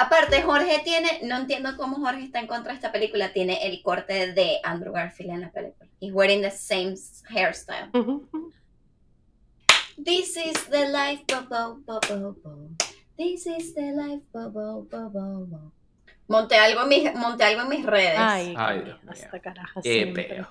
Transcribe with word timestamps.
Aparte, 0.00 0.42
Jorge 0.42 0.80
tiene, 0.84 1.20
no 1.24 1.36
entiendo 1.38 1.76
cómo 1.76 1.96
Jorge 1.96 2.22
está 2.22 2.38
en 2.38 2.46
contra 2.46 2.70
de 2.70 2.76
esta 2.76 2.92
película, 2.92 3.32
tiene 3.32 3.66
el 3.66 3.82
corte 3.82 4.32
de 4.32 4.60
Andrew 4.62 4.92
Garfield 4.92 5.32
en 5.32 5.40
la 5.40 5.50
película. 5.50 5.90
He's 6.00 6.12
wearing 6.12 6.40
the 6.40 6.52
same 6.52 6.94
hairstyle. 7.28 7.90
This 10.02 10.36
is 10.36 10.64
the 10.70 10.88
life, 10.90 11.24
bo, 11.26 11.42
bo, 11.50 11.80
bo, 11.84 12.00
bo, 12.08 12.36
bo. 12.44 12.68
This 13.16 13.46
is 13.46 13.74
the 13.74 13.90
life, 13.92 14.22
bo, 14.32 14.48
bo, 14.50 14.86
bo, 14.88 15.10
bo, 15.10 15.46
bo. 15.46 15.72
Monté 16.28 16.56
algo 16.56 16.82
en 16.82 16.88
mis, 16.88 17.14
monté 17.16 17.42
algo 17.44 17.62
en 17.62 17.68
mis 17.68 17.84
redes. 17.84 18.14
Ay, 18.18 18.54
Ay, 18.56 18.82
Dios 18.84 19.02
mío. 19.02 19.12
hasta 19.12 19.40
carajo. 19.40 19.80
Qué 19.82 19.92
siempre. 19.92 20.24
peo. 20.24 20.48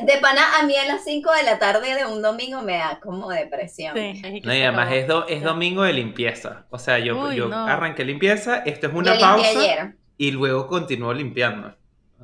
De 0.00 0.18
pana, 0.18 0.58
a 0.58 0.64
mí 0.64 0.76
a 0.76 0.84
las 0.86 1.04
5 1.04 1.30
de 1.32 1.42
la 1.44 1.58
tarde 1.58 1.94
de 1.94 2.06
un 2.06 2.20
domingo 2.22 2.62
me 2.62 2.78
da 2.78 3.00
como 3.00 3.28
depresión. 3.30 3.94
Sí, 3.96 4.20
es 4.24 4.44
No, 4.44 4.54
y 4.54 4.62
además 4.62 4.92
es, 4.92 5.06
do- 5.08 5.26
es 5.28 5.42
domingo 5.42 5.82
de 5.82 5.92
limpieza. 5.92 6.66
O 6.70 6.78
sea, 6.78 6.98
yo, 6.98 7.18
Uy, 7.28 7.36
yo 7.36 7.48
no. 7.48 7.66
arranqué 7.66 8.04
limpieza, 8.04 8.58
esto 8.64 8.86
es 8.88 8.94
una 8.94 9.18
pausa 9.18 9.48
ayer. 9.60 9.96
y 10.18 10.30
luego 10.32 10.66
continúo 10.66 11.12
limpiando. 11.14 11.74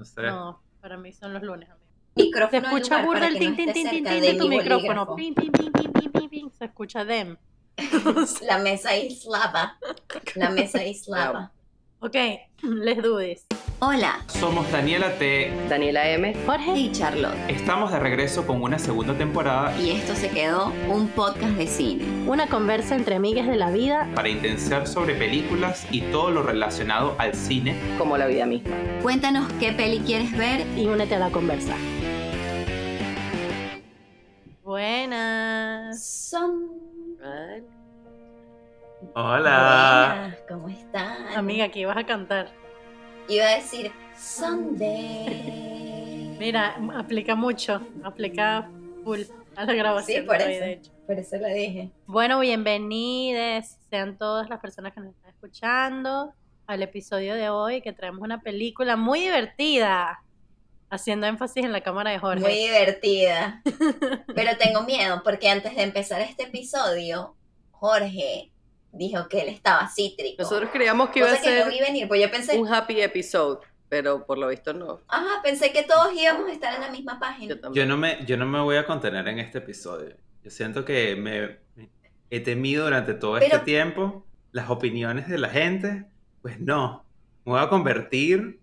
O 0.01 0.05
sea, 0.05 0.31
No, 0.31 0.63
para 0.81 0.97
mí 0.97 1.13
son 1.13 1.33
los 1.35 1.43
lunes, 1.43 1.69
amigo. 1.69 1.85
Micrófono 2.17 2.51
Se 2.51 2.67
escucha 2.77 3.03
burda 3.03 3.27
el 3.29 3.39
tin, 3.39 3.55
tin, 3.57 3.73
tin, 3.73 3.89
tin, 3.89 4.05
de 4.05 4.35
tu 4.35 4.49
mi 4.49 4.59
micrófono. 4.59 5.15
Pin, 5.15 5.35
pin, 5.35 5.53
pin, 5.53 5.73
pin, 5.73 5.93
pin, 5.93 6.11
pin, 6.13 6.29
pin. 6.29 6.53
Se 6.59 6.65
escucha 6.65 7.05
dem. 7.05 7.37
La 8.43 8.59
mesa 8.59 8.91
aislada. 8.91 9.79
La 10.35 10.51
mesa 10.51 10.81
aislada. 10.81 11.53
Ok, 12.01 12.17
les 12.63 13.03
dudes. 13.03 13.47
Hola, 13.81 14.25
somos 14.27 14.69
Daniela 14.73 15.13
T. 15.19 15.53
Daniela 15.69 16.11
M. 16.11 16.35
Jorge. 16.47 16.73
y 16.77 16.91
Charlotte. 16.91 17.37
Estamos 17.49 17.93
de 17.93 18.01
regreso 18.01 18.45
con 18.45 18.61
una 18.61 18.77
segunda 18.77 19.17
temporada 19.17 19.73
Y 19.81 19.91
esto 19.91 20.17
se 20.17 20.31
quedó 20.31 20.73
un 20.89 21.07
podcast 21.11 21.53
de 21.53 21.69
cine. 21.69 22.05
Una 22.29 22.49
conversa 22.49 22.97
entre 22.97 23.15
amigas 23.15 23.47
de 23.47 23.55
la 23.57 23.71
vida. 23.71 24.09
para 24.17 24.29
intensiar 24.29 24.89
sobre 24.89 25.15
películas 25.15 25.87
y 25.93 26.01
todo 26.11 26.33
lo 26.33 26.43
relacionado 26.43 27.15
al 27.19 27.35
cine. 27.35 27.77
Como 27.99 28.19
la 28.19 28.27
vida 28.27 28.47
misma. 28.47 28.75
Cuéntanos 29.01 29.49
qué 29.61 29.71
peli 29.73 30.01
quieres 30.01 30.37
ver. 30.37 30.67
Y 30.77 30.87
únete 30.89 31.15
a 31.15 31.21
la 31.21 31.31
conversa. 31.31 31.77
Buenas. 34.65 36.05
Son. 36.05 36.69
Hola. 39.15 40.15
Buenas, 40.17 40.41
¿cómo 40.49 40.69
están? 40.69 41.29
Amiga, 41.37 41.69
que 41.69 41.79
ibas 41.81 41.97
a 41.97 42.05
cantar. 42.05 42.49
Iba 43.29 43.47
a 43.47 43.55
decir 43.57 43.93
Sunday. 44.17 45.57
Mira, 46.39 46.77
aplica 46.97 47.37
mucho. 47.37 47.81
Aplica 48.03 48.69
full 49.05 49.21
a 49.55 49.65
la 49.65 49.75
grabación. 49.75 50.23
Sí, 50.23 50.27
por 50.27 50.39
de 50.39 50.45
hoy, 50.45 50.53
eso. 50.55 50.65
de 50.65 50.73
hecho. 50.73 50.91
Por 51.07 51.17
eso 51.17 51.37
lo 51.37 51.47
dije. 51.47 51.91
Bueno, 52.07 52.41
bienvenidos 52.41 53.77
sean 53.89 54.19
todas 54.19 54.51
las 54.51 54.59
personas 54.59 54.93
que 54.93 55.01
nos 55.01 55.15
están 55.15 55.31
escuchando 55.31 56.35
al 56.67 56.83
episodio 56.83 57.37
de 57.37 57.51
hoy 57.51 57.81
que 57.83 57.93
traemos 57.93 58.23
una 58.23 58.41
película 58.41 58.97
muy 58.97 59.21
divertida, 59.21 60.25
haciendo 60.91 61.29
énfasis 61.29 61.65
en 61.65 61.71
la 61.71 61.83
cámara 61.83 62.11
de 62.11 62.19
Jorge. 62.19 62.41
Muy 62.41 62.55
divertida. 62.55 63.63
Pero 64.35 64.57
tengo 64.59 64.83
miedo 64.83 65.23
porque 65.23 65.49
antes 65.49 65.77
de 65.77 65.83
empezar 65.83 66.21
este 66.21 66.43
episodio, 66.45 67.37
Jorge 67.71 68.51
dijo 68.93 69.29
que 69.29 69.41
él 69.43 69.49
estaba 69.49 69.89
cítrico. 69.89 70.43
Nosotros 70.43 70.71
creíamos 70.73 71.11
que 71.11 71.21
iba 71.21 71.29
a 71.29 71.33
Cosa 71.33 71.43
que 71.43 71.59
no 71.59 71.65
ser 71.65 71.73
vi 71.73 71.81
venir, 71.81 72.09
pues 72.09 72.21
yo 72.23 72.31
pensé, 72.31 72.59
un 72.59 72.67
happy 72.73 73.01
episode, 73.01 73.61
pero 73.89 74.27
por 74.27 74.39
lo 74.39 74.49
visto 74.49 74.73
no. 74.73 75.01
ajá, 75.09 75.43
pensé 75.43 75.73
que 75.73 75.83
todos 75.83 76.13
íbamos 76.15 76.49
a 76.49 76.53
estar 76.53 76.75
en 76.75 76.81
la 76.81 76.91
misma 76.91 77.19
página. 77.19 77.55
Yo. 77.63 77.73
Yo 77.73 77.87
no, 77.87 77.97
me, 77.97 78.25
yo 78.27 78.37
no 78.37 78.47
me 78.47 78.61
voy 78.61 78.77
a 78.77 78.87
contener 78.87 79.27
en 79.29 79.39
este 79.39 79.59
episodio. 79.59 80.17
Yo 80.43 80.51
siento 80.51 80.85
que 80.85 81.17
me 81.17 81.59
he 82.31 82.41
temido 82.41 82.85
durante 82.85 83.15
todo 83.15 83.35
Pero- 83.35 83.47
este 83.47 83.59
tiempo 83.61 84.25
las 84.53 84.71
opiniones 84.71 85.29
de 85.29 85.39
la 85.39 85.49
gente. 85.51 86.07
Pues 86.43 86.59
no, 86.61 87.05
me 87.45 87.53
voy 87.53 87.61
a 87.61 87.69
convertir 87.69 88.61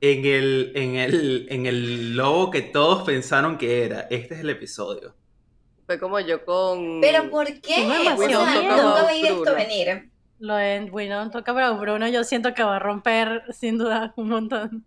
en 0.00 0.24
el, 0.24 0.72
en 0.74 0.96
el, 0.96 1.46
en 1.50 1.66
el 1.66 2.16
lobo 2.16 2.50
que 2.50 2.62
todos 2.62 3.04
pensaron 3.04 3.58
que 3.58 3.84
era. 3.84 4.00
Este 4.10 4.34
es 4.34 4.40
el 4.40 4.50
episodio. 4.50 5.14
Fue 5.92 6.00
como 6.00 6.18
yo 6.20 6.42
con. 6.46 7.02
Pero 7.02 7.28
¿por 7.28 7.46
qué? 7.60 7.84
O 7.86 8.16
sea, 8.16 8.62
nunca 8.62 9.12
esto 9.12 9.54
venir. 9.54 10.10
Lo 10.38 10.54
de 10.54 10.88
Winona 10.90 11.30
toca 11.30 11.52
para 11.52 11.70
Bruno, 11.72 12.08
yo 12.08 12.24
siento 12.24 12.54
que 12.54 12.62
va 12.62 12.76
a 12.76 12.78
romper 12.78 13.42
sin 13.52 13.76
duda 13.76 14.14
un 14.16 14.30
montón 14.30 14.86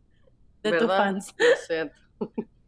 de 0.64 0.72
tus 0.80 0.88
fans. 0.88 1.36
Lo 1.38 1.46
siento. 1.68 1.96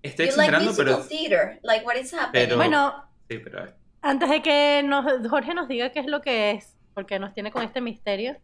Estoy 0.04 0.28
You 0.28 0.36
like 0.38 0.50
exagerando, 0.56 0.70
musical 0.70 0.86
pero... 0.86 1.08
theater. 1.08 1.60
Like 1.64 1.84
what 1.84 1.96
is 1.96 2.14
happening? 2.14 2.46
Pero- 2.46 2.58
Bueno, 2.58 3.10
Sí, 3.28 3.40
pero... 3.40 3.74
antes 4.04 4.30
de 4.30 4.42
que 4.44 4.84
nos, 4.86 5.28
Jorge 5.28 5.56
nos 5.56 5.68
diga 5.68 5.92
qué 5.92 6.00
es 6.02 6.06
lo 6.06 6.22
que 6.22 6.52
es, 6.52 6.78
porque 6.94 7.18
nos 7.18 7.34
tiene 7.34 7.52
con 7.52 7.64
este 7.64 7.82
misterio, 7.82 8.38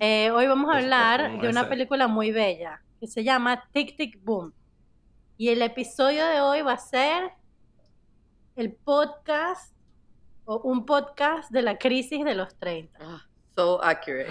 eh, 0.00 0.30
hoy 0.32 0.46
vamos 0.48 0.68
a 0.68 0.80
supuesto, 0.80 0.94
hablar 0.94 1.30
¿cómo 1.30 1.42
de 1.42 1.48
una 1.48 1.66
película 1.70 2.08
muy 2.08 2.30
bella 2.30 2.82
que 3.00 3.06
se 3.06 3.24
llama 3.24 3.64
Tic 3.72 3.96
Tic 3.96 4.22
Boom. 4.22 4.52
Y 5.38 5.48
el 5.48 5.62
episodio 5.62 6.26
de 6.26 6.42
hoy 6.42 6.60
va 6.60 6.74
a 6.74 6.78
ser 6.78 7.32
el 8.56 8.72
podcast 8.72 9.74
o 10.44 10.58
un 10.58 10.84
podcast 10.86 11.50
de 11.50 11.62
la 11.62 11.78
crisis 11.78 12.24
de 12.24 12.34
los 12.34 12.54
30. 12.56 12.98
Ah, 13.00 13.26
so 13.54 13.82
accurate. 13.82 14.30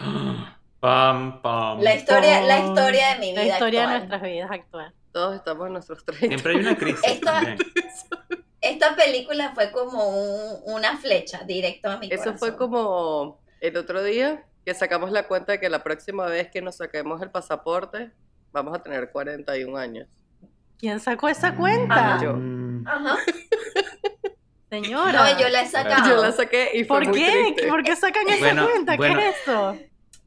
Pam, 0.79 1.41
pam, 1.41 1.79
La 1.81 1.95
historia, 1.95 2.41
la 2.41 2.57
Pum. 2.61 2.69
historia 2.69 3.13
de 3.13 3.19
mi 3.19 3.31
vida 3.31 3.43
La 3.43 3.47
historia 3.53 3.81
de 3.81 3.87
nuestras 3.97 4.21
vidas 4.21 4.51
actual. 4.51 4.93
Todos 5.11 5.35
estamos 5.35 5.67
en 5.67 5.73
nuestros 5.73 6.03
30. 6.05 6.27
Siempre 6.27 6.53
hay 6.53 6.59
una 6.59 6.75
crisis 6.77 7.01
Esta- 7.05 7.31
también. 7.33 7.57
Esta 8.61 8.95
película 8.95 9.51
fue 9.53 9.71
como 9.71 10.07
un- 10.09 10.61
una 10.73 10.97
flecha 10.97 11.43
directo 11.43 11.89
a 11.89 11.97
mi 11.97 12.07
Eso 12.07 12.23
corazón. 12.23 12.37
fue 12.39 12.55
como 12.57 13.39
el 13.59 13.75
otro 13.77 14.03
día 14.03 14.45
que 14.65 14.73
sacamos 14.73 15.11
la 15.11 15.27
cuenta 15.27 15.51
de 15.53 15.59
que 15.59 15.69
la 15.69 15.83
próxima 15.83 16.25
vez 16.27 16.49
que 16.49 16.61
nos 16.61 16.77
saquemos 16.77 17.21
el 17.21 17.29
pasaporte 17.29 18.11
vamos 18.53 18.73
a 18.77 18.81
tener 18.81 19.11
41 19.11 19.75
años. 19.77 20.07
¿Quién 20.77 20.99
sacó 20.99 21.27
esa 21.29 21.55
cuenta? 21.55 22.19
Yo. 22.21 22.37
Ajá. 22.85 23.17
Señora. 24.69 25.33
No, 25.33 25.39
yo 25.39 25.49
la 25.49 25.61
he 25.61 25.67
sacado. 25.67 26.09
Yo 26.09 26.21
la 26.21 26.31
saqué 26.31 26.71
y 26.73 26.83
fue 26.83 26.99
¿Por 26.99 27.07
muy 27.09 27.19
qué? 27.19 27.31
triste. 27.31 27.67
¿Por 27.67 27.83
qué 27.83 27.95
sacan 27.95 28.27
esa 28.27 28.39
Bueno, 28.39 28.65
cuenta? 28.69 28.95
bueno. 28.95 29.19
¿Qué 29.19 29.29
es 29.29 29.35
eso? 29.41 29.77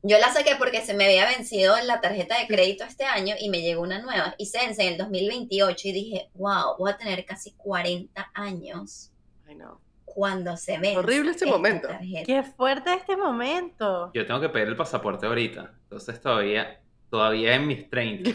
Yo 0.02 0.18
la 0.20 0.32
saqué 0.32 0.54
porque 0.56 0.82
se 0.82 0.94
me 0.94 1.06
había 1.06 1.26
vencido 1.26 1.74
la 1.84 2.00
tarjeta 2.00 2.38
de 2.38 2.46
crédito 2.46 2.84
este 2.84 3.04
año 3.04 3.34
y 3.40 3.50
me 3.50 3.60
llegó 3.62 3.82
una 3.82 3.98
nueva. 4.00 4.36
Y 4.38 4.46
se 4.46 4.58
vence 4.58 4.82
en 4.86 4.92
el 4.92 4.98
2028 4.98 5.88
y 5.88 5.92
dije, 5.92 6.30
wow, 6.34 6.76
voy 6.78 6.92
a 6.92 6.96
tener 6.96 7.24
casi 7.24 7.52
40 7.54 8.30
años 8.34 9.10
Ay, 9.48 9.56
no. 9.56 9.80
cuando 10.04 10.56
se 10.56 10.78
vence. 10.78 10.96
Horrible 10.98 11.32
esta 11.32 11.46
momento. 11.46 11.88
tarjeta. 11.88 12.22
Qué 12.24 12.42
fuerte 12.44 12.94
este 12.94 13.16
momento. 13.16 14.12
Yo 14.14 14.24
tengo 14.26 14.40
que 14.40 14.48
pedir 14.48 14.68
el 14.68 14.76
pasaporte 14.76 15.26
ahorita. 15.26 15.72
Entonces 15.82 16.20
todavía, 16.20 16.80
todavía 17.10 17.56
en 17.56 17.66
mis 17.66 17.90
30. 17.90 18.30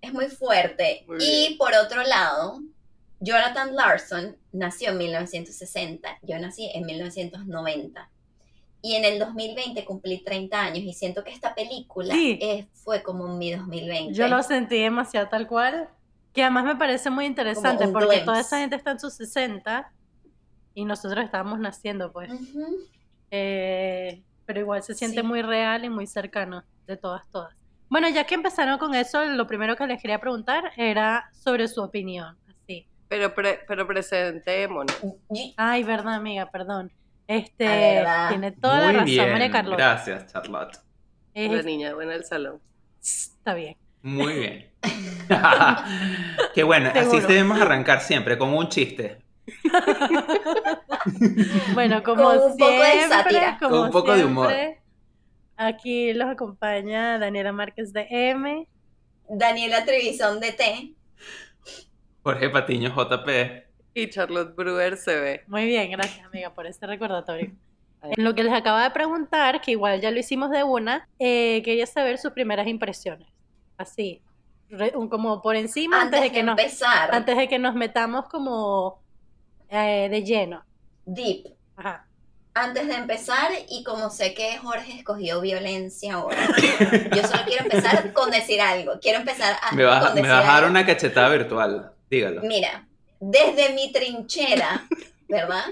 Es 0.00 0.12
muy 0.12 0.28
fuerte. 0.28 1.04
Muy 1.08 1.16
y 1.20 1.56
por 1.58 1.74
otro 1.74 2.02
lado, 2.04 2.60
Jonathan 3.20 3.74
Larson 3.74 4.36
nació 4.52 4.90
en 4.90 4.98
1960. 4.98 6.18
Yo 6.22 6.38
nací 6.38 6.70
en 6.74 6.86
1990. 6.86 8.10
Y 8.80 8.94
en 8.94 9.04
el 9.04 9.18
2020 9.18 9.84
cumplí 9.84 10.22
30 10.22 10.60
años 10.60 10.78
y 10.84 10.92
siento 10.92 11.24
que 11.24 11.32
esta 11.32 11.54
película 11.54 12.14
Sí. 12.14 12.38
es- 12.40 12.66
fue 12.74 13.02
como 13.02 13.36
mi 13.36 13.50
2020. 13.52 14.14
Yo 14.14 14.28
lo 14.28 14.42
sentí 14.42 14.78
demasiado 14.80 15.28
tal 15.28 15.46
cual. 15.48 15.88
Que 16.32 16.42
además 16.42 16.64
me 16.64 16.76
parece 16.76 17.10
muy 17.10 17.24
interesante 17.26 17.88
porque 17.88 18.06
glimpse. 18.06 18.24
toda 18.24 18.40
esa 18.40 18.58
gente 18.60 18.76
está 18.76 18.92
en 18.92 19.00
sus 19.00 19.14
60 19.14 19.90
y 20.74 20.84
nosotros 20.84 21.24
estábamos 21.24 21.58
naciendo, 21.58 22.12
pues. 22.12 22.30
Ujú. 22.30 22.76
Eh, 23.32 24.22
pero 24.46 24.60
igual 24.60 24.82
se 24.82 24.94
siente 24.94 25.20
Sí. 25.22 25.26
muy 25.26 25.42
real 25.42 25.84
y 25.84 25.88
muy 25.90 26.06
cercano 26.06 26.62
de 26.86 26.96
todas, 26.96 27.22
todas. 27.30 27.54
Bueno, 27.90 28.08
ya 28.10 28.24
que 28.24 28.34
empezaron 28.36 28.78
con 28.78 28.94
eso, 28.94 29.24
lo 29.24 29.46
primero 29.46 29.74
que 29.76 29.86
les 29.86 30.00
quería 30.00 30.20
preguntar 30.20 30.70
era 30.76 31.28
sobre 31.32 31.66
su 31.66 31.82
opinión. 31.82 32.36
Pero, 33.08 33.34
pre- 33.34 33.60
pero 33.66 33.86
presentémonos. 33.86 34.94
Ay, 35.56 35.82
verdad, 35.82 36.14
amiga, 36.14 36.50
perdón. 36.50 36.92
Este, 37.26 37.64
verdad. 37.66 38.28
tiene 38.30 38.52
toda 38.52 38.78
la 38.78 38.92
razón, 38.92 39.04
bien. 39.06 39.32
María 39.32 39.50
Carlota. 39.50 39.76
Gracias, 39.76 40.32
Charlotte. 40.32 40.78
Es- 41.34 41.50
La 41.52 41.62
niña 41.62 41.94
buena 41.94 42.12
del 42.12 42.24
salón. 42.24 42.60
está 43.02 43.54
bien. 43.54 43.76
Muy 44.02 44.32
bien. 44.34 44.70
Qué 46.54 46.62
bueno, 46.62 46.90
así 46.94 47.20
debemos 47.20 47.60
arrancar 47.60 48.00
siempre, 48.00 48.38
con 48.38 48.50
un 48.54 48.68
chiste. 48.68 49.18
Bueno, 51.74 52.02
como 52.02 52.24
Con 52.24 52.38
un 52.38 52.56
poco 52.56 52.70
de 52.70 52.92
siempre, 52.92 53.08
sátira. 53.08 53.58
como 53.58 53.70
Con 53.76 53.84
un 53.86 53.90
poco 53.90 54.14
de 54.16 54.24
humor. 54.24 54.48
siempre, 54.48 54.80
Aquí 55.56 56.12
los 56.12 56.28
acompaña 56.28 57.18
Daniela 57.18 57.52
Márquez 57.52 57.92
de 57.92 58.06
M. 58.10 58.68
Daniela 59.28 59.84
Trevisan 59.84 60.38
de 60.40 60.52
T. 60.52 60.92
Jorge 62.22 62.50
Patiño, 62.50 62.90
JP. 62.94 63.28
Y 63.94 64.10
Charlotte 64.10 64.54
Brewer 64.54 64.96
se 64.96 65.18
ve. 65.18 65.44
Muy 65.46 65.64
bien, 65.66 65.90
gracias 65.90 66.24
amiga 66.26 66.50
por 66.50 66.66
este 66.66 66.86
recordatorio. 66.86 67.50
En 68.02 68.22
lo 68.24 68.34
que 68.34 68.44
les 68.44 68.52
acaba 68.52 68.84
de 68.84 68.90
preguntar, 68.90 69.60
que 69.60 69.72
igual 69.72 70.00
ya 70.00 70.10
lo 70.10 70.18
hicimos 70.20 70.50
de 70.50 70.62
una, 70.62 71.08
eh, 71.18 71.62
quería 71.64 71.86
saber 71.86 72.18
sus 72.18 72.30
primeras 72.32 72.68
impresiones. 72.68 73.26
Así, 73.76 74.22
re- 74.70 74.92
un- 74.94 75.08
como 75.08 75.42
por 75.42 75.56
encima 75.56 76.02
antes, 76.02 76.18
Antes 76.18 76.20
de 76.20 76.28
de 76.28 76.32
que 76.32 76.42
nos, 76.44 76.58
empezar, 76.58 77.14
antes 77.14 77.36
de 77.36 77.48
que 77.48 77.58
nos 77.58 77.74
metamos 77.74 78.26
como 78.28 79.02
eh, 79.70 80.08
de 80.10 80.22
lleno. 80.22 80.64
Deep. 81.06 81.46
Ajá. 81.76 82.04
antes 82.54 82.86
de 82.88 82.94
empezar, 82.94 83.50
y 83.68 83.84
como 83.84 84.10
sé 84.10 84.34
que 84.34 84.58
Jorge 84.58 84.98
escogió 84.98 85.40
violencia 85.40 86.14
ahora, 86.14 86.38
yo 87.14 87.22
solo 87.22 87.42
quiero 87.46 87.62
empezar 87.64 88.12
con 88.12 88.30
decir 88.30 88.60
algo. 88.60 88.92
Quiero 89.00 89.20
empezar 89.20 89.56
a, 89.62 89.74
Me 89.74 89.84
vas, 89.84 90.04
con 90.04 90.14
me 90.16 90.22
decir 90.22 90.36
vas 90.36 90.44
a 90.48 90.52
dar 90.60 90.70
una 90.70 90.84
cachetada 90.86 91.28
virtual. 91.30 91.92
Dígalo. 92.10 92.42
Mira, 92.42 92.86
desde 93.20 93.70
mi 93.74 93.92
trinchera, 93.92 94.86
¿verdad? 95.28 95.64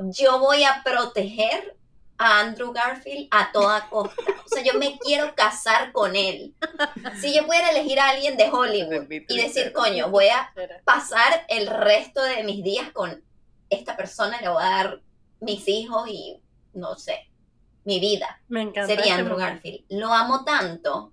Yo 0.00 0.38
voy 0.38 0.64
a 0.64 0.82
proteger 0.84 1.76
a 2.16 2.40
Andrew 2.40 2.72
Garfield 2.72 3.28
a 3.30 3.50
toda 3.52 3.88
costa. 3.90 4.22
O 4.44 4.48
sea, 4.48 4.62
yo 4.62 4.74
me 4.78 4.98
quiero 4.98 5.34
casar 5.34 5.92
con 5.92 6.14
él. 6.16 6.54
Si 7.20 7.34
yo 7.34 7.44
pudiera 7.46 7.70
elegir 7.70 7.98
a 8.00 8.10
alguien 8.10 8.36
de 8.36 8.48
Hollywood 8.50 9.06
y 9.10 9.36
decir, 9.36 9.72
coño, 9.72 10.10
voy 10.10 10.28
a 10.28 10.52
pasar 10.84 11.44
el 11.48 11.66
resto 11.66 12.22
de 12.22 12.44
mis 12.44 12.62
días 12.62 12.90
con 12.92 13.22
esta 13.70 13.96
persona, 13.96 14.40
le 14.40 14.48
voy 14.48 14.62
a 14.62 14.70
dar 14.70 15.00
mis 15.40 15.66
hijos 15.68 16.08
y, 16.08 16.40
no 16.72 16.96
sé, 16.96 17.28
mi 17.84 17.98
vida. 18.00 18.40
Me 18.48 18.62
encanta. 18.62 18.86
Sería 18.86 19.04
este 19.04 19.12
Andrew 19.20 19.36
momento. 19.36 19.54
Garfield. 19.54 19.84
Lo 19.90 20.12
amo 20.12 20.44
tanto. 20.44 21.12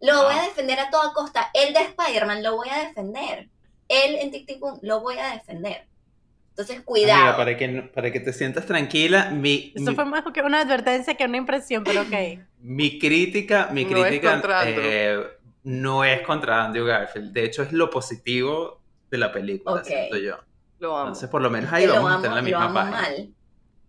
Lo 0.00 0.24
voy 0.24 0.34
a 0.34 0.42
Ah. 0.42 0.46
defender 0.46 0.78
a 0.78 0.90
toda 0.90 1.12
costa. 1.12 1.50
El 1.54 1.74
de 1.74 1.80
Spider-Man 1.80 2.42
lo 2.42 2.56
voy 2.56 2.68
a 2.68 2.86
defender. 2.86 3.48
Él 3.88 4.16
en 4.20 4.30
Tic 4.30 4.46
Tic 4.46 4.58
Boom 4.60 4.78
lo 4.82 5.00
voy 5.00 5.18
a 5.18 5.32
defender. 5.32 5.86
Entonces, 6.50 6.80
cuidado. 6.82 7.20
Amiga, 7.20 7.36
para 7.36 7.56
que, 7.56 7.68
para 7.94 8.10
que 8.10 8.20
te 8.20 8.32
sientas 8.32 8.64
tranquila, 8.64 9.30
mi, 9.30 9.72
Eso 9.74 9.90
mi, 9.90 9.94
fue 9.94 10.04
más 10.06 10.24
que 10.32 10.40
una 10.40 10.60
advertencia 10.62 11.14
que 11.14 11.24
una 11.26 11.36
impresión, 11.36 11.84
pero 11.84 12.00
ok. 12.02 12.40
mi 12.60 12.98
crítica, 12.98 13.68
mi 13.72 13.84
No 13.84 13.90
es 13.98 14.06
crítica 14.06 14.32
contra 14.32 14.60
Andrew. 14.62 14.80
eh, 14.82 15.26
no 15.64 16.02
es 16.04 16.22
contra 16.22 16.64
Andrew 16.64 16.86
Garfield. 16.86 17.32
De 17.32 17.44
hecho, 17.44 17.62
es 17.62 17.72
lo 17.72 17.90
positivo 17.90 18.80
de 19.10 19.18
la 19.18 19.32
película, 19.32 19.80
Ok. 19.80 19.84
siento 19.86 20.16
yo. 20.16 20.36
Lo 20.78 20.92
amo. 20.96 21.08
Entonces, 21.08 21.28
por 21.28 21.42
lo 21.42 21.50
menos 21.50 21.70
ahí 21.72 21.84
que 21.84 21.92
vamos 21.92 22.10
a 22.12 22.16
estar 22.16 22.28
en 22.30 22.34
la 22.34 22.40
lo 22.40 22.44
misma 22.44 22.64
amo 22.64 22.74
página. 22.74 23.00
mal. 23.02 23.28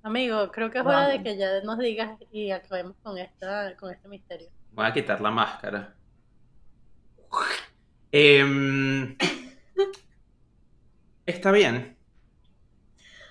Amigo, 0.04 0.52
creo 0.52 0.70
que 0.72 0.78
es 0.80 0.86
hora 0.86 1.08
de 1.08 1.24
que 1.24 1.38
ya 1.38 1.62
nos 1.64 1.78
digas 1.80 2.20
y 2.32 2.52
acabemos 2.52 2.96
con, 3.04 3.18
esta, 3.18 3.76
con 3.78 3.92
este 3.94 4.08
misterio. 4.10 4.48
Voy 4.74 4.86
a 4.86 4.94
quitar 4.94 5.20
la 5.22 5.32
máscara. 5.32 5.94
Em, 8.12 9.16
está 11.28 11.52
bien. 11.52 11.96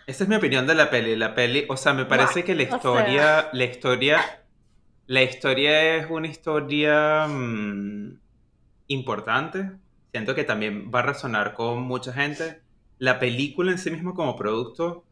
Esa 0.06 0.22
es 0.22 0.30
mi 0.30 0.36
opinión 0.36 0.66
de 0.68 0.74
la 0.76 0.88
peli. 0.88 1.16
La 1.16 1.34
peli, 1.34 1.64
o 1.68 1.76
sea, 1.76 1.92
me 1.92 2.04
parece 2.04 2.44
que 2.44 2.54
la 2.54 2.62
o 2.62 2.66
sea. 2.66 2.76
historia, 2.76 3.48
la 3.52 3.64
historia, 3.64 4.44
la 5.06 5.22
historia 5.22 5.96
es 5.96 6.06
una 6.08 6.28
historia 6.28 7.26
mm, 7.26 8.18
importante. 8.86 9.72
Siento 10.12 10.34
que 10.36 10.44
también 10.44 10.92
va 10.94 11.00
a 11.00 11.02
resonar 11.02 11.54
con 11.54 11.82
mucha 11.82 12.12
gente. 12.12 12.60
La 12.98 13.18
película 13.18 13.72
en 13.72 13.78
sí 13.78 13.90
misma 13.90 14.14
como 14.14 14.36
producto, 14.36 15.04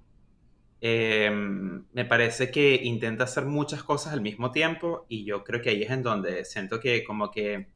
em, 0.81 1.84
me 1.92 2.04
parece 2.04 2.50
que 2.50 2.81
intenta 2.82 3.25
hacer 3.25 3.46
muchas 3.46 3.82
cosas 3.82 4.12
al 4.12 4.20
mismo 4.20 4.52
tiempo 4.52 5.06
y 5.08 5.25
yo 5.25 5.44
creo 5.44 5.60
que 5.60 5.70
ahí 5.70 5.82
es 5.82 5.90
en 5.90 6.02
donde 6.02 6.44
siento 6.44 6.81
que 6.81 7.04
como 7.04 7.31
que 7.31 7.66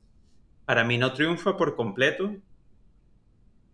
para 0.65 0.85
mí 0.85 0.99
no 0.99 1.13
triunfa 1.13 1.57
por 1.57 1.75
completo. 1.77 2.37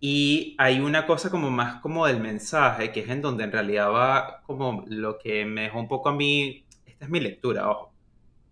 Y 0.07 0.55
hay 0.59 0.81
una 0.81 1.07
cosa 1.07 1.31
como 1.31 1.51
más 1.51 1.81
como 1.81 2.07
del 2.07 2.21
mensaje, 2.21 2.93
que 2.93 3.01
es 3.01 3.09
en 3.09 3.23
donde 3.23 3.45
en 3.45 3.53
realidad 3.53 3.91
va 3.91 4.43
como 4.43 4.85
lo 4.87 5.19
que 5.19 5.47
me 5.47 5.63
dejó 5.63 5.81
un 5.81 5.89
poco 5.89 6.11
a 6.11 6.13
mí, 6.13 6.67
esta 6.85 7.07
es 7.07 7.11
mi 7.11 7.21
lectura, 7.21 7.71
ojo, 7.71 7.95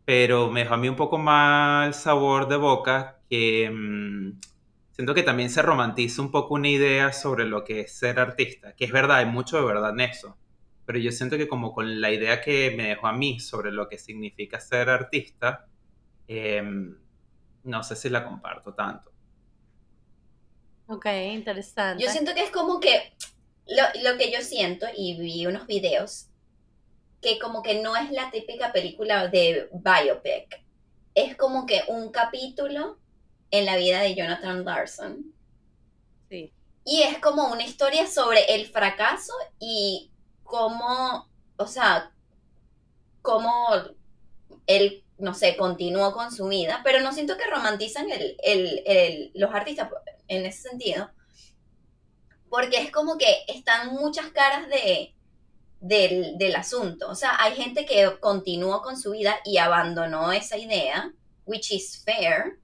pero 0.07 0.51
me 0.51 0.61
dejó 0.61 0.73
a 0.75 0.77
mí 0.79 0.89
un 0.89 0.97
poco 0.97 1.19
mal 1.19 1.93
sabor 1.93 2.49
de 2.49 2.57
boca, 2.57 3.21
que 3.29 3.71
mm, 3.71 4.41
siento 4.93 5.13
que 5.15 5.23
también 5.23 5.51
se 5.51 5.61
romantiza 5.61 6.23
un 6.23 6.31
poco 6.31 6.55
una 6.55 6.71
idea 6.71 7.13
sobre 7.13 7.45
lo 7.45 7.65
que 7.65 7.81
es 7.81 7.93
ser 7.93 8.19
artista, 8.19 8.75
que 8.75 8.87
es 8.87 8.93
verdad, 8.93 9.19
hay 9.19 9.27
mucho 9.27 9.59
de 9.59 9.67
verdad 9.67 9.91
en 9.91 10.01
eso, 10.01 10.39
pero 10.87 10.99
yo 11.01 11.13
siento 11.13 11.37
que 11.37 11.49
como 11.49 11.75
con 11.75 12.01
la 12.01 12.11
idea 12.11 12.41
que 12.41 12.73
me 12.75 12.85
dejó 12.89 13.09
a 13.09 13.13
mí 13.13 13.41
sobre 13.41 13.73
lo 13.73 13.91
que 13.91 13.99
significa 13.99 14.59
ser 14.59 14.89
artista, 14.89 15.67
em, 16.29 16.97
no 17.65 17.83
sé 17.83 17.95
si 17.97 18.09
la 18.09 18.25
comparto 18.25 18.73
tanto. 18.73 19.12
Ok, 20.87 21.07
interesante. 21.07 22.03
Yo 22.03 22.11
siento 22.11 22.35
que 22.35 22.43
es 22.45 22.51
como 22.51 22.81
que 22.81 23.15
lo, 23.67 24.11
lo 24.11 24.19
que 24.19 24.31
yo 24.31 24.41
siento, 24.41 24.87
y 24.95 25.19
vi 25.19 25.47
unos 25.47 25.67
videos, 25.67 26.29
que 27.21 27.39
como 27.39 27.63
que 27.63 27.81
no 27.81 27.97
es 27.97 28.11
la 28.11 28.31
típica 28.31 28.73
película 28.73 29.29
de 29.29 29.69
biopic. 29.73 30.63
Es 31.15 31.37
como 31.37 31.67
que 31.67 31.83
un 31.89 32.11
capítulo 32.11 32.99
en 33.51 33.65
la 33.65 33.77
vida 33.77 34.01
de 34.01 34.15
Jonathan 34.15 34.65
Larson. 34.65 35.33
Sí. 36.29 36.53
Y 36.85 37.03
es 37.03 37.19
como 37.19 37.53
una 37.53 37.63
historia 37.63 38.07
sobre 38.07 38.55
el 38.55 38.67
fracaso 38.67 39.33
y 39.61 40.11
cómo, 40.43 41.29
o 41.57 41.67
sea, 41.67 42.13
cómo 43.21 43.53
él, 44.67 45.05
no 45.23 45.35
sé, 45.35 45.57
continuó 45.57 46.13
con 46.13 46.33
su 46.33 46.49
vida, 46.49 46.81
pero 46.85 47.01
no 47.01 47.13
siento 47.13 47.37
que 47.39 47.47
romantizan 47.47 48.11
el, 48.11 48.37
el- 48.43 48.83
el- 48.87 49.33
los 49.35 49.55
artistas 49.55 49.91
en 50.29 50.47
ese 50.47 50.69
sentido, 50.71 51.11
porque 52.49 52.79
es 52.79 52.91
como 52.91 53.17
que 53.19 53.45
están 53.49 53.89
muchas 53.95 54.27
caras 54.33 54.69
de, 54.69 55.15
del, 55.81 56.37
del 56.39 56.55
asunto. 56.57 57.09
O 57.09 57.15
sea, 57.15 57.37
hay 57.43 57.55
gente 57.55 57.87
que 57.87 58.19
continuó 58.21 58.83
con 58.83 58.99
su 58.99 59.13
vida 59.13 59.37
y 59.45 59.57
abandonó 59.59 60.33
esa 60.33 60.59
idea, 60.59 61.13
which 61.47 61.71
is 61.73 62.03
fair, 62.05 62.59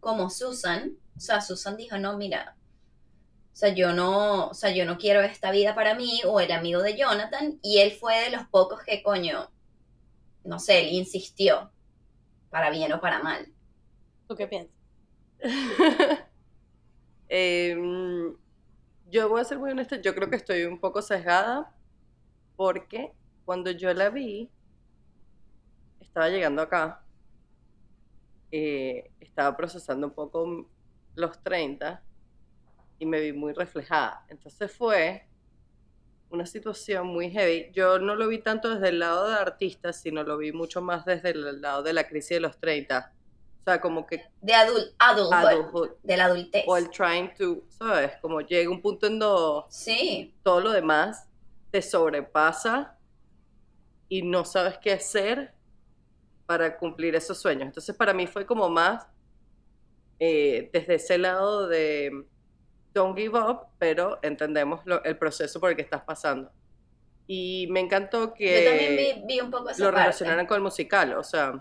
como 0.00 0.30
Susan. 0.30 0.96
O 1.16 1.20
sea, 1.20 1.40
Susan 1.40 1.76
dijo, 1.76 1.98
no, 1.98 2.16
mira, 2.16 2.56
o 3.52 3.56
sea, 3.56 3.70
yo 3.70 3.92
no, 3.92 4.48
o 4.48 4.54
sea, 4.54 4.70
yo 4.70 4.84
no 4.84 4.98
quiero 4.98 5.20
esta 5.22 5.50
vida 5.50 5.74
para 5.74 5.94
mí, 5.94 6.22
o 6.26 6.40
el 6.40 6.52
amigo 6.52 6.82
de 6.82 6.96
Jonathan, 6.96 7.58
y 7.62 7.78
él 7.78 7.92
fue 7.92 8.20
de 8.24 8.30
los 8.30 8.46
pocos 8.48 8.80
que, 8.84 9.02
coño, 9.02 9.50
no 10.44 10.58
sé, 10.60 10.80
él 10.80 10.94
insistió, 10.94 11.72
para 12.50 12.70
bien 12.70 12.92
o 12.92 13.00
para 13.00 13.22
mal. 13.22 13.52
¿Tú 14.26 14.36
qué 14.36 14.46
piensas? 14.46 14.74
Em, 17.30 18.34
yo 19.10 19.28
voy 19.28 19.42
a 19.42 19.44
ser 19.44 19.58
muy 19.58 19.70
honesta, 19.70 20.00
yo 20.00 20.14
creo 20.14 20.30
que 20.30 20.36
estoy 20.36 20.64
un 20.64 20.80
poco 20.80 21.02
sesgada 21.02 21.70
porque 22.56 23.12
cuando 23.44 23.70
yo 23.70 23.92
la 23.92 24.08
vi, 24.08 24.50
estaba 26.00 26.30
llegando 26.30 26.62
acá, 26.62 27.02
eh, 28.50 29.10
estaba 29.20 29.56
procesando 29.58 30.06
un 30.06 30.14
poco 30.14 30.68
los 31.14 31.42
30 31.42 32.02
y 32.98 33.06
me 33.06 33.20
vi 33.20 33.32
muy 33.32 33.52
reflejada. 33.52 34.24
Entonces 34.28 34.74
fue 34.74 35.27
una 36.30 36.46
situación 36.46 37.06
muy 37.06 37.30
heavy. 37.30 37.70
Yo 37.72 37.98
no 37.98 38.14
lo 38.14 38.28
vi 38.28 38.38
tanto 38.38 38.74
desde 38.74 38.88
el 38.90 38.98
lado 38.98 39.28
de 39.28 39.34
artista, 39.36 39.92
sino 39.92 40.22
lo 40.22 40.36
vi 40.36 40.52
mucho 40.52 40.82
más 40.82 41.04
desde 41.04 41.30
el 41.30 41.60
lado 41.60 41.82
de 41.82 41.92
la 41.92 42.06
crisis 42.06 42.30
de 42.30 42.40
los 42.40 42.58
30. 42.58 43.12
O 43.60 43.64
sea, 43.64 43.80
como 43.80 44.06
que 44.06 44.24
De 44.40 44.54
adult, 44.54 44.94
adulthood, 44.98 45.34
adulthood 45.34 45.90
de 46.02 46.16
la 46.16 46.24
adultez. 46.26 46.64
o 46.66 46.76
el 46.76 46.90
trying 46.90 47.34
to, 47.34 47.62
¿sabes? 47.68 48.12
Como 48.20 48.40
llega 48.40 48.70
un 48.70 48.80
punto 48.80 49.06
en 49.06 49.18
donde 49.18 49.66
Sí, 49.70 50.34
todo 50.42 50.60
lo 50.60 50.70
demás 50.72 51.26
te 51.70 51.82
sobrepasa 51.82 52.96
y 54.08 54.22
no 54.22 54.44
sabes 54.44 54.78
qué 54.78 54.92
hacer 54.92 55.52
para 56.46 56.78
cumplir 56.78 57.14
esos 57.14 57.38
sueños. 57.38 57.66
Entonces 57.66 57.94
para 57.94 58.14
mí 58.14 58.26
fue 58.26 58.46
como 58.46 58.70
más 58.70 59.06
eh, 60.18 60.70
desde 60.72 60.94
ese 60.94 61.18
lado 61.18 61.68
de 61.68 62.24
don't 62.98 63.16
give 63.18 63.36
up, 63.38 63.66
pero 63.78 64.18
entendemos 64.22 64.80
lo- 64.84 65.02
el 65.04 65.16
proceso 65.16 65.60
por 65.60 65.70
el 65.70 65.76
que 65.76 65.82
estás 65.82 66.02
pasando. 66.02 66.50
Y 67.26 67.66
me 67.70 67.80
encantó 67.80 68.32
que 68.34 68.64
yo 68.64 68.70
también 68.70 68.96
vi, 68.96 69.24
vi 69.26 69.40
un 69.40 69.50
poco 69.50 69.70
esa 69.70 69.80
lo 69.84 69.90
parte. 69.90 70.00
relacionaran 70.00 70.46
con 70.46 70.56
el 70.56 70.62
musical. 70.62 71.12
O 71.14 71.22
sea, 71.22 71.52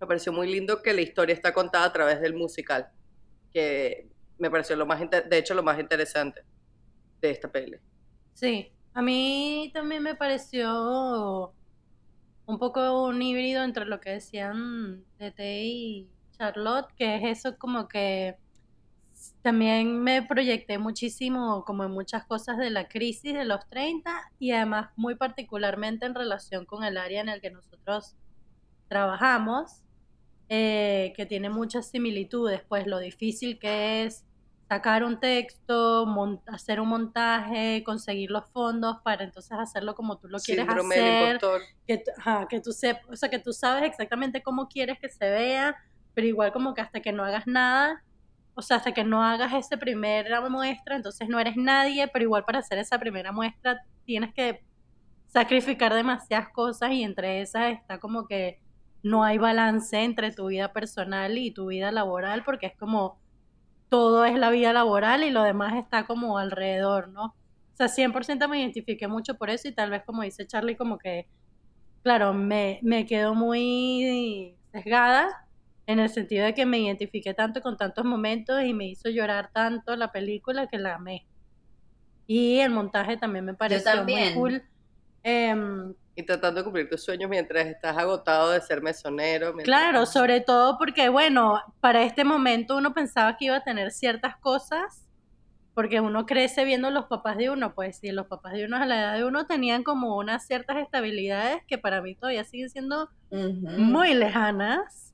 me 0.00 0.06
pareció 0.06 0.32
muy 0.32 0.50
lindo 0.50 0.82
que 0.82 0.92
la 0.94 1.00
historia 1.02 1.34
está 1.34 1.52
contada 1.52 1.84
a 1.86 1.92
través 1.92 2.20
del 2.20 2.34
musical, 2.34 2.88
que 3.52 4.08
me 4.38 4.50
pareció 4.50 4.76
lo 4.76 4.86
más, 4.86 5.00
inter- 5.00 5.28
de 5.28 5.38
hecho, 5.38 5.54
lo 5.54 5.62
más 5.62 5.78
interesante 5.78 6.42
de 7.20 7.30
esta 7.30 7.50
peli. 7.50 7.76
Sí, 8.34 8.72
a 8.94 9.02
mí 9.02 9.70
también 9.74 10.02
me 10.02 10.14
pareció 10.14 11.52
un 12.46 12.58
poco 12.58 13.04
un 13.04 13.20
híbrido 13.20 13.62
entre 13.64 13.84
lo 13.84 14.00
que 14.00 14.10
decían 14.10 15.04
Tete 15.18 15.64
y 15.64 16.08
Charlotte, 16.38 16.88
que 16.96 17.16
es 17.16 17.38
eso 17.38 17.58
como 17.58 17.88
que 17.88 18.36
también 19.42 20.02
me 20.02 20.22
proyecté 20.22 20.78
muchísimo 20.78 21.64
como 21.64 21.84
en 21.84 21.90
muchas 21.90 22.24
cosas 22.24 22.58
de 22.58 22.70
la 22.70 22.88
crisis 22.88 23.34
de 23.34 23.44
los 23.44 23.66
30 23.68 24.10
y 24.38 24.52
además 24.52 24.90
muy 24.96 25.14
particularmente 25.14 26.06
en 26.06 26.14
relación 26.14 26.66
con 26.66 26.84
el 26.84 26.96
área 26.96 27.20
en 27.20 27.28
el 27.28 27.40
que 27.40 27.50
nosotros 27.50 28.16
trabajamos, 28.88 29.82
eh, 30.48 31.12
que 31.16 31.26
tiene 31.26 31.50
muchas 31.50 31.90
similitudes, 31.90 32.62
pues 32.68 32.86
lo 32.86 32.98
difícil 32.98 33.58
que 33.58 34.04
es 34.04 34.24
sacar 34.68 35.02
un 35.02 35.18
texto, 35.18 36.06
hacer 36.46 36.80
un 36.80 36.88
montaje, 36.88 37.82
conseguir 37.84 38.30
los 38.30 38.44
fondos 38.50 38.98
para 39.02 39.24
entonces 39.24 39.52
hacerlo 39.58 39.94
como 39.94 40.18
tú 40.18 40.28
lo 40.28 40.38
quieres 40.38 40.66
Síndrome 40.66 40.94
hacer, 40.94 41.40
que, 41.86 42.02
ajá, 42.18 42.46
que 42.48 42.60
tú 42.60 42.72
sepas, 42.72 43.04
o 43.10 43.16
sea, 43.16 43.30
que 43.30 43.38
tú 43.38 43.52
sabes 43.52 43.84
exactamente 43.84 44.42
cómo 44.42 44.68
quieres 44.68 44.98
que 44.98 45.08
se 45.08 45.30
vea, 45.30 45.76
pero 46.12 46.26
igual 46.26 46.52
como 46.52 46.74
que 46.74 46.82
hasta 46.82 47.00
que 47.00 47.12
no 47.12 47.24
hagas 47.24 47.46
nada, 47.46 48.04
o 48.58 48.62
sea, 48.62 48.78
hasta 48.78 48.92
que 48.92 49.04
no 49.04 49.22
hagas 49.22 49.54
esa 49.54 49.76
primera 49.76 50.40
muestra, 50.48 50.96
entonces 50.96 51.28
no 51.28 51.38
eres 51.38 51.56
nadie, 51.56 52.08
pero 52.08 52.24
igual 52.24 52.44
para 52.44 52.58
hacer 52.58 52.78
esa 52.78 52.98
primera 52.98 53.30
muestra 53.30 53.84
tienes 54.04 54.34
que 54.34 54.64
sacrificar 55.28 55.94
demasiadas 55.94 56.48
cosas 56.48 56.90
y 56.90 57.04
entre 57.04 57.40
esas 57.40 57.72
está 57.74 58.00
como 58.00 58.26
que 58.26 58.60
no 59.04 59.22
hay 59.22 59.38
balance 59.38 60.02
entre 60.02 60.32
tu 60.32 60.48
vida 60.48 60.72
personal 60.72 61.38
y 61.38 61.52
tu 61.52 61.68
vida 61.68 61.92
laboral 61.92 62.42
porque 62.42 62.66
es 62.66 62.76
como 62.76 63.20
todo 63.90 64.24
es 64.24 64.36
la 64.36 64.50
vida 64.50 64.72
laboral 64.72 65.22
y 65.22 65.30
lo 65.30 65.44
demás 65.44 65.76
está 65.76 66.04
como 66.04 66.36
alrededor, 66.36 67.10
¿no? 67.10 67.26
O 67.26 67.76
sea, 67.76 67.86
100% 67.86 68.48
me 68.48 68.58
identifiqué 68.58 69.06
mucho 69.06 69.36
por 69.36 69.50
eso 69.50 69.68
y 69.68 69.72
tal 69.72 69.90
vez 69.90 70.02
como 70.04 70.22
dice 70.22 70.48
Charlie, 70.48 70.74
como 70.74 70.98
que, 70.98 71.28
claro, 72.02 72.34
me, 72.34 72.80
me 72.82 73.06
quedó 73.06 73.36
muy 73.36 74.56
sesgada 74.72 75.47
en 75.88 75.98
el 76.00 76.10
sentido 76.10 76.44
de 76.44 76.52
que 76.54 76.66
me 76.66 76.78
identifiqué 76.78 77.32
tanto 77.32 77.62
con 77.62 77.78
tantos 77.78 78.04
momentos 78.04 78.62
y 78.62 78.74
me 78.74 78.86
hizo 78.86 79.08
llorar 79.08 79.50
tanto 79.52 79.96
la 79.96 80.12
película 80.12 80.66
que 80.66 80.76
la 80.78 80.96
amé. 80.96 81.26
Y 82.26 82.58
el 82.58 82.70
montaje 82.70 83.16
también 83.16 83.46
me 83.46 83.54
pareció 83.54 83.90
también. 83.90 84.34
muy 84.34 84.34
cool. 84.34 84.62
Em, 85.22 85.94
Y 86.14 86.22
tratando 86.24 86.60
de 86.60 86.64
cumplir 86.64 86.90
tus 86.90 87.02
sueños 87.02 87.30
mientras 87.30 87.64
estás 87.66 87.96
agotado 87.96 88.50
de 88.50 88.60
ser 88.60 88.82
mesonero. 88.82 89.54
mientras- 89.54 89.64
Claro, 89.64 90.04
sobre 90.04 90.42
todo 90.42 90.76
porque, 90.76 91.08
bueno, 91.08 91.58
para 91.80 92.02
este 92.02 92.22
momento 92.22 92.76
uno 92.76 92.92
pensaba 92.92 93.38
que 93.38 93.46
iba 93.46 93.56
a 93.56 93.64
tener 93.64 93.90
ciertas 93.90 94.36
cosas, 94.36 95.06
porque 95.72 96.00
uno 96.00 96.26
crece 96.26 96.66
viendo 96.66 96.90
los 96.90 97.06
papás 97.06 97.38
de 97.38 97.48
uno, 97.48 97.72
pues 97.74 97.96
si 97.96 98.10
los 98.12 98.26
papás 98.26 98.52
de 98.52 98.66
uno 98.66 98.76
a 98.76 98.84
la 98.84 98.98
edad 98.98 99.14
de 99.16 99.24
uno 99.24 99.46
tenían 99.46 99.84
como 99.84 100.18
unas 100.18 100.44
ciertas 100.46 100.76
estabilidades 100.78 101.62
que 101.66 101.78
para 101.78 102.02
mí 102.02 102.14
todavía 102.14 102.44
siguen 102.44 102.68
siendo 102.68 103.08
muy 103.30 104.12
lejanas. 104.12 105.07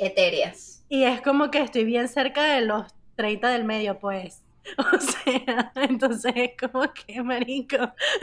Etéreas. 0.00 0.84
Y 0.88 1.04
es 1.04 1.20
como 1.20 1.50
que 1.50 1.60
estoy 1.60 1.84
bien 1.84 2.08
cerca 2.08 2.42
de 2.42 2.62
los 2.62 2.92
30 3.16 3.48
del 3.50 3.64
medio, 3.64 3.98
pues. 3.98 4.42
O 4.78 5.00
sea, 5.00 5.72
entonces 5.76 6.32
es 6.36 6.50
como 6.60 6.92
que, 6.92 7.22
marico, 7.22 7.76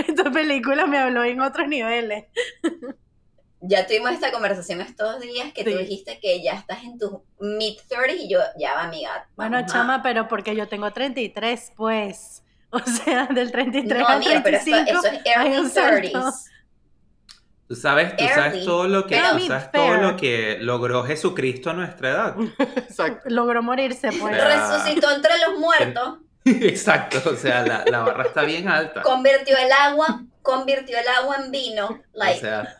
esta 0.07 0.31
película 0.31 0.85
me 0.85 0.97
habló 0.97 1.23
en 1.23 1.41
otros 1.41 1.67
niveles. 1.67 2.25
Ya 3.61 3.87
tuvimos 3.87 4.11
esta 4.11 4.31
conversación 4.31 4.81
estos 4.81 5.19
días 5.19 5.51
que 5.51 5.63
tú 5.63 5.71
dijiste 5.71 6.19
que 6.19 6.43
ya 6.43 6.53
estás 6.53 6.83
en 6.83 6.99
tus 6.99 7.13
mid 7.39 7.77
30 7.89 8.13
y 8.23 8.29
yo, 8.29 8.39
ya 8.57 8.75
va, 8.75 8.83
amiga. 8.83 9.27
Bueno, 9.35 9.65
chama, 9.65 10.03
pero 10.03 10.27
porque 10.27 10.55
yo 10.55 10.67
tengo 10.67 10.91
33, 10.91 11.73
pues. 11.75 12.43
O 12.69 12.79
sea, 12.79 13.27
del 13.27 13.51
33 13.51 13.99
No, 13.99 14.07
al 14.07 14.17
amiga, 14.17 14.41
pero 14.43 14.57
esto, 14.57 14.71
35 14.71 14.99
eso 14.99 15.15
es 15.15 15.25
early 15.25 15.57
un 15.57 15.69
salto. 15.69 16.19
30s. 16.19 16.45
Tú 17.67 17.75
sabes, 17.75 18.15
tú 18.15 18.23
sabes 18.33 18.63
todo 18.63 18.87
lo 18.87 19.05
que, 19.07 19.15
pero- 19.17 19.37
tú 19.37 19.47
sabes 19.47 19.71
todo 19.71 19.93
lo 19.97 20.15
que 20.15 20.57
logró 20.61 21.03
Jesucristo 21.03 21.69
a 21.71 21.73
nuestra 21.73 22.09
edad. 22.11 22.35
Exacto. 22.77 23.29
Logró 23.29 23.61
morirse, 23.61 24.09
pues. 24.13 24.35
Sea- 24.35 24.69
Resucitó 24.77 25.11
entre 25.11 25.33
los 25.45 25.59
muertos, 25.59 26.19
Exacto, 26.45 27.29
o 27.29 27.35
sea, 27.35 27.63
la, 27.63 27.83
la 27.85 27.99
barra 27.99 28.23
está 28.23 28.43
bien 28.43 28.69
alta. 28.69 29.01
convirtió 29.01 29.57
el 29.57 29.69
agua, 29.71 30.21
convirtió 30.41 30.97
el 30.97 31.07
agua 31.09 31.35
en 31.43 31.51
vino. 31.51 31.87
O 31.87 31.99
Like, 32.13 32.39
sea, 32.39 32.77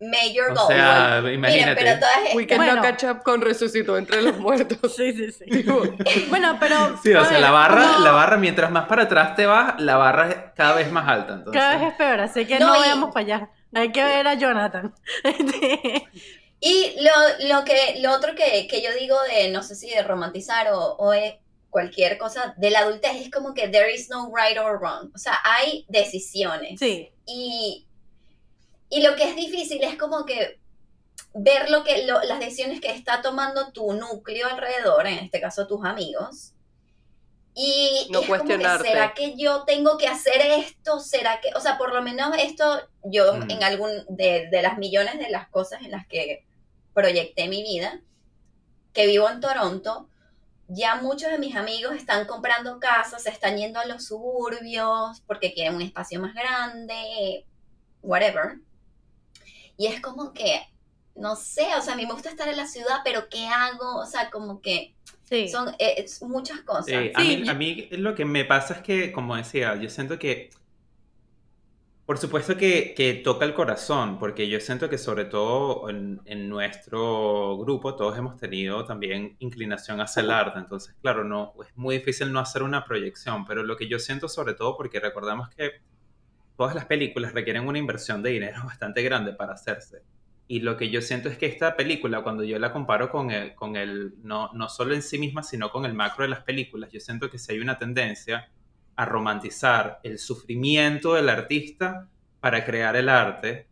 major 0.00 0.52
o 0.52 0.54
goal. 0.54 0.66
sea, 0.68 1.18
Miren, 1.20 1.34
imagínate. 1.40 1.74
pero 1.82 1.98
todas 1.98 2.34
We 2.36 2.46
can 2.46 2.58
Bueno. 2.58 2.76
no 2.76 2.82
catch 2.82 3.02
up 3.04 3.22
con 3.24 3.40
resucitó 3.40 3.98
entre 3.98 4.22
los 4.22 4.38
muertos. 4.38 4.94
Sí, 4.94 5.12
sí, 5.12 5.32
sí. 5.32 5.64
Bueno, 6.30 6.56
pero. 6.60 6.96
Sí, 7.02 7.12
o 7.14 7.20
a 7.20 7.24
sea, 7.24 7.32
ver, 7.32 7.40
la 7.40 7.50
barra, 7.50 7.82
como 7.94 8.04
la 8.04 8.12
barra, 8.12 8.36
mientras 8.36 8.70
más 8.70 8.86
para 8.86 9.02
atrás 9.04 9.34
te 9.34 9.44
vas, 9.46 9.74
la 9.80 9.96
barra 9.96 10.28
es 10.28 10.36
cada 10.54 10.74
vez 10.76 10.92
más 10.92 11.08
alta. 11.08 11.34
Entonces, 11.34 11.60
Cada 11.60 11.78
vez 11.78 11.88
es 11.88 11.94
peor, 11.94 12.20
así 12.20 12.46
que 12.46 12.60
No, 12.60 12.68
no, 12.68 12.76
y- 12.76 12.78
vayamos 12.78 13.12
para 13.12 13.26
allá. 13.26 13.48
Hay 13.74 13.92
que 13.92 14.02
ver 14.02 14.26
a 14.26 14.34
Jonathan. 14.34 14.94
Y 16.60 16.96
lo, 17.00 17.48
lo, 17.48 17.64
que, 17.64 18.00
lo 18.00 18.12
otro 18.12 18.34
que, 18.34 18.66
que 18.66 18.82
yo 18.82 18.92
digo 18.98 19.16
de, 19.32 19.48
no 19.50 19.62
sé 19.62 19.76
si 19.76 19.90
de 19.90 20.02
romantizar 20.02 20.72
o, 20.72 20.96
o 20.98 21.10
de 21.12 21.38
cualquier 21.70 22.18
cosa 22.18 22.54
de 22.56 22.70
la 22.70 22.80
adultez 22.80 23.12
es 23.14 23.30
como 23.30 23.54
que 23.54 23.68
there 23.68 23.94
is 23.94 24.10
no 24.10 24.32
right 24.34 24.58
or 24.58 24.80
wrong. 24.80 25.12
O 25.14 25.18
sea, 25.18 25.38
hay 25.44 25.86
decisiones. 25.88 26.80
sí, 26.80 27.10
Y, 27.26 27.86
y 28.90 29.02
lo 29.02 29.14
que 29.14 29.22
es 29.30 29.36
difícil 29.36 29.84
es 29.84 29.96
como 29.96 30.24
que 30.26 30.58
ver 31.32 31.70
lo 31.70 31.84
que 31.84 32.04
lo- 32.06 32.24
las 32.24 32.40
decisiones 32.40 32.80
que 32.80 32.90
está 32.90 33.22
tomando 33.22 33.70
tu 33.70 33.92
núcleo 33.92 34.48
alrededor, 34.48 35.06
en 35.06 35.18
este 35.18 35.40
caso 35.40 35.68
tus 35.68 35.84
amigos. 35.84 36.54
Y 37.60 38.06
No 38.10 38.20
es 38.20 38.28
como 38.28 38.44
que. 38.44 38.56
¿será 38.84 39.14
que 39.14 39.34
yo 39.36 39.64
tengo 39.64 39.98
que 39.98 40.06
hacer 40.06 40.40
esto? 40.40 41.00
¿Será 41.00 41.40
que, 41.40 41.50
o 41.56 41.60
sea, 41.60 41.76
por 41.76 41.92
lo 41.92 42.02
menos 42.02 42.32
esto, 42.38 42.80
yo 43.02 43.34
Mm. 43.34 43.50
en 43.50 43.64
algún 43.64 43.90
de, 44.08 44.46
de 44.48 44.62
las 44.62 44.78
millones 44.78 45.18
de 45.18 45.28
las 45.30 45.48
cosas 45.48 45.82
en 45.82 45.90
las 45.90 46.06
que 46.06 46.46
proyecté 46.94 47.48
mi 47.48 47.62
vida, 47.64 48.00
que 48.92 49.06
vivo 49.06 49.28
en 49.28 49.40
Toronto, 49.40 50.08
ya 50.68 50.96
muchos 50.96 51.30
de 51.32 51.38
mis 51.38 51.56
amigos 51.56 51.94
están 51.96 52.26
comprando 52.26 52.78
casas, 52.78 53.22
se 53.24 53.30
están 53.30 53.56
yendo 53.56 53.80
a 53.80 53.86
los 53.86 54.04
suburbios 54.04 55.20
porque 55.26 55.52
quieren 55.52 55.74
un 55.74 55.82
espacio 55.82 56.20
más 56.20 56.34
grande, 56.34 57.44
whatever. 58.02 58.58
Y 59.76 59.86
es 59.86 60.00
como 60.00 60.32
que, 60.32 60.60
no 61.16 61.34
sé, 61.36 61.74
o 61.76 61.80
sea, 61.82 61.94
a 61.94 61.96
mí 61.96 62.06
me 62.06 62.12
gusta 62.12 62.28
estar 62.30 62.48
en 62.48 62.56
la 62.56 62.66
ciudad, 62.66 63.00
pero 63.04 63.28
¿qué 63.28 63.46
hago? 63.48 63.96
O 63.96 64.06
sea, 64.06 64.30
como 64.30 64.60
que 64.60 64.94
sí. 65.30 65.64
son 65.64 65.68
eh, 65.78 65.94
es 65.98 66.22
muchas 66.22 66.62
cosas. 66.62 66.86
Sí, 66.86 67.12
a, 67.14 67.22
Sí, 67.22 67.24
mí, 67.24 67.44
yo- 67.44 67.52
a 67.52 67.54
mí 67.54 67.88
lo 67.92 68.14
que 68.16 68.24
me 68.24 68.44
pasa 68.44 68.74
es 68.74 68.82
que, 68.82 69.12
como 69.12 69.36
decía, 69.36 69.76
yo 69.76 69.90
siento 69.90 70.18
que, 70.18 70.50
por 72.06 72.16
supuesto 72.18 72.56
que, 72.56 72.94
que 72.96 73.14
toca 73.14 73.44
el 73.44 73.52
corazón, 73.54 74.18
porque 74.18 74.48
yo 74.48 74.60
siento 74.60 74.88
que 74.88 74.96
sobre 74.96 75.26
todo 75.26 75.90
en, 75.90 76.20
en 76.24 76.48
nuestro 76.48 77.58
grupo 77.58 77.96
todos 77.96 78.16
hemos 78.16 78.38
tenido 78.38 78.84
también 78.86 79.36
inclinación 79.40 80.00
hacia 80.00 80.22
el 80.22 80.30
arte, 80.30 80.58
entonces 80.58 80.96
claro, 81.02 81.22
no, 81.24 81.52
es 81.62 81.76
muy 81.76 81.98
difícil 81.98 82.32
no 82.32 82.40
hacer 82.40 82.62
una 82.62 82.84
proyección, 82.84 83.44
pero 83.44 83.62
lo 83.62 83.76
que 83.76 83.88
yo 83.88 83.98
siento 83.98 84.28
sobre 84.28 84.54
todo, 84.54 84.74
porque 84.76 85.00
recordamos 85.00 85.50
que 85.50 85.72
todas 86.56 86.74
las 86.74 86.86
películas 86.86 87.34
requieren 87.34 87.66
una 87.68 87.78
inversión 87.78 88.22
de 88.22 88.30
dinero 88.30 88.62
bastante 88.66 89.02
grande 89.02 89.32
para 89.34 89.54
hacerse. 89.54 90.02
Y 90.50 90.60
lo 90.60 90.76
que 90.78 90.90
yo 90.90 91.02
siento 91.02 91.28
es 91.28 91.36
que 91.36 91.46
esta 91.46 91.76
película, 91.76 92.22
cuando 92.22 92.42
yo 92.42 92.58
la 92.58 92.72
comparo 92.72 93.10
con 93.10 93.30
el, 93.30 93.54
con 93.54 93.76
el 93.76 94.14
no, 94.22 94.50
no 94.54 94.68
solo 94.70 94.94
en 94.94 95.02
sí 95.02 95.18
misma, 95.18 95.42
sino 95.42 95.70
con 95.70 95.84
el 95.84 95.92
macro 95.94 96.24
de 96.24 96.30
las 96.30 96.42
películas, 96.42 96.90
yo 96.90 97.00
siento 97.00 97.30
que 97.30 97.38
sí 97.38 97.52
hay 97.52 97.60
una 97.60 97.78
tendencia 97.78 98.50
a 98.96 99.04
romantizar 99.04 100.00
el 100.02 100.18
sufrimiento 100.18 101.14
del 101.14 101.28
artista 101.28 102.08
para 102.40 102.64
crear 102.64 102.96
el 102.96 103.08
arte. 103.10 103.68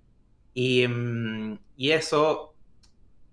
Y, 0.55 0.87
mm, 0.87 1.59
y 1.77 1.91
eso, 1.93 2.55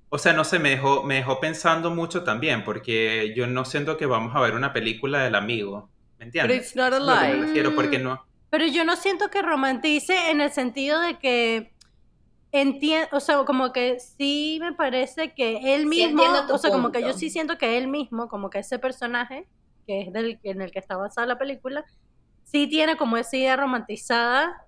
o 0.10 0.18
sea, 0.18 0.34
no 0.34 0.44
sé, 0.46 0.60
me 0.60 0.70
dejó, 0.72 1.04
me 1.04 1.16
dejó 1.16 1.40
pensando 1.40 1.92
mucho 1.92 2.24
también, 2.24 2.64
porque 2.64 3.34
yo 3.36 3.48
no 3.48 3.66
siento 3.66 3.98
que 3.98 4.06
vamos 4.06 4.36
a 4.36 4.42
ver 4.42 4.56
una 4.56 4.74
película 4.74 5.24
del 5.24 5.36
amigo. 5.36 5.92
¿Me 6.20 6.26
But 6.42 6.52
entiendes? 6.52 6.58
it's 6.58 6.76
not 6.76 6.94
a 6.94 7.00
lo 7.00 7.18
que 7.20 7.28
me 7.28 7.36
lie. 7.36 7.36
refiero, 7.36 7.74
porque 7.76 8.00
no. 8.00 8.26
Pero 8.50 8.68
yo 8.68 8.86
no 8.86 8.96
siento 8.96 9.30
que 9.30 9.42
romantice 9.42 10.30
en 10.32 10.40
el 10.42 10.52
sentido 10.52 11.00
de 11.02 11.18
que 11.20 11.73
entiendo, 12.54 13.08
o 13.12 13.20
sea, 13.20 13.44
como 13.46 13.74
que 13.74 14.00
sí 14.00 14.60
me 14.62 14.74
parece 14.74 15.34
que 15.34 15.74
él 15.74 15.88
mismo, 15.88 16.24
o 16.52 16.58
sea, 16.60 16.72
como 16.72 16.92
que 16.92 17.02
yo 17.02 17.12
sí 17.14 17.32
siento 17.32 17.58
que 17.58 17.78
él 17.80 17.88
mismo, 17.88 18.30
como 18.30 18.52
que 18.52 18.60
ese 18.60 18.78
personaje, 18.78 19.48
que 19.88 20.02
es 20.02 20.14
del, 20.14 20.40
en 20.44 20.62
el 20.62 20.72
que 20.72 20.78
está 20.78 20.96
basada 20.96 21.26
la 21.26 21.40
película, 21.40 21.84
sí 22.44 22.68
tiene 22.68 22.96
como 22.96 23.18
esa 23.18 23.36
idea 23.36 23.58
romantizada 23.58 24.68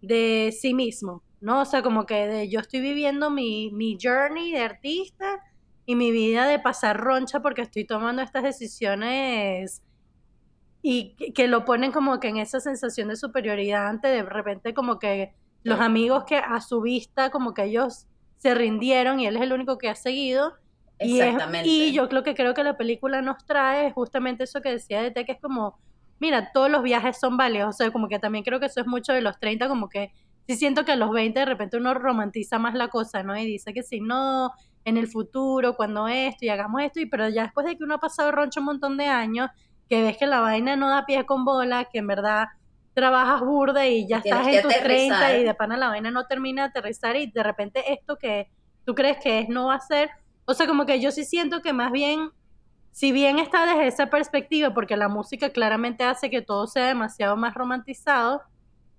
de 0.00 0.56
sí 0.58 0.72
mismo, 0.72 1.24
¿no? 1.40 1.62
O 1.62 1.64
sea, 1.64 1.82
como 1.82 2.06
que 2.06 2.28
de 2.28 2.48
yo 2.48 2.60
estoy 2.60 2.80
viviendo 2.80 3.28
mi, 3.28 3.72
mi 3.72 3.98
journey 4.00 4.52
de 4.52 4.60
artista 4.60 5.42
y 5.84 5.96
mi 5.96 6.12
vida 6.12 6.46
de 6.46 6.60
pasar 6.60 6.96
roncha 6.96 7.40
porque 7.40 7.62
estoy 7.62 7.84
tomando 7.84 8.22
estas 8.22 8.44
decisiones 8.44 9.82
y 10.80 11.16
que, 11.16 11.32
que 11.32 11.48
lo 11.48 11.64
ponen 11.64 11.90
como 11.90 12.20
que 12.20 12.28
en 12.28 12.36
esa 12.36 12.60
sensación 12.60 13.08
de 13.08 13.16
superioridad 13.16 13.88
ante 13.88 14.06
de 14.06 14.22
repente 14.22 14.74
como 14.74 15.00
que 15.00 15.34
los 15.66 15.80
amigos 15.80 16.24
que 16.24 16.36
a 16.36 16.60
su 16.60 16.80
vista 16.80 17.30
como 17.30 17.54
que 17.54 17.64
ellos 17.64 18.06
se 18.38 18.54
rindieron 18.54 19.20
y 19.20 19.26
él 19.26 19.36
es 19.36 19.42
el 19.42 19.52
único 19.52 19.78
que 19.78 19.88
ha 19.88 19.94
seguido 19.94 20.54
y, 20.98 21.20
es- 21.20 21.26
Exactamente. 21.26 21.68
y 21.68 21.92
yo 21.92 22.08
creo 22.08 22.22
que 22.22 22.34
creo 22.34 22.54
que 22.54 22.64
la 22.64 22.76
película 22.76 23.20
nos 23.22 23.44
trae 23.46 23.88
es 23.88 23.92
justamente 23.94 24.44
eso 24.44 24.60
que 24.62 24.70
decía 24.70 25.02
de 25.02 25.12
que 25.24 25.32
es 25.32 25.40
como, 25.40 25.78
mira, 26.18 26.50
todos 26.52 26.70
los 26.70 26.82
viajes 26.82 27.18
son 27.18 27.36
válidos, 27.36 27.68
o 27.70 27.72
sea, 27.76 27.90
como 27.90 28.08
que 28.08 28.18
también 28.18 28.44
creo 28.44 28.60
que 28.60 28.66
eso 28.66 28.80
es 28.80 28.86
mucho 28.86 29.12
de 29.12 29.20
los 29.22 29.38
30, 29.38 29.68
como 29.68 29.88
que 29.88 30.12
sí 30.46 30.56
siento 30.56 30.84
que 30.84 30.92
a 30.92 30.96
los 30.96 31.10
20 31.10 31.40
de 31.40 31.46
repente 31.46 31.76
uno 31.76 31.92
romantiza 31.94 32.58
más 32.58 32.74
la 32.74 32.88
cosa, 32.88 33.22
¿no? 33.22 33.36
Y 33.36 33.44
dice 33.44 33.74
que 33.74 33.82
si 33.82 34.00
no, 34.00 34.52
en 34.84 34.96
el 34.96 35.08
futuro, 35.08 35.74
cuando 35.76 36.06
esto 36.08 36.44
y 36.44 36.48
hagamos 36.48 36.82
esto, 36.82 37.00
y 37.00 37.06
pero 37.06 37.28
ya 37.28 37.42
después 37.44 37.66
de 37.66 37.76
que 37.76 37.84
uno 37.84 37.94
ha 37.96 37.98
pasado 38.00 38.30
roncho 38.32 38.60
un 38.60 38.66
montón 38.66 38.96
de 38.96 39.06
años, 39.06 39.50
que 39.88 40.02
ves 40.02 40.16
que 40.16 40.26
la 40.26 40.40
vaina 40.40 40.76
no 40.76 40.88
da 40.88 41.04
pie 41.06 41.26
con 41.26 41.44
bola, 41.44 41.86
que 41.92 41.98
en 41.98 42.06
verdad 42.06 42.46
trabajas 42.96 43.42
burda 43.42 43.86
y 43.86 44.08
ya 44.08 44.16
estás 44.30 44.46
en 44.48 44.62
tus 44.62 44.72
30 44.74 45.14
aterrizar. 45.16 45.40
y 45.40 45.44
de 45.44 45.54
pana 45.54 45.76
la 45.76 45.88
vaina 45.88 46.10
no 46.10 46.26
termina 46.26 46.62
de 46.62 46.68
aterrizar 46.70 47.14
y 47.14 47.26
de 47.30 47.42
repente 47.42 47.92
esto 47.92 48.16
que 48.16 48.50
tú 48.86 48.94
crees 48.94 49.18
que 49.22 49.40
es 49.40 49.48
no 49.50 49.66
va 49.66 49.74
a 49.74 49.80
ser, 49.80 50.08
o 50.46 50.54
sea, 50.54 50.66
como 50.66 50.86
que 50.86 50.98
yo 50.98 51.10
sí 51.12 51.24
siento 51.24 51.60
que 51.60 51.74
más 51.74 51.92
bien, 51.92 52.30
si 52.92 53.12
bien 53.12 53.38
está 53.38 53.66
desde 53.66 53.86
esa 53.86 54.06
perspectiva, 54.06 54.72
porque 54.72 54.96
la 54.96 55.08
música 55.08 55.50
claramente 55.50 56.04
hace 56.04 56.30
que 56.30 56.40
todo 56.40 56.66
sea 56.66 56.86
demasiado 56.86 57.36
más 57.36 57.52
romantizado, 57.54 58.40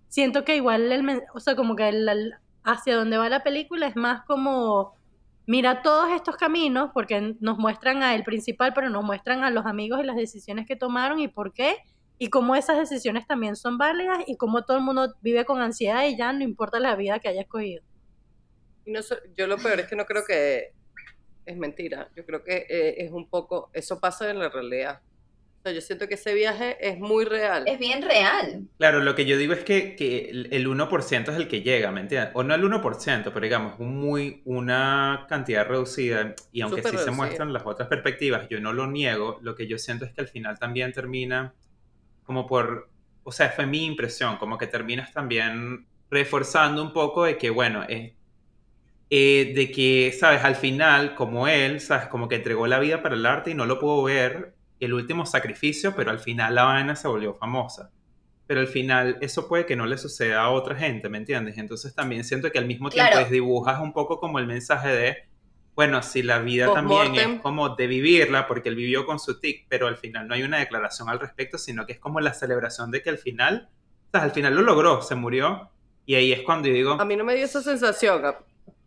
siento 0.10 0.46
que 0.46 0.56
igual, 0.56 0.92
el, 0.92 1.24
o 1.34 1.40
sea, 1.40 1.56
como 1.56 1.76
que 1.76 1.90
el- 1.90 2.08
el- 2.08 2.34
hacia 2.64 2.96
donde 2.98 3.18
va 3.18 3.30
la 3.30 3.42
película 3.44 3.88
es 3.88 3.96
más 3.96 4.24
como, 4.26 4.94
mira 5.48 5.82
todos 5.82 6.12
estos 6.12 6.36
caminos, 6.38 6.92
porque 6.94 7.36
nos 7.40 7.58
muestran 7.58 8.04
a 8.04 8.14
el 8.14 8.24
principal, 8.24 8.74
pero 8.76 8.90
nos 8.92 9.04
muestran 9.04 9.44
a 9.44 9.50
los 9.50 9.66
amigos 9.66 10.00
y 10.02 10.06
las 10.06 10.18
decisiones 10.18 10.68
que 10.68 10.76
tomaron 10.76 11.20
y 11.20 11.30
por 11.30 11.52
qué, 11.54 11.78
y 12.20 12.30
cómo 12.30 12.56
esas 12.56 12.78
decisiones 12.78 13.28
también 13.28 13.56
son 13.56 13.78
válidas 13.78 14.20
y 14.28 14.38
cómo 14.38 14.64
todo 14.64 14.78
el 14.78 14.84
mundo 14.84 15.16
vive 15.22 15.46
con 15.46 15.62
ansiedad 15.62 16.08
y 16.08 16.18
ya 16.18 16.34
no 16.34 16.44
importa 16.44 16.80
la 16.80 16.96
vida 16.96 17.20
que 17.20 17.30
haya 17.30 17.42
escogido. 17.42 17.84
Y 18.86 18.92
no 18.92 19.02
yo 19.36 19.48
lo 19.48 19.58
peor 19.58 19.80
es 19.82 19.88
que 19.88 19.96
no 19.96 20.06
creo 20.06 20.24
que 20.26 20.72
es 21.46 21.58
mentira. 21.58 22.10
Yo 22.16 22.26
creo 22.26 22.44
que 22.44 22.66
eh, 22.70 23.06
es 23.06 23.12
un 23.12 23.30
poco, 23.30 23.70
eso 23.74 24.00
pasa 24.00 24.30
en 24.30 24.40
la 24.40 24.50
realidad. 24.50 25.02
O 25.60 25.62
sea, 25.64 25.72
yo 25.72 25.82
siento 25.82 26.08
que 26.08 26.14
ese 26.14 26.34
viaje 26.34 26.78
es 26.80 27.00
muy 27.00 27.26
real. 27.26 27.64
Es 27.68 27.80
bien 27.80 28.02
real. 28.02 28.68
Claro, 28.78 29.02
lo 29.02 29.16
que 29.16 29.26
yo 29.26 29.38
digo 29.38 29.54
es 29.54 29.64
que, 29.64 29.96
que 29.96 30.30
el 30.30 30.48
el 30.52 30.68
1% 30.68 31.30
es 31.30 31.36
el 31.36 31.48
que 31.48 31.62
llega, 31.62 31.92
¿me 31.92 32.02
entiendes? 32.02 32.32
O 32.36 32.44
no 32.44 32.54
el 32.56 32.64
1%, 32.64 33.24
pero 33.24 33.40
digamos, 33.42 33.80
un 33.80 33.98
muy, 33.98 34.42
una 34.46 35.26
cantidad 35.28 35.68
reducida, 35.68 36.36
y 36.52 36.62
aunque 36.62 36.82
Súper 36.82 36.92
sí 36.92 36.98
se 36.98 37.06
reducida. 37.06 37.16
muestran 37.16 37.54
las 37.54 37.66
otras 37.66 37.88
perspectivas, 37.88 38.48
yo 38.50 38.60
no 38.60 38.72
lo 38.72 38.88
niego, 38.88 39.40
lo 39.42 39.56
que 39.56 39.68
yo 39.68 39.78
siento 39.78 40.06
es 40.06 40.12
que 40.14 40.22
al 40.22 40.28
final 40.28 40.60
también 40.60 40.94
termina 40.94 41.54
como 42.28 42.48
por, 42.48 42.92
o 43.24 43.34
sea, 43.34 43.50
fue 43.52 43.68
mi 43.68 43.86
impresión, 43.86 44.38
como 44.38 44.60
que 44.60 44.68
terminas 44.68 45.14
también 45.14 45.88
reforzando 46.12 46.84
un 46.84 46.94
poco 46.94 47.26
de 47.26 47.40
que, 47.40 47.50
bueno, 47.52 47.84
es, 47.90 48.14
eh, 49.10 49.54
de 49.56 49.72
que, 49.72 50.12
¿sabes? 50.20 50.44
Al 50.44 50.56
final, 50.56 51.16
como 51.16 51.48
él, 51.48 51.80
¿sabes? 51.82 52.08
Como 52.08 52.28
que 52.28 52.36
entregó 52.36 52.68
la 52.68 52.80
vida 52.80 53.02
para 53.02 53.16
el 53.16 53.26
arte 53.26 53.52
y 53.52 53.54
no 53.56 53.66
lo 53.66 53.80
puedo 53.80 54.04
ver, 54.04 54.56
el 54.80 54.94
último 54.94 55.26
sacrificio, 55.26 55.96
pero 55.96 56.12
al 56.12 56.20
final 56.20 56.56
la 56.56 56.66
vaina 56.66 56.96
se 56.96 57.08
volvió 57.08 57.34
famosa. 57.34 57.92
Pero 58.48 58.62
al 58.62 58.68
final 58.68 59.18
eso 59.22 59.48
puede 59.48 59.66
que 59.66 59.76
no 59.76 59.86
le 59.88 59.98
suceda 59.98 60.42
a 60.44 60.50
otra 60.52 60.76
gente, 60.76 61.10
¿me 61.10 61.18
entiendes? 61.20 61.58
Entonces 61.58 61.96
también 61.96 62.24
siento 62.26 62.52
que 62.52 62.60
al 62.60 62.66
mismo 62.68 62.90
tiempo 62.90 63.12
Claro. 63.14 63.26
desdibujas 63.26 63.80
un 63.82 63.94
poco 63.94 64.20
como 64.20 64.40
el 64.40 64.48
mensaje 64.48 64.90
de, 64.90 65.18
bueno, 65.78 66.02
si 66.02 66.24
la 66.24 66.40
vida 66.40 66.74
también 66.74 67.14
es 67.14 67.40
como 67.42 67.76
de 67.76 67.86
vivirla, 67.86 68.48
porque 68.48 68.70
él 68.70 68.76
vivió 68.76 69.06
con 69.06 69.20
su 69.20 69.40
tic, 69.40 69.68
pero 69.70 69.86
al 69.86 69.96
final 69.96 70.28
no 70.28 70.34
hay 70.34 70.42
una 70.42 70.58
declaración 70.58 71.08
al 71.08 71.20
respecto, 71.20 71.60
sino 71.60 71.86
que 71.86 71.94
es 71.94 72.00
como 72.00 72.20
la 72.20 72.34
celebración 72.34 72.90
de 72.90 73.04
que 73.04 73.12
al 73.12 73.20
final, 73.20 73.70
o 74.08 74.10
sea, 74.12 74.24
al 74.24 74.32
final 74.32 74.56
lo 74.56 74.64
logró, 74.64 75.04
se 75.04 75.14
murió, 75.14 75.70
y 76.08 76.16
ahí 76.16 76.34
es 76.34 76.42
cuando 76.42 76.68
yo 76.68 76.74
digo, 76.74 76.94
A 77.00 77.06
mí 77.06 77.16
no 77.16 77.24
me 77.24 77.36
dio 77.36 77.46
esa 77.46 77.62
sensación. 77.62 78.24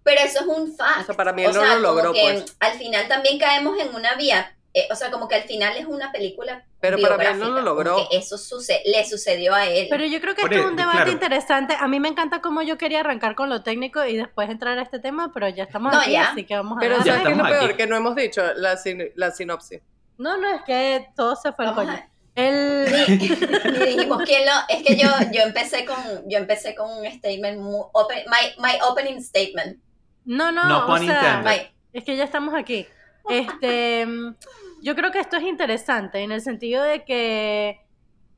Pero 0.03 0.21
eso 0.21 0.41
es 0.41 0.47
un 0.47 0.77
fact. 0.77 1.03
O 1.03 1.05
sea, 1.05 1.15
para 1.15 1.33
mí 1.33 1.45
él 1.45 1.51
O 1.51 1.53
no 1.53 1.61
sea, 1.61 1.77
lo 1.77 1.81
logró, 1.81 2.11
pues. 2.11 2.57
al 2.59 2.77
final 2.77 3.07
también 3.07 3.39
caemos 3.39 3.79
en 3.79 3.95
una 3.95 4.17
vía. 4.17 4.57
Eh, 4.75 4.87
o 4.91 4.95
sea, 4.95 5.11
como 5.11 5.27
que 5.29 5.35
al 5.35 5.43
final 5.43 5.77
es 5.77 5.87
una 5.87 6.13
película. 6.13 6.65
Pero 6.81 6.99
para 6.99 7.17
mí 7.17 7.25
él 7.25 7.39
no 7.41 7.49
lo 7.51 7.61
logró. 7.63 8.07
eso 8.13 8.39
suce- 8.39 8.83
le 8.87 9.05
sucedió 9.05 9.55
a 9.55 9.67
él. 9.67 9.89
Pero 9.91 10.05
yo 10.05 10.21
creo 10.21 10.35
que 10.35 10.43
esto 10.43 10.55
es 10.55 10.65
un 10.65 10.77
debate 10.77 10.97
claro. 10.99 11.11
interesante. 11.13 11.75
A 11.79 11.89
mí 11.89 11.99
me 12.01 12.09
encanta 12.09 12.41
cómo 12.41 12.63
yo 12.63 12.79
quería 12.79 13.01
arrancar 13.01 13.35
con 13.35 13.49
lo 13.51 13.63
técnico 13.63 14.05
y 14.05 14.17
después 14.17 14.49
entrar 14.49 14.79
a 14.79 14.83
este 14.83 14.99
tema, 15.01 15.33
pero 15.35 15.49
ya 15.49 15.65
estamos 15.65 15.93
No, 15.93 16.01
aquí, 16.01 16.13
ya. 16.13 16.31
así 16.31 16.45
que 16.45 16.55
vamos 16.57 16.79
a 16.79 16.81
Pero. 16.81 16.99
Ya 16.99 17.05
¿sabes 17.05 17.13
qué 17.13 17.19
es 17.19 17.25
lo 17.25 17.31
estamos 17.45 17.51
peor? 17.59 17.65
aquí. 17.71 17.77
Que 17.77 17.87
no 17.87 17.97
hemos 17.97 18.15
dicho 18.15 18.43
la, 18.57 18.77
sin- 18.77 19.11
la 19.17 19.31
sinopsis. 19.33 19.81
No, 20.19 20.37
no, 20.37 20.49
es 20.55 20.63
que 20.63 21.09
todo 21.17 21.35
se 21.37 21.53
fue 21.53 21.67
al 21.67 21.75
coño. 21.75 21.99
El... 22.37 22.87
Ni, 23.19 23.29
ni 23.29 23.87
dijimos 23.97 24.23
quién 24.25 24.47
lo. 24.47 24.53
Es 24.69 24.83
que 24.85 24.97
yo, 24.97 25.09
yo 25.33 25.43
empecé 25.43 25.85
con. 25.85 25.97
Yo 26.29 26.39
empecé 26.39 26.75
con 26.77 26.91
un 26.91 27.05
statement 27.11 27.59
muy. 27.61 27.81
open- 27.93 28.25
my, 28.29 28.63
my 28.63 28.79
opening 28.89 29.21
statement. 29.21 29.79
No, 30.25 30.53
no, 30.53 30.65
No 30.69 30.87
o 30.87 30.99
sea. 30.99 31.43
My- 31.45 31.71
es 31.93 32.05
que 32.05 32.17
ya 32.17 32.23
estamos 32.25 32.55
aquí. 32.55 32.87
Este, 33.29 34.07
mm, 34.07 34.35
yo 34.83 34.95
creo 34.95 35.11
que 35.13 35.21
esto 35.21 35.37
es 35.37 35.43
interesante 35.45 36.21
en 36.21 36.33
el 36.33 36.41
sentido 36.41 36.83
de 36.83 37.05
que 37.05 37.81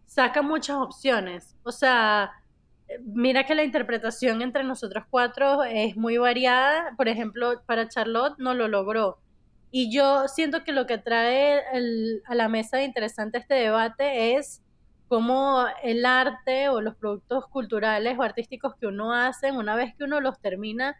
saca 0.06 0.42
muchas 0.42 0.76
opciones. 0.76 1.56
O 1.64 1.72
sea, 1.72 2.32
eh, 2.88 2.98
mira 3.04 3.44
que 3.46 3.54
la 3.54 3.64
interpretación 3.64 4.42
entre 4.42 4.64
nosotros 4.64 5.04
cuatro 5.10 5.64
es 5.64 5.96
muy 5.96 6.18
variada. 6.18 6.94
Por 6.96 7.08
ejemplo, 7.08 7.62
para 7.66 7.88
Charlotte 7.88 8.34
no 8.38 8.54
lo 8.54 8.68
logró. 8.68 9.18
Y 9.70 9.90
yo 9.94 10.28
siento 10.28 10.64
que 10.64 10.72
lo 10.72 10.86
que 10.86 10.98
trae 10.98 11.62
el- 11.72 12.22
a 12.26 12.34
la 12.34 12.48
mesa 12.48 12.76
de 12.78 12.84
interesante 12.84 13.38
este 13.38 13.54
debate 13.54 14.36
es 14.36 14.62
cómo 15.08 15.66
el 15.82 16.04
arte 16.06 16.68
o 16.68 16.80
los 16.80 16.94
productos 16.96 17.46
culturales 17.48 18.18
o 18.18 18.22
artísticos 18.22 18.74
que 18.80 18.86
uno 18.86 19.12
hace, 19.14 19.52
una 19.52 19.74
vez 19.76 19.94
que 19.96 20.04
uno 20.04 20.20
los 20.20 20.40
termina, 20.40 20.96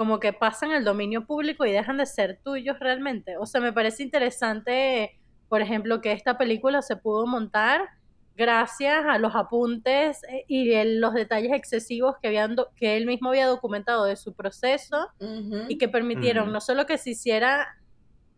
como 0.00 0.18
que 0.18 0.32
pasan 0.32 0.70
al 0.72 0.82
dominio 0.82 1.26
público 1.26 1.66
y 1.66 1.72
dejan 1.72 1.98
de 1.98 2.06
ser 2.06 2.40
tuyos 2.42 2.78
realmente. 2.80 3.36
O 3.36 3.44
sea, 3.44 3.60
me 3.60 3.70
parece 3.70 4.02
interesante, 4.02 5.20
por 5.50 5.60
ejemplo, 5.60 6.00
que 6.00 6.12
esta 6.12 6.38
película 6.38 6.80
se 6.80 6.96
pudo 6.96 7.26
montar 7.26 7.82
gracias 8.34 9.04
a 9.06 9.18
los 9.18 9.34
apuntes 9.36 10.22
eh, 10.24 10.46
y 10.48 10.72
el- 10.72 11.02
los 11.02 11.12
detalles 11.12 11.52
excesivos 11.52 12.16
que, 12.22 12.28
habían 12.28 12.56
do- 12.56 12.70
que 12.76 12.96
él 12.96 13.04
mismo 13.04 13.28
había 13.28 13.46
documentado 13.46 14.06
de 14.06 14.16
su 14.16 14.32
proceso 14.32 15.06
y 15.68 15.76
que 15.76 15.86
permitieron 15.90 16.44
Ujú. 16.44 16.52
no 16.54 16.60
solo 16.62 16.86
que 16.86 16.96
se 16.96 17.10
hiciera 17.10 17.68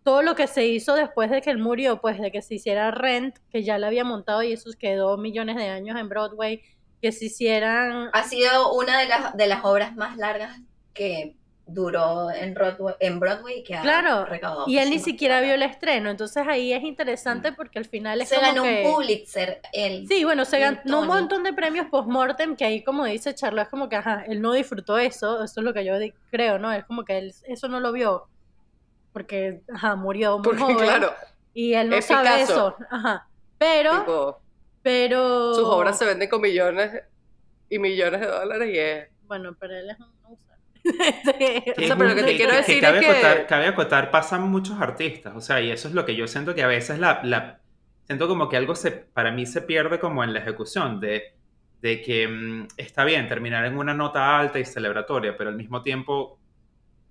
todo 0.03 0.23
lo 0.23 0.35
que 0.35 0.49
se 0.49 0.67
hizo 0.67 0.97
después 0.97 1.31
de 1.31 1.43
que 1.43 1.51
él 1.51 1.59
murió, 1.59 2.01
pues 2.01 2.19
de 2.21 2.33
que 2.33 2.43
se 2.43 2.57
hiciera 2.57 2.91
Rent, 2.91 3.37
que 3.53 3.63
ya 3.63 3.79
la 3.79 3.87
había 3.87 4.03
montado 4.03 4.43
y 4.43 4.53
eso 4.53 4.69
quedó 4.77 5.17
millones 5.17 5.55
de 5.55 5.69
años 5.69 5.97
en 5.97 6.09
Broadway, 6.09 6.61
que 7.01 7.13
se 7.13 7.27
hicieran 7.27 8.11
Ha 8.13 8.25
sido 8.25 8.73
una 8.73 8.99
de 8.99 9.07
las, 9.07 9.37
de 9.37 9.47
las 9.47 9.65
obras 9.65 9.95
más 9.95 10.17
largas 10.17 10.59
que 10.93 11.37
duró 11.73 12.31
en 12.31 12.55
Broadway, 12.55 12.95
en 13.01 13.21
Broadway 13.21 13.63
que 13.63 13.75
ha 13.75 13.83
Claro, 13.83 14.25
recaudado 14.25 14.65
y 14.69 14.79
él 14.79 14.91
ni 14.91 14.99
siquiera 14.99 15.41
vio 15.41 15.55
el 15.55 15.63
estreno, 15.63 16.11
entonces 16.11 16.47
ahí 16.47 16.73
es 16.73 16.83
interesante 16.83 17.53
porque 17.53 17.79
al 17.79 17.85
final 17.85 18.21
es 18.21 18.29
Se 18.29 18.37
como 18.37 18.47
ganó 18.49 18.63
que... 18.65 18.83
un 18.87 18.95
Pulitzer. 18.95 19.61
Él. 19.73 20.07
Sí, 20.09 20.25
bueno, 20.25 20.45
se 20.45 20.59
ganó 20.59 21.01
un 21.01 21.07
montón 21.07 21.43
de 21.43 21.53
premios 21.53 21.87
post-mortem 21.91 22.57
que 22.57 22.65
ahí, 22.65 22.83
como 22.85 23.05
dice 23.05 23.35
Charlo, 23.35 23.63
es 23.63 23.69
como 23.69 23.89
que, 23.89 23.97
ajá, 23.97 24.25
él 24.29 24.41
no 24.43 24.53
disfrutó 24.53 24.99
eso, 24.99 25.43
eso 25.43 25.61
es 25.61 25.65
lo 25.65 25.73
que 25.75 25.85
yo 25.85 25.95
creo, 26.31 26.59
¿no? 26.59 26.73
Es 26.73 26.85
como 26.85 27.05
que 27.05 27.19
él 27.19 27.35
eso 27.47 27.69
no 27.69 27.81
lo 27.81 27.93
vio 27.93 28.29
porque, 29.13 29.61
ajá, 29.73 29.95
murió 29.97 30.39
muy 30.39 30.43
Porque, 30.45 30.61
joven 30.63 30.77
claro, 30.79 31.13
y 31.55 31.75
él 31.75 31.91
no 31.91 31.97
es 31.97 32.05
sabe 32.07 32.29
Picasso. 32.31 32.53
eso, 32.53 32.77
ajá. 32.91 33.29
Pero, 33.59 33.99
tipo, 34.01 34.41
pero... 34.83 35.55
sus 35.55 35.65
obras 35.67 35.99
se 35.99 36.05
venden 36.07 36.29
con 36.29 36.41
millones 36.41 37.03
y 37.69 37.79
millones 37.79 38.21
de 38.21 38.27
dólares 38.27 38.69
y 38.75 38.79
es... 38.79 39.09
Bueno, 39.27 39.55
pero 39.59 39.77
él 39.77 39.89
es 39.91 39.99
un 40.01 40.12
O 40.85 41.81
es 41.81 41.87
sea, 41.87 41.97
pero 41.97 42.11
lo 42.11 42.15
que 42.17 42.23
te 42.23 42.37
quiero 42.37 42.55
decir 42.55 42.81
cabe, 42.81 42.99
es 42.99 43.07
que- 43.07 43.47
cabe 43.47 43.67
acotar, 43.69 44.11
pasan 44.11 44.51
muchos 44.51 44.81
artistas, 44.81 45.35
o 45.37 45.41
sea, 45.41 45.61
y 45.61 45.71
eso 45.71 45.89
es 45.89 45.95
lo 45.95 46.05
que 46.05 46.17
yo 46.17 46.27
siento 46.27 46.55
que 46.55 46.63
a 46.63 46.67
veces 46.67 46.99
la, 46.99 47.21
la- 47.25 47.61
siento 48.05 48.27
como 48.29 48.49
que 48.49 48.57
algo 48.57 48.75
se, 48.75 48.91
para 48.91 49.31
mí 49.31 49.47
se 49.47 49.63
pierde 49.63 49.99
como 50.01 50.25
en 50.25 50.33
la 50.33 50.41
ejecución, 50.41 51.01
de, 51.01 51.35
de 51.81 52.03
que 52.03 52.27
mm, 52.29 52.69
está 52.77 53.05
bien 53.05 53.29
terminar 53.29 53.65
en 53.65 53.79
una 53.79 53.95
nota 53.95 54.39
alta 54.39 54.59
y 54.59 54.65
celebratoria, 54.65 55.37
pero 55.37 55.51
al 55.51 55.57
mismo 55.57 55.83
tiempo, 55.83 56.39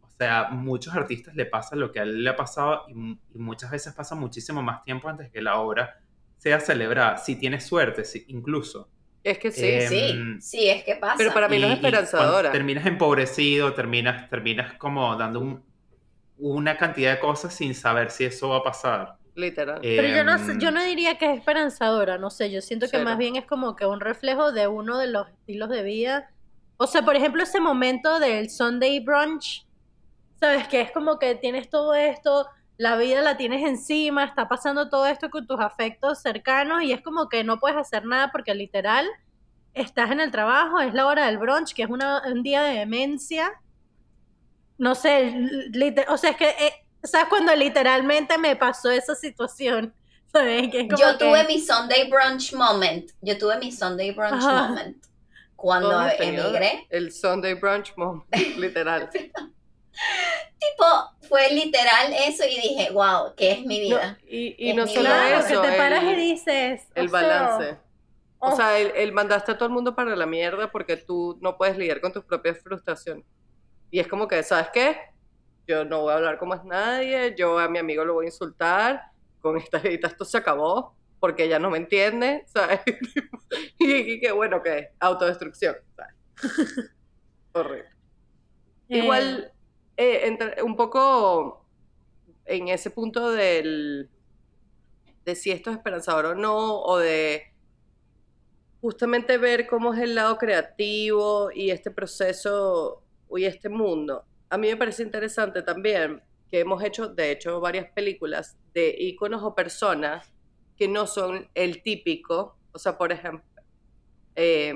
o 0.02 0.10
sea, 0.18 0.50
muchos 0.52 0.94
artistas 0.94 1.34
le 1.36 1.46
pasa 1.46 1.76
lo 1.76 1.92
que 1.92 2.00
a 2.00 2.04
él 2.04 2.24
le 2.24 2.30
ha 2.30 2.36
pasado 2.36 2.84
y, 2.90 2.94
mu- 2.94 3.18
y 3.34 3.40
muchas 3.40 3.72
veces 3.72 3.94
pasa 3.94 4.16
muchísimo 4.16 4.62
más 4.62 4.84
tiempo 4.84 5.08
antes 5.10 5.32
que 5.32 5.42
la 5.42 5.58
obra 5.60 6.00
sea 6.38 6.60
celebrada, 6.60 7.18
si 7.18 7.36
tienes 7.38 7.66
suerte, 7.66 8.04
si, 8.04 8.26
incluso. 8.28 8.90
Es 9.24 9.38
que 9.38 9.52
sí. 9.52 9.66
Eh, 9.66 9.88
Sí, 9.88 10.00
Em, 10.12 10.42
sí, 10.42 10.70
es 10.70 10.84
que 10.84 10.96
pasa. 10.96 11.16
Pero 11.18 11.34
para 11.34 11.48
mí 11.48 11.60
no 11.60 11.68
es 11.68 11.74
esperanzadora. 11.74 12.52
terminas 12.52 12.86
empobrecido, 12.86 13.74
terminas, 13.74 14.30
terminas 14.30 14.74
como 14.76 15.16
dando 15.16 15.40
un- 15.40 15.64
una 16.40 16.76
cantidad 16.78 17.14
de 17.14 17.20
cosas 17.20 17.54
sin 17.54 17.76
saber 17.76 18.10
si 18.10 18.26
eso 18.26 18.50
va 18.50 18.58
a 18.58 18.64
pasar. 18.64 19.16
Literal. 19.36 19.80
Pero 19.82 20.08
yo 20.08 20.24
no, 20.24 20.36
Em, 20.36 20.60
yo 20.60 20.72
no 20.72 20.84
diría 20.84 21.18
que 21.18 21.32
es 21.32 21.38
esperanzadora, 21.38 22.18
no 22.18 22.30
sé, 22.30 22.52
yo 22.52 22.62
siento 22.62 22.88
que 22.88 22.92
Cero. 22.98 23.04
más 23.06 23.18
bien 23.18 23.36
es 23.36 23.46
como 23.46 23.76
que 23.76 23.86
un 23.86 24.00
reflejo 24.00 24.52
de 24.52 24.68
uno 24.68 24.98
de 24.98 25.08
los 25.08 25.28
estilos 25.30 25.70
de 25.70 25.84
vida. 25.84 26.30
O 26.78 26.88
sea, 26.88 27.04
por 27.04 27.16
ejemplo, 27.16 27.44
ese 27.44 27.60
momento 27.62 28.20
del 28.20 28.50
Sunday 28.50 29.00
brunch, 29.00 29.66
¿sabes? 30.40 30.68
Que 30.68 30.82
es 30.82 30.92
como 30.92 31.20
que 31.20 31.36
tienes 31.36 31.70
todo 31.70 31.94
esto, 31.94 32.48
la 32.82 32.98
vida 32.98 33.22
la 33.22 33.38
tienes 33.38 33.62
encima, 33.68 34.24
está 34.24 34.48
pasando 34.48 34.90
todo 34.90 35.06
esto 35.06 35.30
con 35.30 35.46
tus 35.46 35.60
afectos 35.60 36.20
cercanos 36.20 36.82
y 36.82 36.94
es 36.94 37.02
como 37.04 37.30
que 37.30 37.44
no 37.44 37.60
puedes 37.60 37.78
hacer 37.78 38.06
nada 38.06 38.32
porque 38.32 38.56
literal 38.56 39.08
estás 39.76 40.10
en 40.10 40.20
el 40.20 40.32
trabajo, 40.32 40.80
es 40.80 40.92
la 40.96 41.06
hora 41.06 41.28
del 41.28 41.38
brunch, 41.38 41.76
que 41.76 41.84
es 41.84 41.90
una- 41.90 42.24
un 42.26 42.42
día 42.42 42.64
de 42.64 42.80
demencia. 42.80 43.52
No 44.80 44.96
sé, 44.96 45.32
lite- 45.74 46.08
o 46.10 46.18
sea, 46.18 46.32
es 46.32 46.38
que, 46.38 46.50
eh, 46.50 46.74
¿sabes? 47.04 47.28
Cuando 47.30 47.56
literalmente 47.56 48.40
me 48.40 48.56
pasó 48.56 48.90
esa 48.90 49.14
situación, 49.14 49.94
¿sabes? 50.34 50.72
Que 50.72 50.80
es 50.82 50.90
como 50.90 50.98
Yo 50.98 51.18
que- 51.20 51.26
tuve 51.26 51.44
mi 51.46 51.60
Sunday 51.60 52.10
brunch 52.10 52.52
moment. 52.54 53.12
Yo 53.22 53.38
tuve 53.38 53.60
mi 53.60 53.72
Sunday 53.72 54.10
brunch 54.10 54.34
Ajá. 54.44 54.70
moment. 54.70 54.98
Cuando 55.56 56.02
emigré. 56.18 56.88
El 56.90 57.12
Sunday 57.12 57.54
brunch 57.54 57.96
moment, 57.96 58.26
literal. 58.58 59.08
Tipo, 60.60 61.28
fue 61.28 61.50
literal 61.54 62.14
eso 62.14 62.44
y 62.46 62.56
dije, 62.60 62.92
wow, 62.92 63.34
¿qué 63.36 63.52
es 63.54 63.66
mi 63.66 63.80
No, 63.90 63.98
vida? 63.98 64.18
y, 64.28 64.56
y 64.58 64.70
Es 64.72 64.76
no 64.76 64.88
solo 64.88 65.02
vida. 65.02 65.40
Eso, 65.40 65.62
que 65.62 65.70
te 65.70 65.78
paras 65.78 66.04
el, 66.04 66.10
y 66.12 66.16
dices. 66.16 66.88
el 66.96 67.10
sea, 67.10 67.22
balance. 67.22 67.80
O 68.40 68.56
sea, 68.56 68.78
el, 68.80 68.92
el 68.96 69.12
mandaste 69.12 69.52
a 69.52 69.58
todo 69.58 69.68
el 69.68 69.74
mundo 69.74 69.96
para 69.96 70.16
la 70.16 70.26
mierda 70.26 70.72
porque 70.72 70.98
tú 70.98 71.38
no 71.42 71.58
puedes 71.58 71.78
lidiar 71.78 72.02
con 72.02 72.12
tus 72.12 72.24
propias 72.26 72.60
frustraciones. 72.62 73.26
Y 73.92 74.00
es 74.00 74.08
como 74.08 74.28
que, 74.28 74.42
¿sabes 74.44 74.70
qué? 74.74 74.98
Yo 75.68 75.86
no 75.86 76.02
voy 76.02 76.12
a 76.14 76.16
hablar 76.18 76.38
con 76.38 76.50
más 76.50 76.64
nadie, 76.66 77.36
yo 77.38 77.60
a 77.60 77.68
mi 77.70 77.80
amigo 77.80 78.04
lo 78.06 78.14
voy 78.16 78.26
a 78.26 78.30
insultar, 78.30 79.04
con 79.40 79.58
esta 79.58 79.80
jevita 79.80 80.08
esto 80.08 80.26
se 80.26 80.38
acabó, 80.38 80.96
porque 81.20 81.44
ella 81.46 81.60
no 81.60 81.70
me 81.70 81.78
entiende, 81.78 82.44
¿sabes? 82.48 82.82
y, 83.80 84.14
y 84.14 84.20
que 84.20 84.32
bueno, 84.32 84.62
que 84.64 84.90
autodestrucción, 85.00 85.76
¿sabes? 85.96 86.16
Horrible. 87.54 87.90
eh, 88.90 88.98
Igual, 89.00 89.52
eh, 89.98 90.38
un 90.64 90.76
poco 90.76 91.66
en 92.46 92.68
ese 92.68 92.90
punto 92.90 93.32
del 93.32 94.10
de 95.26 95.36
si 95.36 95.52
esto 95.52 95.70
es 95.70 95.78
esperanzador 95.78 96.26
o 96.26 96.36
no, 96.36 96.82
o 96.82 96.98
de 96.98 97.44
justamente 98.82 99.38
ver 99.38 99.68
cómo 99.68 99.94
es 99.94 100.02
el 100.02 100.16
lado 100.16 100.38
creativo 100.38 101.52
y 101.54 101.70
este 101.70 101.92
proceso 101.92 103.04
y 103.36 103.46
este 103.46 103.70
mundo. 103.70 104.26
A 104.50 104.58
mí 104.58 104.68
me 104.68 104.76
parece 104.76 105.04
interesante 105.04 105.62
también 105.62 106.22
que 106.50 106.60
hemos 106.60 106.84
hecho, 106.84 107.08
de 107.08 107.32
hecho, 107.32 107.62
varias 107.62 107.92
películas 107.92 108.58
de 108.74 108.94
íconos 108.98 109.44
o 109.44 109.56
personas 109.56 110.34
que 110.76 110.88
no 110.88 111.06
son 111.06 111.48
el 111.54 111.84
típico, 111.84 112.58
o 112.74 112.80
sea, 112.80 112.98
por 112.98 113.12
ejemplo, 113.12 113.46
eh, 114.36 114.74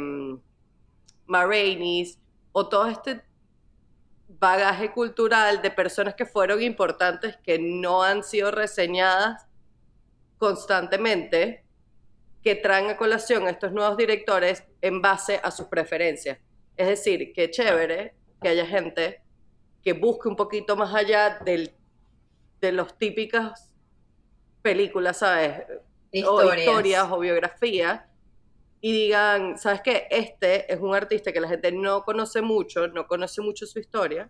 o 2.51 2.69
todo 2.69 2.88
este 2.88 3.21
bagaje 4.28 4.92
cultural 4.92 5.62
de 5.62 5.72
personas 5.72 6.16
que 6.16 6.26
fueron 6.26 6.62
importantes 6.62 7.38
que 7.44 7.60
no 7.60 8.04
han 8.04 8.24
sido 8.24 8.52
reseñadas 8.52 9.48
constantemente, 10.38 11.64
que 12.44 12.56
traen 12.56 12.90
a 12.90 12.98
colación 12.98 13.48
a 13.48 13.52
estos 13.52 13.72
nuevos 13.72 13.98
directores 13.98 14.64
en 14.82 15.02
base 15.02 15.40
a 15.44 15.52
sus 15.52 15.68
preferencias. 15.68 16.40
Es 16.78 16.88
decir, 16.88 17.34
que 17.34 17.50
chévere 17.50 18.16
que 18.42 18.50
haya 18.50 18.66
gente 18.66 19.22
que 19.82 19.94
busque 19.94 20.28
un 20.28 20.36
poquito 20.36 20.76
más 20.76 20.94
allá 20.94 21.40
del, 21.46 21.72
de 22.60 22.72
los 22.72 22.98
típicas 22.98 23.72
películas, 24.62 25.18
¿sabes? 25.18 25.64
O 26.28 26.54
historias 26.54 27.08
o 27.12 27.20
biografías 27.20 28.02
y 28.86 28.91
digan, 28.91 29.58
¿sabes 29.58 29.82
qué? 29.82 30.08
Este 30.12 30.71
es 30.71 30.80
un 30.80 30.93
artista 30.93 31.32
que 31.34 31.39
la 31.39 31.48
gente 31.48 31.71
no 31.71 32.04
conoce 32.04 32.43
mucho, 32.43 32.88
no 32.88 33.08
conoce 33.08 33.41
mucho 33.41 33.65
su 33.65 33.80
historia 33.80 34.30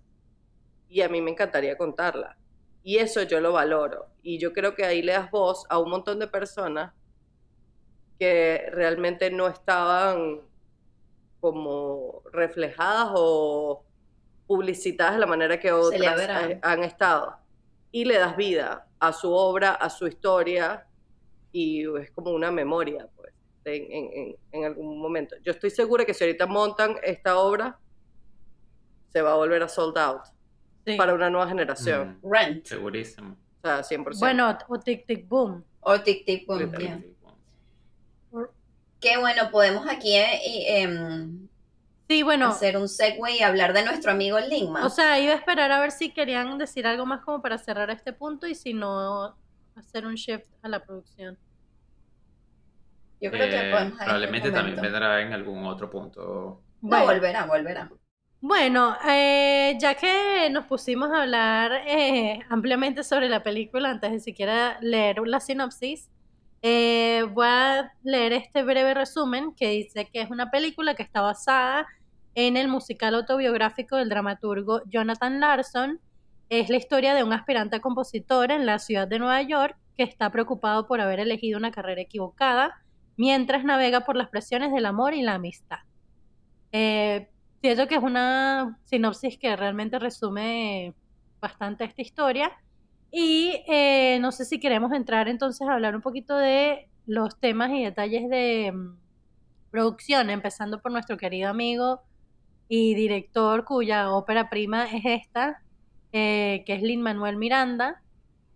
y 0.88 1.02
a 1.02 1.10
mí 1.10 1.22
me 1.22 1.32
encantaría 1.32 1.78
contarla. 1.78 2.38
Y 2.82 3.00
eso 3.00 3.22
yo 3.24 3.42
lo 3.42 3.52
valoro. 3.52 4.06
Y 4.24 4.40
yo 4.40 4.54
creo 4.54 4.74
que 4.74 4.86
ahí 4.86 5.02
le 5.02 5.12
das 5.12 5.30
voz 5.30 5.66
a 5.68 5.78
un 5.78 5.90
montón 5.90 6.20
de 6.20 6.28
personas 6.28 6.94
que 8.18 8.70
realmente 8.72 9.30
no 9.30 9.50
estaban 9.50 10.40
como 11.42 12.24
reflejadas 12.32 13.10
o 13.14 13.84
publicitadas 14.48 15.16
de 15.16 15.20
la 15.20 15.28
manera 15.28 15.60
que 15.60 15.74
otras 15.74 16.30
han 16.62 16.86
estado. 16.86 17.36
Y 17.92 18.06
le 18.06 18.18
das 18.18 18.38
vida 18.38 18.88
a 19.00 19.12
su 19.12 19.34
obra, 19.34 19.74
a 19.74 19.90
su 19.90 20.08
historia, 20.08 20.88
y 21.52 21.84
es 22.00 22.10
como 22.12 22.32
una 22.32 22.52
memoria, 22.52 23.10
pues, 23.18 23.35
en, 23.66 24.66
algún 24.66 25.00
momento. 25.00 25.36
Yo 25.44 25.52
estoy 25.52 25.70
segura 25.70 26.06
que 26.06 26.14
si 26.14 26.24
ahorita 26.24 26.46
montan 26.46 26.96
esta 27.04 27.38
obra, 27.38 27.80
se 29.10 29.22
va 29.22 29.34
a 29.34 29.36
volver 29.36 29.64
a 29.64 29.68
sold 29.68 29.98
out 29.98 30.24
para 30.98 31.14
una 31.14 31.30
nueva 31.30 31.48
generación. 31.48 32.20
Mm. 32.22 32.32
Rent. 32.32 32.66
Segurísimo. 32.66 33.36
O 33.64 33.68
sea, 33.68 33.82
100%. 33.82 34.20
Bueno, 34.20 34.58
o 34.68 34.80
Tic 34.80 35.06
Tic 35.06 35.28
Boom. 35.28 35.64
O 35.82 36.00
Tic 36.02 36.26
Tic 36.26 36.46
Boom, 36.46 36.72
Qué 39.02 39.18
bueno, 39.18 39.52
podemos 39.52 39.88
aquí 39.88 40.16
eh, 40.16 40.82
em, 40.82 41.48
Sí, 42.08 42.22
bueno. 42.22 42.50
Hacer 42.50 42.78
un 42.78 42.88
segue 42.88 43.38
y 43.38 43.42
hablar 43.42 43.74
de 43.74 43.84
nuestro 43.84 44.12
amigo 44.12 44.40
Lingman. 44.40 44.84
O 44.84 44.90
sea, 44.90 45.20
iba 45.20 45.34
a 45.34 45.36
esperar 45.36 45.72
a 45.72 45.80
ver 45.80 45.92
si 45.92 46.14
querían 46.14 46.58
decir 46.58 46.86
algo 46.86 47.06
más 47.06 47.22
como 47.22 47.42
para 47.42 47.58
cerrar 47.58 47.90
este 47.90 48.14
punto 48.14 48.48
y 48.48 48.54
si 48.54 48.74
no, 48.74 49.36
hacer 49.76 50.06
un 50.06 50.16
shift 50.16 50.48
a 50.62 50.70
la 50.70 50.84
producción. 50.84 51.38
Yo 53.26 53.32
creo 53.32 53.50
que 53.50 53.70
eh, 53.70 53.72
podemos 53.72 53.94
este 53.94 54.06
Probablemente 54.06 54.52
también 54.52 54.82
vendrá 54.82 55.22
en 55.22 55.34
algún 55.34 55.66
otro 55.66 55.90
punto. 55.90 56.62
No, 56.82 57.06
volverá, 57.06 57.46
volverá. 57.46 57.90
Bueno, 58.48 58.96
eh, 59.08 59.76
ya 59.80 59.96
que 59.96 60.50
nos 60.52 60.66
pusimos 60.66 61.10
a 61.10 61.24
hablar 61.24 61.72
eh, 61.88 62.42
ampliamente 62.50 63.04
sobre 63.04 63.28
la 63.28 63.42
película 63.42 63.90
antes 63.90 64.12
de 64.12 64.20
siquiera 64.20 64.78
leer 64.82 65.18
la 65.26 65.40
sinopsis, 65.40 66.12
eh, 66.62 67.24
voy 67.34 67.48
a 67.48 67.92
leer 68.04 68.34
este 68.34 68.62
breve 68.62 68.94
resumen 68.94 69.56
que 69.56 69.70
dice 69.70 70.08
que 70.14 70.22
es 70.22 70.30
una 70.30 70.52
película 70.52 70.94
que 70.94 71.02
está 71.02 71.22
basada 71.22 71.88
en 72.36 72.56
el 72.56 72.68
musical 72.68 73.16
autobiográfico 73.16 73.96
del 73.96 74.10
dramaturgo 74.10 74.84
Jonathan 74.86 75.40
Larson. 75.40 76.00
Es 76.50 76.70
la 76.70 76.78
historia 76.78 77.16
de 77.16 77.24
un 77.24 77.34
aspirante 77.34 77.78
a 77.78 77.82
compositor 77.82 78.52
en 78.52 78.68
la 78.68 78.78
ciudad 78.78 79.08
de 79.08 79.18
Nueva 79.18 79.42
York 79.42 79.76
que 79.98 80.04
está 80.04 80.30
preocupado 80.30 80.86
por 80.86 81.02
haber 81.02 81.20
elegido 81.20 81.58
una 81.58 81.72
carrera 81.72 82.02
equivocada 82.02 82.80
mientras 83.18 83.64
navega 83.64 84.02
por 84.02 84.16
las 84.16 84.30
presiones 84.30 84.72
del 84.72 84.86
amor 84.86 85.14
y 85.14 85.22
la 85.22 85.36
amistad. 85.36 85.80
Eh, 86.72 87.30
siento 87.62 87.88
que 87.88 87.96
es 87.96 88.04
una 88.04 88.80
sinopsis 88.86 89.38
que 89.38 89.56
realmente 89.56 90.00
resume 90.00 90.94
bastante 91.40 91.84
esta 91.84 92.02
historia 92.02 92.52
y 93.12 93.64
eh, 93.68 94.20
no 94.20 94.32
sé 94.32 94.46
si 94.46 94.60
queremos 94.60 94.92
entrar 94.92 95.28
entonces 95.28 95.68
a 95.68 95.74
hablar 95.74 95.96
un 95.96 96.02
poquito 96.02 96.36
de 96.36 96.90
los 97.06 97.40
temas 97.40 97.72
y 97.72 97.84
detalles 97.84 98.30
de 98.30 98.72
mm, 98.74 98.98
producción, 99.72 100.30
empezando 100.30 100.82
por 100.82 100.92
nuestro 100.92 101.18
querido 101.18 101.50
amigo 101.50 102.02
y 102.68 102.96
director 102.96 103.64
cuya 103.64 104.12
ópera 104.12 104.50
prima 104.50 104.86
es 104.86 105.04
esta, 105.06 105.62
eh, 106.12 106.64
que 106.66 106.74
es 106.74 106.82
Lin 106.82 107.02
Manuel 107.02 107.38
Miranda. 107.38 108.02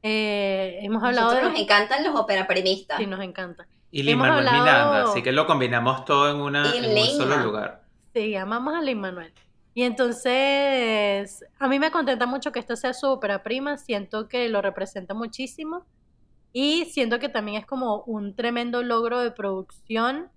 Eh, 0.01 0.79
hemos 0.81 1.03
hablado 1.03 1.31
de... 1.31 1.41
nos 1.41 1.59
encantan 1.59 2.03
los 2.03 2.15
operaprimistas. 2.15 2.97
Sí, 2.97 3.05
nos 3.05 3.21
encanta. 3.21 3.67
Y 3.91 4.03
Lin 4.03 4.19
Manuel 4.19 4.45
Miranda, 4.45 5.03
así 5.03 5.23
que 5.23 5.31
lo 5.31 5.47
combinamos 5.47 6.05
todo 6.05 6.29
en, 6.29 6.37
una, 6.37 6.75
en 6.75 6.97
un 6.97 7.05
solo 7.07 7.37
lugar. 7.37 7.83
Sí, 8.13 8.35
amamos 8.35 8.75
a 8.75 8.81
Lin 8.81 8.99
Manuel. 8.99 9.33
Y 9.73 9.83
entonces, 9.83 11.45
a 11.57 11.67
mí 11.67 11.79
me 11.79 11.91
contenta 11.91 12.25
mucho 12.25 12.51
que 12.51 12.59
esto 12.59 12.75
sea 12.75 12.93
su 12.93 13.07
ópera 13.07 13.43
prima, 13.43 13.77
siento 13.77 14.27
que 14.27 14.49
lo 14.49 14.61
representa 14.61 15.13
muchísimo 15.13 15.85
y 16.51 16.85
siento 16.85 17.19
que 17.19 17.29
también 17.29 17.61
es 17.61 17.65
como 17.65 18.03
un 18.03 18.35
tremendo 18.35 18.81
logro 18.83 19.19
de 19.19 19.31
producción, 19.31 20.29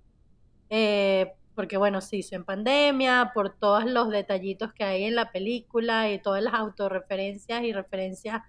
eh, 0.68 1.32
porque 1.54 1.76
bueno, 1.76 2.00
se 2.00 2.16
hizo 2.16 2.36
en 2.36 2.44
pandemia, 2.44 3.32
por 3.34 3.50
todos 3.50 3.84
los 3.84 4.10
detallitos 4.10 4.72
que 4.74 4.84
hay 4.84 5.04
en 5.04 5.14
la 5.14 5.32
película 5.32 6.10
y 6.10 6.20
todas 6.20 6.42
las 6.42 6.54
autorreferencias 6.54 7.62
y 7.62 7.72
referencias 7.72 8.42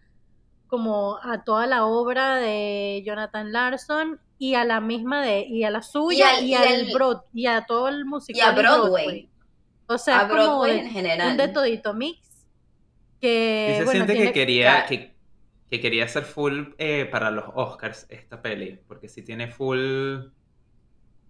como 0.73 1.19
a 1.21 1.43
toda 1.43 1.67
la 1.67 1.85
obra 1.85 2.37
de 2.37 3.03
Jonathan 3.05 3.51
Larson 3.51 4.19
y 4.39 4.55
a 4.55 4.65
la 4.65 4.81
misma 4.81 5.23
de 5.23 5.41
y 5.41 5.65
a 5.65 5.69
la 5.69 5.83
suya 5.83 6.39
y, 6.39 6.55
al, 6.55 6.87
y 7.31 7.45
a 7.45 7.65
todo 7.67 7.89
el 7.89 8.05
musical 8.05 8.39
y 8.39 8.41
a 8.41 8.51
Broadway. 8.59 9.29
O 9.85 9.99
sea, 9.99 10.27
como 10.27 10.65
en 10.65 10.89
general. 10.89 11.29
un 11.29 11.37
de 11.37 11.49
todito 11.49 11.93
mix. 11.93 12.47
Que, 13.21 13.77
y 13.77 13.85
se 13.85 13.91
siente 13.91 14.15
que 14.15 14.33
quería, 14.33 14.87
que, 14.87 15.13
quería 15.69 16.05
hacer 16.05 16.23
full 16.23 16.69
eh, 16.79 17.05
para 17.05 17.29
los 17.29 17.45
Oscars 17.53 18.07
esta 18.09 18.41
peli, 18.41 18.79
porque 18.87 19.07
si 19.09 19.21
tiene 19.21 19.49
full... 19.49 20.29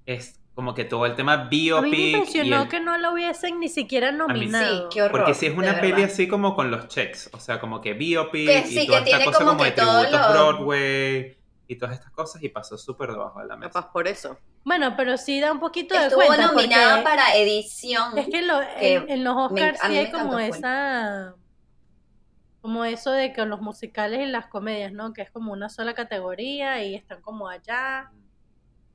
Es 0.05 0.39
como 0.55 0.75
que 0.75 0.85
todo 0.85 1.05
el 1.05 1.15
tema 1.15 1.47
biopic. 1.49 1.85
A 1.85 1.87
mí 1.87 1.89
me 1.91 2.09
impresionó 2.17 2.69
que 2.69 2.79
no 2.79 2.97
lo 2.97 3.13
hubiesen 3.13 3.59
ni 3.59 3.69
siquiera 3.69 4.11
nominado. 4.11 4.83
Sí, 4.83 4.95
qué 4.95 5.01
horror, 5.01 5.19
Porque 5.19 5.33
si 5.33 5.47
es 5.47 5.57
una 5.57 5.81
peli 5.81 6.03
así 6.03 6.27
como 6.27 6.55
con 6.55 6.69
los 6.69 6.87
checks, 6.87 7.29
o 7.33 7.39
sea, 7.39 7.59
como 7.59 7.81
que 7.81 7.93
biopic 7.93 8.65
y 8.69 8.85
toda 8.85 8.99
esta 8.99 9.25
cosa 9.25 9.45
como, 9.45 9.63
de 9.63 9.71
tributos 9.71 10.31
Broadway 10.31 11.37
y 11.67 11.75
todas 11.75 11.95
estas 11.95 12.11
cosas 12.11 12.43
y 12.43 12.49
pasó 12.49 12.77
súper 12.77 13.11
debajo 13.11 13.39
de 13.39 13.47
la 13.47 13.55
mesa. 13.55 13.71
Capaz 13.71 13.91
por 13.91 14.07
eso. 14.07 14.37
Bueno, 14.63 14.95
pero 14.95 15.17
sí 15.17 15.39
da 15.39 15.51
un 15.51 15.59
poquito 15.59 15.97
de 15.97 16.05
Estuvo 16.05 16.25
cuenta. 16.25 16.47
nominada 16.47 17.03
para 17.03 17.35
edición. 17.35 18.17
Es 18.17 18.27
que, 18.27 18.39
en, 18.39 19.23
los 19.23 19.35
Oscars 19.35 19.79
sí 19.85 19.97
hay 19.97 20.11
como 20.11 20.39
esa... 20.39 21.35
Como 22.61 22.85
eso 22.85 23.11
de 23.11 23.33
que 23.33 23.45
los 23.45 23.59
musicales 23.59 24.21
y 24.21 24.31
las 24.31 24.45
comedias, 24.47 24.93
¿no? 24.93 25.11
Que 25.11 25.21
es 25.21 25.31
como 25.31 25.51
una 25.51 25.67
sola 25.67 25.93
categoría 25.93 26.81
y 26.81 26.95
están 26.95 27.21
como 27.21 27.49
allá. 27.49 28.09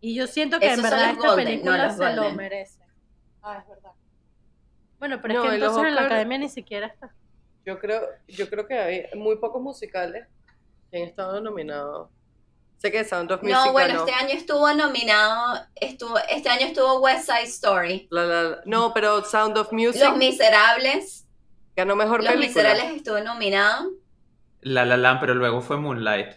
Y 0.00 0.14
yo 0.14 0.26
siento 0.26 0.61
que 0.61 0.72
en 0.72 0.82
verdad 0.82 1.11
esta 1.11 1.34
película 1.34 1.90
se 1.90 2.12
lo 2.14 2.30
merece. 2.32 2.80
Ah, 3.42 3.58
es 3.61 3.68
verdad. 3.68 3.92
Bueno, 4.98 5.20
pero 5.22 5.42
es 5.42 5.48
que 5.48 5.54
entonces 5.56 5.84
en 5.84 5.94
la 5.94 6.02
academia 6.02 6.38
ni 6.38 6.48
siquiera 6.48 6.87
está. 6.87 7.14
Yo 7.64 7.78
creo, 7.78 8.02
yo 8.26 8.48
creo 8.48 8.66
que 8.66 8.78
hay 8.78 9.06
muy 9.14 9.37
pocos 9.37 9.61
musicales 9.61 10.26
que 10.90 10.96
han 10.96 11.04
estado 11.04 11.40
nominados 11.40 12.08
Sé 12.78 12.92
que 12.92 13.04
Sound 13.04 13.32
of 13.32 13.42
Music 13.42 13.56
No, 13.56 13.72
bueno, 13.72 13.98
este 13.98 14.12
año 14.12 14.34
estuvo 14.34 14.72
nominado, 14.72 15.61
estuvo, 15.74 16.16
este 16.30 16.48
año 16.48 16.66
estuvo 16.66 17.00
West 17.00 17.28
Side 17.28 17.48
Story. 17.48 18.08
no, 18.66 18.94
pero 18.94 19.24
Sound 19.24 19.58
of 19.58 19.72
Music. 19.72 20.02
Los 20.02 20.16
Miserables. 20.16 21.26
Ganó 21.74 21.96
mejor 21.96 22.22
Los 22.22 22.37
Miserables 22.37 22.96
estuvo 22.96 23.18
nominado. 23.20 23.90
La 24.61 24.84
La 24.84 24.96
Land, 24.96 25.20
pero 25.20 25.34
luego 25.34 25.61
fue 25.61 25.76
Moonlight. 25.76 26.37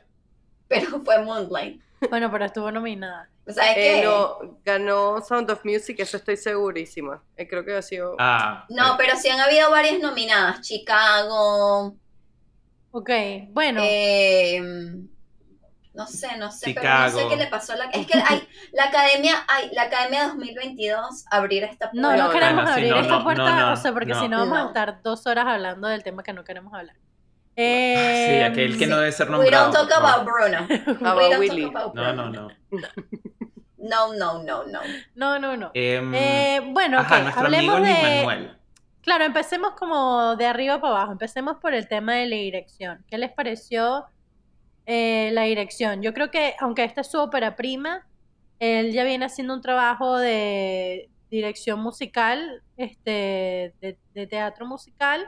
Pero 0.67 0.99
fue 1.01 1.23
Moonlight. 1.23 1.81
Bueno, 2.09 2.31
pero 2.31 2.45
estuvo 2.45 2.71
nominada. 2.71 3.29
O 3.51 3.53
sea, 3.53 3.73
eh, 3.75 4.03
no, 4.03 4.57
ganó 4.63 5.21
Sound 5.21 5.49
of 5.51 5.65
Music, 5.65 5.99
eso 5.99 6.17
estoy 6.17 6.37
segurísima. 6.37 7.21
Eh, 7.35 7.47
creo 7.47 7.65
que 7.65 7.75
ha 7.75 7.81
sido. 7.81 8.15
Ah. 8.19 8.65
No, 8.69 8.95
pero 8.97 9.15
sí 9.17 9.29
han 9.29 9.39
habido 9.39 9.69
varias 9.69 9.99
nominadas. 9.99 10.61
Chicago. 10.61 11.95
Ok, 12.91 13.09
bueno. 13.49 13.81
Eh, 13.83 14.61
no 15.93 16.07
sé, 16.07 16.37
no 16.37 16.51
sé, 16.51 16.73
pero 16.73 16.87
no 16.87 17.09
sé 17.09 17.27
qué 17.27 17.35
le 17.35 17.47
pasó 17.47 17.73
a 17.73 17.75
la 17.75 17.85
Es 17.85 18.07
que 18.07 18.17
hay, 18.17 18.47
la 18.71 18.85
academia, 18.85 19.43
hay, 19.47 19.69
la 19.73 19.83
academia 19.83 20.27
2022 20.27 21.25
abrir 21.29 21.63
esta 21.65 21.91
puerta. 21.91 22.15
No, 22.15 22.15
no 22.15 22.31
queremos 22.31 22.69
abrir 22.69 22.93
esta 22.93 23.23
puerta, 23.23 23.73
o 23.73 23.75
sea, 23.75 23.91
porque 23.91 24.13
si 24.15 24.27
no 24.29 24.39
vamos 24.39 24.57
a 24.57 24.67
estar 24.67 25.01
dos 25.01 25.27
horas 25.27 25.45
hablando 25.47 25.87
del 25.89 26.03
tema 26.03 26.23
que 26.23 26.31
no 26.31 26.45
queremos 26.45 26.73
hablar. 26.73 26.95
Eh, 27.55 28.27
sí, 28.29 28.43
aquel 28.43 28.77
que 28.77 28.87
no 28.87 28.97
debe 28.97 29.11
ser 29.11 29.29
nombrado. 29.29 29.69
We 29.69 29.73
don't 29.73 29.89
talk 29.89 29.91
about 29.97 30.25
Bruno. 30.25 30.65
about 31.05 31.39
Willy. 31.39 31.69
no, 31.69 32.13
no, 32.13 32.29
no. 32.29 32.47
No, 33.81 34.13
no, 34.13 34.43
no, 34.43 34.63
no. 34.65 34.79
No, 35.15 35.39
no, 35.39 35.57
no. 35.57 35.71
Em, 35.73 36.13
Eh, 36.13 36.61
bueno, 36.71 36.99
ajá, 36.99 37.15
ok, 37.15 37.21
nuestro 37.23 37.45
hablemos 37.45 37.75
amigo 37.77 37.95
de... 37.95 38.25
Manuel. 38.25 38.57
Claro, 39.01 39.25
empecemos 39.25 39.71
como 39.71 40.35
de 40.35 40.45
arriba 40.45 40.79
para 40.79 40.95
abajo. 40.95 41.11
Empecemos 41.13 41.57
por 41.57 41.73
el 41.73 41.87
tema 41.87 42.13
de 42.15 42.27
la 42.27 42.35
dirección. 42.35 43.03
¿Qué 43.09 43.17
les 43.17 43.31
pareció 43.31 44.05
eh, 44.85 45.31
la 45.33 45.43
dirección? 45.43 46.03
Yo 46.03 46.13
creo 46.13 46.29
que, 46.29 46.55
aunque 46.59 46.83
esta 46.83 47.01
es 47.01 47.09
su 47.09 47.19
ópera 47.19 47.55
prima, 47.55 48.07
él 48.59 48.91
ya 48.91 49.03
viene 49.03 49.25
haciendo 49.25 49.55
un 49.55 49.61
trabajo 49.61 50.17
de 50.19 51.09
dirección 51.31 51.79
musical, 51.79 52.61
este, 52.77 53.73
de, 53.81 53.97
de 54.13 54.27
teatro 54.27 54.67
musical, 54.67 55.27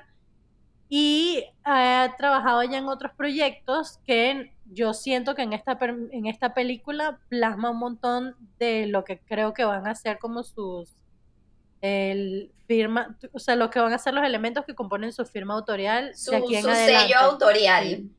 y 0.87 1.43
ha 1.63 2.13
trabajado 2.15 2.61
ya 2.63 2.77
en 2.77 2.87
otros 2.87 3.13
proyectos 3.17 3.97
que 4.05 4.52
yo 4.73 4.93
siento 4.93 5.35
que 5.35 5.43
en 5.43 5.53
esta, 5.53 5.77
en 5.81 6.25
esta 6.25 6.53
película 6.53 7.19
plasma 7.29 7.71
un 7.71 7.79
montón 7.79 8.35
de 8.59 8.87
lo 8.87 9.03
que 9.03 9.19
creo 9.19 9.53
que 9.53 9.63
van 9.63 9.87
a 9.87 9.95
ser 9.95 10.19
como 10.19 10.43
sus 10.43 10.97
el 11.81 12.49
firma, 12.65 13.17
o 13.33 13.39
sea, 13.39 13.57
lo 13.57 13.69
que 13.69 13.79
van 13.79 13.91
a 13.91 13.97
ser 13.97 14.13
los 14.13 14.23
elementos 14.23 14.63
que 14.65 14.73
componen 14.73 15.11
su 15.11 15.25
firma 15.25 15.53
autorial 15.53 16.15
Su, 16.15 16.31
de 16.31 16.37
aquí 16.37 16.55
en 16.55 16.63
su 16.63 16.69
adelante. 16.69 17.07
sello 17.07 17.19
autorial. 17.19 17.85
Sí. 17.85 18.11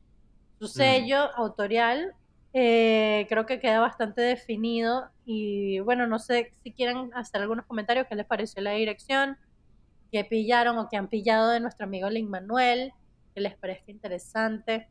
Su 0.58 0.68
sello 0.68 1.18
autorial 1.36 2.14
eh, 2.52 3.26
creo 3.30 3.46
que 3.46 3.58
queda 3.60 3.80
bastante 3.80 4.20
definido 4.20 5.10
y 5.24 5.80
bueno, 5.80 6.06
no 6.06 6.18
sé 6.18 6.52
si 6.62 6.72
quieren 6.72 7.10
hacer 7.14 7.40
algunos 7.40 7.64
comentarios, 7.64 8.06
qué 8.06 8.14
les 8.16 8.26
pareció 8.26 8.62
la 8.62 8.72
dirección, 8.72 9.38
qué 10.12 10.24
pillaron 10.24 10.76
o 10.78 10.88
qué 10.90 10.98
han 10.98 11.08
pillado 11.08 11.48
de 11.48 11.60
nuestro 11.60 11.86
amigo 11.86 12.10
Lin 12.10 12.28
Manuel, 12.28 12.92
que 13.34 13.40
les 13.40 13.56
parezca 13.56 13.90
interesante. 13.90 14.88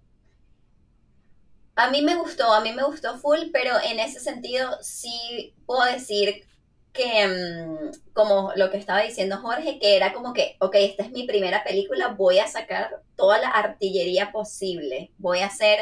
A 1.76 1.90
mí 1.90 2.02
me 2.02 2.16
gustó, 2.16 2.54
a 2.54 2.62
mí 2.62 2.72
me 2.72 2.84
gustó 2.84 3.18
full, 3.18 3.40
pero 3.52 3.76
en 3.84 4.00
ese 4.00 4.20
sentido 4.20 4.78
sí 4.82 5.56
puedo 5.66 5.84
decir 5.86 6.46
que, 6.94 7.28
mm, 7.28 8.14
como 8.14 8.52
lo 8.56 8.70
que 8.70 8.78
estaba 8.78 9.02
diciendo 9.02 9.38
Jorge, 9.38 9.80
que 9.80 9.96
era 9.98 10.14
como 10.14 10.34
que, 10.34 10.56
ok, 10.60 10.76
esta 10.76 11.04
es 11.04 11.12
mi 11.12 11.26
primera 11.26 11.64
película, 11.64 12.10
voy 12.10 12.38
a 12.40 12.48
sacar 12.48 13.02
toda 13.16 13.40
la 13.40 13.50
artillería 13.50 14.32
posible, 14.32 15.12
voy 15.18 15.40
a 15.40 15.48
hacer, 15.48 15.80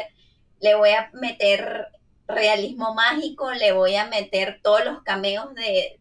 le 0.60 0.74
voy 0.74 0.90
a 0.90 1.10
meter 1.12 1.88
realismo 2.26 2.94
mágico, 2.94 3.52
le 3.52 3.72
voy 3.72 3.96
a 3.96 4.06
meter 4.06 4.60
todos 4.62 4.84
los 4.84 5.02
cameos 5.02 5.54
de 5.54 6.00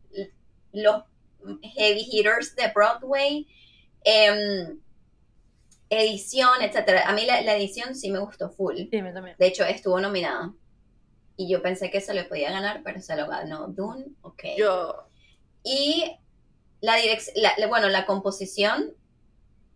los 0.71 1.03
heavy 1.75 2.07
hitters 2.09 2.55
de 2.55 2.71
Broadway, 2.73 3.47
em, 4.03 4.79
edición, 5.91 6.61
etcétera. 6.61 7.07
A 7.07 7.13
mí 7.13 7.25
la, 7.25 7.41
la 7.41 7.55
edición 7.55 7.95
sí 7.95 8.09
me 8.09 8.19
gustó 8.19 8.49
full. 8.49 8.75
Sí, 8.89 9.01
me 9.01 9.11
también. 9.11 9.35
De 9.37 9.47
hecho, 9.47 9.65
estuvo 9.65 9.99
nominada. 9.99 10.53
Y 11.35 11.49
yo 11.49 11.61
pensé 11.61 11.91
que 11.91 12.01
se 12.01 12.13
le 12.13 12.23
podía 12.23 12.51
ganar, 12.51 12.81
pero 12.83 13.01
se 13.01 13.15
lo 13.15 13.27
ganó 13.27 13.67
Dune. 13.67 14.05
Ok. 14.21 14.43
Yo, 14.57 15.07
Y 15.63 16.17
la 16.79 16.95
dirección, 16.95 17.35
bueno, 17.69 17.89
la 17.89 18.05
composición, 18.05 18.93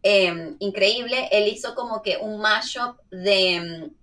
eh, 0.03 0.55
increíble. 0.59 1.27
Él 1.31 1.47
hizo 1.47 1.75
como 1.75 2.01
que 2.01 2.17
un 2.17 2.39
mashup 2.39 2.97
de 3.11 3.59
mm, 3.59 3.95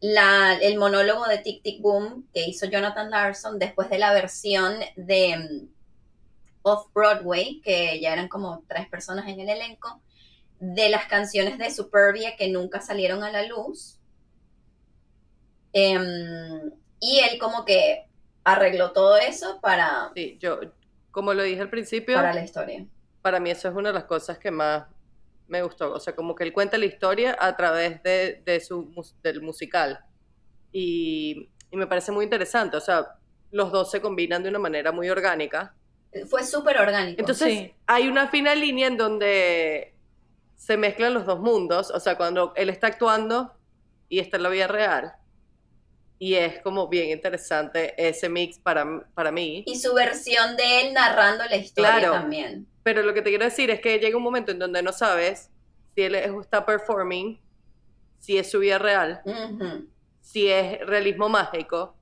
la, 0.00 0.54
el 0.54 0.78
monólogo 0.78 1.26
de 1.26 1.38
Tic 1.38 1.62
Tic 1.62 1.82
Boom 1.82 2.28
que 2.32 2.46
hizo 2.46 2.66
Jonathan 2.66 3.10
Larson 3.10 3.58
después 3.58 3.90
de 3.90 3.98
la 3.98 4.12
versión 4.12 4.74
de 4.96 5.36
mm, 5.36 5.68
Off 6.62 6.92
Broadway, 6.92 7.60
que 7.62 7.98
ya 8.00 8.12
eran 8.12 8.28
como 8.28 8.62
tres 8.68 8.88
personas 8.88 9.26
en 9.28 9.40
el 9.40 9.48
elenco, 9.48 10.00
de 10.60 10.88
las 10.90 11.06
canciones 11.06 11.58
de 11.58 11.70
Superbia 11.70 12.36
que 12.36 12.48
nunca 12.48 12.80
salieron 12.80 13.24
a 13.24 13.30
la 13.32 13.42
luz. 13.46 13.98
Em, 15.72 16.70
y 17.00 17.20
él 17.20 17.38
como 17.38 17.64
que 17.64 18.06
arregló 18.44 18.92
todo 18.92 19.16
eso 19.16 19.60
para, 19.60 20.10
sí, 20.14 20.36
yo, 20.40 20.60
como 21.10 21.32
lo 21.34 21.42
dije 21.42 21.60
al 21.60 21.70
principio, 21.70 22.16
para 22.16 22.32
la 22.34 22.42
historia. 22.44 22.86
para 23.22 23.38
mí 23.40 23.50
eso 23.50 23.68
es 23.68 23.74
una 23.74 23.90
de 23.90 23.94
las 23.94 24.04
cosas 24.04 24.38
que 24.38 24.50
más 24.50 24.86
me 25.46 25.62
gustó. 25.62 25.92
O 25.92 26.00
sea, 26.00 26.14
como 26.14 26.34
que 26.34 26.44
él 26.44 26.52
cuenta 26.52 26.78
la 26.78 26.86
historia 26.86 27.36
a 27.38 27.56
través 27.56 28.02
de, 28.02 28.42
de 28.44 28.60
su, 28.60 28.92
del 29.22 29.42
musical. 29.42 30.00
Y, 30.72 31.50
y 31.70 31.76
me 31.76 31.86
parece 31.86 32.12
muy 32.12 32.24
interesante. 32.24 32.76
O 32.76 32.80
sea, 32.80 33.16
los 33.50 33.72
dos 33.72 33.90
se 33.90 34.00
combinan 34.00 34.42
de 34.42 34.48
una 34.48 34.58
manera 34.60 34.92
muy 34.92 35.08
orgánica. 35.10 35.74
Fue 36.28 36.44
súper 36.44 36.78
orgánico. 36.78 37.20
Entonces, 37.20 37.48
Sí. 37.48 37.74
hay 37.86 38.08
una 38.08 38.28
fina 38.28 38.54
línea 38.54 38.86
en 38.88 38.96
donde 38.96 39.89
se 40.60 40.76
mezclan 40.76 41.14
los 41.14 41.24
dos 41.24 41.40
mundos. 41.40 41.90
O 41.90 41.98
sea, 42.00 42.16
cuando 42.18 42.52
él 42.54 42.68
está 42.68 42.88
actuando 42.88 43.50
y 44.10 44.18
está 44.18 44.36
en 44.36 44.42
la 44.42 44.48
vida 44.50 44.66
real. 44.66 45.14
Y 46.18 46.34
es 46.34 46.60
como 46.60 46.88
bien 46.88 47.08
interesante 47.08 47.94
ese 47.96 48.28
mix 48.28 48.58
para, 48.58 48.84
para 49.14 49.32
mí. 49.32 49.64
y 49.66 49.78
su 49.78 49.94
versión 49.94 50.54
de 50.58 50.82
él 50.82 50.92
narrando 50.92 51.44
la 51.46 51.56
historia 51.56 51.92
Claro. 51.98 52.12
también. 52.12 52.66
Pero 52.82 53.02
lo 53.02 53.14
que 53.14 53.22
te 53.22 53.30
quiero 53.30 53.44
decir 53.46 53.70
es 53.70 53.80
que 53.80 53.98
llega 53.98 54.18
un 54.18 54.22
momento 54.22 54.52
en 54.52 54.58
donde 54.58 54.82
no 54.82 54.92
sabes 54.92 55.50
si 55.94 56.02
él 56.02 56.14
es- 56.14 56.30
está 56.42 56.66
performing, 56.66 57.40
si 58.18 58.36
es 58.36 58.50
su 58.50 58.58
vida 58.58 58.78
real, 58.78 59.22
si 60.20 60.48
es 60.48 60.78
realismo 60.86 61.30
mágico, 61.30 61.96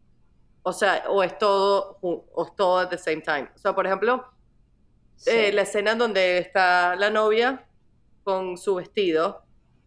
o 0.64 0.72
sea, 0.72 1.04
o 1.08 1.22
es 1.22 1.38
todo, 1.38 1.98
o 2.02 2.44
es 2.44 2.56
todo 2.56 2.78
at 2.80 2.88
the 2.88 2.98
same 2.98 3.20
time. 3.20 3.48
O 3.54 3.58
sea, 3.58 3.72
por 3.72 3.86
ejemplo, 3.86 4.26
Sí. 5.14 5.30
eh, 5.30 5.52
la 5.52 5.62
escena 5.62 5.94
donde 5.94 6.38
está 6.38 6.96
la 6.96 7.08
novia 7.10 7.64
con 8.28 8.58
su 8.58 8.74
vestido, 8.74 9.42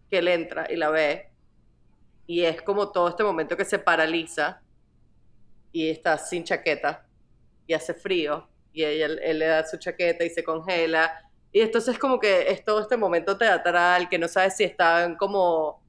que 0.09 0.17
él 0.17 0.27
entra 0.27 0.65
y 0.67 0.75
la 0.75 0.89
ve, 0.89 1.29
y 2.25 2.41
es 2.41 2.59
como 2.63 2.91
todo 2.91 3.07
este 3.07 3.23
momento 3.23 3.55
que 3.55 3.65
se 3.65 3.77
paraliza 3.77 4.63
y 5.71 5.89
está 5.89 6.17
sin 6.17 6.43
chaqueta 6.43 7.05
y 7.67 7.75
hace 7.75 7.93
frío 7.93 8.49
y 8.73 8.83
ella, 8.83 9.05
él 9.05 9.37
le 9.37 9.45
da 9.45 9.63
su 9.67 9.77
chaqueta 9.77 10.25
y 10.25 10.31
se 10.31 10.43
congela. 10.43 11.29
Y 11.51 11.61
entonces 11.61 11.99
como 11.99 12.19
que 12.19 12.49
es 12.49 12.65
todo 12.65 12.81
este 12.81 12.97
momento 12.97 13.37
teatral 13.37 14.09
que 14.09 14.17
no 14.17 14.27
sabes 14.27 14.57
si 14.57 14.63
están 14.63 15.17
como 15.17 15.79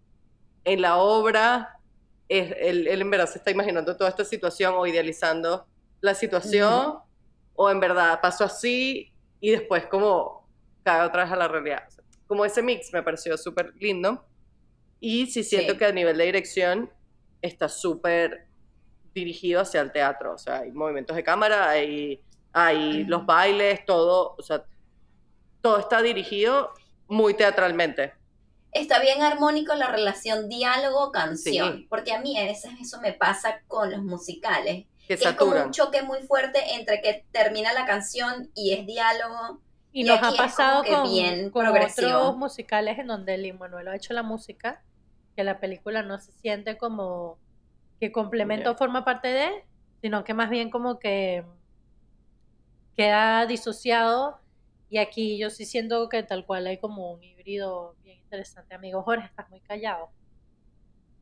en 0.63 0.83
la 0.83 0.99
obra, 0.99 1.79
es, 2.29 2.55
él, 2.61 2.87
él 2.87 3.01
en 3.01 3.11
verdad 3.11 3.31
se 3.31 3.39
está 3.39 3.51
imaginando 3.51 3.97
toda 3.97 4.11
esta 4.11 4.27
situación 4.27 4.75
o 4.77 4.87
idealizando 4.87 5.67
la 6.03 6.13
situación, 6.13 6.99
o 7.55 7.71
en 7.71 7.81
verdad 7.81 8.21
pasó 8.21 8.45
así 8.45 9.11
y 9.41 9.53
después 9.53 9.87
como 9.87 10.47
cae 10.83 11.01
otra 11.01 11.23
vez 11.23 11.33
a 11.33 11.37
la 11.37 11.49
realidad. 11.49 11.89
Como 12.33 12.47
ese 12.47 12.63
mix 12.63 12.91
me 12.95 13.03
pareció 13.03 13.37
súper 13.37 13.75
lindo. 13.79 14.25
Y 15.01 15.27
sí 15.27 15.45
siento 15.45 15.75
Sí. 15.75 15.79
que 15.79 15.85
a 15.85 15.93
nivel 15.93 16.17
de 16.17 16.25
dirección 16.25 16.91
está 17.43 17.69
súper 17.69 18.47
dirigido 19.13 19.61
hacia 19.61 19.83
el 19.83 19.93
teatro. 19.93 20.33
O 20.33 20.39
sea, 20.39 20.61
hay 20.61 20.73
movimientos 20.73 21.15
de 21.15 21.23
cámara, 21.23 21.69
hay, 21.69 22.23
hay 22.55 23.05
los 23.05 23.27
bailes, 23.27 23.85
todo. 23.85 24.35
O 24.39 24.43
sea, 24.43 24.65
todo 25.61 25.79
está 25.79 26.01
dirigido 26.01 26.71
muy 27.07 27.35
teatralmente. 27.35 28.15
Está 28.73 28.99
bien 28.99 29.21
armónico 29.21 29.75
la 29.75 29.89
relación 29.91 30.49
diálogo-canción, 30.49 31.77
Sí. 31.81 31.87
porque 31.91 32.15
a 32.15 32.21
mí 32.23 32.39
a 32.39 32.45
veces 32.45 32.71
eso 32.81 32.99
me 33.03 33.13
pasa 33.13 33.61
con 33.69 33.91
los 33.91 34.03
musicales. 34.03 34.87
Que 35.07 35.19
Que 35.19 35.29
es 35.29 35.33
como 35.35 35.63
un 35.63 35.71
choque 35.71 36.01
muy 36.01 36.21
fuerte 36.23 36.77
entre 36.77 37.03
que 37.03 37.27
termina 37.31 37.75
la 37.75 37.85
canción 37.85 38.49
y 38.55 38.73
es 38.73 38.87
diálogo. 38.87 39.61
Y, 39.93 40.01
Y 40.01 40.05
nos 40.05 40.23
ha 40.23 40.33
pasado 40.37 40.85
con, 40.85 41.05
bien 41.11 41.51
con 41.51 41.67
otros 41.67 42.37
musicales 42.37 42.99
en 42.99 43.07
donde 43.09 43.39
Lin 43.39 43.59
Manuel 43.59 43.89
ha 43.89 43.97
hecho 43.97 44.15
la 44.15 44.23
música, 44.23 44.83
que 45.37 45.45
la 45.45 45.61
película 45.61 46.03
no 46.03 46.19
se 46.19 46.33
siente 46.33 46.77
como 46.79 47.39
que 48.01 48.13
complemento 48.13 48.71
Ya. 48.71 48.77
forma 48.77 49.05
parte 49.05 49.29
de, 49.29 49.51
sino 50.01 50.25
que 50.25 50.35
más 50.35 50.51
bien 50.51 50.71
como 50.71 50.99
que 50.99 51.45
queda 52.97 53.47
disociado. 53.47 54.41
Y 54.89 54.99
aquí 54.99 55.39
yo 55.39 55.51
sí 55.51 55.65
siento 55.67 56.09
que 56.09 56.23
tal 56.23 56.45
cual 56.47 56.67
hay 56.67 56.79
como 56.79 57.13
un 57.13 57.23
híbrido 57.23 57.97
bien 58.03 58.19
interesante. 58.21 58.75
Amigo 58.75 59.03
Jorge, 59.03 59.27
estás 59.27 59.49
muy 59.51 59.61
callado. 59.61 60.11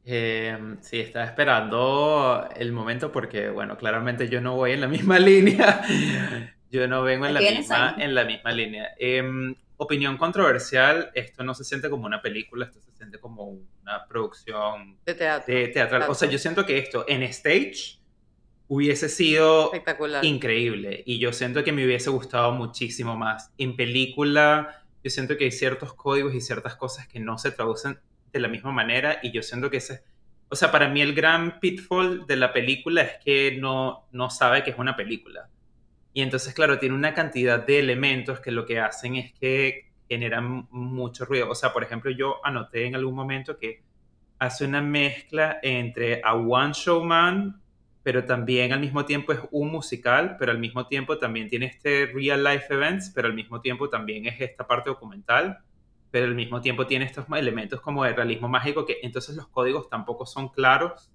Eh, 0.04 0.58
sí, 0.80 0.98
estaba 1.00 1.26
esperando 1.26 2.48
el 2.56 2.72
momento 2.72 3.12
porque, 3.12 3.50
bueno, 3.50 3.76
claramente 3.76 4.28
yo 4.28 4.40
no 4.40 4.56
voy 4.56 4.72
en 4.72 4.80
la 4.80 4.88
misma 4.88 5.18
línea. 5.20 5.82
Yo 6.70 6.86
no 6.86 7.02
vengo 7.02 7.26
en 7.26 7.34
la 7.34 7.40
misma, 7.40 7.96
en 7.98 8.14
la 8.14 8.24
misma 8.24 8.52
línea. 8.52 8.90
Em, 8.98 9.54
opinión 9.76 10.16
controversial, 10.16 11.10
esto 11.14 11.42
no 11.42 11.54
se 11.54 11.64
siente 11.64 11.90
como 11.90 12.06
una 12.06 12.20
película, 12.22 12.66
esto 12.66 12.80
se 12.80 12.92
siente 12.92 13.18
como 13.18 13.44
una 13.82 14.06
producción 14.06 14.98
De 15.04 15.14
teatro. 15.14 15.54
de 15.54 15.68
teatral. 15.68 16.04
O 16.08 16.14
sea, 16.14 16.28
yo 16.28 16.38
siento 16.38 16.64
que 16.66 16.78
esto 16.78 17.04
en 17.08 17.22
stage 17.24 17.98
hubiese 18.68 19.08
sido 19.08 19.64
Espectacular. 19.64 20.24
increíble 20.24 21.02
y 21.04 21.18
yo 21.18 21.32
siento 21.32 21.64
que 21.64 21.72
me 21.72 21.84
hubiese 21.84 22.10
gustado 22.10 22.52
muchísimo 22.52 23.16
más. 23.16 23.52
En 23.58 23.74
película, 23.74 24.84
yo 25.02 25.10
siento 25.10 25.36
que 25.36 25.44
hay 25.44 25.50
ciertos 25.50 25.94
códigos 25.94 26.34
y 26.34 26.40
ciertas 26.40 26.76
cosas 26.76 27.08
que 27.08 27.18
no 27.18 27.36
se 27.38 27.50
traducen 27.50 27.98
de 28.32 28.38
la 28.38 28.46
misma 28.48 28.70
manera 28.70 29.18
y 29.22 29.32
yo 29.32 29.42
siento 29.42 29.70
que 29.70 29.78
ese, 29.78 30.04
o 30.50 30.54
sea, 30.56 30.70
para 30.70 30.88
mí 30.88 31.00
el 31.00 31.14
gran 31.14 31.58
pitfall 31.58 32.26
de 32.26 32.36
la 32.36 32.52
película 32.52 33.00
es 33.02 33.12
que 33.24 33.56
no, 33.58 34.06
no 34.12 34.30
sabe 34.30 34.62
que 34.62 34.70
es 34.70 34.78
una 34.78 34.94
película. 34.94 35.48
Y 36.12 36.22
entonces, 36.22 36.54
claro, 36.54 36.78
tiene 36.78 36.94
una 36.94 37.14
cantidad 37.14 37.64
de 37.64 37.78
elementos 37.78 38.40
que 38.40 38.50
lo 38.50 38.66
que 38.66 38.80
hacen 38.80 39.16
es 39.16 39.32
que 39.32 39.90
generan 40.08 40.66
mucho 40.70 41.24
ruido. 41.24 41.48
O 41.48 41.54
sea, 41.54 41.72
por 41.72 41.82
ejemplo, 41.82 42.10
yo 42.10 42.44
anoté 42.44 42.86
en 42.86 42.96
algún 42.96 43.14
momento 43.14 43.56
que 43.56 43.82
hace 44.38 44.64
una 44.64 44.80
mezcla 44.82 45.58
entre 45.62 46.20
A 46.24 46.34
One 46.34 46.72
Show 46.74 47.04
Man 47.04 47.60
pero 48.02 48.24
también 48.24 48.72
al 48.72 48.80
mismo 48.80 49.04
tiempo 49.04 49.32
es 49.32 49.40
un 49.50 49.70
musical, 49.70 50.36
pero 50.38 50.52
al 50.52 50.58
mismo 50.58 50.86
tiempo 50.86 51.18
también 51.18 51.48
tiene 51.48 51.66
este 51.66 52.06
real 52.06 52.42
life 52.42 52.72
events, 52.72 53.10
pero 53.14 53.28
al 53.28 53.34
mismo 53.34 53.60
tiempo 53.60 53.90
también 53.90 54.26
es 54.26 54.40
esta 54.40 54.66
parte 54.66 54.88
documental, 54.90 55.58
pero 56.10 56.26
al 56.26 56.34
mismo 56.34 56.60
tiempo 56.60 56.86
tiene 56.86 57.04
estos 57.04 57.26
elementos 57.36 57.80
como 57.80 58.04
de 58.04 58.14
realismo 58.14 58.48
mágico 58.48 58.86
que 58.86 58.98
entonces 59.02 59.36
los 59.36 59.48
códigos 59.48 59.88
tampoco 59.88 60.24
son 60.26 60.48
claros 60.48 61.10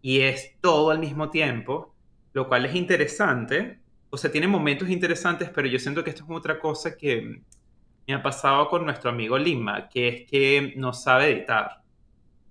y 0.00 0.20
es 0.20 0.56
todo 0.60 0.90
al 0.90 0.98
mismo 0.98 1.30
tiempo, 1.30 1.94
lo 2.32 2.48
cual 2.48 2.64
es 2.66 2.74
interesante. 2.74 3.80
O 4.14 4.16
sea, 4.16 4.30
tiene 4.30 4.46
momentos 4.46 4.88
interesantes, 4.88 5.50
pero 5.52 5.66
yo 5.66 5.76
siento 5.80 6.04
que 6.04 6.10
esto 6.10 6.22
es 6.22 6.30
otra 6.30 6.60
cosa 6.60 6.96
que 6.96 7.40
me 8.06 8.14
ha 8.14 8.22
pasado 8.22 8.68
con 8.68 8.84
nuestro 8.84 9.10
amigo 9.10 9.36
Lima, 9.36 9.88
que 9.88 10.06
es 10.08 10.30
que 10.30 10.72
no 10.76 10.92
sabe 10.92 11.32
editar. 11.32 11.80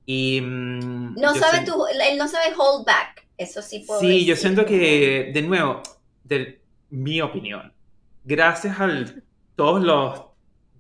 Y, 0.06 0.42
mm, 0.42 1.14
No 1.16 1.34
yo 1.34 1.40
sabe 1.40 1.54
siento- 1.60 1.74
tu, 1.76 1.86
él 1.88 2.18
no 2.18 2.28
sabe 2.28 2.48
hold 2.58 2.86
back. 2.86 3.26
Eso 3.38 3.62
sí 3.62 3.86
puedo 3.88 4.02
Sí, 4.02 4.26
yo 4.26 4.34
decir. 4.34 4.38
siento 4.38 4.66
que, 4.66 5.32
de 5.34 5.42
nuevo, 5.42 5.82
de 6.26 6.62
mi 6.90 7.22
opinión, 7.22 7.72
gracias 8.26 8.78
a 8.82 8.90
todos 9.56 9.82
los 9.82 10.22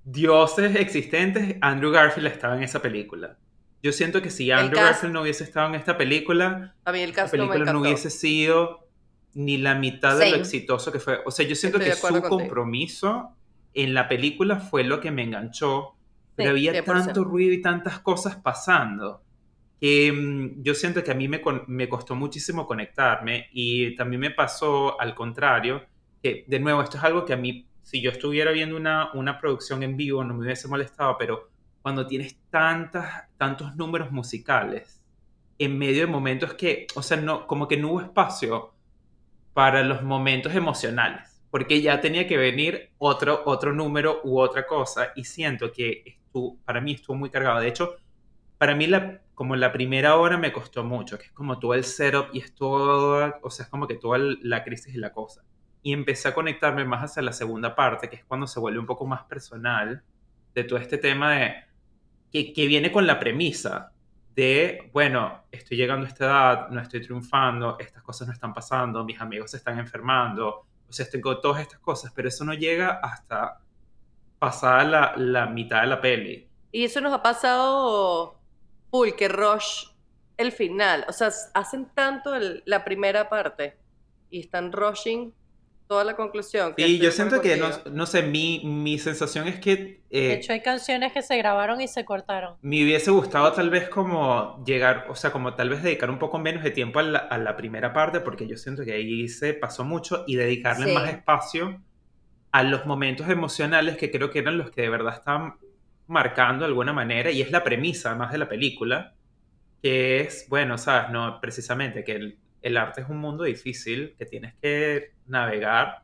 dioses 0.03 0.75
existentes, 0.75 1.55
Andrew 1.61 1.91
Garfield 1.91 2.27
estaba 2.27 2.57
en 2.57 2.63
esa 2.63 2.81
película. 2.81 3.37
Yo 3.81 3.93
siento 3.93 4.21
que 4.21 4.29
si 4.29 4.51
Andrew 4.51 4.77
cast- 4.77 4.85
Garfield 4.85 5.13
no 5.13 5.21
hubiese 5.21 5.45
estado 5.45 5.69
en 5.69 5.75
esta 5.75 5.97
película, 5.97 6.75
A 6.83 6.91
mí 6.91 6.99
el 6.99 7.11
la 7.11 7.15
caso 7.15 7.37
no 7.37 7.43
me 7.45 7.49
película 7.53 7.71
no 7.73 7.79
hubiese 7.79 8.09
sido 8.09 8.85
ni 9.35 9.57
la 9.57 9.75
mitad 9.75 10.17
de 10.17 10.25
lo 10.25 10.31
Same. 10.31 10.41
exitoso 10.41 10.91
que 10.91 10.99
fue. 10.99 11.19
O 11.25 11.31
sea, 11.31 11.45
yo 11.47 11.55
siento 11.55 11.79
Estoy 11.79 12.11
que 12.11 12.21
su 12.21 12.29
compromiso 12.29 13.35
en 13.73 13.93
la 13.93 14.07
película 14.07 14.59
fue 14.59 14.83
lo 14.83 14.99
que 14.99 15.11
me 15.11 15.23
enganchó, 15.23 15.95
pero 16.35 16.51
había 16.51 16.73
100%. 16.73 16.85
tanto 16.85 17.23
ruido 17.23 17.53
y 17.53 17.61
tantas 17.61 17.99
cosas 17.99 18.35
pasando 18.35 19.23
que 19.83 20.11
mm, 20.11 20.63
yo 20.63 20.73
siento 20.75 21.03
que 21.03 21.11
a 21.11 21.13
mí 21.13 21.27
me, 21.27 21.41
me 21.67 21.89
costó 21.89 22.15
muchísimo 22.15 22.65
conectarme 22.65 23.49
y 23.51 23.95
también 23.95 24.21
me 24.21 24.31
pasó 24.31 24.99
al 24.99 25.13
contrario, 25.13 25.83
que 26.21 26.45
de 26.47 26.59
nuevo, 26.59 26.81
esto 26.81 26.97
es 26.97 27.03
algo 27.03 27.25
que 27.25 27.33
a 27.33 27.37
mí, 27.37 27.67
si 27.81 28.01
yo 28.01 28.11
estuviera 28.11 28.51
viendo 28.51 28.77
una, 28.77 29.11
una 29.13 29.39
producción 29.39 29.83
en 29.83 29.97
vivo, 29.97 30.23
no 30.23 30.35
me 30.35 30.45
hubiese 30.45 30.69
molestado, 30.69 31.17
pero 31.17 31.49
cuando 31.81 32.07
tienes 32.07 32.37
tantas, 32.49 33.25
tantos 33.37 33.75
números 33.75 34.09
musicales 34.11 35.01
en 35.59 35.77
medio 35.77 36.05
de 36.05 36.07
momentos 36.07 36.53
que, 36.53 36.87
o 36.95 37.03
sea, 37.03 37.17
no, 37.17 37.45
como 37.45 37.67
que 37.67 37.75
no 37.75 37.91
hubo 37.91 38.01
espacio 38.01 38.72
para 39.53 39.83
los 39.83 40.01
momentos 40.01 40.55
emocionales, 40.55 41.41
porque 41.51 41.81
ya 41.81 42.01
tenía 42.01 42.27
que 42.27 42.37
venir 42.37 42.91
otro, 42.97 43.43
otro 43.45 43.73
número 43.73 44.21
u 44.23 44.39
otra 44.39 44.65
cosa, 44.65 45.11
y 45.15 45.23
siento 45.23 45.71
que 45.71 46.03
estuvo, 46.05 46.57
para 46.65 46.81
mí 46.81 46.93
estuvo 46.93 47.15
muy 47.15 47.29
cargado. 47.29 47.59
De 47.59 47.67
hecho, 47.67 47.95
para 48.57 48.75
mí 48.75 48.87
la, 48.87 49.21
como 49.35 49.55
la 49.55 49.71
primera 49.71 50.15
hora 50.17 50.37
me 50.37 50.51
costó 50.51 50.83
mucho, 50.83 51.17
que 51.17 51.25
es 51.25 51.31
como 51.31 51.59
todo 51.59 51.75
el 51.75 51.83
setup 51.83 52.27
y 52.33 52.39
es 52.39 52.55
todo, 52.55 53.35
o 53.41 53.49
sea, 53.49 53.65
es 53.65 53.69
como 53.69 53.87
que 53.87 53.95
toda 53.95 54.17
la 54.17 54.63
crisis 54.63 54.95
y 54.95 54.97
la 54.97 55.11
cosa. 55.11 55.43
Y 55.83 55.93
empecé 55.93 56.29
a 56.29 56.33
conectarme 56.33 56.85
más 56.85 57.03
hacia 57.03 57.21
la 57.21 57.33
segunda 57.33 57.75
parte, 57.75 58.09
que 58.09 58.15
es 58.15 58.25
cuando 58.25 58.47
se 58.47 58.59
vuelve 58.59 58.79
un 58.79 58.85
poco 58.85 59.05
más 59.05 59.23
personal 59.23 60.01
de 60.55 60.63
todo 60.63 60.79
este 60.79 60.97
tema 60.97 61.31
de 61.33 61.55
que 62.31 62.67
viene 62.67 62.91
con 62.91 63.05
la 63.05 63.19
premisa 63.19 63.92
de, 64.35 64.89
bueno, 64.91 65.43
estoy 65.51 65.77
llegando 65.77 66.05
a 66.05 66.09
esta 66.09 66.25
edad, 66.25 66.69
no 66.69 66.81
estoy 66.81 67.01
triunfando, 67.01 67.77
estas 67.79 68.01
cosas 68.01 68.27
no 68.27 68.33
están 68.33 68.53
pasando, 68.53 69.03
mis 69.03 69.19
amigos 69.21 69.51
se 69.51 69.57
están 69.57 69.77
enfermando, 69.77 70.65
o 70.87 70.93
sea, 70.93 71.05
con 71.21 71.41
todas 71.41 71.61
estas 71.61 71.79
cosas, 71.79 72.11
pero 72.15 72.27
eso 72.27 72.43
no 72.43 72.53
llega 72.53 72.99
hasta 73.01 73.59
pasada 74.39 74.83
la, 74.83 75.13
la 75.17 75.45
mitad 75.45 75.81
de 75.81 75.87
la 75.87 76.01
peli. 76.01 76.47
Y 76.71 76.83
eso 76.85 77.01
nos 77.01 77.13
ha 77.13 77.21
pasado 77.21 78.39
full, 78.89 79.09
que 79.11 79.27
rush 79.27 79.85
el 80.37 80.51
final. 80.51 81.05
O 81.07 81.13
sea, 81.13 81.29
hacen 81.53 81.89
tanto 81.93 82.31
la 82.65 82.83
primera 82.83 83.29
parte 83.29 83.77
y 84.29 84.39
están 84.41 84.71
rushing 84.71 85.33
toda 85.93 86.03
la 86.03 86.15
conclusión. 86.15 86.73
que 86.75 86.85
Sí, 86.85 86.97
yo 86.99 87.05
de 87.05 87.11
siento 87.11 87.41
que, 87.41 87.57
no, 87.57 87.69
no 87.91 88.05
sé, 88.05 88.23
mi, 88.23 88.61
mi 88.65 88.97
sensación 88.99 89.47
es 89.47 89.59
que 89.59 90.03
eh, 90.09 90.27
De 90.27 90.33
hecho, 90.33 90.53
hay 90.53 90.61
canciones 90.61 91.13
que 91.13 91.21
se 91.21 91.37
grabaron 91.37 91.81
y 91.81 91.87
se 91.87 92.05
cortaron. 92.05 92.57
me 92.61 92.83
hubiese 92.83 93.11
gustado 93.11 93.51
tal 93.53 93.69
vez 93.69 93.89
como 93.89 94.63
llegar, 94.65 95.05
o 95.09 95.15
sea, 95.15 95.31
como 95.31 95.53
tal 95.55 95.69
vez 95.69 95.83
dedicar 95.83 96.09
un 96.09 96.19
poco 96.19 96.39
menos 96.39 96.63
de 96.63 96.71
tiempo 96.71 96.99
a 96.99 97.03
la, 97.03 97.19
a 97.19 97.37
la 97.37 97.55
primera 97.57 97.91
parte, 97.93 98.21
porque 98.21 98.47
yo 98.47 98.57
siento 98.57 98.85
que 98.85 98.93
ahí 98.93 99.27
se 99.27 99.53
pasó 99.53 99.83
mucho, 99.83 100.23
y 100.27 100.35
dedicarle 100.35 100.87
Sí. 100.87 100.93
más 100.93 101.09
espacio 101.09 101.81
a 102.51 102.63
los 102.63 102.85
momentos 102.85 103.29
emocionales 103.29 103.97
que 103.97 104.11
creo 104.11 104.29
que 104.31 104.39
eran 104.39 104.57
los 104.57 104.71
que 104.71 104.83
de 104.83 104.89
verdad 104.89 105.15
están 105.15 105.55
marcando 106.07 106.63
de 106.65 106.69
alguna 106.69 106.93
manera, 106.93 107.31
y 107.31 107.41
es 107.41 107.51
la 107.51 107.63
premisa 107.63 108.15
más 108.15 108.31
de 108.31 108.37
la 108.39 108.47
película, 108.49 109.15
que 109.81 110.21
es, 110.21 110.47
bueno, 110.49 110.77
sabes, 110.77 111.11
no, 111.11 111.39
precisamente 111.41 112.03
que 112.03 112.13
el, 112.13 112.39
el 112.63 112.77
arte 112.77 113.01
es 113.01 113.09
un 113.09 113.17
mundo 113.17 113.43
difícil, 113.43 114.15
que 114.17 114.25
tienes 114.25 114.55
que 114.61 115.13
navegar 115.27 116.03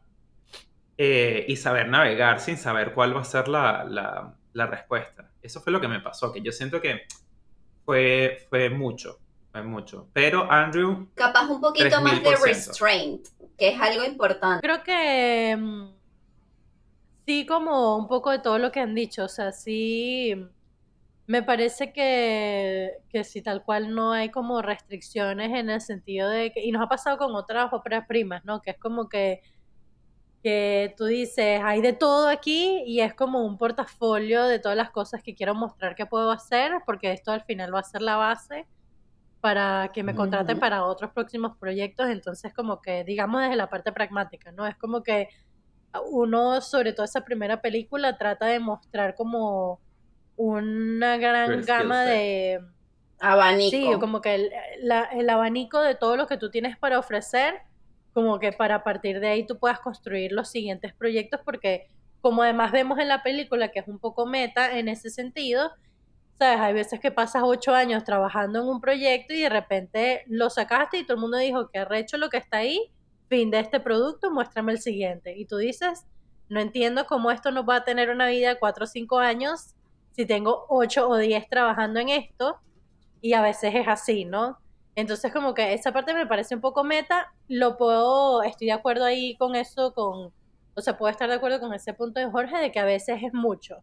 eh, 0.97 1.45
y 1.47 1.55
saber 1.55 1.87
navegar 1.87 2.39
sin 2.39 2.57
saber 2.57 2.93
cuál 2.93 3.15
va 3.15 3.21
a 3.21 3.23
ser 3.23 3.47
la, 3.47 3.83
la- 3.85 4.35
la 4.53 4.65
respuesta. 4.67 5.31
Eso 5.41 5.61
fue 5.61 5.71
lo 5.71 5.79
que 5.79 5.87
me 5.87 5.99
pasó, 6.01 6.31
que 6.33 6.41
yo 6.41 6.51
siento 6.51 6.81
que 6.81 7.03
fue, 7.85 8.45
fue 8.49 8.69
mucho, 8.69 9.19
fue 9.51 9.61
mucho. 9.63 10.09
Pero 10.13 10.51
Andrew, 10.51 11.07
Capaz 11.15 11.47
un 11.49 11.61
poquito 11.61 12.01
más 12.01 12.21
de 12.21 12.29
3000%. 12.29 12.43
restraint, 12.43 13.27
que 13.57 13.69
es 13.69 13.79
algo 13.81 14.03
importante. 14.03 14.61
Creo 14.61 14.83
que 14.83 15.55
mm, 15.57 15.89
sí, 17.25 17.45
como 17.45 17.95
un 17.97 18.07
poco 18.07 18.31
de 18.31 18.39
todo 18.39 18.57
lo 18.59 18.71
que 18.71 18.79
han 18.81 18.93
dicho, 18.95 19.23
o 19.23 19.29
sea, 19.29 19.51
sí, 19.51 20.35
me 21.29 21.43
parece 21.43 21.93
que, 21.93 23.03
que 23.07 23.23
sí, 23.23 23.43
tal 23.43 23.63
cual 23.63 23.93
no 23.93 24.13
hay 24.13 24.29
como 24.29 24.63
restricciones 24.63 25.51
en 25.53 25.69
el 25.69 25.79
sentido 25.79 26.27
de 26.27 26.51
que, 26.51 26.65
y 26.65 26.71
nos 26.71 26.81
ha 26.81 26.89
pasado 26.89 27.19
con 27.19 27.35
otras 27.35 27.71
óperas 27.71 28.07
primas, 28.07 28.43
¿no? 28.45 28.63
Que 28.63 28.71
es 28.71 28.79
como 28.79 29.07
que, 29.07 29.43
que 30.41 30.95
tú 30.97 31.05
dices, 31.05 31.61
hay 31.63 31.81
de 31.81 31.93
todo 31.93 32.29
aquí 32.29 32.81
y 32.83 33.01
es 33.01 33.13
como 33.13 33.45
un 33.45 33.59
portafolio 33.59 34.45
de 34.45 34.57
todas 34.57 34.75
las 34.75 34.89
cosas 34.89 35.21
que 35.21 35.35
quiero 35.35 35.53
mostrar 35.53 35.93
que 35.93 36.07
puedo 36.07 36.31
hacer, 36.31 36.71
porque 36.83 37.11
esto 37.11 37.31
al 37.31 37.43
final 37.43 37.75
va 37.75 37.81
a 37.81 37.83
ser 37.83 38.01
la 38.01 38.15
base 38.15 38.65
para 39.39 39.91
que 39.93 40.01
me 40.01 40.15
contraten 40.15 40.59
para 40.59 40.83
otros 40.83 41.11
próximos 41.11 41.55
proyectos, 41.57 42.09
entonces 42.09 42.55
como 42.55 42.81
que 42.81 43.03
digamos 43.03 43.41
desde 43.41 43.55
la 43.55 43.69
parte 43.69 43.91
pragmática, 43.91 44.51
¿no? 44.51 44.65
Es 44.65 44.75
como 44.77 45.03
que 45.03 45.29
uno, 46.09 46.59
sobre 46.61 46.93
todo 46.93 47.05
esa 47.05 47.21
primera 47.23 47.61
película, 47.61 48.17
trata 48.17 48.47
de 48.47 48.59
mostrar 48.59 49.13
como 49.13 49.79
una 50.39 51.17
gran 51.17 51.61
gama 51.65 52.05
de... 52.05 52.61
Abanico. 53.19 53.69
Sí, 53.71 53.99
como 53.99 54.21
que 54.21 54.35
el, 54.35 54.51
la- 54.81 55.03
el 55.11 55.29
abanico 55.29 55.81
de 55.81 55.95
todo 55.95 56.15
lo 56.15 56.27
que 56.27 56.37
tú 56.37 56.49
tienes 56.49 56.77
para 56.77 56.97
ofrecer, 56.97 57.55
como 58.13 58.39
que 58.39 58.53
para 58.53 58.81
partir 58.83 59.19
de 59.19 59.27
ahí 59.27 59.45
tú 59.45 59.59
puedas 59.59 59.81
construir 59.81 60.31
los 60.31 60.49
siguientes 60.49 60.93
proyectos, 60.93 61.41
porque 61.43 61.87
como 62.21 62.43
además 62.43 62.71
vemos 62.71 62.99
en 62.99 63.09
la 63.09 63.21
película 63.21 63.67
que 63.69 63.79
es 63.79 63.87
un 63.89 63.99
poco 63.99 64.25
meta 64.25 64.77
en 64.79 64.87
ese 64.87 65.09
sentido, 65.09 65.71
sabes, 66.37 66.61
hay 66.61 66.73
veces 66.73 67.01
que 67.01 67.11
pasas 67.11 67.43
ocho 67.45 67.75
años 67.75 68.05
trabajando 68.05 68.61
en 68.61 68.67
un 68.69 68.79
proyecto 68.79 69.33
y 69.33 69.41
de 69.41 69.49
repente 69.49 70.23
lo 70.27 70.49
sacaste 70.49 70.99
y 70.99 71.03
todo 71.03 71.15
el 71.15 71.21
mundo 71.21 71.37
dijo 71.37 71.69
que 71.69 71.79
arrecho 71.79 72.17
lo 72.17 72.29
que 72.29 72.37
está 72.37 72.59
ahí, 72.59 72.89
fin 73.27 73.51
de 73.51 73.59
este 73.59 73.81
producto, 73.81 74.31
muéstrame 74.31 74.71
el 74.71 74.79
siguiente. 74.79 75.35
Y 75.37 75.45
tú 75.45 75.57
dices, 75.57 76.05
no 76.47 76.61
entiendo 76.61 77.05
cómo 77.05 77.29
esto 77.29 77.51
no 77.51 77.65
va 77.65 77.75
a 77.77 77.83
tener 77.83 78.09
una 78.09 78.27
vida 78.27 78.47
de 78.53 78.57
cuatro 78.59 78.85
o 78.85 78.87
cinco 78.87 79.19
años 79.19 79.75
si 80.19 80.25
tengo 80.25 80.65
ocho 80.67 81.07
o 81.07 81.15
diez 81.15 81.47
trabajando 81.47 82.01
en 82.01 82.09
esto 82.09 82.59
y 83.21 83.31
a 83.31 83.41
veces 83.41 83.73
es 83.73 83.87
así, 83.87 84.25
¿no? 84.25 84.57
Entonces 84.93 85.31
como 85.31 85.53
que 85.53 85.73
esa 85.73 85.93
parte 85.93 86.13
me 86.13 86.27
parece 86.27 86.55
un 86.55 86.59
poco 86.59 86.83
meta, 86.83 87.33
lo 87.47 87.77
puedo, 87.77 88.43
estoy 88.43 88.67
de 88.67 88.73
acuerdo 88.73 89.05
ahí 89.05 89.37
con 89.37 89.55
eso, 89.55 89.93
con, 89.93 90.33
o 90.73 90.81
sea, 90.81 90.97
puedo 90.97 91.09
estar 91.09 91.29
de 91.29 91.35
acuerdo 91.35 91.61
con 91.61 91.73
ese 91.73 91.93
punto 91.93 92.19
de 92.19 92.29
Jorge 92.29 92.57
de 92.57 92.69
que 92.69 92.79
a 92.79 92.83
veces 92.83 93.23
es 93.23 93.33
mucho. 93.33 93.77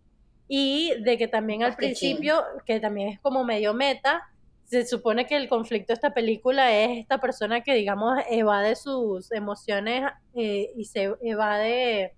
Y 0.47 0.93
de 1.01 1.17
que 1.17 1.27
también 1.27 1.63
al 1.63 1.75
principio, 1.75 2.45
que 2.67 2.81
también 2.81 3.09
es 3.09 3.19
como 3.21 3.43
medio 3.43 3.73
meta, 3.73 4.23
se 4.67 4.85
supone 4.85 5.27
que 5.27 5.37
el 5.37 5.49
conflicto 5.49 5.95
de 5.95 5.95
esta 5.95 6.13
película 6.13 6.71
es 6.71 6.99
esta 6.99 7.19
persona 7.19 7.63
que, 7.63 7.73
digamos, 7.73 8.19
evade 8.29 8.77
sus 8.77 9.33
emociones 9.33 10.05
eh, 10.35 10.71
y 10.77 10.85
se 10.85 11.15
evade, 11.23 12.13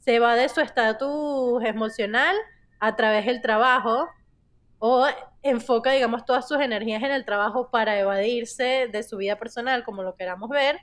se 0.00 0.16
evade 0.16 0.48
su 0.48 0.60
estatus 0.60 1.62
emocional 1.62 2.34
a 2.80 2.96
través 2.96 3.26
del 3.26 3.40
trabajo 3.42 4.08
o 4.78 5.06
enfoca, 5.42 5.92
digamos, 5.92 6.24
todas 6.24 6.48
sus 6.48 6.58
energías 6.58 7.02
en 7.02 7.12
el 7.12 7.24
trabajo 7.24 7.70
para 7.70 7.98
evadirse 7.98 8.88
de 8.90 9.02
su 9.02 9.18
vida 9.18 9.36
personal, 9.36 9.84
como 9.84 10.02
lo 10.02 10.16
queramos 10.16 10.48
ver. 10.48 10.80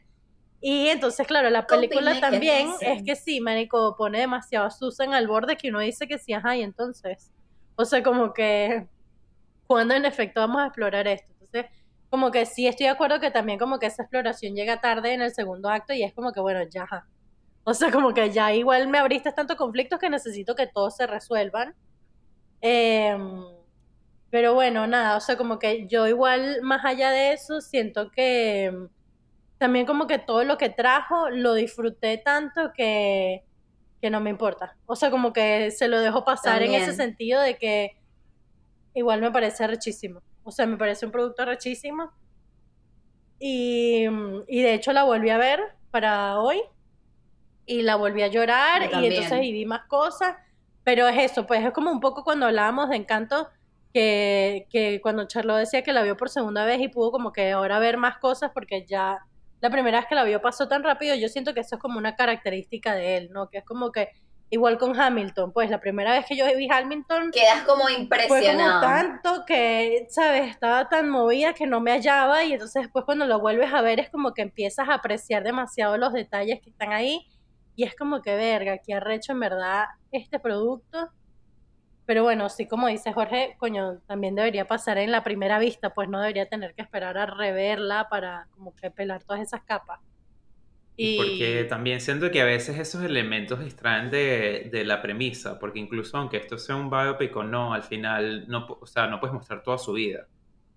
Y 0.62 0.88
entonces, 0.90 1.28
claro, 1.28 1.50
la 1.50 1.68
película 1.68 2.20
también 2.20 2.70
es 2.82 3.04
que 3.04 3.16
sí, 3.16 3.42
Marico, 3.42 3.96
pone 3.96 4.20
demasiado 4.20 4.66
a 4.66 4.72
Susan 4.72 5.14
al 5.14 5.28
borde 5.28 5.58
que 5.58 5.70
uno 5.70 5.80
dice 5.80 6.08
que 6.08 6.18
sí, 6.18 6.34
ajá, 6.34 6.56
y 6.56 6.64
entonces. 6.64 7.32
O 7.76 7.86
sea, 7.86 8.02
como 8.02 8.34
que, 8.34 8.88
¿cuándo 9.68 9.94
en 9.94 10.06
efecto 10.06 10.40
vamos 10.40 10.62
a 10.62 10.68
explorar 10.68 11.08
esto? 11.08 11.32
Entonces, 11.34 11.66
como 12.10 12.32
que 12.32 12.46
sí 12.46 12.68
estoy 12.68 12.86
de 12.86 12.92
acuerdo 12.92 13.20
que 13.20 13.32
también 13.32 13.60
como 13.60 13.80
que 13.80 13.88
esa 13.88 14.04
exploración 14.04 14.56
llega 14.56 14.82
tarde 14.82 15.14
en 15.14 15.22
el 15.22 15.34
segundo 15.34 15.70
acto 15.70 15.94
y 15.94 16.04
es 16.04 16.14
como 16.14 16.32
que, 16.32 16.40
bueno, 16.40 16.62
ya, 16.70 16.84
ajá. 16.84 17.08
O 17.64 17.74
sea, 17.74 17.92
como 17.92 18.14
que 18.14 18.32
ya 18.32 18.54
igual 18.54 18.88
me 18.88 18.98
abriste 18.98 19.32
tantos 19.32 19.58
conflictos 19.58 20.00
que 20.00 20.10
necesito 20.10 20.56
que 20.56 20.68
todos 20.68 20.96
se 20.96 21.06
resuelvan. 21.06 21.76
Em, 22.62 23.44
pero 24.30 24.54
bueno, 24.54 24.88
nada, 24.88 25.18
o 25.18 25.20
sea, 25.20 25.38
como 25.38 25.60
que 25.60 25.88
yo 25.88 26.08
igual, 26.08 26.62
más 26.62 26.84
allá 26.86 27.12
de 27.12 27.34
eso, 27.34 27.62
siento 27.62 28.12
que, 28.12 28.72
también 29.58 29.86
como 29.86 30.08
que 30.08 30.20
todo 30.20 30.44
lo 30.44 30.58
que 30.58 30.70
trajo 30.70 31.30
lo 31.30 31.54
disfruté 31.54 32.18
tanto 32.18 32.72
que, 32.74 33.44
que 34.02 34.10
no 34.10 34.20
me 34.20 34.30
importa. 34.30 34.78
O 34.86 34.96
sea, 34.96 35.10
como 35.12 35.34
que 35.34 35.72
se 35.72 35.88
lo 35.88 36.00
dejo 36.00 36.26
pasar 36.26 36.62
en 36.62 36.74
ese 36.74 36.88
También. 36.88 36.96
sentido 36.96 37.42
de 37.42 37.58
que 37.58 37.98
igual 38.94 39.22
me 39.22 39.32
parece 39.32 39.66
rechísimo. 39.66 40.22
O 40.44 40.52
sea, 40.52 40.66
me 40.66 40.78
parece 40.78 41.06
un 41.06 41.12
producto 41.12 41.46
rechísimo. 41.46 42.12
Y, 43.40 44.06
y 44.48 44.62
de 44.62 44.74
hecho 44.74 44.94
la 44.94 45.04
volví 45.04 45.30
a 45.30 45.38
ver 45.38 45.62
para 45.92 46.40
hoy 46.40 46.62
y 47.66 47.82
la 47.82 47.96
volví 47.96 48.24
a 48.24 48.28
llorar 48.28 48.84
y 48.84 48.90
también. 48.90 49.14
entonces 49.14 49.44
y 49.44 49.52
vi 49.52 49.66
más 49.66 49.86
cosas. 49.88 50.36
Pero 50.88 51.06
es 51.10 51.32
eso, 51.32 51.46
pues 51.46 51.66
es 51.66 51.74
como 51.74 51.92
un 51.92 52.00
poco 52.00 52.24
cuando 52.24 52.46
hablábamos 52.46 52.90
de 52.90 52.96
Encanto, 52.96 53.50
que, 53.94 54.68
que 54.70 55.02
cuando 55.02 55.28
Charlo 55.28 55.58
decía 55.58 55.82
que 55.82 55.92
la 55.92 56.02
vio 56.02 56.16
por 56.16 56.30
segunda 56.30 56.64
vez 56.64 56.80
y 56.80 56.88
pudo 56.88 57.12
como 57.12 57.34
que 57.34 57.52
ahora 57.52 57.78
ver 57.78 57.98
más 57.98 58.20
cosas 58.20 58.52
porque 58.54 58.86
ya 58.86 59.20
la 59.60 59.70
primera 59.70 60.00
vez 60.00 60.08
que 60.08 60.16
la 60.16 60.24
vio 60.24 60.42
pasó 60.42 60.70
tan 60.70 60.84
rápido, 60.84 61.14
yo 61.16 61.28
siento 61.28 61.54
que 61.54 61.60
eso 61.60 61.76
es 61.76 61.82
como 61.82 61.98
una 61.98 62.16
característica 62.16 62.96
de 62.96 63.18
él, 63.18 63.32
¿no? 63.34 63.50
Que 63.50 63.58
es 63.58 63.66
como 63.66 63.92
que 63.92 64.12
igual 64.50 64.78
con 64.78 64.98
Hamilton, 64.98 65.52
pues 65.52 65.70
la 65.70 65.82
primera 65.82 66.14
vez 66.14 66.26
que 66.26 66.38
yo 66.38 66.46
vi 66.56 66.70
Hamilton 66.72 67.32
Quedas 67.32 67.64
como 67.64 67.84
fue 67.84 67.94
como 67.94 68.00
impresionado. 68.00 68.80
tanto 68.80 69.44
que, 69.46 70.08
¿sabes? 70.10 70.50
Estaba 70.50 70.88
tan 70.88 71.10
movida 71.10 71.52
que 71.54 71.68
no 71.68 71.82
me 71.82 71.92
hallaba 71.92 72.46
y 72.46 72.54
entonces 72.54 72.84
después 72.84 73.04
cuando 73.04 73.26
lo 73.26 73.42
vuelves 73.42 73.74
a 73.74 73.82
ver 73.82 74.00
es 74.00 74.10
como 74.10 74.34
que 74.34 74.42
empiezas 74.42 74.88
a 74.88 74.94
apreciar 74.94 75.44
demasiado 75.44 75.98
los 75.98 76.14
detalles 76.14 76.62
que 76.62 76.70
están 76.70 76.94
ahí 76.94 77.28
y 77.78 77.86
es 77.86 77.96
como 77.96 78.22
que 78.24 78.36
verga, 78.36 78.80
que 78.80 78.94
arrecho 78.96 79.32
en 79.34 79.40
verdad 79.40 79.86
este 80.12 80.40
producto. 80.40 81.12
Pero 82.06 82.24
bueno, 82.24 82.50
sí, 82.50 82.68
como 82.68 82.88
dice 82.88 83.14
Jorge, 83.14 83.56
coño, 83.60 84.00
también 84.08 84.36
debería 84.36 84.68
pasar 84.68 84.98
en 84.98 85.12
la 85.12 85.24
primera 85.24 85.60
vista, 85.60 85.94
pues 85.94 86.10
no 86.10 86.20
debería 86.20 86.50
tener 86.50 86.74
que 86.76 86.82
esperar 86.82 87.18
a 87.18 87.28
reverla 87.28 88.10
para 88.10 88.48
como 88.52 88.74
que 88.76 88.92
pelar 88.92 89.24
todas 89.24 89.42
esas 89.44 89.64
capas. 89.64 90.00
Y 90.96 91.18
porque 91.18 91.66
también 91.70 92.02
siento 92.02 92.32
que 92.32 92.42
a 92.42 92.46
veces 92.46 92.80
esos 92.80 93.04
elementos 93.04 93.60
distraen 93.60 94.10
de, 94.10 94.70
de 94.72 94.84
la 94.84 95.02
premisa, 95.02 95.60
porque 95.60 95.80
incluso 95.80 96.18
aunque 96.18 96.38
esto 96.38 96.58
sea 96.58 96.76
un 96.76 96.90
biopic 96.90 97.36
o 97.36 97.44
no, 97.44 97.74
al 97.74 97.84
final 97.84 98.48
no, 98.48 98.66
o 98.82 98.88
sea, 98.88 99.08
no 99.08 99.20
puedes 99.20 99.34
mostrar 99.36 99.62
toda 99.62 99.78
su 99.78 99.94
vida. 99.94 100.28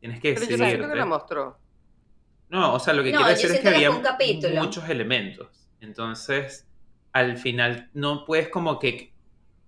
Tienes 0.01 0.21
que 0.21 0.35
Pero 0.35 0.47
yo 0.47 0.89
que 0.89 0.97
la 0.97 1.07
mostró. 1.07 1.59
No, 2.51 2.75
o 2.75 2.79
sea, 2.81 2.93
lo 2.95 3.03
que 3.03 3.13
No, 3.13 3.19
quiero 3.19 3.31
decir 3.31 3.51
es 3.51 3.61
que 3.61 3.69
había 3.69 4.03
capítulo. 4.03 4.63
muchos 4.63 4.89
elementos. 4.89 5.69
Entonces, 5.81 6.70
al 7.13 7.37
final 7.39 7.91
no 7.95 8.25
puedes 8.25 8.49
como 8.49 8.79
que... 8.79 9.13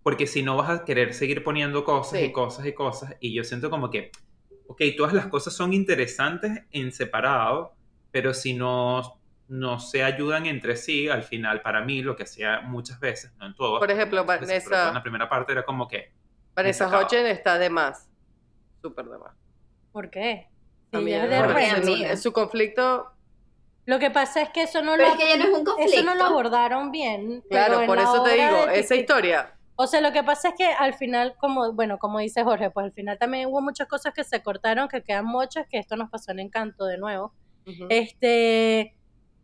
Porque 0.02 0.26
si 0.26 0.42
no 0.42 0.56
vas 0.56 0.68
a 0.70 0.84
querer 0.84 1.14
seguir 1.14 1.44
poniendo 1.44 1.84
cosas 1.84 2.18
Sí. 2.18 2.26
y 2.26 2.32
cosas 2.32 2.66
y 2.66 2.72
cosas. 2.72 3.14
Y 3.20 3.32
yo 3.34 3.44
siento 3.44 3.70
como 3.70 3.88
que, 3.90 4.10
ok, 4.66 4.82
todas 4.96 5.12
las 5.12 5.26
cosas 5.26 5.54
son 5.54 5.72
interesantes 5.72 6.62
en 6.72 6.90
separado, 6.92 7.74
pero 8.10 8.34
si 8.34 8.52
no, 8.54 9.20
no 9.48 9.78
se 9.78 10.02
ayudan 10.02 10.46
entre 10.46 10.76
sí, 10.76 11.08
al 11.08 11.22
final 11.22 11.62
para 11.62 11.82
mí 11.84 12.02
lo 12.02 12.16
que 12.16 12.24
hacía 12.24 12.62
muchas 12.62 12.98
veces, 12.98 13.32
no 13.38 13.46
en 13.46 13.54
todo. 13.54 13.78
Por 13.78 13.90
ejemplo, 13.92 14.24
Vanessa- 14.24 14.88
en 14.88 14.94
la 14.94 15.02
primera 15.02 15.28
parte 15.28 15.52
era 15.52 15.64
como 15.64 15.86
que... 15.86 16.10
Vanessa. 16.56 16.88
Hodgson 16.88 17.26
está 17.26 17.58
de 17.58 17.70
más. 17.70 18.08
Súper 18.82 19.04
de 19.06 19.18
más. 19.18 19.34
¿Por 19.92 20.10
qué? 20.10 20.48
Si 20.90 20.96
A 20.96 21.00
mí 21.00 21.12
ella 21.12 21.24
es 21.24 21.30
de 21.30 21.36
¿Por 21.38 21.46
qué, 21.46 21.52
parece- 21.54 21.74
Remy. 21.76 21.92
amiga? 21.94 22.16
Su 22.16 22.32
conflicto, 22.32 23.06
Lo 23.84 23.98
que 23.98 24.10
pasa 24.10 24.42
es 24.42 24.50
que 24.50 24.62
eso 24.62 24.80
no 24.82 24.92
Pero 24.92 25.08
lo 25.08 25.14
es 25.14 25.18
que 25.20 25.28
ya 25.28 25.36
no 25.36 25.44
es 25.44 25.58
un 25.58 25.64
conflicto. 25.64 25.92
eso 25.94 26.04
no 26.04 26.14
lo 26.14 26.24
abordaron 26.24 26.90
bien. 26.92 27.42
claro, 27.50 27.84
por 27.86 27.98
eso 27.98 28.22
te 28.22 28.34
digo, 28.34 28.66
de 28.66 28.78
esa 28.80 28.94
historia. 28.94 29.54
O 29.74 29.86
sea, 29.86 30.00
lo 30.00 30.12
que 30.12 30.22
pasa 30.22 30.50
es 30.50 30.54
que 30.56 30.66
al 30.66 30.94
final, 30.94 31.34
como, 31.40 31.72
bueno, 31.72 31.98
como 31.98 32.18
dice 32.20 32.44
Jorge, 32.44 32.70
pues 32.70 32.84
al 32.84 32.92
final 32.92 33.18
también 33.18 33.48
hubo 33.48 33.60
muchas 33.60 33.88
cosas 33.88 34.14
que 34.14 34.22
se 34.22 34.42
cortaron, 34.42 34.86
que 34.88 35.02
quedan 35.02 35.24
muchas, 35.24 35.66
que 35.66 35.78
esto 35.78 35.96
nos 35.96 36.10
pasó 36.10 36.30
en 36.30 36.40
Encanto 36.40 36.84
de 36.84 36.98
nuevo. 36.98 37.32
Ujú. 37.66 37.86
Este, 37.88 38.94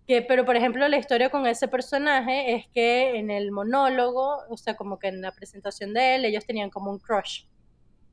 que, 0.06 0.22
pero 0.22 0.44
por 0.44 0.56
ejemplo, 0.56 0.86
la 0.86 0.98
historia 0.98 1.30
con 1.30 1.46
ese 1.46 1.66
personaje 1.66 2.54
es 2.54 2.68
que 2.68 3.16
en 3.18 3.30
el 3.30 3.50
monólogo, 3.50 4.38
o 4.48 4.56
sea, 4.56 4.76
como 4.76 4.98
que 4.98 5.08
en 5.08 5.20
la 5.22 5.32
presentación 5.32 5.92
de 5.94 6.14
él, 6.16 6.24
ellos 6.24 6.46
tenían 6.46 6.70
como 6.70 6.90
un 6.90 6.98
crush. 6.98 7.44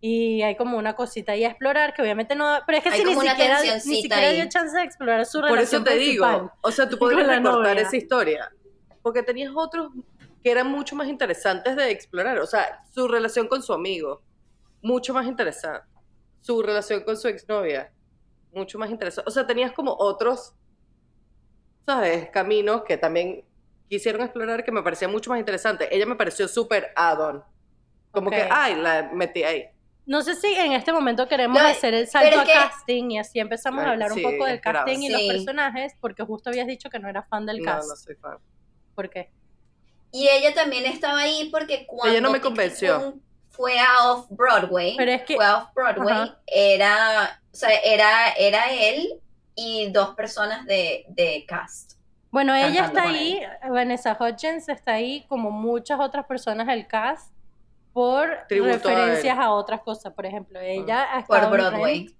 Y 0.01 0.41
hay 0.43 0.55
como 0.55 0.77
una 0.77 0.95
cosita 0.95 1.31
ahí 1.31 1.43
a 1.45 1.49
explorar 1.49 1.93
que 1.93 2.01
obviamente 2.01 2.35
no. 2.35 2.59
Pero 2.65 2.77
es 2.77 2.83
que 2.83 2.89
Hay 2.89 2.99
si 2.99 3.05
ni 3.05 3.15
siquiera, 3.15 3.61
ni 3.63 3.79
siquiera 3.79 4.17
ahí. 4.29 4.35
dio 4.35 4.49
chance 4.49 4.77
de 4.77 4.83
explorar 4.83 5.25
su 5.25 5.39
Por 5.39 5.49
relación 5.51 5.81
eso 5.83 5.91
te 5.91 5.97
digo, 5.97 6.25
principal. 6.25 6.51
o 6.61 6.71
sea, 6.71 6.89
tú 6.89 6.97
podrías 6.99 7.27
recortar 7.27 7.77
esa 7.79 7.95
historia. 7.95 8.51
Porque 9.01 9.23
tenías 9.23 9.51
otros 9.55 9.89
que 10.43 10.51
eran 10.51 10.69
mucho 10.69 10.95
más 10.95 11.07
interesantes 11.07 11.75
de 11.75 11.89
explorar. 11.89 12.37
O 12.39 12.45
sea, 12.45 12.83
su 12.93 13.07
relación 13.07 13.47
con 13.47 13.63
su 13.63 13.73
amigo, 13.73 14.21
mucho 14.81 15.13
más 15.13 15.25
interesante. 15.25 15.87
Su 16.41 16.61
relación 16.61 17.01
con 17.03 17.17
su 17.17 17.27
exnovia, 17.27 17.91
mucho 18.53 18.77
más 18.77 18.91
interesante. 18.91 19.27
O 19.27 19.31
sea, 19.31 19.47
tenías 19.47 19.71
como 19.71 19.95
otros, 19.97 20.53
¿sabes? 21.85 22.29
Caminos 22.29 22.83
que 22.83 22.97
también 22.97 23.43
quisieron 23.89 24.21
explorar 24.21 24.63
que 24.63 24.71
me 24.71 24.83
parecían 24.83 25.11
mucho 25.11 25.29
más 25.29 25.39
interesantes. 25.39 25.87
Ella 25.91 26.05
me 26.05 26.15
pareció 26.15 26.47
súper 26.47 26.91
add-on. 26.95 27.43
Como 28.11 28.27
Ok. 28.27 28.33
que, 28.35 28.47
ay, 28.49 28.75
la 28.75 29.09
metí 29.13 29.43
ahí. 29.43 29.65
No 30.05 30.21
sé 30.21 30.35
si 30.35 30.53
en 30.53 30.71
este 30.73 30.93
momento 30.93 31.27
queremos 31.27 31.59
No, 31.61 31.67
hacer 31.67 31.93
el 31.95 32.07
salto 32.07 32.39
a 32.39 32.43
que- 32.45 32.51
casting 32.51 33.09
y 33.11 33.17
así 33.19 33.39
empezamos 33.39 33.83
a 33.83 33.91
hablar 33.91 34.11
un 34.11 34.17
sí, 34.19 34.23
poco 34.23 34.45
del 34.45 34.55
esperaba. 34.55 34.85
casting 34.85 35.01
y 35.03 35.09
los 35.09 35.21
Sí. 35.21 35.27
personajes, 35.29 35.93
porque 35.99 36.23
justo 36.23 36.49
habías 36.51 36.67
dicho 36.67 36.89
que 36.89 36.99
no 36.99 37.09
eras 37.09 37.27
fan 37.27 37.45
del 37.45 37.57
No, 37.59 37.65
cast. 37.65 37.89
no 37.89 37.95
soy 37.95 38.15
fan. 38.15 38.37
¿Por 38.93 39.09
qué? 39.09 39.31
Y 40.11 40.27
ella 40.29 40.53
también 40.53 40.85
estaba 40.85 41.19
ahí 41.19 41.49
porque 41.51 41.85
cuando 41.87 42.11
Ella 42.13 42.21
no 42.21 42.31
me 42.31 42.39
convenció. 42.39 43.15
Fue 43.49 43.79
a 43.79 44.11
Off 44.11 44.27
Broadway, 44.29 44.95
Pero 44.97 45.11
es 45.11 45.23
que- 45.23 45.35
fue 45.35 45.45
a 45.45 45.57
Off 45.57 45.69
Broadway, 45.73 46.13
Ajá. 46.13 46.39
era, 46.47 47.41
o 47.51 47.55
sea, 47.55 47.69
era, 47.83 48.31
era 48.33 48.69
él 48.71 49.21
y 49.55 49.89
dos 49.91 50.13
personas 50.15 50.65
de, 50.65 51.05
de 51.09 51.45
cast. 51.47 51.93
Bueno, 52.31 52.53
ella 52.53 52.85
está 52.85 53.03
ahí, 53.03 53.41
Vanessa 53.69 54.17
Hudgens 54.19 54.67
está 54.67 54.93
ahí 54.95 55.25
como 55.29 55.51
muchas 55.51 55.99
otras 56.01 56.25
personas 56.25 56.67
del 56.67 56.85
cast 56.85 57.31
por 57.95 58.39
Tributo 58.49 58.89
referencias 58.89 59.37
a, 59.39 59.51
otras 59.53 59.79
cosas. 59.79 60.11
Por 60.11 60.25
ejemplo, 60.25 60.59
ella 60.59 61.07
Por 61.25 61.41
en 61.41 61.49
Broadway. 61.49 62.15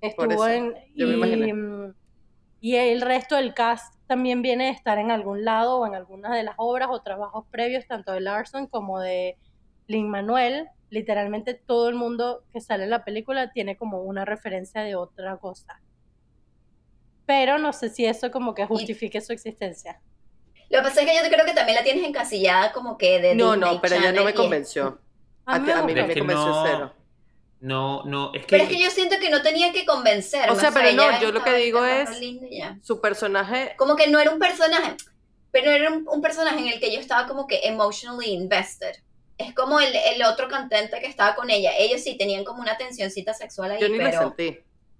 Estuvo 0.00 0.46
en 0.46 0.74
y, 0.94 1.04
mm, 1.52 1.94
y 2.62 2.76
el 2.76 3.02
resto 3.02 3.36
del 3.36 3.52
cast 3.52 3.94
también 4.06 4.40
viene 4.40 4.64
de 4.64 4.70
estar 4.70 4.96
en 4.96 5.10
algún 5.10 5.44
lado 5.44 5.76
o 5.76 5.86
en 5.86 5.94
algunas 5.94 6.32
de 6.32 6.42
las 6.42 6.54
obras 6.56 6.88
o 6.90 7.02
trabajos 7.02 7.44
previos 7.50 7.86
tanto 7.86 8.12
de 8.12 8.22
Larson 8.22 8.66
como 8.66 8.98
de 8.98 9.36
Lin 9.88 10.08
Manuel. 10.08 10.68
Literalmente 10.88 11.52
todo 11.52 11.90
el 11.90 11.96
mundo 11.96 12.42
que 12.50 12.62
sale 12.62 12.84
en 12.84 12.90
la 12.90 13.04
película 13.04 13.52
tiene 13.52 13.76
como 13.76 14.00
una 14.00 14.24
referencia 14.24 14.80
de 14.80 14.96
otra 14.96 15.36
cosa. 15.36 15.82
Pero 17.26 17.58
no 17.58 17.74
sé 17.74 17.90
si 17.90 18.06
eso 18.06 18.30
como 18.30 18.54
que 18.54 18.64
justifique 18.64 19.20
su 19.20 19.34
existencia. 19.34 20.00
Lo 20.70 20.78
que 20.78 20.84
pasa 20.84 21.02
es 21.02 21.10
que 21.10 21.14
yo 21.14 21.30
creo 21.30 21.44
que 21.44 21.52
también 21.52 21.76
la 21.76 21.84
tienes 21.84 22.08
encasillada 22.08 22.72
como 22.72 22.96
que 22.96 23.20
de 23.20 23.34
No, 23.34 23.52
Disney 23.52 23.74
no, 23.74 23.80
pero 23.82 23.96
ella 23.96 24.12
no 24.12 24.16
Channel 24.16 24.24
me 24.24 24.34
convenció. 24.34 24.98
A 25.54 25.58
mí 25.58 25.70
A, 25.70 25.82
me 25.82 25.92
mí 25.92 26.14
convenció 26.14 26.46
no- 26.46 26.64
cero. 26.66 26.94
No, 27.60 28.04
no, 28.04 28.32
es 28.32 28.40
que... 28.46 28.48
Pero 28.48 28.64
es 28.64 28.70
que 28.70 28.82
yo 28.82 28.90
siento 28.90 29.16
que 29.20 29.28
no 29.28 29.42
tenía 29.42 29.70
que 29.70 29.84
convencerme. 29.84 30.50
O 30.50 30.56
sea, 30.58 30.70
pero 30.72 30.92
no, 30.92 31.20
yo 31.20 31.30
lo 31.30 31.42
que 31.44 31.52
digo 31.54 31.84
es-. 31.84 32.08
Su 32.82 33.00
personaje, 33.02 33.74
Como 33.76 33.96
que 33.96 34.08
no 34.08 34.18
era 34.18 34.30
un 34.30 34.38
personaje, 34.38 34.96
pero 35.50 35.70
era 35.70 35.90
un, 35.90 36.08
un 36.10 36.22
personaje 36.22 36.58
en 36.58 36.68
el 36.68 36.80
que 36.80 36.90
yo 36.92 36.98
estaba 36.98 37.26
como 37.28 37.46
que 37.46 37.60
emotionally 37.64 38.30
invested. 38.30 38.92
Es 39.36 39.54
como 39.54 39.78
el, 39.78 39.94
el 39.94 40.22
otro 40.22 40.48
cantante 40.48 41.00
que 41.00 41.06
estaba 41.06 41.34
con 41.34 41.50
ella. 41.50 41.72
Ellos 41.78 42.02
sí 42.02 42.16
tenían 42.16 42.44
como 42.44 42.62
una 42.62 42.76
tensioncita 42.78 43.34
sexual 43.34 43.72
ahí, 43.72 43.80
yo 43.80 43.88
ni 43.90 43.98
la 43.98 44.12
sentí. 44.12 44.58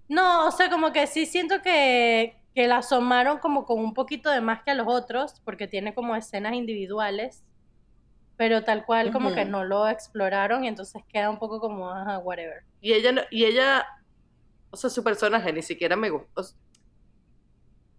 No, 0.08 0.46
o 0.46 0.50
sea, 0.50 0.68
como 0.68 0.92
que 0.92 1.06
sí 1.06 1.24
siento 1.24 1.62
que, 1.62 2.34
que 2.54 2.66
la 2.66 2.78
asomaron 2.78 3.38
como 3.38 3.64
con 3.64 3.78
un 3.78 3.94
poquito 3.94 4.28
de 4.30 4.40
más 4.42 4.62
que 4.62 4.72
a 4.72 4.74
los 4.74 4.86
otros, 4.88 5.40
porque 5.44 5.66
tiene 5.66 5.94
como 5.94 6.14
escenas 6.16 6.52
individuales, 6.54 7.42
pero 8.40 8.64
tal 8.64 8.86
cual 8.86 9.12
como 9.12 9.34
que 9.34 9.44
no 9.44 9.64
lo 9.64 9.86
exploraron 9.86 10.64
y 10.64 10.68
entonces 10.68 11.02
queda 11.12 11.28
un 11.28 11.38
poco 11.38 11.60
como, 11.60 11.90
ajá, 11.90 12.16
whatever. 12.20 12.62
Y 12.80 12.94
ella, 12.94 13.12
no- 13.12 13.20
y 13.30 13.44
ella, 13.44 13.84
o 14.70 14.78
sea, 14.78 14.88
su 14.88 15.04
personaje 15.04 15.52
ni 15.52 15.60
siquiera 15.60 15.94
me 15.94 16.08
sea, 16.42 16.56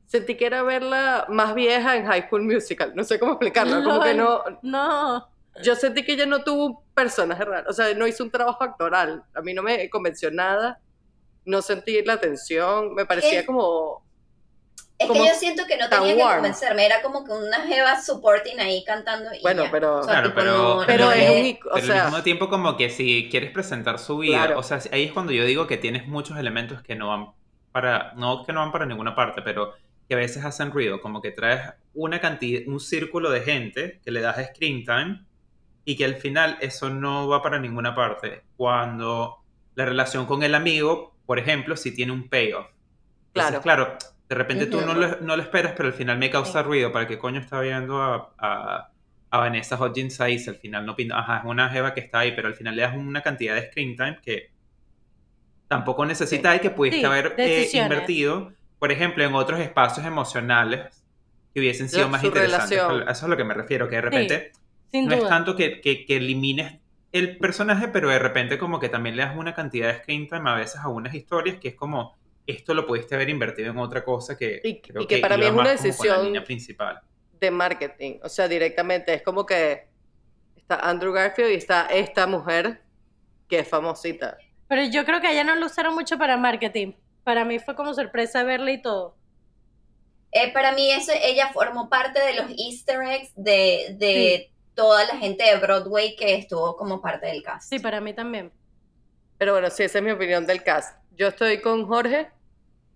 sentí 0.08 0.34
que 0.34 0.48
era 0.48 0.64
verla 0.64 1.28
más 1.30 1.54
vieja 1.54 1.96
en 1.96 2.08
High 2.08 2.24
School 2.28 2.42
Musical. 2.42 2.92
No 2.96 3.04
sé 3.04 3.20
cómo 3.20 3.34
explicarlo. 3.34 3.84
Como 3.84 4.02
que 4.02 4.16
no. 4.16 4.44
No, 4.64 5.30
Yo 5.62 5.76
sentí 5.76 6.04
que 6.04 6.14
ella 6.14 6.26
no 6.26 6.44
tuvo 6.44 6.66
un 6.66 6.80
personaje 6.96 7.46
raro. 7.46 7.70
O 7.70 7.74
sea, 7.74 7.94
no 7.94 8.08
hizo 8.08 8.24
un 8.24 8.32
trabajo 8.32 8.64
actoral. 8.64 9.24
A 9.36 9.42
mí 9.42 9.54
no 9.54 9.62
me 9.62 9.92
convenció 9.92 10.32
nada. 10.32 10.80
No 11.46 11.62
sentí 11.62 12.04
la 12.04 12.20
tensión. 12.20 12.96
Me 12.96 13.06
parecía 13.06 13.46
como. 13.46 14.04
Es 15.02 15.08
que 15.08 15.14
como 15.14 15.26
yo 15.26 15.34
siento 15.34 15.66
que 15.68 15.78
no 15.78 15.90
tenía 15.90 16.16
que 16.16 16.22
warm. 16.22 16.36
convencerme. 16.38 16.86
Era 16.86 17.02
como 17.02 17.24
que 17.26 17.32
una 17.32 17.62
jeva 17.62 18.02
supporting 18.02 18.60
ahí 18.60 18.84
cantando. 18.86 19.30
Y 19.34 19.42
Bueno, 19.42 19.66
ya. 19.66 19.72
pero- 19.72 19.98
O 20.00 20.04
sea, 20.04 20.14
Claro, 20.14 20.30
tipo, 20.30 20.40
pero- 20.42 20.58
no- 20.80 20.84
Pero 20.88 21.06
no 21.06 21.12
es 21.12 21.30
un. 21.30 21.70
O 21.70 21.74
Pero 21.76 21.86
sea, 21.88 22.06
al 22.06 22.12
mismo 22.12 22.24
tiempo 22.24 22.50
como 22.50 22.78
que 22.78 22.90
si 22.90 23.28
quieres 23.30 23.52
presentar 23.52 24.00
su 24.00 24.18
vida, 24.20 24.38
Claro. 24.38 24.60
o 24.60 24.64
sea, 24.64 24.80
ahí 24.92 25.04
es 25.04 25.12
cuando 25.12 25.32
yo 25.32 25.44
digo 25.46 25.68
que 25.68 25.78
tienes 25.78 26.08
muchos 26.08 26.38
elementos 26.38 26.82
que 26.82 26.96
no 26.96 27.08
van 27.10 27.28
para, 27.72 28.14
no 28.16 28.46
que 28.46 28.52
no 28.54 28.60
van 28.62 28.72
para 28.72 28.86
ninguna 28.86 29.16
parte, 29.16 29.42
pero 29.42 29.74
que 30.08 30.16
a 30.16 30.18
veces 30.18 30.44
hacen 30.44 30.72
ruido, 30.72 31.00
como 31.02 31.22
que 31.22 31.32
traes 31.32 31.62
una 31.94 32.20
cantidad, 32.20 32.62
un 32.68 32.80
círculo 32.82 33.30
de 33.32 33.42
gente 33.42 34.02
que 34.04 34.12
le 34.12 34.20
das 34.22 34.36
screen 34.54 34.84
time 34.84 35.22
y 35.86 35.96
que 35.96 36.04
al 36.06 36.16
final 36.16 36.58
eso 36.62 36.90
no 36.90 37.28
va 37.30 37.42
para 37.42 37.60
ninguna 37.60 37.96
parte. 37.96 38.44
Cuando 38.58 39.38
la 39.76 39.86
relación 39.86 40.26
con 40.26 40.44
el 40.44 40.54
amigo, 40.54 41.16
por 41.26 41.40
ejemplo, 41.40 41.78
si 41.78 41.94
tiene 41.96 42.12
un 42.12 42.28
payoff. 42.30 42.68
Entonces, 43.34 43.62
Claro. 43.62 43.62
claro, 43.62 43.98
De 44.32 44.36
repente 44.36 44.66
tú 44.68 44.80
no 44.82 44.94
lo, 44.94 45.20
no 45.20 45.36
lo 45.36 45.42
esperas, 45.44 45.74
pero 45.76 45.88
al 45.90 45.94
final 45.94 46.18
me 46.18 46.30
causa 46.30 46.64
ruido. 46.64 46.92
¿Para 46.94 47.06
qué 47.06 47.18
coño 47.20 47.42
está 47.42 47.60
viendo 47.60 48.02
a, 48.02 48.34
a, 48.38 48.92
a 49.30 49.38
Vanessa 49.40 49.76
Hodgins 49.78 50.22
ahí? 50.22 50.40
Si 50.40 50.50
al 50.50 50.56
final 50.56 50.86
no 50.86 50.96
pinta. 50.96 51.20
Ajá, 51.20 51.40
es 51.40 51.44
una 51.46 51.70
jeva 51.70 51.94
que 51.94 52.00
está 52.00 52.20
ahí, 52.20 52.32
pero 52.34 52.48
al 52.48 52.56
final 52.56 52.76
le 52.78 52.84
das 52.84 52.96
una 52.96 53.22
cantidad 53.22 53.56
de 53.56 53.68
screen 53.70 53.98
time 53.98 54.20
que 54.24 54.54
tampoco 55.68 56.06
necesita 56.06 56.56
y 56.56 56.60
que 56.60 56.70
pudiste 56.72 57.00
Sí, 57.00 57.06
haber 57.06 57.36
eh, 57.38 57.70
invertido, 57.74 58.54
por 58.80 58.92
ejemplo, 58.92 59.24
en 59.24 59.34
otros 59.36 59.60
espacios 59.60 60.06
emocionales 60.06 61.06
que 61.54 61.60
hubiesen 61.60 61.90
sido 61.90 62.10
más 62.10 62.24
interesantes. 62.24 62.82
relación. 62.82 63.04
Eso 63.04 63.12
es 63.12 63.24
a 63.24 63.28
lo 63.28 63.38
que 63.38 63.44
me 63.44 63.54
refiero, 63.54 63.90
que 63.90 63.96
de 63.96 64.02
repente 64.02 64.52
no 65.02 65.16
duda. 65.16 65.18
es 65.18 65.28
tanto 65.28 65.56
que, 65.56 65.82
que, 65.82 66.06
que 66.06 66.18
elimines 66.18 66.80
el 67.12 67.40
personaje, 67.40 67.90
pero 67.90 68.10
de 68.10 68.20
repente 68.20 68.58
como 68.58 68.80
que 68.80 68.90
también 68.90 69.16
le 69.18 69.24
das 69.26 69.36
una 69.38 69.54
cantidad 69.54 69.88
de 69.90 70.00
screen 70.00 70.28
time 70.28 70.50
a 70.50 70.56
veces 70.56 70.78
a 70.82 70.90
unas 70.90 71.14
historias 71.14 71.58
que 71.60 71.70
es 71.70 71.76
como, 71.76 72.18
esto 72.48 72.74
lo 72.74 72.86
pudiste 72.86 73.16
haber 73.16 73.30
invertido 73.30 73.72
en 73.72 73.78
otra 73.78 74.04
cosa 74.04 74.38
que 74.38 74.62
Y- 74.64 74.82
creo 74.82 75.04
y 75.04 75.08
que 75.08 75.18
para 75.20 75.38
mí 75.38 75.46
es 75.46 75.52
una 75.52 75.64
más 75.64 75.68
como 75.68 75.80
con 75.80 75.84
la 75.84 75.92
decisión- 75.94 76.26
línea 76.26 76.44
principal. 76.44 77.02
de 77.40 77.50
marketing. 77.52 78.20
O 78.24 78.30
sea, 78.30 78.48
directamente 78.48 79.14
es 79.14 79.24
como 79.24 79.46
que 79.46 79.88
está 80.56 80.76
Andrew 80.76 81.12
Garfield 81.12 81.52
y 81.52 81.56
está 81.56 81.88
esta 81.88 82.28
mujer 82.28 82.82
que 83.50 83.60
es 83.60 83.68
famosita. 83.68 84.38
Pero 84.68 84.84
yo 84.86 85.04
creo 85.06 85.20
que 85.22 85.28
allá 85.28 85.44
no 85.44 85.56
lo 85.56 85.66
usaron 85.66 85.96
mucho 85.96 86.18
para 86.20 86.38
marketing. 86.38 86.94
Para 87.24 87.44
mí 87.44 87.58
fue 87.60 87.76
como 87.76 87.94
sorpresa 87.96 88.44
verla 88.44 88.72
y 88.72 88.82
todo. 88.82 89.16
Eh, 90.32 90.54
para 90.54 90.72
mí 90.72 90.92
eso, 90.92 91.12
ella 91.22 91.50
formó 91.52 91.90
parte 91.90 92.20
de 92.22 92.34
los 92.36 92.46
easter 92.58 93.02
eggs 93.02 93.32
de, 93.36 93.96
de 93.98 94.52
toda 94.76 95.04
la 95.06 95.18
gente 95.18 95.44
de 95.44 95.58
Broadway 95.58 96.16
que 96.16 96.36
estuvo 96.36 96.78
como 96.78 97.02
parte 97.02 97.26
del 97.28 97.44
cast. 97.44 97.70
Sí, 97.70 97.80
para 97.80 98.00
mí 98.00 98.14
también. 98.14 98.52
Pero 99.38 99.54
bueno, 99.54 99.70
sí, 99.72 99.84
esa 99.84 99.98
es 99.98 100.04
mi 100.04 100.12
opinión 100.12 100.46
del 100.46 100.64
cast. 100.64 100.96
Yo 101.12 101.28
estoy 101.28 101.62
con 101.62 101.86
Jorge. 101.88 102.30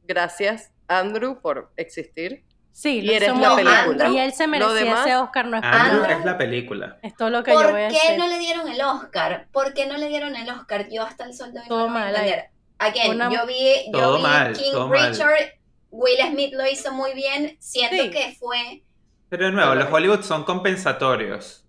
Gracias, 0.04 0.72
Andrew, 0.88 1.40
por 1.42 1.72
existir. 1.78 2.44
Sí, 2.72 2.98
Y 2.98 3.02
lo 3.04 3.14
eres 3.14 3.30
hizo 3.30 3.40
la 3.40 3.56
película. 3.56 4.10
Y 4.10 4.20
él 4.20 4.34
se 4.34 4.48
merecía 4.48 4.74
demás- 4.74 5.06
ese 5.08 5.16
Oscar, 5.16 5.46
no 5.48 5.56
es 5.58 5.64
por 5.64 5.72
Andrew 5.74 6.06
es 6.06 6.26
la 6.26 6.38
película. 6.38 6.98
Es 7.02 7.16
todo 7.16 7.30
lo 7.30 7.42
que 7.44 7.52
yo 7.52 7.58
¿Por 7.62 7.72
voy 7.72 7.84
a 7.84 7.88
qué 7.88 8.18
no 8.18 8.28
le 8.28 8.38
dieron 8.38 8.68
el 8.68 8.82
Oscar? 8.82 9.48
¿Por 9.54 9.74
qué 9.74 9.86
no 9.86 9.98
le 9.98 10.10
dieron 10.10 10.36
el 10.36 10.50
Oscar? 10.50 10.90
Yo 10.90 11.04
hasta 11.04 11.24
el 11.24 11.34
sol 11.34 11.54
de 11.54 11.62
hoy 11.62 11.68
Todo 11.70 11.80
no 11.80 11.86
lo 11.88 11.92
voy 11.94 12.02
a 12.02 12.06
mal 12.06 12.16
entender. 12.16 12.46
Again, 12.78 13.12
Una- 13.12 13.32
yo 13.32 13.46
vi, 13.48 13.86
yo 13.86 13.92
Todo 14.00 14.18
vi 14.18 14.24
mal, 14.24 14.54
King 14.54 14.72
todo 14.74 14.88
mal. 14.90 15.10
Richard, 15.12 15.54
Will 15.92 16.18
Smith 16.32 16.54
lo 16.54 16.68
hizo 16.68 16.92
muy 16.94 17.14
bien. 17.14 17.56
Siento 17.60 18.04
Sí. 18.04 18.10
que 18.12 18.36
fue. 18.38 18.84
Pero 19.30 19.46
de 19.46 19.52
nuevo, 19.54 19.74
los 19.76 19.92
Hollywood 19.92 20.22
son 20.24 20.44
compensatorios. 20.44 21.65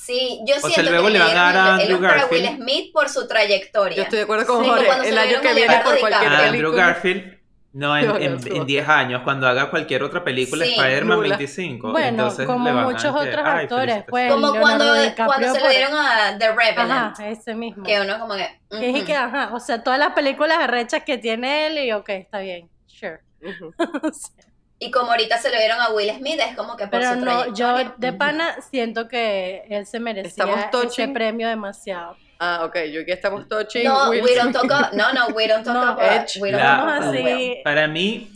Sí, 0.00 0.40
yo 0.46 0.56
O 0.56 0.60
sea, 0.60 0.70
siento 0.70 0.92
luego 0.92 1.06
que 1.08 1.12
le 1.14 1.18
le 1.18 1.24
van 1.24 1.36
a 1.36 1.42
dar 1.42 1.56
a 1.56 1.60
el 1.82 1.92
Andrew 1.92 1.96
a 1.96 2.00
Will 2.00 2.08
Garfield. 2.20 2.56
Smith 2.62 2.92
por 2.92 3.08
su 3.08 3.26
trayectoria. 3.26 3.96
Yo 3.96 4.02
estoy 4.04 4.18
de 4.18 4.22
acuerdo 4.24 4.46
con 4.46 4.62
Sí, 4.64 4.70
Jorge. 4.70 5.08
El 5.08 5.18
año 5.18 5.26
dieron 5.26 5.42
que 5.42 5.48
a 5.48 5.52
viene 5.54 5.74
por 5.84 5.98
cualquier 5.98 6.10
DiCaprio. 6.22 6.30
A 6.30 6.46
Andrew 6.46 6.50
película. 6.70 6.86
Garfield, 6.86 7.38
no, 7.72 7.96
en, 7.98 8.06
No, 8.06 8.16
en, 8.18 8.34
no, 8.40 8.56
en 8.56 8.66
10 8.66 8.88
años, 8.88 9.22
cuando 9.24 9.46
haga 9.48 9.70
cualquier 9.70 10.02
otra 10.04 10.22
película, 10.24 10.64
Sí, 10.64 10.70
Spider-Man 10.76 11.16
nula. 11.18 11.28
25. 11.36 11.90
Bueno, 11.92 12.08
entonces 12.08 12.46
como 12.46 12.64
le 12.64 12.72
van 12.74 12.84
a 12.84 12.86
muchos 12.86 13.02
que, 13.02 13.08
otros 13.28 13.42
"Ay, 13.44 13.62
actores, 13.64 13.68
felicitaciones". 13.68 14.04
pues. 14.08 14.32
Como 14.32 14.50
cuando, 14.60 14.84
cuando 15.26 15.48
se 15.52 15.54
lo 15.58 15.64
por- 15.64 15.70
dieron 15.70 15.92
a 15.94 16.38
The 16.38 16.48
Revenant. 16.52 17.12
Ajá, 17.14 17.28
ese 17.28 17.54
mismo. 17.54 17.82
Que 17.84 18.00
uno 18.00 18.18
como 18.20 18.34
que... 18.36 18.48
Que 18.70 18.90
es 18.90 18.96
ujú. 18.96 19.04
que, 19.04 19.14
ajá, 19.14 19.50
o 19.52 19.60
sea, 19.60 19.82
todas 19.82 19.98
las 19.98 20.12
películas 20.14 20.58
arrechas 20.60 21.02
que 21.04 21.18
tiene 21.18 21.66
él 21.66 21.78
y 21.78 21.92
ok, 21.92 22.08
está 22.10 22.38
bien, 22.38 22.70
sure. 22.86 23.18
O 23.78 24.12
sea, 24.12 24.44
Y 24.80 24.90
como 24.92 25.10
ahorita 25.10 25.38
se 25.38 25.50
lo 25.50 25.58
dieron 25.58 25.80
a 25.80 25.90
Will 25.90 26.10
Smith, 26.16 26.38
es 26.40 26.56
como 26.56 26.76
que 26.76 26.86
por 26.86 27.00
Pero 27.00 27.14
su 27.14 27.20
no, 27.20 27.52
yo 27.54 27.74
de 27.96 28.12
pana 28.12 28.56
siento 28.70 29.08
que 29.08 29.64
él 29.68 29.86
se 29.86 29.98
merecía 29.98 30.28
Estamos 30.28 30.60
ese 30.84 31.08
premio 31.08 31.48
demasiado. 31.48 32.16
Ah, 32.38 32.62
ok, 32.64 32.76
yo 32.92 33.00
aquí 33.00 33.10
estamos 33.10 33.48
touching. 33.48 33.82
No, 33.84 34.10
Will 34.10 34.22
we 34.22 34.36
don't 34.36 34.52
talk 34.52 34.70
about- 34.70 34.92
no, 34.92 35.12
no, 35.12 35.34
we 35.34 35.48
don't 35.48 35.64
talk 35.64 35.74
No, 35.74 35.82
about 35.82 36.00
Edge. 36.00 36.40
we 36.40 36.52
don't 36.52 36.62
La- 36.62 36.76
talk 36.76 36.88
about 37.02 37.14
así. 37.14 37.56
Para 37.64 37.88
mí, 37.88 38.30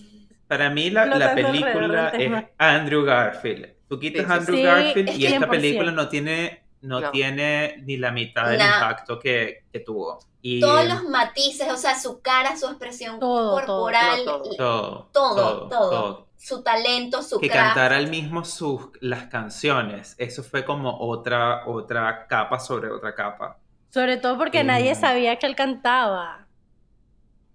para 0.48 0.70
mí 0.70 0.90
la, 0.90 1.06
la 1.06 1.34
película 1.36 2.08
es. 2.08 2.32
Andrew 2.58 3.04
Garfield. 3.04 3.68
Tú 3.88 4.00
quitas 4.00 4.26
Sí, 4.26 4.32
Andrew 4.32 4.56
sí. 4.56 4.62
Garfield 4.64 5.10
Sí, 5.10 5.20
y 5.20 5.26
esta 5.26 5.46
100%. 5.46 5.50
película 5.50 5.92
no 5.92 6.08
tiene, 6.08 6.62
no, 6.80 6.98
No. 7.00 7.10
tiene 7.12 7.76
ni 7.84 7.96
la 7.98 8.10
mitad 8.10 8.48
del 8.48 8.58
Nah. 8.58 8.74
impacto 8.74 9.20
que, 9.20 9.62
que 9.72 9.78
tuvo. 9.78 10.18
Y, 10.44 10.58
Todos 10.58 10.84
los 10.86 11.04
matices, 11.04 11.70
o 11.70 11.76
sea, 11.76 11.96
su 11.96 12.20
cara, 12.20 12.56
su 12.56 12.66
expresión 12.66 13.20
Todo, 13.20 13.52
corporal, 13.52 14.24
todo. 14.24 14.38
No, 14.58 15.08
todo, 15.12 15.68
todo, 15.68 15.68
todo. 15.68 16.26
Su 16.42 16.62
talento, 16.64 17.22
su 17.22 17.38
Que 17.38 17.48
craft. 17.48 17.66
cantara 17.66 17.98
él 17.98 18.08
mismo 18.08 18.44
sus, 18.44 18.88
las 19.00 19.26
canciones, 19.26 20.16
eso 20.18 20.42
fue 20.42 20.64
como 20.64 20.98
otra, 20.98 21.66
otra 21.68 22.26
capa 22.26 22.58
sobre 22.58 22.90
otra 22.90 23.14
capa. 23.14 23.58
Sobre 23.90 24.16
todo 24.16 24.36
porque 24.38 24.64
Mm. 24.64 24.66
nadie 24.66 24.94
sabía 24.96 25.38
que 25.38 25.46
él 25.46 25.54
cantaba. 25.54 26.48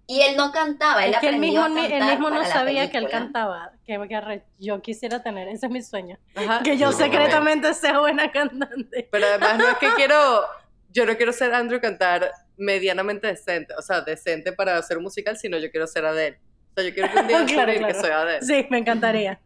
Y 0.06 0.22
él 0.22 0.36
no 0.38 0.52
cantaba, 0.52 1.04
él 1.04 1.12
Es 1.12 1.20
que 1.20 1.28
él 1.28 1.36
mismo, 1.38 1.62
a 1.64 1.68
ni- 1.68 1.82
cantar 1.82 1.92
él 2.00 2.04
mismo 2.08 2.30
no 2.30 2.42
sabía 2.46 2.90
que 2.90 2.96
él 2.96 3.10
cantaba. 3.10 3.72
Que, 3.84 4.42
yo 4.58 4.80
quisiera 4.80 5.22
tener, 5.22 5.48
ese 5.48 5.66
es 5.66 5.72
mi 5.72 5.82
sueño. 5.82 6.18
Ajá. 6.34 6.62
Que 6.62 6.78
yo 6.78 6.86
No. 6.86 6.92
secretamente 6.96 7.74
sea 7.74 7.98
buena 8.00 8.32
cantante. 8.32 9.06
Pero 9.12 9.26
además 9.26 9.58
no 9.58 9.68
es 9.68 9.76
que 9.76 9.90
quiero, 9.96 10.44
yo 10.90 11.04
no 11.04 11.14
quiero 11.18 11.34
ser 11.34 11.52
Andrew 11.52 11.78
cantar 11.78 12.32
medianamente 12.56 13.26
decente, 13.26 13.74
o 13.78 13.82
sea, 13.82 14.00
decente 14.00 14.52
para 14.52 14.78
hacer 14.78 14.96
un 14.96 15.02
musical, 15.02 15.36
sino 15.36 15.58
yo 15.58 15.70
quiero 15.70 15.86
ser 15.86 16.06
Adele. 16.06 16.40
Sea, 16.80 16.88
yo 16.88 16.94
quiero 16.94 17.12
que 17.12 17.18
un 17.20 17.26
día 17.26 17.36
Claro, 17.46 17.72
descubrir 17.72 17.86
que 17.86 17.92
claro. 17.92 18.00
soy 18.00 18.10
Adele. 18.10 18.42
Sí, 18.42 18.66
me 18.70 18.78
encantaría. 18.78 19.40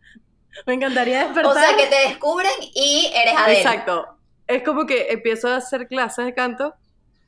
Me 0.67 0.75
encantaría 0.75 1.19
despertar. 1.25 1.47
O 1.47 1.55
sea, 1.55 1.77
que 1.77 1.87
te 1.87 2.09
descubren 2.09 2.53
y 2.75 3.11
eres 3.15 3.35
Adele. 3.37 3.59
Exacto. 3.59 4.19
Es 4.47 4.63
como 4.63 4.87
que 4.87 5.09
empiezo 5.13 5.49
a 5.49 5.57
hacer 5.57 5.89
clases 5.89 6.25
de 6.27 6.35
canto 6.35 6.75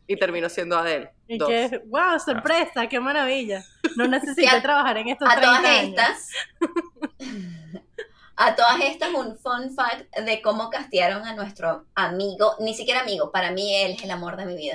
y 0.06 0.16
termino 0.16 0.48
siendo 0.50 0.76
Adele. 0.76 1.10
Y 1.26 1.38
Dos. 1.38 1.48
que, 1.48 1.80
wow, 1.86 2.18
sorpresa, 2.22 2.86
qué 2.86 3.00
maravilla. 3.00 3.64
No 3.96 4.06
necesité 4.06 4.48
a- 4.50 4.60
trabajar 4.60 4.98
en 4.98 5.08
estos 5.08 5.26
A 5.28 5.36
30 5.36 5.56
todas 5.58 5.64
años. 5.70 5.88
estas, 5.88 6.30
a 8.36 8.54
todas 8.56 8.80
estas 8.82 9.10
un 9.14 9.38
fun 9.38 9.74
fact 9.74 10.14
de 10.18 10.42
cómo 10.42 10.68
castearon 10.70 11.24
a 11.24 11.34
nuestro 11.34 11.86
amigo, 11.94 12.56
ni 12.60 12.74
siquiera 12.74 13.00
amigo, 13.00 13.30
para 13.32 13.52
mí 13.52 13.74
él 13.74 13.92
es 13.92 14.02
el 14.02 14.10
amor 14.10 14.36
de 14.36 14.46
mi 14.46 14.56
vida. 14.56 14.74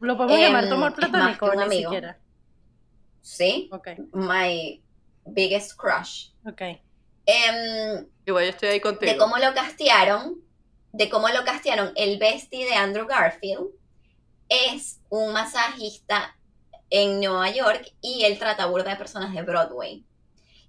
Lo 0.00 0.16
podemos 0.16 0.36
Em, 0.38 0.46
llamar 0.46 0.68
tu 0.68 0.74
amor 0.74 0.90
más 0.90 0.94
platónico, 1.10 1.54
ni 1.54 1.62
amigo. 1.62 1.90
siquiera. 1.90 2.18
¿Sí? 3.26 3.68
Ok, 3.72 3.88
My 4.12 4.80
biggest 5.24 5.72
crush. 5.76 6.28
ok. 6.46 6.62
Em, 7.26 8.06
Igual 8.24 8.44
yo 8.44 8.50
estoy 8.50 8.68
ahí 8.68 8.80
contigo. 8.80 9.10
de 9.10 9.18
cómo 9.18 9.36
lo 9.38 9.52
castearon, 9.52 10.40
de 10.92 11.08
cómo 11.10 11.28
lo 11.30 11.44
castearon, 11.44 11.92
el 11.96 12.18
bestie 12.18 12.66
de 12.66 12.74
Andrew 12.74 13.04
Garfield 13.06 13.66
es 14.48 15.00
un 15.08 15.32
masajista 15.32 16.36
en 16.88 17.18
Nueva 17.18 17.50
York 17.50 17.92
y 18.00 18.22
él 18.22 18.38
trata 18.38 18.66
burda 18.66 18.90
de 18.90 18.96
personas 18.96 19.34
de 19.34 19.42
Broadway. 19.42 20.04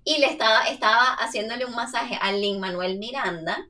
Y 0.03 0.17
le 0.17 0.25
estaba, 0.25 0.63
estaba 0.67 1.13
haciéndole 1.13 1.63
un 1.65 1.75
masaje 1.75 2.17
a 2.19 2.31
Lin 2.31 2.59
Manuel 2.59 2.97
Miranda. 2.97 3.67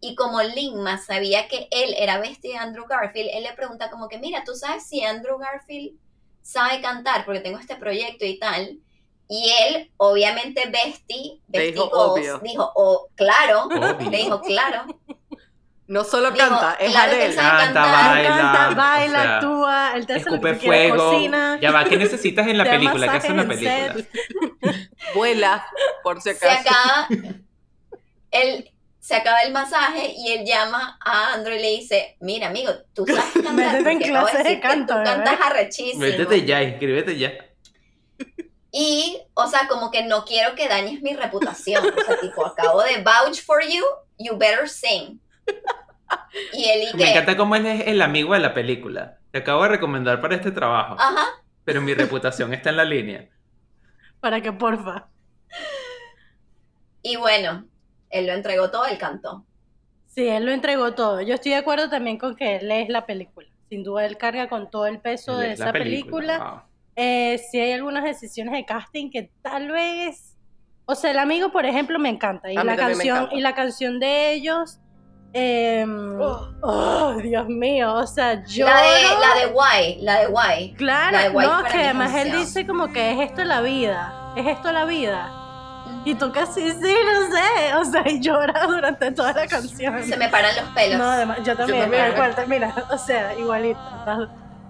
Y 0.00 0.14
como 0.14 0.42
Lin 0.42 0.74
sabía 1.06 1.48
que 1.48 1.68
él 1.70 1.94
era 1.98 2.18
bestie 2.18 2.52
de 2.52 2.58
Andrew 2.58 2.86
Garfield, 2.86 3.28
él 3.34 3.42
le 3.42 3.52
pregunta 3.52 3.90
como 3.90 4.08
que, 4.08 4.18
mira, 4.18 4.42
¿tú 4.42 4.54
sabes 4.54 4.86
si 4.86 5.04
Andrew 5.04 5.36
Garfield 5.38 5.98
sabe 6.42 6.80
cantar? 6.80 7.24
Porque 7.24 7.40
tengo 7.40 7.58
este 7.58 7.76
proyecto 7.76 8.24
y 8.24 8.38
tal. 8.38 8.78
Y 9.28 9.50
él, 9.66 9.90
obviamente, 9.96 10.68
bestie 10.68 11.40
dijo, 11.48 11.84
obvio. 11.92 12.38
dijo, 12.40 12.70
oh, 12.74 13.08
claro, 13.14 13.64
Obvio. 13.64 14.10
le 14.10 14.16
dijo, 14.18 14.40
claro. 14.42 14.84
No 15.86 16.04
solo 16.04 16.34
canta, 16.34 16.74
es 16.80 16.90
claro 16.90 17.10
que 17.12 17.16
Adele. 17.18 17.32
sabe 17.34 17.64
Canta, 17.64 17.82
cantar. 17.82 18.14
baila, 18.14 18.28
Canta, 18.28 18.70
o 18.70 18.74
baila, 18.76 19.22
sea, 19.22 19.36
actúa, 19.36 19.92
él 19.96 20.06
te 20.06 20.12
hace 20.14 20.24
lo 20.24 20.30
Escupe 20.36 20.58
que 20.58 20.66
fuego. 20.66 20.96
cocina. 21.10 21.58
Ya 21.60 21.70
va, 21.70 21.84
¿qué 21.84 21.96
necesitas 21.96 22.46
en 22.46 22.58
la 22.58 22.64
película? 22.70 23.10
¿Qué 23.10 23.16
hace 23.16 23.26
en 23.28 23.36
la 23.36 23.46
película? 23.48 23.94
Vuela, 25.14 25.66
por 26.02 26.20
si 26.22 26.32
se 26.34 26.48
acaso. 26.48 26.68
acaba 26.70 27.08
él 28.30 28.70
se 29.02 29.16
acaba 29.16 29.40
el 29.40 29.52
masaje 29.52 30.14
y 30.16 30.30
él 30.30 30.46
llama 30.46 30.96
a 31.04 31.32
Andrew 31.34 31.56
y 31.56 31.60
le 31.60 31.70
dice 31.70 32.16
mira 32.20 32.46
amigo 32.46 32.70
tú 32.94 33.04
sabes 33.06 33.32
cantar 33.32 33.54
Métete 33.54 33.90
en 33.90 33.98
clases 33.98 34.44
de 34.44 34.60
canto, 34.60 34.94
tú 34.94 34.98
bebé". 35.00 35.10
cantas 35.10 35.40
arrechísimo 35.42 36.00
Métete 36.00 36.46
ya, 36.46 36.62
inscríbete 36.62 37.18
ya. 37.18 37.32
y 38.70 39.20
o 39.34 39.48
sea 39.48 39.66
como 39.66 39.90
que 39.90 40.04
no 40.04 40.24
quiero 40.24 40.54
que 40.54 40.68
dañes 40.68 41.02
mi 41.02 41.14
reputación 41.14 41.84
o 41.84 42.04
sea 42.04 42.20
tipo 42.20 42.46
acabo 42.46 42.80
de 42.84 43.02
vouch 43.02 43.42
for 43.44 43.60
you 43.60 43.82
you 44.18 44.38
better 44.38 44.68
sing 44.68 45.20
y 46.52 46.64
él 46.68 46.82
y 46.84 46.86
Me 46.96 47.02
que 47.04 47.10
encanta 47.10 47.36
cómo 47.36 47.56
él 47.56 47.66
es 47.66 47.86
el 47.88 48.00
amigo 48.00 48.34
de 48.34 48.40
la 48.40 48.54
película. 48.54 49.18
Te 49.32 49.38
acabo 49.38 49.64
de 49.64 49.70
recomendar 49.70 50.20
para 50.20 50.36
este 50.36 50.52
trabajo, 50.52 50.94
ajá 50.98 51.42
pero 51.64 51.80
mi 51.80 51.94
reputación 51.94 52.52
está 52.54 52.70
en 52.70 52.76
la 52.76 52.84
línea. 52.84 53.28
Para 54.20 54.40
que 54.40 54.52
porfa. 54.52 55.08
y 57.02 57.16
bueno 57.16 57.64
él 58.12 58.26
lo 58.26 58.32
entregó 58.32 58.70
todo 58.70 58.86
él 58.86 58.98
cantó 58.98 59.44
Sí, 60.14 60.28
él 60.28 60.44
lo 60.44 60.52
entregó 60.52 60.92
todo. 60.92 61.22
Yo 61.22 61.34
estoy 61.34 61.52
de 61.52 61.58
acuerdo 61.58 61.88
también 61.88 62.18
con 62.18 62.36
que 62.36 62.56
él 62.56 62.70
es 62.70 62.90
la 62.90 63.06
película. 63.06 63.48
Sin 63.70 63.82
duda, 63.82 64.04
él 64.04 64.18
carga 64.18 64.46
con 64.48 64.70
todo 64.70 64.86
el 64.86 65.00
peso 65.00 65.40
Él 65.40 65.46
de 65.46 65.52
es 65.54 65.58
la 65.58 65.64
esa 65.66 65.72
película. 65.72 66.38
Wow. 66.38 66.60
Eh, 66.96 67.40
sí 67.50 67.58
hay 67.58 67.72
algunas 67.72 68.04
decisiones 68.04 68.52
de 68.52 68.66
casting 68.66 69.10
que 69.10 69.30
tal 69.40 69.70
vez... 69.70 70.36
O 70.84 70.94
sea, 70.94 71.12
el 71.12 71.18
amigo, 71.18 71.50
por 71.50 71.64
ejemplo, 71.64 71.98
me 71.98 72.10
encanta. 72.10 72.52
Y, 72.52 72.56
la 72.56 72.76
canción, 72.76 73.16
encanta. 73.16 73.34
y 73.34 73.40
la 73.40 73.54
canción 73.54 74.00
de 74.00 74.34
ellos... 74.34 74.80
em, 75.32 76.20
Oh. 76.20 76.48
oh, 76.60 77.14
Dios 77.14 77.48
mío. 77.48 77.94
O 77.94 78.06
sea, 78.06 78.44
yo... 78.44 78.66
la 78.66 78.82
de 78.82 79.02
la 79.18 79.34
de 79.40 79.46
Why 79.54 80.02
la 80.02 80.20
de 80.20 80.26
Why 80.26 80.74
Claro, 80.74 81.16
La 81.16 81.22
de 81.22 81.30
White 81.30 81.50
no, 81.50 81.64
que 81.64 81.78
además 81.78 82.14
él 82.16 82.32
dice 82.32 82.66
como 82.66 82.92
que 82.92 83.12
es 83.12 83.30
esto 83.30 83.44
la 83.44 83.62
vida, 83.62 84.34
es 84.36 84.46
esto 84.46 84.72
la 84.72 84.84
vida. 84.84 85.41
Y 86.04 86.14
tú 86.16 86.32
casi 86.32 86.70
sí, 86.72 86.94
no 87.04 87.30
sé. 87.36 87.74
O 87.76 87.84
sea, 87.84 88.02
y 88.10 88.20
llora 88.20 88.66
durante 88.66 89.10
toda 89.12 89.32
la 89.32 89.46
canción. 89.46 90.02
Se 90.02 90.16
me 90.16 90.28
paran 90.28 90.54
los 90.56 90.64
pelos. 90.74 90.98
No, 90.98 91.04
además, 91.04 91.38
yo 91.44 91.56
también, 91.56 91.82
también. 91.82 92.14
tal 92.14 92.34
cual, 92.34 92.48
mira, 92.48 92.74
o 92.90 92.98
sea, 92.98 93.34
igualito. 93.38 93.78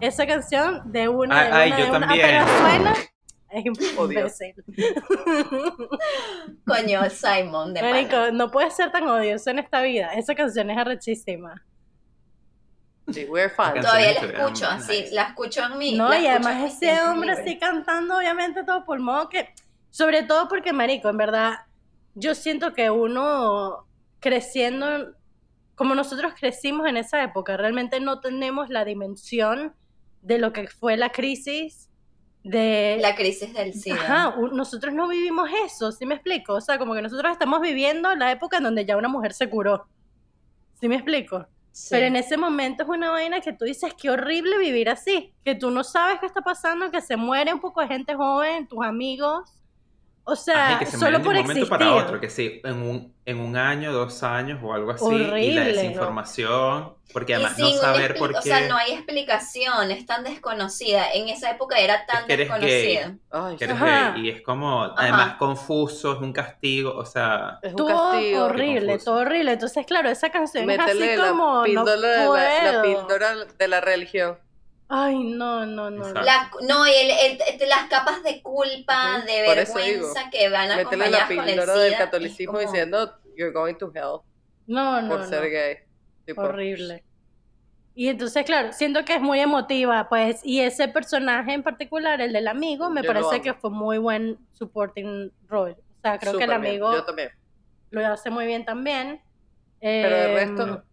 Esa 0.00 0.26
canción 0.26 0.82
de 0.92 1.08
una, 1.08 1.40
Ah, 1.40 1.44
de 1.44 1.52
ay, 1.52 1.70
yo 1.70 1.76
de 1.76 1.90
una, 1.90 2.00
también. 2.00 2.24
apenas 2.36 2.50
suena, 2.60 2.94
es 3.50 3.64
imbécil. 3.64 4.54
Coño, 6.66 7.00
Simon, 7.10 7.72
de. 7.74 7.82
Marico, 7.82 8.30
no 8.32 8.50
puedes 8.50 8.74
ser 8.74 8.90
tan 8.90 9.06
odioso 9.08 9.50
en 9.50 9.58
esta 9.60 9.80
vida. 9.80 10.12
Esa 10.14 10.34
canción 10.34 10.70
es 10.70 10.78
arrechísima. 10.78 11.62
Sí, 13.12 13.26
we're 13.28 13.50
fans. 13.50 13.80
Todavía 13.80 14.12
la 14.14 14.20
escucho 14.20 14.72
nice. 14.72 14.92
así, 14.92 15.14
la 15.14 15.22
escucho 15.22 15.64
en 15.64 15.78
mi. 15.78 15.96
No, 15.96 16.16
y 16.16 16.26
además 16.26 16.72
ese 16.72 17.00
hombre 17.02 17.32
así 17.32 17.58
cantando, 17.58 18.16
obviamente, 18.18 18.64
todo 18.64 18.84
pulmón, 18.84 19.28
que 19.28 19.52
sobre 19.92 20.22
todo 20.22 20.48
porque, 20.48 20.72
marico, 20.72 21.10
en 21.10 21.18
verdad, 21.18 21.66
yo 22.14 22.34
siento 22.34 22.72
que 22.72 22.88
uno 22.90 23.86
creciendo, 24.20 25.14
como 25.74 25.94
nosotros 25.94 26.32
crecimos 26.34 26.88
en 26.88 26.96
esa 26.96 27.22
época, 27.22 27.58
realmente 27.58 28.00
no 28.00 28.20
tenemos 28.20 28.70
la 28.70 28.86
dimensión 28.86 29.74
de 30.22 30.38
lo 30.38 30.54
que 30.54 30.66
fue 30.66 30.96
la 30.96 31.10
crisis 31.10 31.90
de... 32.42 33.00
La 33.02 33.14
crisis 33.14 33.52
del 33.52 33.74
SIDA. 33.74 33.96
Ajá, 33.96 34.36
nosotros 34.52 34.94
no 34.94 35.08
vivimos 35.08 35.50
eso, 35.66 35.92
¿sí 35.92 36.06
me 36.06 36.14
explico? 36.14 36.54
O 36.54 36.60
sea, 36.62 36.78
como 36.78 36.94
que 36.94 37.02
nosotros 37.02 37.30
estamos 37.30 37.60
viviendo 37.60 38.14
la 38.14 38.32
época 38.32 38.56
en 38.56 38.64
donde 38.64 38.86
ya 38.86 38.96
una 38.96 39.08
mujer 39.08 39.34
se 39.34 39.50
curó. 39.50 39.86
¿Sí 40.80 40.88
me 40.88 40.94
explico? 40.94 41.46
Sí. 41.70 41.88
Pero 41.90 42.06
en 42.06 42.16
ese 42.16 42.38
momento 42.38 42.84
es 42.84 42.88
una 42.88 43.10
vaina 43.10 43.42
que 43.42 43.52
tú 43.52 43.66
dices, 43.66 43.92
qué 43.92 44.08
horrible 44.08 44.56
vivir 44.56 44.88
así, 44.88 45.34
que 45.44 45.54
tú 45.54 45.70
no 45.70 45.84
sabes 45.84 46.18
qué 46.18 46.24
está 46.24 46.40
pasando, 46.40 46.90
que 46.90 47.02
se 47.02 47.16
muere 47.16 47.52
un 47.52 47.60
poco 47.60 47.82
de 47.82 47.88
gente 47.88 48.14
joven, 48.14 48.66
tus 48.66 48.82
amigos. 48.82 49.52
O 50.24 50.36
sea, 50.36 50.68
Ajá, 50.68 50.78
que 50.78 50.86
se 50.86 50.98
solo 50.98 51.20
por 51.20 51.34
de 51.34 51.40
un 51.40 51.46
momento 51.48 51.64
existir. 51.64 51.68
para 51.68 51.94
otro, 51.96 52.20
que 52.20 52.30
sí, 52.30 52.60
en 52.62 52.80
un, 52.82 53.12
en 53.26 53.40
un 53.40 53.56
año, 53.56 53.92
dos 53.92 54.22
años 54.22 54.60
o 54.62 54.72
algo 54.72 54.92
así, 54.92 55.04
y 55.04 55.18
la 55.18 55.28
Horrible, 55.32 55.54
¿no? 55.60 55.64
desinformación, 55.64 56.94
porque 57.12 57.34
además 57.34 57.56
sin 57.56 57.64
no 57.74 57.80
saber 57.80 58.14
por 58.16 58.30
qué. 58.30 58.38
O 58.38 58.42
sea, 58.42 58.68
no 58.68 58.76
hay 58.76 58.92
explicación, 58.92 59.90
es 59.90 60.06
tan 60.06 60.22
desconocida. 60.22 61.10
En 61.12 61.28
esa 61.28 61.50
época 61.50 61.76
era 61.78 62.06
tan 62.06 62.18
Es 62.20 62.26
que 62.26 62.32
eres 62.34 62.48
gay. 62.60 62.60
desconocida. 62.96 63.18
Ay, 63.32 63.56
que 63.56 63.64
eres 63.64 63.76
Ajá. 63.76 64.12
gay, 64.14 64.26
y 64.26 64.30
es 64.30 64.42
como, 64.42 64.82
además, 64.96 65.34
confuso, 65.38 66.12
es 66.12 66.20
un 66.20 66.32
castigo, 66.32 66.94
o 66.96 67.04
sea, 67.04 67.58
es 67.60 67.70
un 67.70 67.76
Todo 67.76 68.12
castigo. 68.12 68.44
horrible, 68.44 68.98
todo 68.98 69.16
horrible. 69.16 69.52
Entonces, 69.52 69.84
claro, 69.86 70.08
esa 70.08 70.30
canción 70.30 70.66
Métele 70.66 71.14
es 71.14 71.20
así 71.20 71.28
como, 71.30 71.56
la 71.58 71.64
píldora, 71.64 71.96
no 72.24 72.32
de 72.34 72.62
la, 72.62 72.72
la 72.74 72.82
píldora 72.82 73.34
de 73.58 73.68
la 73.68 73.80
religión. 73.80 74.38
Ay, 74.94 75.24
no, 75.24 75.64
no, 75.64 75.90
no. 75.90 76.12
La- 76.12 76.50
no, 76.68 76.86
y 76.86 76.90
el- 76.90 77.10
el- 77.10 77.60
el- 77.62 77.68
las 77.68 77.88
capas 77.88 78.22
de 78.22 78.42
culpa, 78.42 79.22
de 79.26 79.42
por 79.46 79.56
vergüenza 79.56 80.28
que 80.30 80.50
van 80.50 80.68
la 80.68 80.74
acompañadas 80.76 81.24
con 81.28 81.38
el 81.38 81.44
píldora 81.46 81.72
SIDA. 81.72 81.84
del 81.84 81.96
catolicismo 81.96 82.52
como- 82.52 82.66
diciendo 82.70 83.14
you're 83.34 83.52
going 83.54 83.74
to 83.76 83.90
hell 83.94 84.20
No, 84.66 85.00
no, 85.00 85.08
por 85.08 85.20
no. 85.20 85.26
ser 85.26 85.50
gay. 85.50 85.76
Tipo, 86.26 86.42
Horrible. 86.42 87.02
Y 87.94 88.08
entonces, 88.08 88.44
claro, 88.44 88.72
siento 88.72 89.02
que 89.06 89.14
es 89.14 89.20
muy 89.22 89.40
emotiva, 89.40 90.08
pues, 90.10 90.40
y 90.44 90.60
ese 90.60 90.88
personaje 90.88 91.52
en 91.54 91.62
particular, 91.62 92.20
el 92.20 92.32
del 92.34 92.48
amigo, 92.48 92.90
me 92.90 93.02
Yo 93.02 93.06
parece 93.12 93.40
que 93.40 93.54
fue 93.54 93.70
muy 93.70 93.96
buen 93.98 94.38
supporting 94.52 95.32
role. 95.48 95.72
O 95.72 96.00
sea, 96.02 96.18
creo 96.18 96.36
que 96.36 96.44
el 96.44 96.50
bien, 96.50 96.60
amigo 96.66 96.92
Yo 96.92 97.04
también. 97.04 97.30
lo 97.90 98.06
hace 98.06 98.28
muy 98.30 98.44
bien 98.46 98.64
también. 98.66 99.22
Pero 99.80 100.16
el 100.16 100.30
Em, 100.30 100.34
resto. 100.56 100.84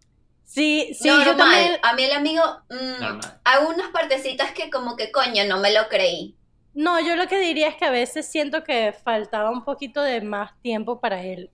Sí, 0.50 0.90
sí, 0.98 1.06
Normal. 1.06 1.26
yo 1.26 1.36
también. 1.36 1.78
A 1.80 1.94
mí 1.94 2.02
el 2.02 2.12
amigo, 2.12 2.42
mm, 2.70 3.00
normal. 3.00 3.40
hay 3.44 3.64
unas 3.66 3.88
partecitas 3.92 4.50
que 4.50 4.68
como 4.68 4.96
que 4.96 5.12
coño, 5.12 5.44
no 5.46 5.60
me 5.60 5.72
lo 5.72 5.88
creí. 5.88 6.34
No, 6.74 6.98
yo 6.98 7.14
lo 7.14 7.28
que 7.28 7.38
diría 7.38 7.68
es 7.68 7.76
que 7.76 7.84
a 7.84 7.90
veces 7.90 8.26
siento 8.26 8.64
que 8.64 8.92
faltaba 8.92 9.50
un 9.50 9.64
poquito 9.64 10.02
de 10.02 10.20
más 10.22 10.60
tiempo 10.60 10.98
para 10.98 11.22
él, 11.22 11.50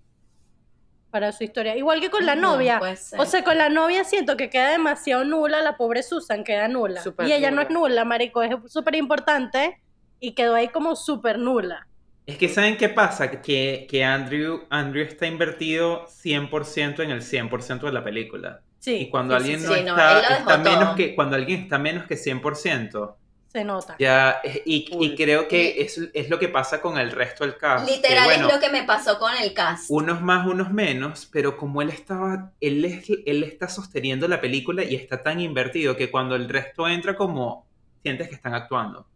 para 1.11 1.33
su 1.33 1.45
historia. 1.45 1.77
Igual 1.77 2.01
que 2.01 2.09
con 2.09 2.25
la 2.25 2.37
novia. 2.37 2.81
O 3.19 3.27
sea, 3.27 3.45
con 3.45 3.59
la 3.59 3.69
novia 3.69 4.03
siento 4.05 4.39
que 4.39 4.49
queda 4.49 4.71
demasiado 4.71 5.25
nula, 5.25 5.61
la 5.61 5.77
pobre 5.77 6.03
Susan 6.03 6.43
queda 6.43 6.67
nula. 6.67 7.03
Y 7.27 7.33
ella 7.33 7.51
no 7.51 7.61
es 7.61 7.69
nula, 7.69 8.07
marico, 8.07 8.43
es 8.43 8.55
súper 8.73 8.95
importante 8.95 9.79
y 10.21 10.33
quedó 10.33 10.55
ahí 10.55 10.69
como 10.69 10.97
súper 10.97 11.39
nula. 11.39 11.87
Es 12.25 12.39
que 12.39 12.49
¿saben 12.49 12.79
qué 12.79 12.89
pasa? 12.89 13.31
Que, 13.43 13.87
que 13.91 14.05
Andrew, 14.05 14.65
Andrew 14.71 15.05
está 15.05 15.27
invertido 15.27 16.07
100% 16.07 17.05
en 17.05 17.11
el 17.11 17.21
100% 17.21 17.81
de 17.83 17.93
la 17.93 18.03
película. 18.03 18.63
Sí. 18.79 18.95
Y 18.97 19.11
cuando 19.11 19.35
sí, 19.39 19.43
alguien 19.43 19.61
sí, 19.61 19.67
no 19.67 19.75
Sí, 19.75 19.83
no, 19.85 19.97
está, 19.99 20.59
menos 20.59 20.95
que, 20.97 21.15
cuando 21.15 21.37
alguien 21.37 21.63
está 21.63 21.79
menos 21.79 22.07
que 22.07 22.15
100%, 22.17 23.15
se 23.49 23.65
nota. 23.65 23.97
ya, 23.99 24.41
y, 24.65 25.15
creo 25.17 25.49
que 25.49 25.81
es, 25.81 25.99
es 26.13 26.29
lo 26.29 26.39
que 26.39 26.49
pasa 26.49 26.81
con 26.81 26.99
el 26.99 27.11
resto 27.11 27.45
del 27.45 27.57
cast. 27.57 27.87
que, 27.87 27.97
Literal 27.97 28.25
bueno, 28.27 28.47
es 28.49 28.55
lo 28.55 28.61
que 28.61 28.71
me 28.71 28.85
pasó 28.85 29.19
con 29.19 29.35
el 29.35 29.55
cast. 29.55 29.87
unos 29.89 30.21
más, 30.23 30.47
unos 30.47 30.71
menos, 30.73 31.27
pero 31.33 31.57
como 31.57 31.81
él 31.83 31.89
estaba, 31.89 32.53
él, 32.61 32.85
es- 32.85 33.09
él 33.25 33.43
está 33.45 33.69
sosteniendo 33.69 34.29
la 34.29 34.41
película 34.41 34.85
y 34.85 34.95
está 34.95 35.23
tan 35.23 35.41
invertido 35.41 35.97
que 35.97 36.11
cuando 36.11 36.37
el 36.37 36.49
resto 36.49 36.87
entra 36.87 37.17
como, 37.17 37.67
sientes 38.03 38.29
que 38.29 38.35
están 38.37 38.55
actuando. 38.55 39.07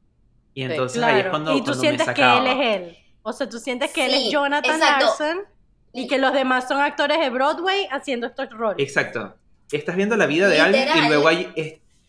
Y 0.54 0.62
entonces 0.64 1.00
ahí 1.02 1.10
es 1.10 1.14
Claro. 1.20 1.30
cuando, 1.30 1.52
y 1.52 1.58
tú 1.58 1.64
cuando 1.66 1.82
me 1.82 1.88
sientes 1.88 2.06
que 2.08 2.12
sacaba. 2.22 2.38
él 2.50 2.60
es 2.60 2.76
él. 2.76 2.96
O 3.22 3.32
sea, 3.32 3.48
tú 3.48 3.58
sientes 3.60 3.92
que 3.92 4.06
él 4.06 4.14
es 4.14 4.30
Jonathan. 4.32 4.80
Larson 4.80 5.38
y 5.92 6.08
que 6.08 6.18
los 6.18 6.32
demás 6.32 6.66
son 6.66 6.80
actores 6.80 7.20
de 7.20 7.28
Broadway 7.30 7.86
haciendo 7.92 8.26
estos 8.26 8.48
roles. 8.50 8.76
Exacto. 8.84 9.36
Estás 9.72 9.96
viendo 9.96 10.16
la 10.16 10.26
vida 10.26 10.48
de 10.48 10.60
alguien 10.60 10.88
y 11.04 11.08
luego 11.08 11.28
hay 11.28 11.52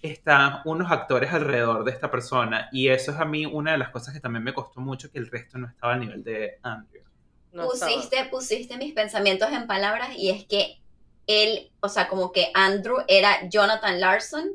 están 0.02 0.62
unos 0.66 0.92
actores 0.92 1.32
alrededor 1.32 1.84
de 1.84 1.92
esta 1.92 2.10
persona. 2.10 2.70
Y 2.72 2.90
eso 2.90 3.12
es 3.12 3.20
a 3.20 3.26
mí 3.26 3.46
una 3.46 3.74
de 3.74 3.78
las 3.78 3.90
cosas 3.90 4.14
que 4.14 4.20
también 4.20 4.44
me 4.44 4.54
costó 4.54 4.80
mucho, 4.82 5.12
que 5.12 5.20
el 5.20 5.30
resto 5.30 5.58
no 5.60 5.68
estaba 5.68 5.94
al 5.94 6.00
nivel 6.00 6.24
de 6.24 6.58
Andrew. 6.64 7.04
No 7.52 7.72
estaba. 7.72 7.92
pusiste, 7.92 8.26
pusiste 8.26 8.78
mis 8.78 8.94
pensamientos 8.94 9.50
en 9.52 9.68
palabras 9.68 10.10
y 10.18 10.30
es 10.32 10.46
que 10.46 10.80
él, 11.28 11.72
o 11.82 11.90
sea, 11.90 12.08
como 12.08 12.32
que 12.32 12.50
Andrew 12.56 12.98
era 13.08 13.48
Jonathan 13.48 14.00
Larson 14.00 14.50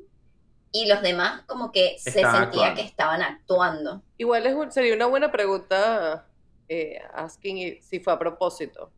y 0.72 0.86
los 0.86 1.00
demás 1.00 1.42
como 1.46 1.70
que 1.70 1.96
se 1.98 2.10
sentía 2.10 2.30
actuando. 2.40 2.74
que 2.74 2.80
estaban 2.82 3.22
actuando. 3.22 4.02
Igual 4.18 4.46
es 4.46 4.54
un- 4.54 4.72
sería 4.72 4.94
una 4.94 5.06
buena 5.06 5.30
pregunta 5.30 6.26
eh, 6.68 6.98
asking 7.14 7.80
si 7.82 8.00
fue 8.00 8.12
a 8.12 8.18
propósito. 8.18 8.90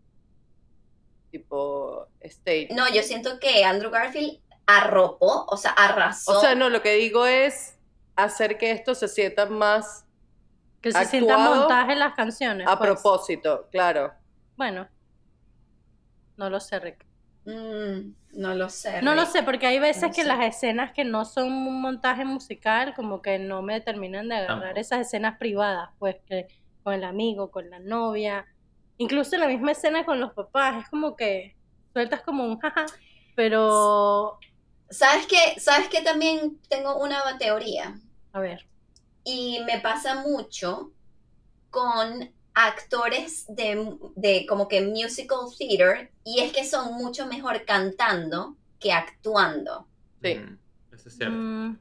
Tipo, 1.30 2.06
stage. 2.20 2.68
No, 2.74 2.88
yo 2.92 3.02
siento 3.02 3.38
que 3.38 3.64
Andrew 3.64 3.90
Garfield 3.90 4.40
arropó, 4.66 5.44
o 5.46 5.56
sea, 5.56 5.72
arrasó. 5.72 6.38
O 6.38 6.40
sea, 6.40 6.54
no, 6.54 6.68
lo 6.70 6.82
que 6.82 6.92
digo 6.94 7.26
es 7.26 7.78
hacer 8.16 8.58
que 8.58 8.70
esto 8.70 8.94
se 8.94 9.08
sienta 9.08 9.46
más 9.46 10.04
Que 10.80 10.92
se 10.92 11.04
sienta 11.06 11.38
montaje 11.38 11.92
en 11.92 11.98
las 11.98 12.14
canciones. 12.14 12.66
a 12.68 12.78
pues. 12.78 12.90
propósito, 12.90 13.68
claro. 13.70 14.12
Bueno, 14.56 14.88
no 16.36 16.50
lo 16.50 16.60
sé, 16.60 16.78
Rick. 16.80 17.04
Mm, 17.44 18.12
no 18.34 18.54
lo 18.54 18.68
sé. 18.68 19.00
No 19.02 19.14
lo 19.14 19.24
sé, 19.26 19.42
porque 19.42 19.66
hay 19.66 19.78
veces 19.78 20.02
No 20.02 20.08
que 20.10 20.22
sé. 20.22 20.28
las 20.28 20.40
escenas 20.44 20.92
que 20.92 21.04
no 21.04 21.24
son 21.24 21.46
un 21.52 21.80
montaje 21.80 22.24
musical, 22.24 22.94
como 22.94 23.22
que 23.22 23.38
no 23.38 23.62
me 23.62 23.80
terminan 23.80 24.28
de 24.28 24.36
agarrar 24.36 24.58
Tampoco. 24.60 24.80
esas 24.80 25.00
escenas 25.00 25.38
privadas, 25.38 25.90
pues 25.98 26.16
que 26.26 26.46
con 26.82 26.94
el 26.94 27.04
amigo, 27.04 27.50
con 27.50 27.70
la 27.70 27.78
novia, 27.80 28.46
incluso 28.99 29.36
la 29.38 29.46
misma 29.49 29.72
escena 29.72 30.05
con 30.05 30.20
los 30.20 30.32
papás, 30.34 30.82
es 30.84 30.90
como 30.90 31.16
que 31.16 31.57
sueltas 31.92 32.22
como 32.22 32.44
un 32.44 32.59
jaja, 32.61 32.86
pero 33.34 34.38
¿Sabes 34.90 35.26
qué? 35.26 35.61
¿Sabes 35.61 35.88
qué? 35.88 36.01
También 36.03 36.59
tengo 36.68 36.96
una 37.03 37.36
teoría. 37.38 37.99
a 38.32 38.40
ver, 38.40 38.66
Y 39.24 39.61
me 39.66 39.80
pasa 39.80 40.22
mucho 40.22 40.92
con 41.70 42.32
actores 42.55 43.44
de, 43.49 43.96
de 44.16 44.46
como 44.46 44.66
que 44.68 44.80
musical 44.80 45.40
theater 45.59 46.11
y 46.24 46.40
es 46.40 46.53
que 46.53 46.64
son 46.64 46.94
mucho 46.94 47.26
mejor 47.26 47.64
cantando 47.66 48.57
que 48.80 48.92
actuando. 48.92 49.86
Sí. 50.22 50.34
Mm, 50.36 50.59
Eso 50.94 51.09
es 51.09 51.16
cierto. 51.16 51.36
mm, 51.36 51.78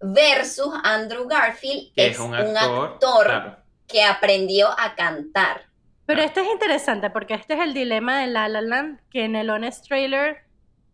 Versus 0.00 0.74
Andrew 0.82 1.26
Garfield 1.28 1.94
Que 1.94 2.08
es, 2.08 2.18
un 2.18 2.34
actor, 2.34 3.24
claro. 3.26 3.56
que 3.86 4.02
aprendió 4.02 4.68
a 4.78 4.94
cantar. 4.96 5.66
Pero 6.06 6.22
este 6.22 6.40
es 6.40 6.48
interesante 6.52 7.10
porque 7.10 7.34
este 7.34 7.54
es 7.54 7.60
el 7.60 7.74
dilema 7.74 8.20
de 8.20 8.26
La 8.28 8.48
La 8.48 8.60
Land, 8.60 9.00
que 9.10 9.24
en 9.24 9.36
el 9.36 9.50
Honest 9.50 9.86
Trailer 9.86 10.38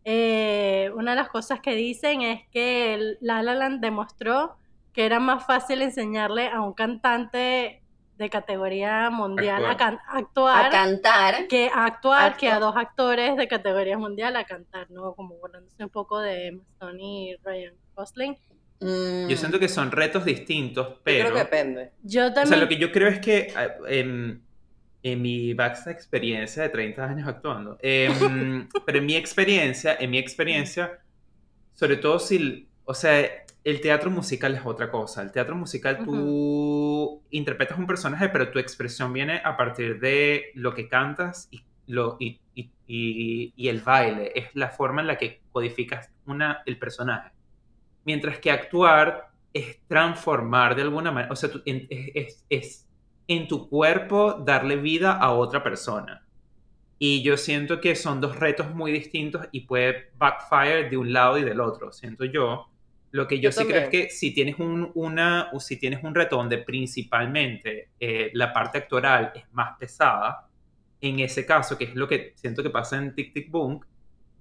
eh, 0.05 0.91
una 0.95 1.11
de 1.13 1.17
las 1.17 1.29
cosas 1.29 1.61
que 1.61 1.75
dicen 1.75 2.23
es 2.23 2.43
que 2.51 2.95
el 2.95 3.19
La 3.21 3.43
La 3.43 3.55
Land 3.55 3.81
demostró 3.81 4.57
que 4.93 5.05
era 5.07 5.21
más 5.21 5.45
fácil 5.47 5.83
enseñarle 5.83 6.49
a 6.49 6.61
un 6.61 6.73
cantante 6.73 7.83
de 8.17 8.31
categoría 8.31 9.11
mundial 9.11 9.65
a, 9.65 9.71
Actuar. 9.73 9.77
can- 9.77 10.01
actuar 10.09 10.67
A 10.67 10.71
cantar. 10.71 11.47
que 11.47 11.71
a 11.73 11.85
actuar 11.85 12.37
que 12.37 12.49
a 12.49 12.59
dos 12.59 12.75
actores 12.77 13.37
de 13.37 13.47
categoría 13.47 13.97
mundial 13.97 14.35
a 14.35 14.45
cantar, 14.45 14.91
¿no? 14.91 15.15
Como 15.15 15.37
burlándose 15.37 15.85
un 15.85 15.91
poco 15.91 16.21
de 16.21 16.49
Emma 16.49 16.63
Stone 16.73 17.01
y 17.01 17.37
Ryan 17.45 17.75
Gosling. 17.95 18.37
Mm, 18.81 19.29
Yo 19.29 19.37
siento 19.37 19.61
que 19.61 19.69
son 19.69 19.93
retos 19.93 20.25
distintos, 20.25 20.89
Yo 20.89 21.01
pero... 21.05 21.25
creo 21.27 21.33
que 21.35 21.39
depende. 21.45 21.93
Yo 22.03 22.23
O 22.23 22.25
sea, 22.27 22.35
también... 22.35 22.61
lo 22.61 22.69
que 22.69 22.77
yo 22.79 22.91
creo 22.91 23.09
es 23.09 23.21
que 23.21 23.53
ah, 23.57 23.69
en, 25.03 25.23
mi 25.23 25.55
vasta 25.55 25.91
experiencia 25.91 26.63
de 26.65 26.69
30 26.71 27.05
años 27.05 27.29
actuando, 27.29 27.79
em, 27.83 28.69
pero 28.87 28.99
en 28.99 29.07
mi 29.07 29.17
experiencia, 29.17 29.97
en 29.99 30.11
mi 30.11 30.19
experiencia, 30.19 30.99
sobre 31.75 31.97
todo 31.97 32.19
si, 32.19 32.69
o 32.85 32.95
sea, 32.95 33.25
el 33.65 33.81
teatro 33.81 34.11
musical 34.11 34.55
es 34.55 34.63
otra 34.65 34.91
cosa. 34.91 35.21
El 35.23 35.31
teatro 35.31 35.55
musical 35.55 35.99
tú 36.05 37.23
interpretas 37.31 37.79
un 37.79 37.87
personaje, 37.87 38.29
pero 38.31 38.51
tu 38.51 38.59
expresión 38.59 39.13
viene 39.13 39.43
a 39.45 39.57
partir 39.57 40.01
de 40.01 40.47
lo 40.55 40.75
que 40.75 40.89
cantas 40.89 41.49
y, 41.51 41.63
lo, 41.87 42.17
y, 42.19 42.41
y- 42.55 42.71
y- 42.87 43.53
y 43.57 43.69
el 43.69 43.81
baile. 43.83 44.33
Es 44.35 44.47
la 44.55 44.71
forma 44.71 45.03
en 45.03 45.07
la 45.09 45.19
que 45.19 45.43
codificas 45.53 46.11
una, 46.27 46.63
el 46.65 46.79
personaje. 46.79 47.31
Mientras 48.05 48.39
que 48.39 48.51
actuar 48.51 49.29
es 49.53 49.81
transformar 49.87 50.75
de 50.75 50.83
alguna 50.83 51.11
manera, 51.13 51.33
o 51.33 51.37
sea, 51.37 51.51
tú- 51.51 51.63
es, 51.67 51.83
es- 52.15 52.45
es 52.49 52.88
en 53.29 53.47
tu 53.47 53.69
cuerpo 53.69 54.33
darle 54.45 54.77
vida 54.77 55.13
a 55.13 55.33
otra 55.33 55.63
persona. 55.63 56.25
Y 56.99 57.23
yo 57.23 57.37
siento 57.37 57.81
que 57.81 57.95
son 57.95 58.21
dos 58.21 58.41
retos 58.41 58.75
muy 58.75 58.91
distintos 58.91 59.47
y 59.53 59.61
puede 59.61 60.11
backfire 60.19 60.91
de 60.91 60.97
un 60.97 61.13
lado 61.13 61.39
y 61.39 61.45
del 61.45 61.61
otro, 61.61 61.93
siento 61.93 62.25
yo. 62.25 62.69
Lo 63.11 63.29
que 63.29 63.37
yo, 63.37 63.51
Yo 63.51 63.53
sí 63.53 63.67
creo 63.67 63.83
es 63.83 63.89
que 63.89 64.11
si 64.11 64.35
tienes 64.35 64.59
un, 64.59 64.91
una, 64.95 65.49
o 65.53 65.61
si 65.61 65.79
tienes 65.79 66.03
un 66.03 66.15
reto 66.15 66.37
donde 66.37 66.59
principalmente 66.59 67.91
eh, 68.01 68.31
la 68.35 68.53
parte 68.53 68.79
actoral 68.79 69.33
es 69.35 69.45
más 69.53 69.79
pesada, 69.79 70.49
en 71.01 71.21
ese 71.21 71.47
caso, 71.47 71.79
que 71.79 71.85
es 71.85 71.95
lo 71.95 72.09
que 72.09 72.33
siento 72.35 72.63
que 72.63 72.71
pasa 72.71 72.99
en 72.99 73.15
Tic 73.15 73.33
Tic 73.33 73.51
Boom, 73.51 73.81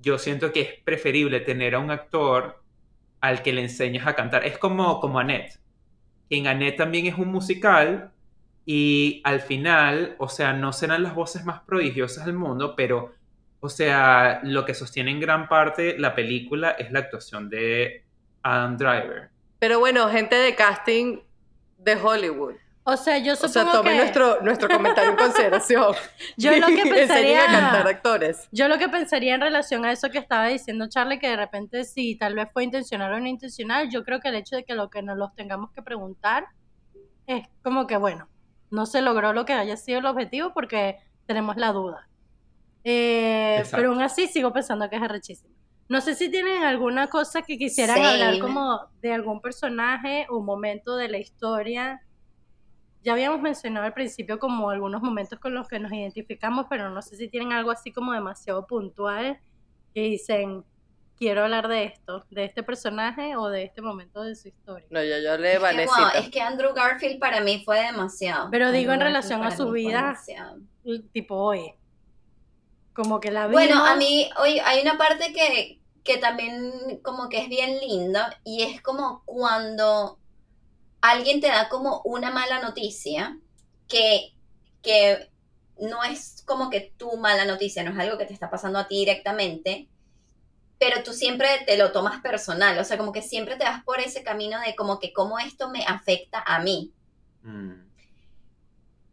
yo 0.01 0.17
siento 0.17 0.51
que 0.51 0.61
es 0.61 0.69
preferible 0.83 1.39
tener 1.41 1.75
a 1.75 1.79
un 1.79 1.91
actor 1.91 2.61
al 3.21 3.41
que 3.41 3.53
le 3.53 3.61
enseñas 3.61 4.07
a 4.07 4.15
cantar. 4.15 4.45
Es 4.45 4.57
como, 4.57 4.99
como 4.99 5.19
Annette. 5.19 5.59
En 6.29 6.47
Annette 6.47 6.77
también 6.77 7.05
es 7.05 7.17
un 7.17 7.29
musical 7.29 8.11
y 8.69 9.21
al 9.23 9.39
final, 9.39 10.17
o 10.19 10.27
sea, 10.27 10.51
no 10.51 10.73
serán 10.73 11.01
las 11.01 11.15
voces 11.15 11.45
más 11.45 11.61
prodigiosas 11.61 12.25
del 12.25 12.35
mundo, 12.35 12.75
pero, 12.75 13.13
o 13.61 13.69
sea, 13.69 14.41
lo 14.43 14.65
que 14.65 14.73
sostiene 14.73 15.09
en 15.11 15.21
gran 15.21 15.47
parte 15.47 15.97
la 15.97 16.13
película 16.13 16.71
es 16.71 16.91
la 16.91 16.99
actuación 16.99 17.49
de 17.49 18.03
Adam 18.43 18.75
Driver. 18.75 19.29
Pero 19.57 19.79
bueno, 19.79 20.09
gente 20.09 20.35
de 20.35 20.53
casting 20.53 21.19
de 21.77 21.95
Hollywood. 21.95 22.55
O 22.83 22.97
sea, 22.97 23.19
yo 23.19 23.33
O 23.33 23.35
sea, 23.37 23.47
supongo 23.47 23.71
tomen 23.71 23.93
que 23.93 23.99
nuestro, 23.99 24.41
nuestro 24.41 24.67
comentario 24.67 25.11
en 25.11 25.17
consideración. 25.17 25.95
yo 26.37 26.51
lo 26.57 26.67
que 26.67 26.81
Enseñen 26.81 27.37
a 27.37 27.45
cantar 27.45 27.71
pensaría 27.71 27.89
actores. 27.89 28.49
yo 28.51 28.67
lo 28.67 28.77
que 28.77 28.89
pensaría 28.89 29.35
en 29.35 29.41
relación 29.41 29.85
a 29.85 29.93
eso 29.93 30.09
que 30.09 30.17
estaba 30.17 30.47
diciendo 30.47 30.89
Charlie 30.89 31.19
que 31.19 31.29
de 31.29 31.37
repente 31.37 31.85
si 31.85 32.17
tal 32.17 32.35
vez 32.35 32.49
fue 32.51 32.65
intencional 32.65 33.13
o 33.13 33.19
no 33.19 33.27
intencional, 33.27 33.89
yo 33.89 34.03
creo 34.03 34.19
que 34.19 34.27
el 34.27 34.35
hecho 34.35 34.57
de 34.57 34.65
que 34.65 34.75
lo 34.75 34.89
que 34.89 35.01
nos 35.03 35.17
los 35.17 35.33
tengamos 35.35 35.71
que 35.71 35.81
preguntar 35.81 36.47
es 37.27 37.47
como 37.63 37.87
que 37.87 37.95
bueno, 37.95 38.27
no 38.69 38.85
se 38.85 39.01
logró 39.01 39.33
lo 39.33 39.45
que 39.45 39.53
haya 39.53 39.77
sido 39.77 39.99
el 39.99 40.05
objetivo 40.05 40.53
porque 40.53 40.97
tenemos 41.25 41.57
la 41.57 41.71
duda. 41.71 42.07
Eh, 42.83 43.63
pero 43.71 43.89
aún 43.89 44.01
así 44.01 44.27
sigo 44.27 44.53
pensando 44.53 44.89
que 44.89 44.95
es 44.95 45.01
arrechísimo. 45.01 45.53
No 45.89 46.01
sé 46.01 46.15
si 46.15 46.29
tienen 46.29 46.63
alguna 46.63 47.07
cosa 47.07 47.41
que 47.41 47.57
quisieran 47.57 48.03
hablar 48.03 48.39
como 48.39 48.87
de 49.01 49.13
algún 49.13 49.41
personaje 49.41 50.25
o 50.29 50.41
momento 50.41 50.97
de 50.97 51.07
la 51.07 51.17
historia. 51.17 52.01
Ya 53.03 53.13
habíamos 53.13 53.41
mencionado 53.41 53.85
al 53.85 53.93
principio 53.93 54.37
como 54.37 54.69
algunos 54.69 55.01
momentos 55.01 55.39
con 55.39 55.53
los 55.53 55.67
que 55.67 55.79
nos 55.79 55.93
identificamos, 55.93 56.65
pero 56.69 56.89
no 56.89 57.01
sé 57.01 57.15
si 57.15 57.29
tienen 57.29 57.53
algo 57.53 57.71
así 57.71 57.93
como 57.93 58.11
demasiado 58.11 58.67
puntual 58.67 59.39
que 59.93 60.01
dicen, 60.01 60.65
quiero 61.17 61.43
hablar 61.43 61.67
de 61.67 61.85
esto, 61.85 62.25
de 62.29 62.45
este 62.45 62.63
personaje 62.63 63.35
o 63.35 63.49
de 63.49 63.63
este 63.63 63.81
momento 63.81 64.21
de 64.21 64.35
su 64.35 64.47
historia. 64.47 64.87
No, 64.89 65.03
yo, 65.03 65.17
yo 65.17 65.37
le 65.37 65.55
Es 65.55 65.59
que, 65.59 65.85
wow, 65.85 66.07
es 66.15 66.29
que 66.29 66.41
Andrew 66.41 66.73
Garfield 66.73 67.19
para 67.19 67.41
mí 67.41 67.63
fue 67.65 67.81
demasiado. 67.81 68.49
Pero 68.51 68.71
digo 68.71 68.93
en 68.93 69.01
relación 69.01 69.43
a 69.43 69.55
su 69.55 69.71
vida. 69.71 70.17
Tipo 71.11 71.35
hoy. 71.35 71.73
Como 72.93 73.19
que 73.19 73.31
la 73.31 73.47
vimos. 73.47 73.61
Bueno, 73.61 73.85
a 73.85 73.95
mí 73.95 74.29
hoy 74.39 74.59
hay 74.59 74.81
una 74.81 74.97
parte 74.97 75.33
que, 75.33 75.79
que 76.03 76.17
también 76.17 76.99
como 77.03 77.29
que 77.29 77.39
es 77.39 77.49
bien 77.49 77.79
linda 77.79 78.39
y 78.43 78.63
es 78.63 78.81
como 78.81 79.23
cuando 79.25 80.19
alguien 81.01 81.41
te 81.41 81.47
da 81.47 81.69
como 81.69 82.01
una 82.05 82.31
mala 82.31 82.59
noticia 82.59 83.37
que, 83.87 84.33
que 84.81 85.29
no 85.79 86.03
es 86.03 86.43
como 86.45 86.69
que 86.69 86.93
tu 86.97 87.17
mala 87.17 87.45
noticia, 87.45 87.83
no 87.83 87.91
es 87.91 87.99
algo 87.99 88.17
que 88.17 88.25
te 88.25 88.33
está 88.33 88.49
pasando 88.49 88.79
a 88.79 88.87
ti 88.87 88.95
directamente, 88.99 89.89
pero 90.79 91.03
tú 91.03 91.13
siempre 91.13 91.47
te 91.65 91.77
lo 91.77 91.91
tomas 91.91 92.21
personal, 92.21 92.77
o 92.77 92.83
sea, 92.83 92.97
como 92.97 93.11
que 93.11 93.21
siempre 93.21 93.55
te 93.55 93.63
vas 93.63 93.83
por 93.83 93.99
ese 93.99 94.23
camino 94.23 94.59
de 94.61 94.75
como 94.75 94.99
que 94.99 95.11
cómo 95.13 95.39
esto 95.39 95.69
me 95.69 95.83
afecta 95.85 96.43
a 96.45 96.59
mí. 96.59 96.91
Mm. 97.43 97.73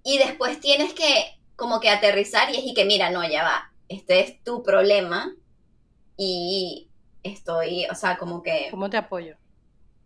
Y 0.03 0.19
después 0.19 0.61
tienes 0.61 0.93
que 0.93 1.39
como 1.57 1.81
que 1.81 1.89
aterrizar 1.89 2.51
y 2.51 2.57
es 2.59 2.65
y 2.65 2.75
que 2.75 2.85
mira, 2.85 3.11
no, 3.11 3.27
ya 3.29 3.43
va, 3.45 3.73
este 3.89 4.21
es 4.21 4.43
tu 4.43 4.63
problema 4.63 5.35
y 6.17 6.89
estoy, 7.23 7.87
o 7.91 7.95
sea, 7.95 8.17
como 8.19 8.43
que 8.43 8.69
¿Cómo 8.71 8.91
te 8.91 8.97
apoyo? 8.99 9.37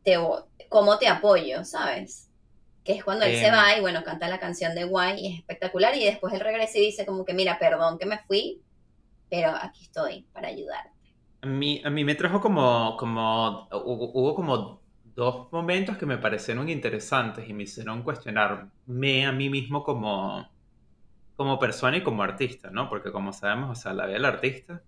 te, 0.04 0.16
cómo 0.68 0.98
te 0.98 1.08
apoyo, 1.08 1.64
¿sabes? 1.64 2.28
Que 2.84 2.92
es 2.92 3.04
cuando 3.04 3.24
él 3.24 3.36
se 3.36 3.46
Em. 3.48 3.54
va 3.54 3.76
y 3.76 3.80
bueno, 3.80 4.04
canta 4.04 4.28
la 4.28 4.38
canción 4.40 4.74
de 4.74 4.84
Guay 4.84 5.20
y 5.20 5.32
es 5.32 5.38
espectacular 5.40 5.94
y 5.96 6.04
después 6.04 6.32
él 6.32 6.40
regresa 6.40 6.78
y 6.78 6.82
dice 6.82 7.04
como 7.04 7.24
que 7.24 7.34
mira, 7.34 7.58
perdón 7.58 7.98
que 7.98 8.06
me 8.06 8.18
fui, 8.20 8.62
pero 9.28 9.50
aquí 9.60 9.82
estoy 9.84 10.22
para 10.32 10.48
ayudar. 10.48 10.90
A 11.40 11.46
mí, 11.46 11.80
a 11.84 11.90
mí 11.90 12.04
me 12.04 12.16
trajo 12.16 12.40
como, 12.40 12.96
como, 12.98 13.68
hubo, 13.70 14.10
hubo 14.12 14.34
como 14.34 14.82
dos 15.04 15.52
momentos 15.52 15.96
que 15.96 16.04
me 16.06 16.18
parecieron 16.18 16.68
interesantes 16.68 17.48
y 17.48 17.52
me 17.54 17.62
hicieron 17.62 18.02
cuestionarme 18.02 19.24
a 19.26 19.32
mí 19.32 19.48
mismo 19.48 19.84
como, 19.84 20.50
como 21.36 21.58
persona 21.58 21.98
y 21.98 22.02
como 22.04 22.22
artista, 22.24 22.70
¿no? 22.70 22.88
Porque 22.88 23.12
como 23.12 23.32
sabemos, 23.32 23.78
o 23.78 23.80
sea, 23.80 23.94
la 23.94 24.06
vida 24.06 24.14
del 24.14 24.24
artista 24.26 24.84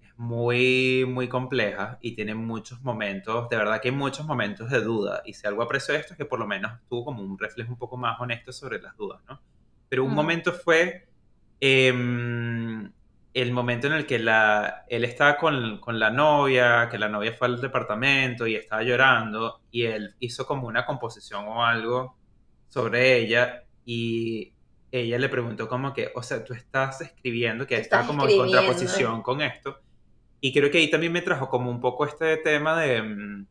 es 0.00 0.10
muy, 0.18 1.04
muy 1.08 1.28
compleja 1.28 1.98
y 2.02 2.14
tiene 2.16 2.34
muchos 2.34 2.82
momentos, 2.82 3.48
de 3.50 3.56
verdad 3.58 3.80
que 3.82 3.90
hay 3.90 3.96
muchos 3.96 4.26
momentos 4.26 4.70
de 4.70 4.80
duda. 4.82 5.22
Y 5.26 5.34
si 5.34 5.46
algo 5.46 5.62
aprecio 5.62 5.94
de 5.94 6.00
esto 6.00 6.14
es 6.14 6.18
que 6.18 6.26
por 6.26 6.38
lo 6.40 6.46
menos 6.48 6.72
tuvo 6.88 7.06
como 7.06 7.22
un 7.22 7.38
reflejo 7.38 7.72
un 7.72 7.78
poco 7.78 7.96
más 7.98 8.20
honesto 8.20 8.52
sobre 8.52 8.80
las 8.82 8.96
dudas, 8.96 9.22
¿no? 9.28 9.42
Pero 9.88 10.04
un 10.04 10.12
Ujú. 10.12 10.16
momento 10.16 10.52
fue 10.52 11.08
em, 11.60 12.92
el 13.34 13.52
momento 13.52 13.86
en 13.86 13.94
el 13.94 14.06
que 14.06 14.18
la, 14.18 14.84
él 14.88 15.04
estaba 15.04 15.38
con, 15.38 15.78
con 15.78 15.98
la 15.98 16.10
novia, 16.10 16.88
que 16.90 16.98
la 16.98 17.08
novia 17.08 17.32
fue 17.32 17.48
al 17.48 17.60
departamento 17.60 18.46
y 18.46 18.56
estaba 18.56 18.82
llorando, 18.82 19.62
y 19.70 19.84
él 19.84 20.14
hizo 20.20 20.46
como 20.46 20.66
una 20.66 20.84
composición 20.84 21.46
o 21.48 21.64
algo 21.64 22.16
sobre 22.68 23.16
ella, 23.18 23.64
y 23.84 24.52
ella 24.90 25.18
le 25.18 25.28
preguntó 25.30 25.66
como 25.66 25.94
que, 25.94 26.12
o 26.14 26.22
sea, 26.22 26.44
tú 26.44 26.52
estás 26.52 27.00
escribiendo, 27.00 27.66
que 27.66 27.76
está 27.76 28.06
como 28.06 28.28
en 28.28 28.36
contraposición 28.36 29.22
con 29.22 29.40
esto, 29.40 29.80
y 30.40 30.52
creo 30.52 30.70
que 30.70 30.78
ahí 30.78 30.90
también 30.90 31.12
me 31.12 31.22
trajo 31.22 31.48
como 31.48 31.70
un 31.70 31.80
poco 31.80 32.04
este 32.04 32.36
tema 32.38 32.78
de 32.78 33.02
mm, 33.02 33.46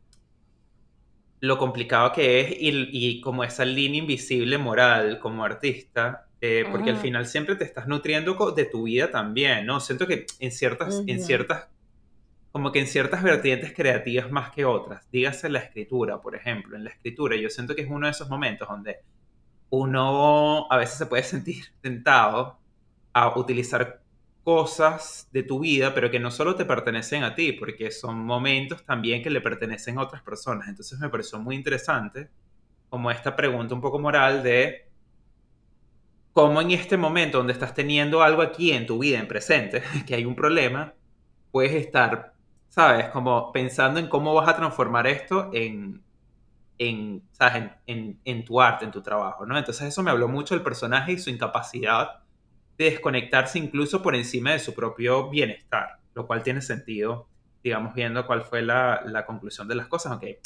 lo 1.40 1.58
complicado 1.58 2.12
que 2.12 2.40
es 2.40 2.50
y, 2.52 2.88
y 2.92 3.20
como 3.20 3.42
esa 3.42 3.64
línea 3.64 4.00
invisible 4.00 4.58
moral 4.58 5.18
como 5.18 5.44
artista, 5.44 6.28
eh, 6.42 6.68
porque 6.70 6.90
al 6.90 6.96
Ujú. 6.96 7.02
final 7.02 7.26
siempre 7.26 7.56
te 7.56 7.64
estás 7.64 7.88
nutriendo 7.88 8.34
de 8.52 8.66
tu 8.66 8.84
vida 8.84 9.10
también, 9.12 9.66
¿no? 9.66 9.80
Siento 9.80 10.06
que 10.08 10.26
en 10.40 10.52
ciertas, 10.52 11.04
en 11.06 11.20
ciertas, 11.20 11.68
como 12.52 12.72
que 12.72 12.80
en 12.80 12.86
ciertas 12.86 13.22
vertientes 13.22 13.72
creativas 13.74 14.30
más 14.30 14.52
que 14.52 14.64
otras, 14.64 15.08
dígase 15.10 15.48
la 15.50 15.60
escritura, 15.60 16.20
por 16.20 16.36
ejemplo, 16.36 16.76
en 16.76 16.84
la 16.84 16.90
escritura 16.90 17.36
yo 17.36 17.50
siento 17.50 17.74
que 17.74 17.82
es 17.82 17.88
uno 17.90 18.06
de 18.06 18.12
esos 18.12 18.28
momentos 18.30 18.68
donde 18.68 18.98
uno 19.70 20.66
a 20.70 20.76
veces 20.76 20.98
se 20.98 21.06
puede 21.06 21.22
sentir 21.24 21.64
tentado 21.80 22.60
a 23.14 23.38
utilizar 23.38 24.02
cosas 24.44 25.28
de 25.32 25.44
tu 25.44 25.60
vida, 25.60 25.94
pero 25.94 26.10
que 26.10 26.20
no 26.20 26.30
solo 26.30 26.56
te 26.56 26.64
pertenecen 26.64 27.24
a 27.24 27.34
ti, 27.34 27.52
porque 27.52 27.90
son 27.92 28.24
momentos 28.24 28.84
también 28.84 29.22
que 29.22 29.30
le 29.30 29.40
pertenecen 29.40 29.98
a 29.98 30.02
otras 30.02 30.22
personas. 30.22 30.68
Entonces 30.68 30.98
me 30.98 31.08
pareció 31.10 31.38
muy 31.40 31.56
interesante 31.56 32.30
como 32.88 33.10
esta 33.10 33.36
pregunta 33.36 33.74
un 33.74 33.80
poco 33.80 33.98
moral 33.98 34.42
de 34.42 34.91
cómo 36.32 36.60
en 36.60 36.70
este 36.72 36.96
momento 36.96 37.38
donde 37.38 37.52
estás 37.52 37.74
teniendo 37.74 38.22
algo 38.22 38.42
aquí 38.42 38.72
en 38.72 38.86
tu 38.86 38.98
vida, 38.98 39.18
en 39.18 39.28
presente, 39.28 39.82
que 40.06 40.14
hay 40.14 40.24
un 40.24 40.36
problema, 40.36 40.94
puedes 41.50 41.72
estar, 41.74 42.34
¿sabes? 42.68 43.08
Como 43.10 43.52
pensando 43.52 44.00
en 44.00 44.08
cómo 44.08 44.34
vas 44.34 44.48
a 44.48 44.56
transformar 44.56 45.06
esto 45.06 45.50
en, 45.52 46.02
en, 46.78 47.22
¿sabes? 47.32 47.70
En, 47.86 48.20
en- 48.24 48.44
tu 48.44 48.60
arte, 48.60 48.84
en 48.84 48.90
tu 48.90 49.02
trabajo, 49.02 49.46
¿no? 49.46 49.56
Entonces 49.58 49.88
eso 49.88 50.02
me 50.02 50.10
habló 50.10 50.28
mucho 50.28 50.54
del 50.54 50.64
personaje 50.64 51.12
y 51.12 51.18
su 51.18 51.30
incapacidad 51.30 52.22
de 52.78 52.86
desconectarse 52.86 53.58
incluso 53.58 54.02
por 54.02 54.14
encima 54.16 54.52
de 54.52 54.58
su 54.60 54.74
propio 54.74 55.30
bienestar, 55.30 56.00
lo 56.14 56.26
cual 56.26 56.42
tiene 56.42 56.62
sentido, 56.62 57.28
digamos, 57.62 57.94
viendo 57.94 58.26
cuál 58.26 58.42
fue 58.44 58.62
la, 58.62 59.02
la 59.06 59.26
conclusión 59.26 59.68
de 59.68 59.74
las 59.76 59.88
cosas, 59.88 60.12
aunque. 60.12 60.40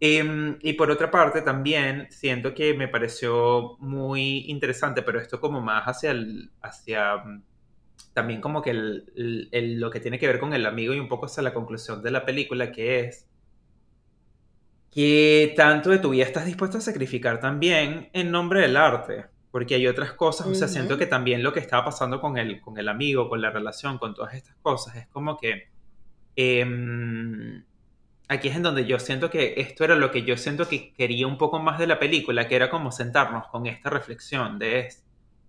Em, 0.00 0.58
y 0.62 0.72
por 0.74 0.90
otra 0.90 1.10
parte, 1.10 1.42
también 1.42 2.06
siento 2.10 2.54
que 2.54 2.74
me 2.74 2.88
pareció 2.88 3.76
muy 3.80 4.44
interesante, 4.50 5.02
pero 5.02 5.20
esto 5.20 5.40
como 5.40 5.60
más 5.60 5.84
hacia 5.86 6.12
el, 6.12 6.50
hacia 6.62 7.16
mm, 7.18 7.44
también 8.14 8.40
como 8.40 8.62
que 8.62 8.70
el- 8.70 9.48
el- 9.52 9.80
lo 9.80 9.90
que 9.90 10.00
tiene 10.00 10.18
que 10.18 10.26
ver 10.28 10.40
con 10.40 10.54
el 10.54 10.66
amigo 10.66 10.94
y 10.94 11.00
un 11.00 11.08
poco 11.08 11.26
hacia 11.26 11.42
la 11.42 11.54
conclusión 11.54 12.02
de 12.02 12.10
la 12.12 12.24
película, 12.26 12.72
que 12.72 13.00
es 13.00 13.28
que 14.90 15.52
tanto 15.56 15.90
de 15.90 15.98
tu 15.98 16.10
vida 16.10 16.24
estás 16.24 16.46
dispuesto 16.46 16.78
a 16.78 16.80
sacrificar 16.80 17.38
también 17.40 18.08
en 18.12 18.30
nombre 18.30 18.60
del 18.60 18.76
arte. 18.76 19.26
Porque 19.50 19.74
hay 19.74 19.86
otras 19.88 20.12
cosas, 20.12 20.46
o 20.46 20.54
sea, 20.54 20.68
siento 20.68 20.96
que 20.96 21.06
también 21.06 21.42
lo 21.42 21.52
que 21.52 21.58
estaba 21.60 21.84
pasando 21.84 22.20
con 22.20 22.38
el, 22.38 22.60
con 22.60 22.78
el 22.78 22.88
amigo, 22.88 23.28
con 23.28 23.40
la 23.40 23.50
relación, 23.50 23.98
con 23.98 24.14
todas 24.14 24.34
estas 24.34 24.54
cosas, 24.62 24.94
es 24.96 25.08
como 25.08 25.36
que 25.36 25.64
em, 26.36 27.64
aquí 28.30 28.48
es 28.48 28.56
en 28.56 28.62
donde 28.62 28.86
yo 28.86 28.98
siento 29.00 29.30
que 29.30 29.54
esto 29.58 29.84
era 29.84 29.96
lo 29.96 30.10
que 30.12 30.22
yo 30.24 30.36
siento 30.38 30.68
que 30.68 30.92
quería 30.94 31.26
un 31.28 31.38
poco 31.38 31.58
más 31.60 31.78
de 31.78 31.86
la 31.88 31.98
película, 32.00 32.48
que 32.48 32.56
era 32.56 32.70
como 32.70 32.92
sentarnos 32.92 33.48
con 33.48 33.66
esta 33.66 33.90
reflexión 33.90 34.58
de, 34.58 34.80
es- 34.80 35.04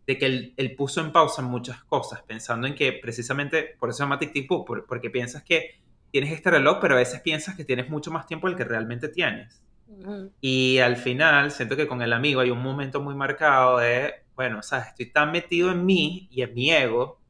de 0.08 0.18
que 0.20 0.26
él, 0.28 0.54
él 0.58 0.76
puso 0.76 1.02
en 1.02 1.12
pausa 1.14 1.42
muchas 1.44 1.84
cosas, 1.86 2.24
pensando 2.24 2.68
en 2.68 2.76
que 2.76 2.94
precisamente, 2.94 3.76
por 3.80 3.90
eso 3.90 3.98
se 4.00 4.04
llama 4.04 4.20
Tic 4.20 4.34
Tic 4.34 4.50
Boom, 4.50 4.66
por- 4.66 4.86
porque 4.88 5.10
piensas 5.12 5.44
que 5.44 5.82
tienes 6.12 6.34
este 6.34 6.52
reloj, 6.52 6.80
pero 6.82 6.96
a 6.96 7.00
veces 7.00 7.22
piensas 7.22 7.56
que 7.56 7.66
tienes 7.66 7.90
mucho 7.90 8.12
más 8.12 8.28
tiempo 8.28 8.48
del 8.48 8.58
que 8.58 8.66
realmente 8.66 9.10
tienes. 9.10 9.64
Y 10.42 10.80
al 10.80 10.98
final, 10.98 11.52
siento 11.52 11.76
que 11.78 11.88
con 11.88 12.02
el 12.02 12.14
amigo 12.14 12.42
hay 12.42 12.50
un 12.52 12.62
momento 12.64 13.02
muy 13.02 13.16
marcado 13.16 13.78
de, 13.80 14.14
bueno, 14.36 14.64
sabes, 14.64 14.88
estoy 14.90 15.12
tan 15.12 15.32
metido 15.32 15.72
en 15.72 15.86
mí 15.86 16.28
y 16.32 16.42
en 16.44 16.54
mi 16.54 16.72
ego 16.72 17.22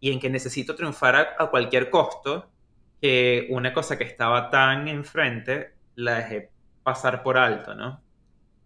y 0.00 0.12
en 0.12 0.20
que 0.20 0.30
necesito 0.30 0.76
triunfar 0.76 1.16
a, 1.16 1.36
a 1.44 1.50
cualquier 1.50 1.90
costo 1.90 2.53
que 3.08 3.48
una 3.50 3.72
cosa 3.74 3.98
que 3.98 4.04
estaba 4.04 4.50
tan 4.50 4.88
enfrente 4.88 5.74
la 5.96 6.16
dejé 6.16 6.52
pasar 6.82 7.22
por 7.22 7.38
alto, 7.38 7.74
¿no? 7.74 8.02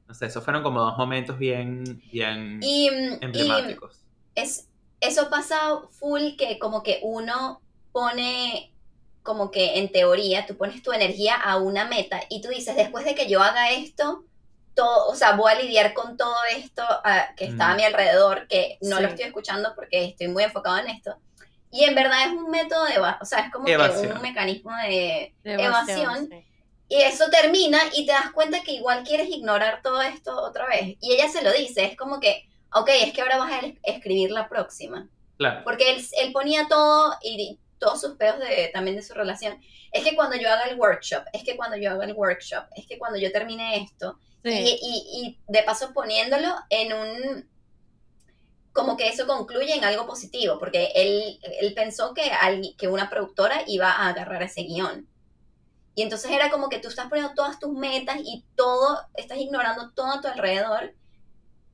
No 0.08 0.14
sé, 0.14 0.26
esos 0.26 0.44
fueron 0.44 0.62
como 0.62 0.80
dos 0.80 0.96
momentos 0.98 1.38
bien, 1.38 2.02
bien 2.12 2.60
Y, 2.60 2.90
mm, 2.90 3.18
y 3.20 3.24
emblemáticos. 3.24 4.04
es, 4.34 4.68
eso 5.00 5.30
pasa 5.30 5.58
full 5.90 6.36
que 6.38 6.58
como 6.58 6.82
que 6.82 7.00
uno 7.02 7.62
pone, 7.92 8.74
como 9.22 9.50
que 9.50 9.78
en 9.78 9.92
teoría, 9.92 10.46
tú 10.46 10.56
pones 10.56 10.82
tu 10.82 10.92
energía 10.92 11.36
a 11.36 11.58
una 11.58 11.86
meta 11.86 12.20
y 12.30 12.40
tú 12.42 12.48
dices, 12.48 12.76
después 12.76 13.04
de 13.04 13.14
que 13.14 13.28
yo 13.28 13.42
haga 13.42 13.70
esto, 13.72 14.24
todo, 14.74 15.08
o 15.08 15.14
sea, 15.16 15.32
voy 15.36 15.52
a 15.52 15.60
lidiar 15.60 15.94
con 15.94 16.16
todo 16.16 16.36
esto 16.56 16.82
ah, 17.04 17.28
que 17.36 17.46
está 17.46 17.72
a 17.72 17.76
mi 17.76 17.84
alrededor, 17.84 18.46
que 18.48 18.78
no 18.82 18.98
Sí. 18.98 19.02
lo 19.02 19.08
estoy 19.08 19.26
escuchando 19.26 19.74
porque 19.74 20.04
estoy 20.06 20.28
muy 20.28 20.44
enfocado 20.44 20.78
en 20.78 20.88
esto. 20.88 21.16
Y 21.70 21.84
en 21.84 21.94
verdad 21.94 22.26
es 22.26 22.32
un 22.32 22.50
método 22.50 22.84
de, 22.86 22.98
o 22.98 23.24
sea, 23.24 23.40
es 23.40 23.52
como 23.52 23.64
que 23.66 23.72
Evasión. 23.72 24.12
un 24.16 24.22
mecanismo 24.22 24.70
de, 24.86 25.34
De 25.44 25.52
evasión. 25.54 26.28
sí. 26.30 26.44
y 26.88 26.96
eso 27.02 27.28
termina 27.30 27.78
y 27.94 28.06
te 28.06 28.12
das 28.12 28.30
cuenta 28.32 28.62
que 28.62 28.72
igual 28.72 29.04
quieres 29.04 29.28
ignorar 29.28 29.80
todo 29.82 30.00
esto 30.00 30.34
otra 30.42 30.66
vez. 30.66 30.96
Y 31.00 31.12
ella 31.12 31.28
se 31.28 31.42
lo 31.42 31.52
dice, 31.52 31.84
es 31.84 31.96
como 31.96 32.20
que, 32.20 32.48
ok, 32.72 32.88
es 33.02 33.12
que 33.12 33.20
ahora 33.20 33.36
vas 33.38 33.52
a 33.52 33.58
es- 33.66 33.74
escribir 33.82 34.30
la 34.30 34.48
próxima. 34.48 35.08
Claro. 35.36 35.60
Porque 35.64 35.90
él, 35.90 36.04
él 36.22 36.32
ponía 36.32 36.66
todo 36.68 37.14
y 37.22 37.58
todos 37.78 38.00
sus 38.00 38.16
peos 38.16 38.38
de, 38.40 38.70
también 38.72 38.96
de 38.96 39.02
su 39.02 39.12
relación. 39.14 39.60
Es 39.92 40.02
que 40.04 40.16
cuando 40.16 40.36
yo 40.36 40.50
haga 40.50 40.64
el 40.64 40.78
workshop, 40.78 41.24
es 41.32 41.44
que 41.44 41.56
cuando 41.56 41.76
yo 41.76 41.90
haga 41.92 42.04
el 42.06 42.12
workshop, 42.14 42.64
es 42.74 42.86
que 42.86 42.98
cuando 42.98 43.18
yo 43.18 43.30
termine 43.30 43.76
esto. 43.84 44.18
Sí. 44.42 44.50
Y, 44.50 44.78
y, 44.82 45.22
y 45.26 45.38
de 45.46 45.62
paso 45.64 45.92
poniéndolo 45.92 46.48
en 46.70 46.92
un... 46.92 47.48
Como 48.78 48.96
que 48.96 49.08
eso 49.08 49.26
concluye 49.26 49.74
en 49.74 49.84
algo 49.84 50.06
positivo, 50.06 50.56
porque 50.60 50.92
él, 50.94 51.40
él 51.60 51.74
pensó 51.74 52.14
que, 52.14 52.30
alguien- 52.30 52.76
que 52.76 52.86
una 52.86 53.10
productora 53.10 53.62
iba 53.66 53.90
a 53.90 54.08
agarrar 54.08 54.42
ese 54.44 54.62
guion. 54.62 55.08
Y 55.96 56.02
entonces 56.02 56.30
era 56.30 56.48
como 56.48 56.68
que 56.68 56.78
tú 56.78 56.86
estás 56.86 57.08
poniendo 57.08 57.34
todas 57.34 57.58
tus 57.58 57.72
metas 57.72 58.18
y 58.22 58.44
todo, 58.54 59.00
estás 59.14 59.38
ignorando 59.38 59.90
todo 59.90 60.12
a 60.12 60.20
tu 60.20 60.28
alrededor. 60.28 60.94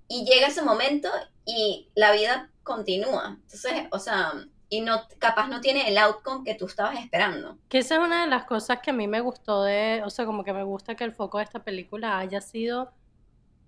Y 0.09 0.25
llega 0.25 0.47
ese 0.47 0.63
momento 0.63 1.11
y 1.45 1.91
la 1.95 2.11
vida 2.13 2.51
continúa. 2.63 3.37
Entonces, 3.43 3.87
o 3.91 3.99
sea, 3.99 4.33
y 4.71 4.81
no, 4.81 5.03
capaz 5.19 5.49
no 5.49 5.61
tiene 5.61 5.89
el 5.91 5.99
outcome 5.99 6.43
que 6.43 6.55
tú 6.55 6.65
estabas 6.67 6.99
esperando. 6.99 7.59
Que 7.69 7.79
esa 7.79 7.97
es 7.97 8.01
una 8.01 8.23
de 8.23 8.31
las 8.31 8.45
cosas 8.45 8.79
que 8.83 8.91
a 8.93 8.95
mí 8.95 9.07
me 9.07 9.21
gustó 9.21 9.63
de, 9.63 10.01
o 10.07 10.09
sea, 10.09 10.25
como 10.25 10.43
que 10.43 10.55
me 10.55 10.63
gusta 10.65 10.95
que 10.95 11.05
el 11.05 11.13
foco 11.13 11.37
de 11.37 11.45
esta 11.45 11.63
película 11.63 12.19
haya 12.19 12.41
sido 12.41 12.93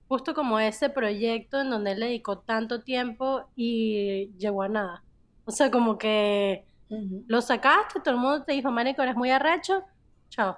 justo 0.08 0.34
como 0.34 0.58
ese 0.60 0.90
proyecto 0.90 1.60
en 1.60 1.70
donde 1.70 1.92
él 1.92 2.00
le 2.00 2.06
dedicó 2.06 2.38
tanto 2.40 2.82
tiempo 2.82 3.50
y 3.56 4.32
llegó 4.38 4.62
a 4.62 4.68
nada. 4.68 5.04
O 5.44 5.50
sea, 5.52 5.70
como 5.70 5.98
que 5.98 6.64
lo 7.26 7.42
sacaste, 7.42 8.00
todo 8.00 8.14
el 8.14 8.20
mundo 8.20 8.44
te 8.44 8.52
dijo, 8.52 8.70
marico, 8.70 9.02
eres 9.02 9.16
muy 9.16 9.30
arrecho, 9.30 9.82
chao. 10.28 10.56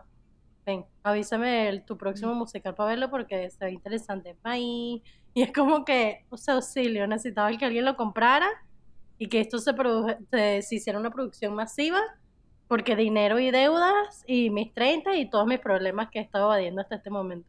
Ven, 0.66 0.84
avísame 1.03 1.68
el- 1.68 1.84
tu 1.84 1.96
próximo 1.96 2.34
musical 2.34 2.74
para 2.74 2.90
verlo 2.90 3.11
porque 3.11 3.51
se 3.51 3.64
ve 3.64 3.72
interesante. 3.72 4.36
Bye. 4.42 5.03
Y 5.34 5.42
es 5.42 5.53
como 5.53 5.84
que, 5.84 6.26
o 6.30 6.36
sea, 6.36 6.55
auxilio, 6.55 7.07
necesitaba 7.07 7.57
que 7.57 7.64
alguien 7.64 7.84
lo 7.84 7.96
comprara 7.96 8.49
y 9.18 9.28
que 9.28 9.40
esto 9.40 9.59
se, 9.59 9.72
se, 10.30 10.62
se 10.62 10.74
hiciera 10.76 10.99
una 10.99 11.11
producción 11.11 11.55
masiva 11.55 12.01
porque 12.66 12.96
dinero 12.96 13.38
y 13.38 13.51
deudas 13.51 14.24
y 14.26 14.51
mis 14.51 14.72
30 14.74 15.16
y 15.16 15.30
todos 15.30 15.46
mis 15.46 15.61
problemas 15.61 16.11
que 16.11 16.18
he 16.20 16.22
estado 16.22 16.46
evadiendo 16.46 16.80
hasta 16.82 16.96
este 16.96 17.11
momento. 17.11 17.49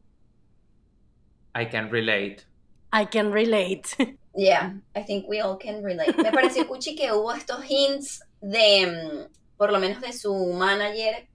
I 1.61 1.65
can 1.65 1.89
relate. 1.91 2.43
I 2.91 3.05
can 3.05 3.31
relate. 3.31 3.95
Yeah, 4.35 4.73
I 4.95 5.01
think 5.03 5.27
we 5.27 5.41
all 5.41 5.57
can 5.57 5.83
relate. 5.83 6.15
Me 6.15 6.31
pareció 6.31 6.65
cuchi 6.69 6.95
que 6.95 7.11
hubo 7.11 7.33
estos 7.33 7.65
hints 7.67 8.21
de, 8.39 8.85
mm, 8.87 9.57
por 9.57 9.71
lo 9.73 9.79
menos 9.79 10.01
de 10.01 10.13
su 10.13 10.33
manager, 10.53 11.27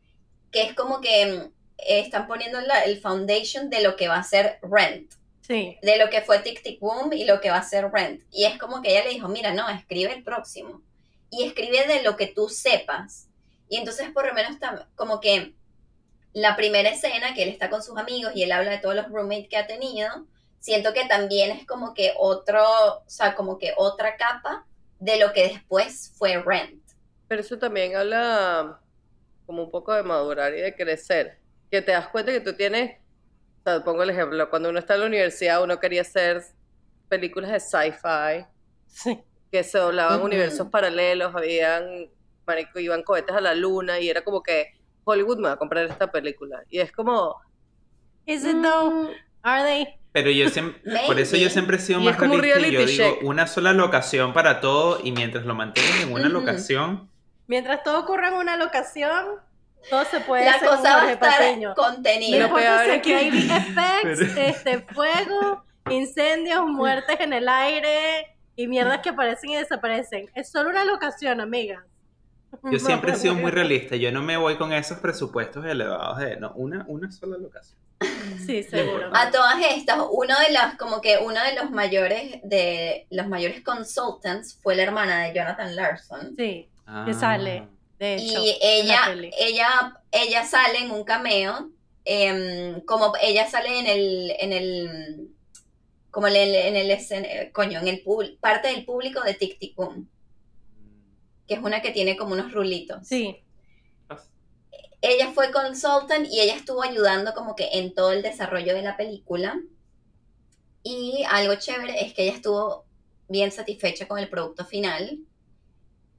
que 0.51 0.63
es 0.63 0.75
como 0.75 1.01
que 1.01 1.27
mm, 1.27 1.53
están 1.87 2.27
poniendo 2.27 2.61
la- 2.63 2.85
el 2.85 2.99
foundation 3.01 3.69
de 3.69 3.83
lo 3.83 3.97
que 3.97 4.09
va 4.09 4.17
a 4.17 4.23
ser 4.23 4.59
Rent, 4.63 5.13
Sí, 5.43 5.77
de 5.83 5.99
lo 5.99 6.09
que 6.09 6.23
fue 6.23 6.39
Tic 6.39 6.63
Tic 6.63 6.81
Boom 6.81 7.13
y 7.13 7.25
lo 7.25 7.41
que 7.43 7.51
va 7.51 7.59
a 7.59 7.63
ser 7.69 7.91
Rent. 7.93 8.23
Y 8.31 8.45
es 8.45 8.57
como 8.59 8.81
que 8.81 8.93
ella 8.93 9.05
le 9.05 9.11
dijo, 9.11 9.29
mira, 9.29 9.53
no, 9.53 9.69
escribe 9.69 10.15
el 10.15 10.23
próximo. 10.23 10.81
Y 11.31 11.45
escribe 11.45 11.87
de 11.87 12.03
lo 12.05 12.17
que 12.17 12.29
tú 12.29 12.49
sepas. 12.49 13.29
Y 13.69 13.77
entonces 13.77 14.09
por 14.15 14.27
lo 14.27 14.33
menos 14.33 14.57
como 14.95 15.21
que 15.21 15.53
la 16.35 16.57
primera 16.57 16.91
escena 16.91 17.33
que 17.33 17.45
él 17.45 17.49
está 17.49 17.71
con 17.71 17.83
sus 17.83 17.97
amigos 17.97 18.33
y 18.35 18.43
él 18.43 18.53
habla 18.53 18.73
de 18.73 18.79
todos 18.79 18.95
los 18.95 19.09
roommates 19.09 19.49
que 19.49 19.57
ha 19.57 19.67
tenido, 19.67 20.09
siento 20.59 20.93
que 20.93 21.07
también 21.07 21.53
es 21.53 21.65
como 21.65 21.95
que 21.95 22.13
otro, 22.19 22.63
o 22.99 23.09
sea, 23.09 23.37
como 23.37 23.57
que 23.59 23.73
otra 23.77 24.17
capa 24.17 24.67
de 24.99 25.19
lo 25.19 25.33
que 25.33 25.49
después 25.49 26.13
fue 26.19 26.43
Rent. 26.43 26.83
Pero 27.29 27.41
eso 27.41 27.57
también 27.59 27.95
habla 27.97 28.81
como 29.47 29.63
un 29.63 29.71
poco 29.71 29.95
de 29.95 30.03
madurar 30.03 30.53
y 30.55 30.61
de 30.61 30.75
crecer. 30.75 31.39
Que 31.71 31.83
te 31.83 31.93
das 31.93 32.09
cuenta 32.09 32.33
que 32.33 32.41
tú 32.41 32.55
tienes, 32.55 32.99
o 33.61 33.63
sea, 33.63 33.85
pongo 33.85 34.03
el 34.03 34.11
ejemplo, 34.11 34.51
cuando 34.51 34.71
uno 34.71 34.81
está 34.81 34.95
en 34.95 35.01
la 35.01 35.07
universidad 35.07 35.63
uno 35.63 35.79
quería 35.79 36.01
hacer 36.01 36.43
películas 37.09 37.53
de 37.53 37.61
sci-fi, 37.61 38.47
sí. 38.87 39.23
que 39.53 39.63
se 39.63 39.79
doblaban 39.79 40.21
universos 40.21 40.69
paralelos, 40.69 41.33
habían, 41.35 42.11
marico, 42.45 42.81
iban 42.81 43.05
cohetes 43.05 43.37
a 43.37 43.41
la 43.41 43.55
luna 43.55 44.01
y 44.01 44.09
era 44.09 44.25
como 44.25 44.43
que 44.43 44.74
Hollywood 45.05 45.39
me 45.39 45.49
va 45.49 45.55
a 45.55 45.57
comprar 45.59 45.85
esta 45.87 46.11
película. 46.11 46.63
Y 46.71 46.81
es 46.81 46.91
como... 46.93 47.37
Is 48.27 48.45
it 48.45 48.57
though? 48.63 48.91
mm, 48.91 49.09
Are 49.43 49.63
they? 49.63 49.87
Pero 50.13 50.31
yo 50.31 50.49
siempre, 50.49 50.81
por 51.07 51.19
eso 51.19 51.37
yo 51.37 51.51
siempre 51.51 51.77
he 51.77 51.81
sido 51.81 52.01
Y 52.01 52.05
más 52.05 52.15
es 52.15 52.21
realista 52.41 52.81
yo 52.81 52.87
digo 52.87 53.15
check. 53.17 53.23
una 53.25 53.47
sola 53.49 53.73
locación 53.73 54.33
para 54.33 54.61
todo 54.61 55.01
y 55.03 55.11
mientras 55.13 55.45
lo 55.45 55.55
mantengas 55.55 56.01
en 56.03 56.13
una 56.13 56.29
locación, 56.29 57.11
Mientras 57.47 57.83
todo 57.83 57.99
ocurra 58.01 58.29
en 58.29 58.35
una 58.35 58.57
locación, 58.57 59.27
todo 59.91 60.05
se 60.07 60.21
puede 60.21 60.47
La 60.47 60.53
hacer 60.53 60.69
un 60.71 60.77
cosa 60.77 60.97
va 60.97 61.03
a 61.03 61.13
estar 61.13 61.39
Patiño. 61.39 61.69
No 61.71 61.75
contenida. 61.75 62.39
Lo 62.39 62.45
importa 62.47 62.65
peor 62.65 62.85
si 62.85 62.91
es 62.91 62.97
aquí 62.99 63.11
que- 63.11 63.17
hay 63.17 63.29
effects, 64.09 64.33
Pero- 64.35 64.41
este, 64.49 64.79
fuego, 64.95 65.65
incendios, 65.91 66.65
muertes 66.67 67.21
en 67.21 67.33
el 67.35 67.47
aire 67.49 68.39
y 68.57 68.67
mierdas 68.69 69.01
que 69.01 69.11
aparecen 69.11 69.51
y 69.51 69.57
desaparecen. 69.57 70.31
Es 70.35 70.51
solo 70.51 70.71
una 70.71 70.85
locación, 70.87 71.41
amigas. 71.43 71.83
yo 72.73 72.79
siempre 72.79 73.13
he 73.13 73.17
sido 73.17 73.35
muy 73.35 73.51
realista. 73.51 73.97
Yo 73.97 74.11
no 74.13 74.23
me 74.23 74.37
voy 74.37 74.57
con 74.57 74.73
esos 74.73 74.99
presupuestos 74.99 75.65
elevados 75.65 76.19
de 76.19 76.37
no, 76.37 76.53
una, 76.55 76.85
una 76.89 77.11
sola 77.13 77.37
locación. 77.39 77.79
Sí, 78.45 78.63
seguro. 78.71 79.11
A 79.15 79.31
todas 79.31 79.57
estas, 79.71 79.99
uno 80.11 80.35
de 80.47 80.53
los, 80.53 80.75
como 80.79 81.01
que 81.01 81.19
uno 81.19 81.41
de 81.43 81.55
los 81.55 81.71
mayores, 81.71 82.41
de 82.43 83.07
los 83.11 83.27
mayores 83.29 83.63
consultants 83.63 84.59
fue 84.63 84.77
la 84.77 84.83
hermana 84.83 85.25
de 85.25 85.35
Jonathan 85.35 85.75
Larson. 85.77 86.35
Sí, 86.37 86.69
Ah. 86.87 87.05
que 87.07 87.15
sale, 87.15 87.67
de 87.99 88.17
hecho. 88.17 88.39
Y 88.45 88.59
en 88.61 88.89
la 88.89 88.95
ella, 89.13 89.31
ella, 89.39 89.97
ella 90.13 90.45
sale 90.45 90.81
en 90.81 90.91
un 90.91 91.03
cameo, 91.05 91.71
em, 92.05 92.81
como 92.83 93.15
ella 93.23 93.49
sale 93.49 93.79
en 93.79 93.87
el, 93.87 94.33
en 94.39 94.53
el, 94.53 95.29
como 96.11 96.27
en 96.29 96.37
el, 96.37 96.55
en 96.55 96.77
el 96.77 96.91
escen- 96.91 97.51
coño, 97.53 97.81
en 97.81 97.89
el 97.89 98.03
pub- 98.03 98.39
parte 98.39 98.69
del 98.69 98.85
público 98.85 99.23
de 99.23 99.33
Tic 99.33 99.59
Tic 99.59 99.75
Boom, 99.77 100.07
que 101.47 101.55
es 101.55 101.61
una 101.61 101.83
que 101.83 101.91
tiene 101.91 102.17
como 102.17 102.35
unos 102.35 102.53
rulitos. 102.53 103.07
Sí, 103.07 103.45
ella 105.07 105.33
fue 105.33 105.53
consultant 105.53 106.27
y 106.31 106.41
ella 106.41 106.55
estuvo 106.55 106.83
ayudando 106.83 107.35
como 107.35 107.55
que 107.55 107.69
en 107.75 107.95
todo 107.95 108.13
el 108.13 108.23
desarrollo 108.23 108.75
de 108.75 108.81
la 108.81 108.97
película. 108.97 109.61
Y 110.83 111.25
algo 111.31 111.55
chévere 111.57 112.03
es 112.07 112.15
que 112.15 112.23
ella 112.23 112.33
estuvo 112.33 112.87
bien 113.29 113.53
satisfecha 113.53 114.09
con 114.09 114.19
el 114.19 114.31
producto 114.31 114.65
final 114.65 115.19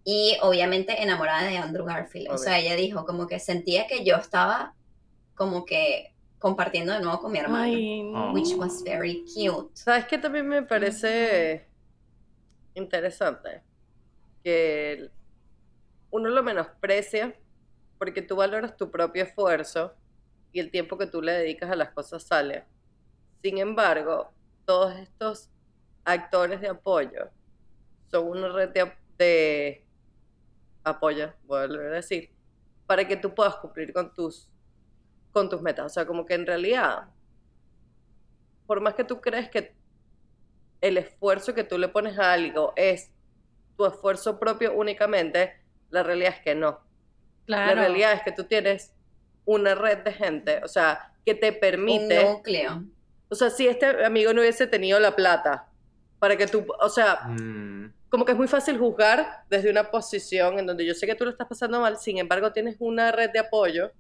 y 0.04 0.38
obviamente 0.44 1.02
enamorada 1.02 1.48
de 1.48 1.58
Andrew 1.58 1.84
Garfield. 1.84 2.30
O 2.30 2.38
sea, 2.38 2.60
ella 2.60 2.76
dijo 2.76 3.08
como 3.08 3.26
que 3.26 3.40
sentía 3.40 3.88
que 3.88 4.06
yo 4.06 4.18
estaba 4.18 4.76
como 5.34 5.66
que 5.66 6.14
compartiendo 6.38 6.94
de 6.94 7.00
nuevo 7.00 7.20
con 7.22 7.32
mi 7.32 7.40
hermano. 7.40 7.64
Ay, 7.64 8.04
no. 8.04 8.34
Which 8.34 8.54
was 8.56 8.84
very 8.84 9.26
cute. 9.26 9.72
¿Sabes 9.74 10.06
qué 10.06 10.20
también 10.20 10.48
me 10.48 10.62
parece 10.62 11.68
interesante? 12.76 13.64
Que 14.44 15.10
uno 16.16 16.30
lo 16.30 16.44
menosprecia 16.44 17.36
porque 17.98 18.22
tú 18.22 18.36
valoras 18.38 18.78
tu 18.78 18.92
propio 18.92 19.24
esfuerzo 19.24 19.94
y 20.52 20.60
el 20.60 20.72
tiempo 20.72 20.98
que 20.98 21.08
tú 21.08 21.22
le 21.22 21.34
dedicas 21.34 21.72
a 21.72 21.76
las 21.76 21.92
cosas 21.92 22.24
sale. 22.24 22.66
Sin 23.42 23.58
embargo, 23.60 24.32
todos 24.66 24.96
estos 24.98 25.50
actores 26.06 26.62
de 26.62 26.70
apoyo 26.70 27.30
son 28.12 28.28
una 28.30 28.50
red 28.50 28.70
de, 28.72 28.82
ap- 28.82 29.00
de 29.18 29.88
apoyo, 30.84 31.34
voy 31.44 31.60
a 31.64 31.68
volver 31.68 31.92
a 31.94 31.96
decir, 31.96 32.30
para 32.86 33.08
que 33.08 33.18
tú 33.18 33.34
puedas 33.34 33.56
cumplir 33.58 33.94
con 33.94 34.14
tus 34.14 34.50
con 35.32 35.50
tus 35.50 35.62
metas. 35.62 35.88
O 35.88 35.90
sea, 35.90 36.08
como 36.08 36.26
que 36.26 36.36
en 36.36 36.46
realidad, 36.48 37.10
por 38.66 38.82
más 38.82 38.96
que 38.96 39.04
tú 39.04 39.22
crees 39.22 39.50
que 39.50 39.76
el 40.82 40.98
esfuerzo 40.98 41.54
que 41.54 41.64
tú 41.64 41.78
le 41.78 41.90
pones 41.90 42.18
a 42.20 42.34
algo 42.34 42.74
es 42.76 43.12
tu 43.78 43.86
esfuerzo 43.86 44.40
propio 44.40 44.74
únicamente, 44.76 45.54
la 45.96 46.04
realidad 46.04 46.34
es 46.38 46.42
que 46.42 46.54
no. 46.56 46.80
Claro. 47.46 47.76
La 47.76 47.82
realidad 47.82 48.14
es 48.14 48.22
que 48.24 48.32
tú 48.32 48.44
tienes 48.44 48.94
una 49.46 49.76
red 49.76 50.00
de 50.00 50.12
gente, 50.14 50.62
o 50.64 50.68
sea, 50.68 51.12
que 51.26 51.34
te 51.36 51.52
permite, 51.54 52.20
Un 52.26 52.32
núcleo. 52.34 52.84
o 53.30 53.36
sea, 53.36 53.50
si 53.50 53.68
este 53.68 54.06
amigo 54.06 54.34
no 54.34 54.42
hubiese 54.42 54.68
tenido 54.68 55.00
la 55.00 55.16
plata, 55.16 55.68
para 56.20 56.36
que 56.38 56.48
tú, 56.48 56.66
o 56.82 56.90
sea, 56.90 57.22
Mm, 57.28 57.92
como 58.10 58.26
que 58.26 58.32
es 58.32 58.38
muy 58.38 58.48
fácil 58.48 58.78
juzgar 58.80 59.44
desde 59.50 59.70
una 59.70 59.92
posición 59.92 60.58
en 60.60 60.66
donde 60.66 60.86
yo 60.86 60.94
sé 60.94 61.06
que 61.06 61.16
tú 61.16 61.26
lo 61.26 61.32
estás 61.32 61.48
pasando 61.48 61.80
mal, 61.82 61.98
sin 61.98 62.18
embargo 62.18 62.52
tienes 62.52 62.78
una 62.80 63.12
red 63.12 63.30
de 63.32 63.40
apoyo 63.40 63.92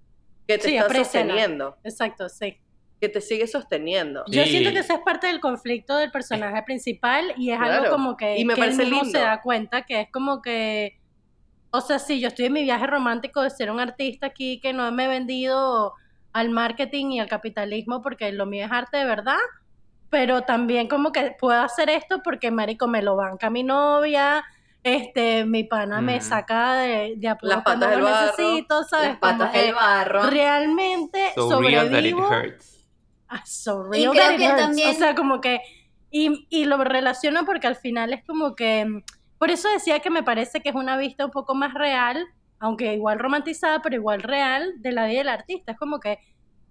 que 0.47 0.57
te 0.57 0.69
Sí, 0.69 0.75
está 0.75 0.85
apréciala. 0.85 1.27
sosteniendo, 1.27 1.77
Exacto, 1.83 2.29
sí. 2.29 2.57
que 3.01 3.09
te 3.09 3.19
sigue 3.21 3.45
sosteniendo. 3.45 4.23
Yo 4.27 4.41
Y- 4.43 4.45
siento 4.45 4.71
que 4.71 4.79
ese 4.79 4.93
es 4.93 4.99
parte 5.01 5.27
del 5.27 5.39
conflicto 5.41 5.97
del 5.97 6.11
personaje 6.11 6.63
principal 6.63 7.33
y 7.37 7.51
es 7.51 7.59
algo 7.59 7.67
Claro. 7.81 7.91
como 7.91 8.15
que, 8.17 8.37
Y 8.37 8.45
me 8.45 8.53
que 8.55 8.61
él 8.61 8.65
parece 8.67 8.83
mismo 8.85 9.03
lindo. 9.03 9.19
se 9.19 9.23
da 9.25 9.41
cuenta 9.41 9.81
que 9.83 10.01
es 10.01 10.09
como 10.11 10.41
que, 10.41 10.97
o 11.75 11.81
sea, 11.81 11.99
sí, 11.99 12.19
yo 12.19 12.27
estoy 12.29 12.45
en 12.45 12.53
mi 12.53 12.63
viaje 12.63 12.87
romántico 12.87 13.41
de 13.41 13.49
ser 13.49 13.71
un 13.71 13.79
artista 13.79 14.27
aquí 14.27 14.59
que 14.59 14.73
no 14.73 14.91
me 14.91 15.05
he 15.05 15.07
vendido 15.07 15.93
al 16.33 16.49
marketing 16.49 17.11
y 17.11 17.19
al 17.19 17.27
capitalismo 17.27 18.01
porque 18.01 18.31
lo 18.31 18.45
mío 18.45 18.65
es 18.65 18.71
arte 18.71 18.97
de 18.97 19.05
verdad, 19.05 19.37
pero 20.09 20.41
también 20.41 20.87
como 20.87 21.11
que 21.11 21.35
puedo 21.39 21.61
hacer 21.61 21.89
esto 21.89 22.21
porque, 22.23 22.51
marico, 22.51 22.87
me 22.87 23.01
lo 23.01 23.15
banca 23.15 23.49
mi 23.49 23.63
novia, 23.63 24.43
este, 24.83 25.45
mi 25.45 25.63
pana 25.63 25.99
me 26.01 26.17
Mm. 26.17 26.21
saca 26.21 26.75
de, 26.75 27.13
de 27.17 27.27
apuros 27.27 27.55
Las 27.55 27.63
cuando 27.63 27.85
patas 27.87 27.99
lo 27.99 28.05
del 28.05 28.13
barro. 28.13 28.31
necesito, 28.37 28.83
¿sabes? 28.83 29.07
Las 29.09 29.17
patas 29.17 29.53
del 29.53 29.73
barro. 29.73 30.29
Realmente 30.29 31.31
so 31.35 31.59
real 31.61 31.89
that 31.89 31.99
it 32.03 32.11
sobrevivo 32.13 32.27
hurts. 32.29 32.85
Ah, 33.27 33.41
so 33.45 33.87
Y 33.93 34.05
real 34.05 34.11
creo 34.11 34.23
that 34.23 34.33
it 34.33 34.37
que 34.37 34.47
hurts. 34.47 34.57
también- 34.61 34.89
O 34.89 34.93
sea, 34.93 35.15
como 35.15 35.41
que. 35.41 35.59
Y, 36.11 36.45
y 36.49 36.65
lo 36.65 36.77
relaciono 36.83 37.43
porque 37.45 37.65
al 37.67 37.75
final 37.75 38.13
es 38.13 38.23
como 38.25 38.55
que. 38.55 38.85
Por 39.37 39.51
eso 39.51 39.69
decía 39.69 39.99
que 39.99 40.09
me 40.09 40.23
parece 40.23 40.61
que 40.61 40.69
es 40.69 40.75
una 40.75 40.97
vista 40.97 41.25
un 41.25 41.31
poco 41.31 41.55
más 41.55 41.73
real, 41.73 42.25
aunque 42.59 42.93
igual 42.93 43.19
romantizada, 43.19 43.81
pero 43.81 43.95
igual 43.95 44.21
real, 44.21 44.73
de 44.77 44.91
la 44.91 45.05
vida 45.07 45.19
del 45.19 45.29
artista. 45.29 45.73
Es 45.73 45.77
como 45.77 45.99
que. 45.99 46.19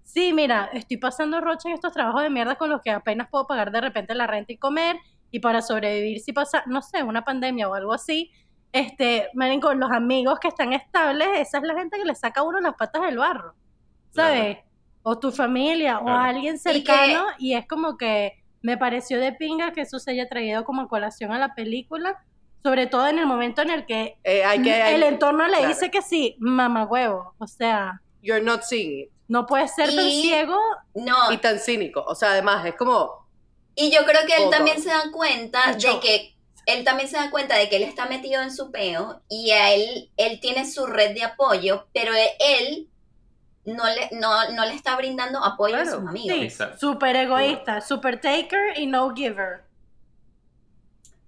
Sí, 0.03 0.33
mira, 0.33 0.69
estoy 0.73 0.97
pasando 0.97 1.41
rocha 1.41 1.67
en 1.67 1.73
estos 1.73 1.91
trabajos 1.91 2.21
de 2.21 2.29
mierda 2.29 2.55
con 2.55 2.69
los 2.69 2.81
que 2.81 2.91
apenas 2.91 3.27
puedo 3.29 3.47
pagar 3.47 3.71
de 3.71 3.81
repente 3.81 4.13
la 4.13 4.27
renta 4.27 4.53
y 4.53 4.57
comer. 4.57 4.97
Y 5.31 5.39
para 5.39 5.61
sobrevivir, 5.61 6.19
si 6.19 6.31
pasa, 6.31 6.63
no 6.67 6.81
sé, 6.81 7.01
una 7.01 7.23
pandemia 7.23 7.67
o 7.67 7.73
algo 7.73 7.91
así, 7.91 8.31
este, 8.75 9.29
miren, 9.33 9.61
con 9.61 9.79
los 9.79 9.89
amigos 9.89 10.37
que 10.37 10.49
están 10.49 10.73
estables, 10.73 11.29
esa 11.37 11.59
es 11.59 11.63
la 11.63 11.75
gente 11.75 11.97
que 11.97 12.03
le 12.03 12.13
saca 12.13 12.41
a 12.41 12.43
uno 12.43 12.59
las 12.59 12.75
patas 12.75 13.03
del 13.03 13.17
barro. 13.17 13.53
¿Sabes? 14.11 14.57
O 15.01 15.17
tu 15.17 15.31
familia, 15.31 15.99
o 15.99 16.09
alguien 16.09 16.59
cercano, 16.59 17.23
y, 17.37 17.53
es 17.53 17.65
como 17.67 17.95
que 17.97 18.33
me 18.61 18.77
pareció 18.77 19.17
de 19.17 19.31
pinga 19.31 19.71
que 19.71 19.81
eso 19.81 19.97
se 19.97 20.11
haya 20.11 20.27
traído 20.27 20.65
como 20.65 20.81
a 20.81 20.87
colación 20.89 21.31
a 21.31 21.39
la 21.39 21.55
película, 21.55 22.21
sobre 22.65 22.87
todo 22.87 23.05
en 23.07 23.19
el 23.19 23.27
momento 23.27 23.61
en 23.61 23.69
el 23.69 23.85
que 23.85 24.17
Eh, 24.23 24.43
hay 24.43 24.59
que, 24.63 24.73
hay- 24.73 24.95
el 24.95 25.03
entorno 25.03 25.45
le 25.45 25.57
claro. 25.57 25.67
dice 25.67 25.91
que 25.91 26.01
sí, 26.01 26.35
mamá 26.39 26.85
huevo, 26.85 27.35
o 27.37 27.45
sea, 27.45 28.01
you're 28.23 28.43
not 28.43 28.63
seeing 28.63 29.01
it. 29.03 29.09
no 29.27 29.45
puedes 29.45 29.75
ser 29.75 29.95
tan 29.95 30.09
ciego, 30.09 30.57
No, 30.95 31.31
Y 31.31 31.37
tan 31.37 31.59
cínico. 31.59 32.03
O 32.07 32.15
sea, 32.15 32.31
además, 32.31 32.65
es 32.65 32.73
como, 32.73 33.27
y 33.75 33.91
yo 33.91 34.03
creo 34.03 34.25
que 34.25 34.35
él 34.35 34.49
también 34.49 34.81
se 34.81 34.89
da 34.89 35.11
cuenta 35.11 35.59
Mucho. 35.73 35.93
de 35.93 35.99
que 35.99 36.35
él 36.65 36.83
también 36.83 37.07
se 37.07 37.17
da 37.17 37.29
cuenta 37.29 37.55
de 37.55 37.69
que 37.69 37.75
él 37.75 37.83
está 37.83 38.07
metido 38.07 38.41
en 38.41 38.51
su 38.51 38.71
peo 38.71 39.21
y 39.29 39.51
a 39.51 39.71
él 39.75 40.09
él 40.17 40.39
tiene 40.39 40.65
su 40.67 40.87
red 40.87 41.13
de 41.13 41.23
apoyo, 41.23 41.85
pero 41.93 42.13
él 42.39 42.89
no 43.65 43.83
le 43.85 44.09
no, 44.19 44.49
no 44.53 44.65
le 44.65 44.73
está 44.73 44.95
brindando 44.95 45.43
apoyo 45.43 45.75
a 45.77 45.85
sus 45.85 45.95
amigos. 46.07 46.35
sí, 46.53 46.63
súper 46.79 47.15
egoísta, 47.15 47.81
súper 47.81 48.19
taker 48.19 48.79
y 48.79 48.87
no 48.87 49.13
giver. 49.13 49.65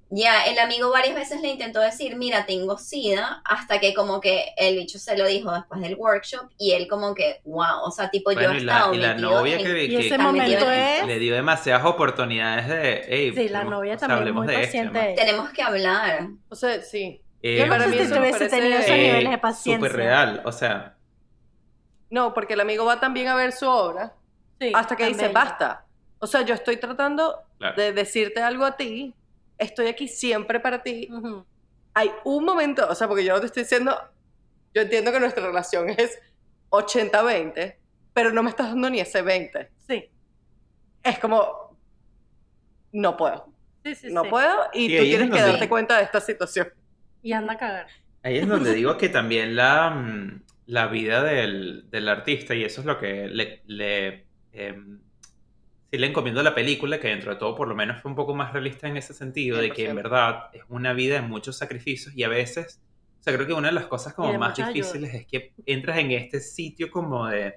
Ya, 0.10 0.46
el 0.46 0.58
amigo 0.60 0.90
varias 0.90 1.16
veces 1.16 1.42
le 1.42 1.50
intentó 1.50 1.82
decir, 1.82 2.16
mira, 2.16 2.46
tengo 2.46 2.78
sida, 2.78 3.42
hasta 3.44 3.80
que 3.82 3.94
como 3.94 4.22
que 4.22 4.54
el 4.56 4.78
bicho 4.78 5.00
se 5.00 5.18
lo 5.18 5.28
dijo 5.28 5.52
después 5.52 5.82
del 5.82 5.96
workshop 5.96 6.50
y 6.58 6.72
él 6.72 6.88
como 6.88 7.14
que, 7.14 7.42
wow, 7.44 7.82
o 7.84 7.92
sea, 7.92 8.10
tipo 8.10 8.32
yo 8.32 8.38
Bueno, 8.40 8.54
he 8.54 8.58
y 8.62 8.64
la, 8.64 8.90
y 8.94 8.98
la 9.00 9.14
novia 9.16 9.58
en- 9.58 9.66
que, 9.66 9.84
Y 9.84 9.90
que- 9.90 10.08
ese 10.08 10.18
momento 10.18 10.72
es, 10.72 11.06
le 11.06 11.20
dio 11.20 11.36
demasiadas 11.36 11.86
oportunidades 11.86 12.70
de, 12.70 13.02
hey, 13.06 13.34
sí, 13.36 13.50
la 13.50 13.66
novia 13.66 13.96
o 13.96 14.00
sea, 14.00 14.08
también 14.08 14.20
hablemos 14.20 14.46
muy 14.46 14.54
de 14.56 14.62
esto, 14.62 14.68
paciente. 14.78 14.98
además. 15.00 15.16
Tenemos 15.20 15.50
que 15.50 15.62
hablar. 15.62 16.28
o 16.48 16.56
sea, 16.56 16.82
sí. 16.82 17.22
Eh, 17.44 17.58
Yo 17.58 17.66
no 17.66 17.72
para 17.74 17.84
sé 17.84 17.90
mí 17.90 17.96
si 17.98 18.04
hubiese 18.04 18.20
parece- 18.32 18.50
tenido 18.50 18.80
esos 18.80 18.90
eh, 18.92 18.98
niveles 18.98 19.32
de 19.32 19.38
paciencia. 19.40 19.90
Súper 19.90 19.98
real, 20.06 20.42
o 20.46 20.52
sea, 20.54 20.96
No, 22.10 22.34
porque 22.34 22.54
el 22.54 22.62
amigo 22.62 22.86
va 22.86 23.02
también 23.02 23.28
a 23.28 23.36
ver 23.36 23.52
su 23.52 23.68
obra 23.68 24.14
Sí, 24.60 24.72
hasta 24.74 24.96
que 24.96 25.08
dice, 25.08 25.28
basta. 25.28 25.86
O 26.20 26.26
sea, 26.28 26.42
yo 26.44 26.54
estoy 26.54 26.78
tratando 26.78 27.42
claro. 27.60 27.76
de 27.76 27.92
decirte 27.92 28.42
algo 28.42 28.64
a 28.66 28.78
ti, 28.78 29.14
estoy 29.58 29.88
aquí 29.88 30.08
siempre 30.08 30.60
para 30.60 30.84
ti. 30.84 31.10
Ujú. 31.12 31.46
Hay 31.94 32.12
un 32.26 32.46
momento, 32.46 32.88
o 32.88 32.96
sea, 32.96 33.08
porque 33.08 33.24
yo 33.24 33.34
no 33.34 33.40
te 33.40 33.48
estoy 33.48 33.64
diciendo, 33.64 33.98
yo 34.74 34.82
entiendo 34.84 35.12
que 35.12 35.20
nuestra 35.20 35.46
relación 35.46 35.90
es 35.90 36.20
80-20, 36.70 37.76
pero 38.14 38.32
no 38.32 38.44
me 38.44 38.50
estás 38.50 38.68
dando 38.68 38.90
ni 38.90 39.00
ese 39.00 39.22
20. 39.22 39.70
Sí, 39.88 40.10
Es 41.04 41.20
como, 41.20 41.78
no 42.92 43.18
puedo, 43.18 43.52
sí, 43.84 43.96
sí. 43.96 44.08
no 44.12 44.24
sí. 44.24 44.30
puedo, 44.30 44.68
y 44.74 44.96
tú 44.98 45.04
tienes 45.04 45.32
que 45.32 45.42
darte 45.42 45.70
cuenta 45.70 45.98
de 45.98 46.04
esta 46.04 46.22
situación. 46.22 46.68
Y 47.24 47.34
anda 47.34 47.54
a 47.54 47.58
cagar. 47.58 47.88
Ahí 48.24 48.38
es 48.38 48.48
donde 48.48 48.74
digo 48.74 48.98
que 48.98 49.10
también 49.10 49.56
la, 49.56 49.90
mm, 49.90 50.44
la 50.68 50.88
vida 50.88 51.24
del, 51.24 51.90
del 51.90 52.10
artista, 52.10 52.54
y 52.54 52.64
eso 52.64 52.82
es 52.82 52.88
lo 52.88 53.00
que 53.00 53.28
le, 53.28 53.62
le, 53.66 54.26
em, 54.52 55.00
sí 55.92 55.98
le 55.98 56.08
encomiendo 56.08 56.42
a 56.42 56.44
la 56.44 56.56
película, 56.56 57.00
que 57.00 57.08
dentro 57.08 57.32
de 57.34 57.38
todo 57.40 57.56
por 57.56 57.68
lo 57.68 57.76
menos 57.76 58.02
fue 58.02 58.10
un 58.12 58.16
poco 58.16 58.36
más 58.36 58.54
realista 58.54 58.88
en 58.88 58.98
ese 58.98 59.14
sentido, 59.14 59.58
de 59.58 59.72
que 59.72 59.86
en 59.86 59.94
100%. 59.94 59.96
verdad 59.96 60.50
es 60.54 60.64
una 60.70 60.94
vida 60.94 61.16
de 61.16 61.22
muchos 61.22 61.58
sacrificios 61.58 62.16
y 62.16 62.24
a 62.24 62.30
veces, 62.30 62.82
o 63.20 63.24
sea, 63.24 63.34
creo 63.34 63.48
que 63.48 63.54
una 63.54 63.70
de 63.70 63.74
las 63.76 63.88
cosas 63.88 64.14
como 64.14 64.34
más 64.38 64.54
ayuda. 64.54 64.72
difíciles 64.72 65.14
es 65.14 65.26
que 65.26 65.54
entras 65.66 65.98
en 66.00 66.12
este 66.12 66.40
sitio 66.40 66.90
como 66.92 67.28
de 67.28 67.56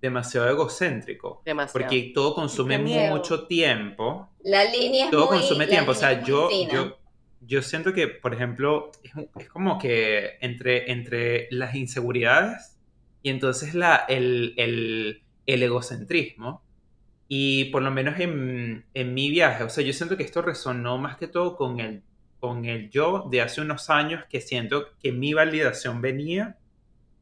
demasiado 0.00 0.48
egocéntrico, 0.50 1.42
Demasiado. 1.44 1.72
porque 1.72 2.10
todo 2.12 2.34
consume 2.34 2.78
mucho 2.78 3.46
tiempo 3.46 4.28
La 4.42 4.64
línea 4.64 5.04
es 5.04 5.10
todo 5.12 5.28
muy, 5.28 5.38
consume 5.38 5.66
tiempo. 5.68 5.92
O 5.92 5.94
sea, 5.94 6.24
yo, 6.24 6.48
yo, 6.72 6.98
yo 7.40 7.62
siento 7.62 7.92
que, 7.92 8.08
por 8.08 8.34
ejemplo, 8.34 8.90
es, 9.04 9.12
es 9.38 9.48
como 9.48 9.78
que 9.78 10.38
entre, 10.40 10.90
entre 10.90 11.46
las 11.52 11.74
inseguridades 11.76 12.76
y 13.22 13.30
entonces 13.30 13.74
la, 13.74 14.04
el, 14.08 14.54
el, 14.56 15.22
el 15.46 15.62
egocentrismo, 15.62 16.61
y 17.34 17.64
por 17.66 17.82
lo 17.82 17.90
menos 17.90 18.20
en, 18.20 18.84
en 18.92 19.14
mi 19.14 19.30
viaje, 19.30 19.64
o 19.64 19.70
sea, 19.70 19.82
yo 19.82 19.94
siento 19.94 20.18
que 20.18 20.22
esto 20.22 20.42
resonó 20.42 20.98
más 20.98 21.16
que 21.16 21.28
todo 21.28 21.56
con 21.56 21.80
el, 21.80 22.02
con 22.40 22.66
el 22.66 22.90
yo 22.90 23.26
de 23.30 23.40
hace 23.40 23.62
unos 23.62 23.88
años 23.88 24.22
que 24.28 24.42
siento 24.42 24.88
que 25.02 25.12
mi 25.12 25.32
validación 25.32 26.02
venía 26.02 26.58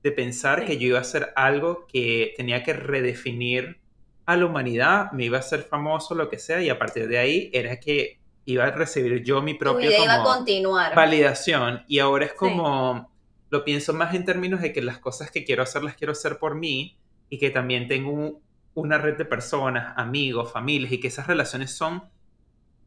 de 0.02 0.11
pensar 0.11 0.61
Sí. 0.61 0.66
que 0.66 0.78
yo 0.78 0.88
iba 0.88 0.98
a 0.98 1.02
hacer 1.02 1.32
algo 1.36 1.86
que 1.86 2.34
tenía 2.36 2.64
que 2.64 2.72
redefinir 2.72 3.78
a 4.26 4.36
la 4.36 4.46
humanidad, 4.46 5.12
me 5.12 5.26
iba 5.26 5.38
a 5.38 5.42
ser 5.42 5.62
famoso, 5.62 6.16
lo 6.16 6.28
que 6.28 6.38
sea, 6.40 6.61
y 6.61 6.70
a 6.70 6.78
partir 6.78 7.06
de 7.06 7.18
ahí 7.18 7.48
era 7.52 7.78
que 7.78 8.18
iba 8.46 8.64
a 8.64 8.70
recibir 8.72 9.22
yo 9.22 9.40
mi 9.42 9.54
propia 9.54 9.90
vida 9.90 10.02
iba 10.04 10.14
a 10.14 10.22
como 10.24 10.34
continuar. 10.38 10.94
validación. 10.96 11.84
Y 11.86 12.00
ahora 12.00 12.24
es 12.26 12.32
como, 12.32 13.12
lo 13.50 13.64
pienso 13.64 13.92
más 13.92 14.12
en 14.14 14.24
términos 14.24 14.61
de 14.61 14.72
que 14.72 14.82
las 14.82 14.98
cosas 14.98 15.30
que 15.30 15.44
quiero 15.44 15.62
hacer 15.62 15.84
las 15.84 15.94
quiero 15.94 16.12
hacer 16.14 16.38
por 16.38 16.56
mí 16.56 16.96
y 17.28 17.38
que 17.38 17.50
también 17.50 17.86
tengo 17.86 18.11
un- 18.11 18.38
una 18.74 18.98
red 18.98 19.16
de 19.16 19.24
personas, 19.24 19.94
amigos, 19.96 20.52
familias, 20.52 20.92
y 20.92 21.00
que 21.00 21.08
esas 21.08 21.26
relaciones 21.26 21.72
son 21.76 22.04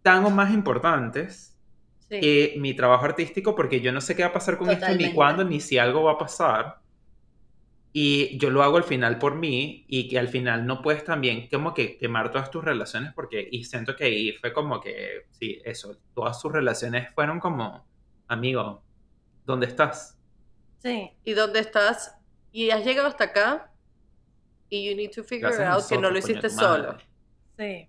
tan 0.01 0.25
o 0.25 0.29
más 0.29 0.53
importantes 0.53 1.49
Sí. 2.09 2.19
que 2.19 2.55
mi 2.59 2.73
trabajo 2.75 3.05
artístico, 3.05 3.55
porque 3.55 3.79
yo 3.79 3.91
no 3.91 4.01
sé 4.01 4.15
qué 4.15 4.23
va 4.23 4.29
a 4.29 4.33
pasar 4.33 4.57
con 4.57 4.69
esto, 4.69 4.93
ni 4.93 5.13
cuándo, 5.13 5.43
ni 5.45 5.59
si 5.61 5.77
algo 5.77 6.03
va 6.03 6.11
a 6.11 6.17
pasar. 6.17 6.79
Y 7.93 8.37
yo 8.39 8.49
lo 8.49 8.61
hago 8.61 8.77
al 8.77 8.83
final 8.83 9.19
por 9.19 9.35
mí 9.35 9.85
y 9.87 10.07
que 10.09 10.19
al 10.19 10.27
final 10.27 10.65
no 10.65 10.81
puedes 10.81 11.03
también 11.03 11.47
como 11.47 11.73
que 11.73 11.97
quemar 11.97 12.31
todas 12.31 12.51
tus 12.51 12.63
relaciones 12.63 13.13
porque, 13.13 13.47
y 13.51 13.63
siento 13.63 13.95
que 13.95 14.03
ahí 14.05 14.33
fue 14.33 14.51
como 14.51 14.81
que, 14.81 15.27
sí, 15.31 15.61
eso, 15.63 15.97
todas 16.13 16.39
sus 16.41 16.51
relaciones 16.51 17.11
fueron 17.13 17.39
como, 17.39 17.85
amigo, 18.27 18.83
¿dónde 19.45 19.67
estás? 19.67 20.17
Sí. 20.79 21.11
¿Y 21.23 21.33
dónde 21.33 21.59
estás? 21.59 22.17
Y 22.51 22.71
has 22.71 22.83
llegado 22.83 23.07
hasta 23.07 23.25
acá 23.25 23.71
y 24.73 24.89
you 24.89 24.95
need 24.95 25.11
to 25.11 25.23
figure 25.23 25.49
Gracias 25.49 25.67
out 25.67 25.87
que 25.87 25.97
no 25.97 26.09
lo 26.09 26.17
hiciste 26.17 26.49
solo. 26.49 26.97
Sí. 27.57 27.87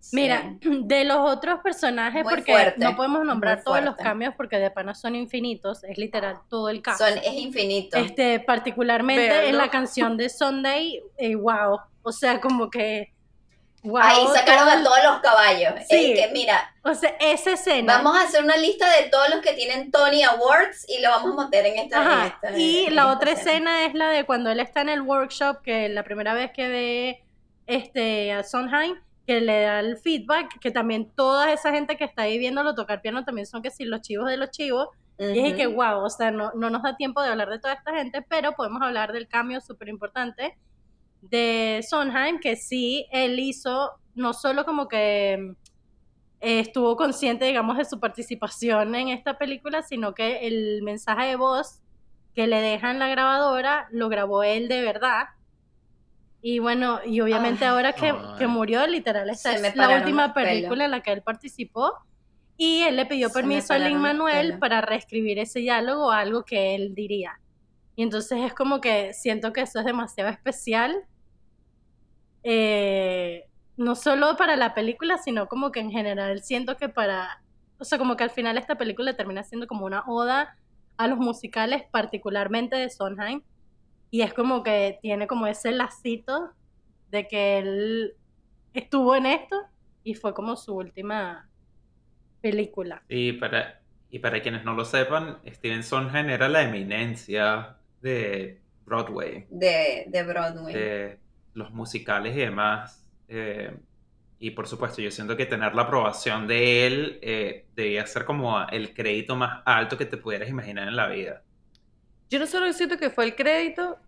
Sí. 0.00 0.16
Mira, 0.16 0.56
de 0.62 1.04
los 1.04 1.18
otros 1.18 1.60
personajes, 1.60 2.22
Muy 2.22 2.34
porque 2.34 2.52
fuerte, 2.52 2.84
no 2.84 2.96
podemos 2.96 3.24
nombrar 3.24 3.56
muy 3.56 3.64
todos 3.64 3.84
los 3.84 3.96
cambios 3.96 4.34
porque 4.36 4.58
de 4.58 4.70
pana 4.70 4.94
son 4.94 5.16
infinitos, 5.16 5.82
es 5.84 5.98
literal 5.98 6.38
todo 6.48 6.68
el 6.68 6.80
caso. 6.80 7.04
Son, 7.04 7.18
es 7.18 7.32
infinito. 7.32 7.96
Este, 7.98 8.40
particularmente 8.40 9.48
en 9.48 9.58
la 9.58 9.68
canción 9.68 10.16
de 10.16 10.28
Sunday, 10.28 11.02
eh, 11.18 11.34
wow, 11.34 11.80
o 12.02 12.12
sea, 12.12 12.40
como 12.40 12.70
que 12.70 13.15
wow, 13.86 14.00
Ahí 14.02 14.26
sacaron 14.34 14.64
todo- 14.68 14.70
a 14.78 14.82
todos 14.84 15.04
los 15.12 15.20
caballos. 15.20 15.74
Sí. 15.88 16.12
Es 16.12 16.20
que, 16.26 16.32
mira, 16.32 16.74
O 16.82 16.94
sea, 16.94 17.16
esa 17.20 17.52
escena. 17.52 17.96
vamos 17.98 18.16
a 18.16 18.22
hacer 18.24 18.42
una 18.44 18.56
lista 18.56 18.86
de 18.96 19.08
todos 19.08 19.28
los 19.30 19.40
que 19.40 19.52
tienen 19.54 19.90
Tony 19.90 20.22
Awards 20.24 20.86
y 20.88 21.00
lo 21.00 21.10
vamos 21.10 21.38
a 21.38 21.44
meter 21.44 21.66
en 21.66 21.78
esta. 21.78 21.96
en 22.02 22.06
Ajá, 22.08 22.26
esta- 22.26 22.58
y 22.58 22.86
en 22.86 22.94
la 22.94 23.02
esta 23.02 23.12
otra 23.14 23.30
escena 23.32 23.84
es 23.86 23.94
la 23.94 24.08
de 24.10 24.24
cuando 24.24 24.50
él 24.50 24.60
está 24.60 24.80
en 24.82 24.88
el 24.90 25.02
workshop, 25.02 25.62
que 25.62 25.88
la 25.88 26.02
primera 26.04 26.34
vez 26.34 26.50
que 26.52 26.68
ve 26.68 27.22
este, 27.66 28.32
a 28.32 28.42
Sondheim, 28.44 28.96
que 29.26 29.40
le 29.40 29.62
da 29.62 29.80
el 29.80 29.96
feedback, 29.98 30.58
que 30.60 30.70
también 30.70 31.10
toda 31.16 31.52
esa 31.52 31.72
gente 31.72 31.96
que 31.96 32.04
está 32.04 32.22
ahí 32.22 32.38
viéndolo 32.38 32.74
tocar 32.76 33.02
piano 33.02 33.24
también 33.24 33.46
son 33.46 33.60
que 33.62 33.70
sí, 33.72 33.84
los 33.84 34.00
chivos 34.02 34.28
de 34.28 34.36
los 34.36 34.50
chivos. 34.50 34.88
Y 35.18 35.40
es 35.48 35.54
que, 35.54 35.66
wow, 35.66 36.04
o 36.04 36.10
sea, 36.10 36.30
no, 36.30 36.52
no 36.54 36.68
nos 36.68 36.82
da 36.82 36.94
tiempo 36.96 37.22
de 37.22 37.30
hablar 37.30 37.48
de 37.48 37.58
toda 37.58 37.72
esta 37.74 37.94
gente, 37.94 38.20
pero 38.28 38.52
podemos 38.52 38.82
hablar 38.82 39.12
del 39.12 39.26
cambio 39.26 39.60
súper 39.62 39.88
importante 39.88 40.56
de 41.22 41.84
Sondheim, 41.88 42.38
que 42.38 42.56
sí, 42.56 43.06
él 43.10 43.38
hizo, 43.38 43.92
no 44.14 44.32
solo 44.32 44.64
como 44.64 44.88
que 44.88 45.54
eh, 46.40 46.60
estuvo 46.60 46.96
consciente, 46.96 47.44
digamos, 47.44 47.76
de 47.78 47.84
su 47.84 47.98
participación 47.98 48.94
en 48.94 49.08
esta 49.08 49.38
película, 49.38 49.82
sino 49.82 50.14
que 50.14 50.46
el 50.46 50.82
mensaje 50.82 51.26
de 51.26 51.36
voz 51.36 51.80
que 52.34 52.46
le 52.46 52.60
deja 52.60 52.90
en 52.90 52.98
la 52.98 53.08
grabadora 53.08 53.88
lo 53.90 54.08
grabó 54.08 54.42
él 54.42 54.68
de 54.68 54.82
verdad. 54.82 55.28
Y 56.42 56.58
bueno, 56.58 57.00
y 57.04 57.20
obviamente 57.20 57.64
Ay. 57.64 57.70
ahora 57.70 57.92
que, 57.94 58.14
que 58.38 58.46
murió, 58.46 58.86
literal, 58.86 59.28
esta 59.30 59.54
es 59.54 59.74
la 59.74 59.96
última 59.96 60.34
película 60.34 60.84
en 60.84 60.90
la 60.90 61.00
que 61.00 61.12
él 61.12 61.22
participó. 61.22 61.94
Y 62.58 62.82
él 62.82 62.96
le 62.96 63.06
pidió 63.06 63.30
permiso 63.30 63.74
a 63.74 63.78
Lin 63.78 63.98
Manuel 63.98 64.58
para 64.58 64.80
reescribir 64.80 65.38
ese 65.38 65.60
diálogo, 65.60 66.10
algo 66.10 66.44
que 66.44 66.74
él 66.74 66.94
diría. 66.94 67.38
Y 67.96 68.02
entonces 68.02 68.40
es 68.42 68.54
como 68.54 68.80
que 68.80 69.12
siento 69.14 69.52
que 69.52 69.62
eso 69.62 69.78
es 69.80 69.84
demasiado 69.84 70.30
especial. 70.30 70.94
eh, 72.44 73.44
no 73.76 73.94
solo 73.94 74.36
para 74.36 74.56
la 74.56 74.74
película, 74.74 75.18
sino 75.18 75.48
como 75.48 75.70
que 75.72 75.80
en 75.80 75.90
general 75.90 76.42
siento 76.42 76.76
que 76.76 76.88
para. 76.88 77.42
O 77.78 77.84
sea, 77.84 77.98
como 77.98 78.16
que 78.16 78.24
al 78.24 78.30
final 78.30 78.56
esta 78.56 78.76
película 78.76 79.16
termina 79.16 79.42
siendo 79.42 79.66
como 79.66 79.84
una 79.84 80.04
oda 80.06 80.56
a 80.96 81.08
los 81.08 81.18
musicales, 81.18 81.82
particularmente 81.90 82.76
de 82.76 82.88
Sondheim. 82.88 83.42
Y 84.10 84.22
es 84.22 84.32
como 84.32 84.62
que 84.62 84.98
tiene 85.02 85.26
como 85.26 85.46
ese 85.46 85.72
lacito 85.72 86.52
de 87.10 87.28
que 87.28 87.58
él 87.58 88.14
estuvo 88.72 89.14
en 89.14 89.26
esto 89.26 89.56
y 90.04 90.14
fue 90.14 90.32
como 90.32 90.56
su 90.56 90.74
última 90.74 91.48
película. 92.40 93.02
Y 93.08 93.32
para, 93.32 93.82
y 94.10 94.20
para 94.20 94.40
quienes 94.40 94.64
no 94.64 94.74
lo 94.74 94.84
sepan, 94.84 95.38
Steven 95.46 95.82
Sondheim 95.82 96.30
era 96.30 96.48
la 96.48 96.62
eminencia 96.62 97.76
de 98.06 98.60
Broadway, 98.84 99.46
De, 99.50 100.04
de 100.08 100.22
Broadway. 100.22 100.74
de 100.74 101.18
los 101.54 101.72
musicales 101.72 102.34
y 102.36 102.40
demás. 102.40 103.04
Eh, 103.28 103.74
y 104.38 104.50
por 104.50 104.68
supuesto, 104.68 105.00
yo 105.02 105.10
siento 105.10 105.36
que 105.36 105.46
tener 105.46 105.74
la 105.74 105.82
aprobación 105.82 106.46
de 106.46 106.86
él 106.86 107.18
eh, 107.22 107.64
debía 107.74 108.06
ser 108.06 108.24
como 108.24 108.66
el 108.68 108.92
crédito 108.94 109.34
más 109.34 109.62
alto 109.64 109.96
que 109.98 110.04
te 110.06 110.16
pudieras 110.18 110.48
imaginar 110.48 110.86
en 110.88 110.94
la 110.96 111.08
vida. 111.08 111.42
Yo 112.30 112.38
no 112.38 112.46
solo 112.46 112.72
siento 112.72 112.98
que 112.98 113.08
fue 113.10 113.24
el 113.24 113.34
crédito, 113.34 113.98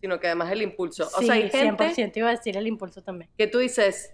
sino 0.00 0.18
que 0.18 0.26
además 0.26 0.50
el 0.50 0.62
impulso. 0.62 1.06
o 1.16 1.22
sea, 1.22 1.34
hay 1.34 1.48
gente 1.50 1.84
100% 1.94 2.16
iba 2.16 2.28
a 2.28 2.36
decir 2.36 2.56
el 2.56 2.66
impulso 2.66 3.02
también. 3.02 3.30
que 3.38 3.46
tú 3.46 3.58
dices, 3.58 4.12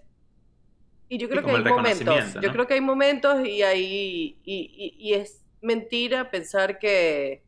y 1.09 1.17
yo 1.17 1.27
creo 1.29 1.43
que 1.43 1.51
hay 1.51 1.63
momentos, 1.63 2.33
yo 2.41 2.51
creo 2.51 2.67
que 2.67 2.73
hay 2.75 2.81
momentos 2.81 3.45
y 3.47 3.63
hay, 3.63 3.83
y, 3.83 4.39
y- 4.43 4.95
y 4.99 5.13
es 5.13 5.41
mentira 5.61 6.29
pensar 6.29 6.77
que 6.79 7.41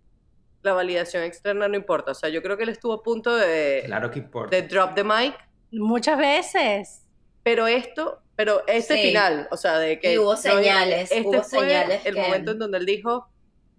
la 0.62 0.74
validación 0.74 1.24
externa 1.24 1.68
no 1.68 1.76
importa. 1.76 2.12
O 2.12 2.16
sea, 2.16 2.30
yo 2.30 2.42
creo 2.42 2.58
que 2.58 2.64
él 2.64 2.70
estuvo 2.70 2.94
a 2.94 3.04
punto 3.04 3.36
de, 3.36 3.84
Claro 3.86 4.12
que 4.12 4.20
importa. 4.20 4.56
de 4.56 4.64
drop 4.64 4.94
the 4.96 5.04
mic, 5.04 5.34
Muchas 5.72 6.18
veces. 6.18 7.06
pero 7.44 7.68
esto, 7.68 8.22
pero 8.36 8.64
este 8.68 8.96
Sí. 8.96 9.08
final, 9.10 9.48
o 9.52 9.58
sea, 9.58 9.80
de 9.80 10.00
que... 10.00 10.14
Y 10.14 10.18
hubo 10.18 10.32
no, 10.32 10.38
señales, 10.38 11.12
Este 11.12 11.22
hubo 11.28 11.42
fue 11.44 11.60
señales 11.62 12.06
el 12.06 12.16
que- 12.16 12.22
momento 12.22 12.52
en 12.52 12.60
donde 12.60 12.78
él 12.78 12.86
dijo, 12.86 13.28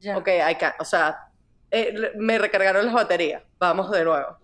Ya. 0.00 0.16
ok, 0.16 0.28
I 0.50 0.54
can- 0.56 0.74
o 0.78 0.84
sea, 0.84 1.16
eh, 1.70 2.12
me 2.16 2.38
recargaron 2.38 2.84
las 2.86 2.94
baterías, 2.94 3.42
vamos 3.58 3.90
de 3.90 4.04
nuevo. 4.04 4.38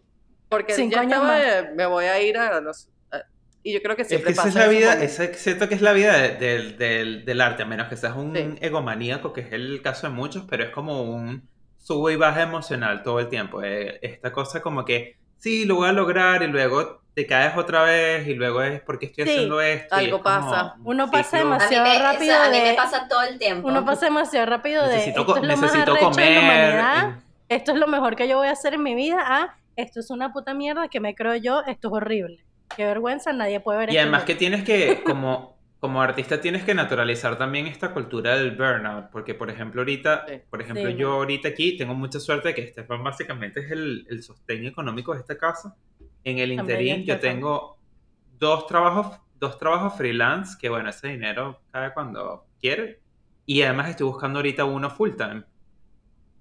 Porque 0.49 0.75
Cinco 0.75 0.95
ya 0.97 1.01
años 1.01 1.13
estaba, 1.15 1.63
más. 1.63 1.75
me 1.75 1.87
voy 1.87 2.05
a 2.05 2.21
ir 2.23 2.37
a... 2.39 2.61
no 2.61 2.73
sé, 2.75 2.89
a- 3.11 3.23
y 3.63 3.73
yo 3.73 3.83
creo 3.83 3.97
que 3.97 4.03
Es 4.03 4.09
siempre 4.09 4.27
que 4.29 4.33
esa 4.33 4.45
pasa 4.45 4.61
es 4.61 4.67
la 4.67 4.71
vida, 4.71 5.03
esa- 5.03 5.35
siento 5.35 5.69
que 5.69 5.75
es 5.75 5.81
la 5.83 5.93
vida 5.93 6.17
de- 6.19 6.35
del- 6.37 6.77
del- 6.79 7.25
del 7.25 7.41
arte, 7.41 7.63
a 7.63 7.67
menos 7.67 7.89
que 7.89 7.97
seas 7.97 8.15
un 8.17 8.35
Sí. 8.37 8.59
egomaníaco, 8.61 9.33
que 9.33 9.41
es 9.41 9.53
el 9.53 9.81
caso 9.83 10.07
de 10.09 10.13
muchos, 10.13 10.45
pero 10.49 10.63
es 10.65 10.71
como 10.71 11.03
un 11.03 11.49
sube 11.87 12.15
y 12.15 12.17
baja 12.17 12.43
emocional 12.43 13.03
todo 13.05 13.21
el 13.21 13.29
tiempo. 13.29 13.63
eh, 13.63 13.99
esta 14.03 14.33
cosa 14.33 14.61
como 14.61 14.85
que, 14.85 15.17
sí, 15.39 15.65
lo 15.67 15.77
voy 15.77 15.89
a 15.89 15.93
lograr 15.93 16.43
y 16.43 16.49
luego 16.49 17.03
te 17.15 17.27
caes 17.27 17.57
otra 17.57 17.83
vez 17.85 18.27
y 18.27 18.35
luego 18.35 18.61
es 18.61 18.81
porque 18.81 19.07
estoy 19.07 19.25
Sí, 19.25 19.31
haciendo 19.31 19.61
esto. 19.61 19.95
algo 19.95 20.17
es 20.17 20.23
pasa. 20.23 20.75
un 20.79 20.87
Uno 20.89 21.11
pasa 21.11 21.39
ciclo. 21.39 21.39
A 21.39 21.45
mí, 21.45 21.49
demasiado 21.55 21.85
me, 21.85 21.95
sea, 21.97 22.13
rápido 22.13 22.35
a 22.43 22.49
mí 22.51 22.59
de- 22.59 22.65
me 22.71 22.75
pasa 22.75 23.09
todo 23.09 23.23
el 23.23 23.39
tiempo. 23.39 23.69
Uno 23.69 23.85
pasa 23.85 24.07
demasiado 24.07 24.47
rápido 24.47 24.83
de 24.85 24.95
Necesito, 24.97 25.21
esto 25.21 25.37
es 25.37 25.43
lo 25.43 25.49
más 25.49 25.61
necesito 25.61 25.93
arrecho 25.93 26.11
comer. 26.11 26.29
de 26.29 26.35
la 26.35 26.41
humanidad, 26.41 27.05
en- 27.09 27.23
esto 27.49 27.73
es 27.73 27.79
lo 27.79 27.87
mejor 27.87 28.17
que 28.17 28.27
yo 28.29 28.37
voy 28.39 28.49
a 28.49 28.53
hacer 28.53 28.75
en 28.75 28.83
mi 28.83 28.95
vida, 28.97 29.19
ah, 29.25 29.55
esto 29.77 30.01
es 30.01 30.11
una 30.11 30.33
puta 30.33 30.53
mierda 30.55 30.89
que 30.89 30.99
me 31.01 31.15
creo 31.15 31.37
yo, 31.37 31.63
esto 31.69 31.89
es 31.89 31.95
horrible. 31.95 32.45
Qué 32.77 32.85
vergüenza, 32.85 33.33
nadie 33.33 33.61
puede 33.61 33.79
ver 33.79 33.89
Y 33.91 33.93
esto 33.93 34.03
además 34.03 34.25
que 34.25 34.35
tienes 34.35 34.65
que, 34.65 35.03
como, 35.05 35.56
como 35.79 36.01
artista, 36.01 36.41
tienes 36.41 36.65
que 36.65 36.75
naturalizar 36.75 37.37
también 37.37 37.67
esta 37.67 37.93
cultura 37.93 38.37
del 38.37 38.53
burnout, 38.57 39.11
porque 39.11 39.35
por 39.35 39.51
ejemplo 39.51 39.83
ahorita, 39.83 40.25
Sí. 40.27 40.35
por 40.51 40.63
ejemplo 40.63 40.91
Sí. 40.91 40.97
yo 40.97 41.13
ahorita 41.13 41.49
aquí 41.49 41.77
tengo 41.77 41.95
mucha 41.95 42.19
suerte 42.19 42.49
de 42.49 42.55
que 42.55 42.63
Estefan 42.63 43.05
básicamente 43.05 43.61
es 43.61 43.71
el, 43.71 44.07
el 44.09 44.23
sostén 44.23 44.65
económico 44.67 45.13
de 45.13 45.21
esta 45.21 45.37
casa. 45.37 45.77
En 46.25 46.39
el 46.39 46.53
interín 46.53 47.05
yo 47.05 47.21
tengo 47.21 47.79
dos 48.39 48.67
trabajos, 48.67 49.19
dos 49.39 49.59
trabajos 49.59 49.97
freelance, 49.97 50.57
que 50.61 50.69
bueno, 50.69 50.89
ese 50.91 51.09
dinero 51.09 51.61
cae 51.71 51.93
cuando 51.93 52.47
quiere, 52.61 53.01
y 53.45 53.63
además 53.63 53.91
estoy 53.91 54.07
buscando 54.07 54.39
ahorita 54.39 54.65
uno 54.65 54.91
full 54.91 55.11
time, 55.17 55.45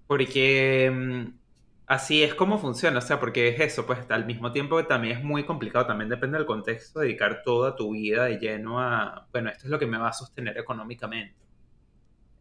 porque 0.07 0.91
mm, 0.91 1.44
así 1.87 2.23
es 2.23 2.35
como 2.35 2.57
funciona, 2.59 2.99
o 2.99 3.01
sea, 3.01 3.19
porque 3.19 3.49
es 3.49 3.59
eso, 3.59 3.85
pues 3.85 3.99
al 4.09 4.25
mismo 4.25 4.51
tiempo 4.51 4.77
que 4.77 4.83
también 4.83 5.17
es 5.17 5.23
muy 5.23 5.45
complicado, 5.45 5.85
también 5.87 6.09
depende 6.09 6.37
del 6.37 6.47
contexto, 6.47 6.99
dedicar 7.01 7.43
toda 7.43 7.75
tu 7.75 7.91
vida 7.91 8.25
de 8.25 8.37
lleno 8.39 8.79
a, 8.81 9.27
bueno, 9.31 9.49
esto 9.49 9.65
es 9.65 9.69
lo 9.71 9.79
que 9.79 9.85
me 9.87 9.97
va 9.97 10.09
a 10.09 10.13
sostener 10.13 10.57
económicamente. 10.57 11.35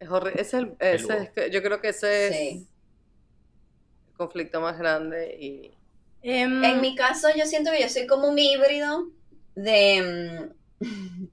Es 0.01 0.09
horri- 0.09 0.33
ese 0.35 0.41
es 0.43 0.55
el- 0.55 0.77
ese 0.79 1.19
es 1.25 1.31
que- 1.31 1.51
yo 1.51 1.63
creo 1.63 1.81
que 1.81 1.89
ese 1.89 2.29
es 2.29 2.37
Sí. 2.37 2.69
el 4.11 4.15
conflicto 4.17 4.61
más 4.61 4.79
grande 4.79 5.37
y 5.41 5.71
Em, 6.27 6.65
En 6.65 6.81
mi 6.81 6.95
caso, 6.97 7.29
yo 7.37 7.45
siento 7.45 7.71
que 7.71 7.83
yo 7.83 7.89
soy 7.91 8.07
como 8.07 8.27
un 8.31 8.39
híbrido 8.39 9.09
de, 9.55 10.51
mm, 10.81 10.81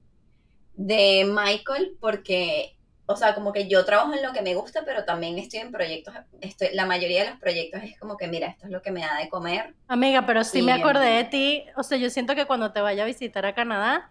de 0.74 1.24
Michael, 1.24 1.96
porque, 1.98 2.76
o 3.06 3.16
sea, 3.16 3.34
como 3.34 3.52
que 3.52 3.68
yo 3.68 3.84
trabajo 3.84 4.14
en 4.14 4.22
lo 4.22 4.32
que 4.32 4.42
me 4.42 4.54
gusta, 4.54 4.82
pero 4.84 5.04
también 5.04 5.38
estoy 5.38 5.60
en 5.60 5.72
proyectos, 5.72 6.14
estoy, 6.40 6.68
la 6.72 6.86
mayoría 6.86 7.24
de 7.24 7.30
los 7.30 7.38
proyectos 7.40 7.82
es 7.82 7.98
como 7.98 8.16
que, 8.16 8.28
mira, 8.28 8.48
esto 8.48 8.66
es 8.66 8.72
lo 8.72 8.80
que 8.80 8.90
me 8.90 9.00
da 9.00 9.16
de 9.18 9.28
comer. 9.28 9.74
Amiga, 9.88 10.24
pero 10.24 10.44
sí 10.44 10.60
Y, 10.60 10.62
me 10.62 10.72
acordé 10.72 11.06
de 11.10 11.24
ti, 11.24 11.64
o 11.76 11.82
sea, 11.82 11.98
yo 11.98 12.10
siento 12.10 12.34
que 12.34 12.46
cuando 12.46 12.72
te 12.72 12.80
vaya 12.80 13.02
a 13.02 13.06
visitar 13.06 13.44
a 13.44 13.54
Canadá 13.54 14.10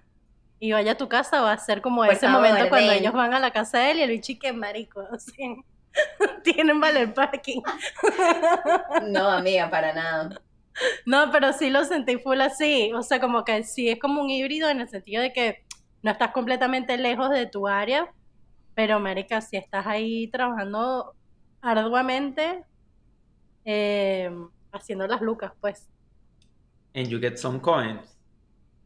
y 0.59 0.73
vaya 0.73 0.91
a 0.91 0.97
tu 0.97 1.07
casa 1.07 1.41
va 1.41 1.53
a 1.53 1.57
ser 1.57 1.81
como 1.81 2.03
Por 2.03 2.13
ese 2.13 2.27
favor, 2.27 2.47
momento 2.47 2.69
cuando 2.69 2.91
ellos 2.91 3.13
van 3.13 3.33
a 3.33 3.39
la 3.39 3.51
casa 3.51 3.79
de 3.79 3.91
él 3.91 3.97
y 3.99 4.01
el 4.03 4.09
bichi 4.11 4.37
que 4.37 4.53
marico, 4.53 5.01
sea, 5.17 5.55
tienen 6.43 6.79
valer 6.79 7.13
parking. 7.13 7.61
No, 9.07 9.29
amiga, 9.29 9.69
para 9.69 9.93
nada. 9.93 10.41
No, 11.05 11.31
pero 11.31 11.53
sí 11.53 11.69
lo 11.69 11.83
sentí 11.85 12.17
full 12.17 12.39
así. 12.41 12.91
O 12.93 13.03
sea, 13.03 13.19
como 13.19 13.43
que 13.43 13.63
sí 13.63 13.89
es 13.89 13.99
como 13.99 14.21
un 14.21 14.29
híbrido 14.29 14.69
en 14.69 14.81
el 14.81 14.89
sentido 14.89 15.21
de 15.21 15.33
que 15.33 15.63
no 16.01 16.11
estás 16.11 16.31
completamente 16.31 16.97
lejos 16.97 17.29
de 17.29 17.45
tu 17.45 17.67
área, 17.67 18.11
pero, 18.75 18.95
América, 18.95 19.41
si 19.41 19.57
estás 19.57 19.85
ahí 19.87 20.29
trabajando 20.29 21.13
arduamente, 21.61 22.63
eh, 23.65 24.31
haciendo 24.71 25.07
las 25.07 25.21
lucas, 25.21 25.51
pues. 25.59 25.89
And 26.95 27.07
you 27.07 27.19
get 27.19 27.37
some 27.37 27.59
coins. 27.59 28.17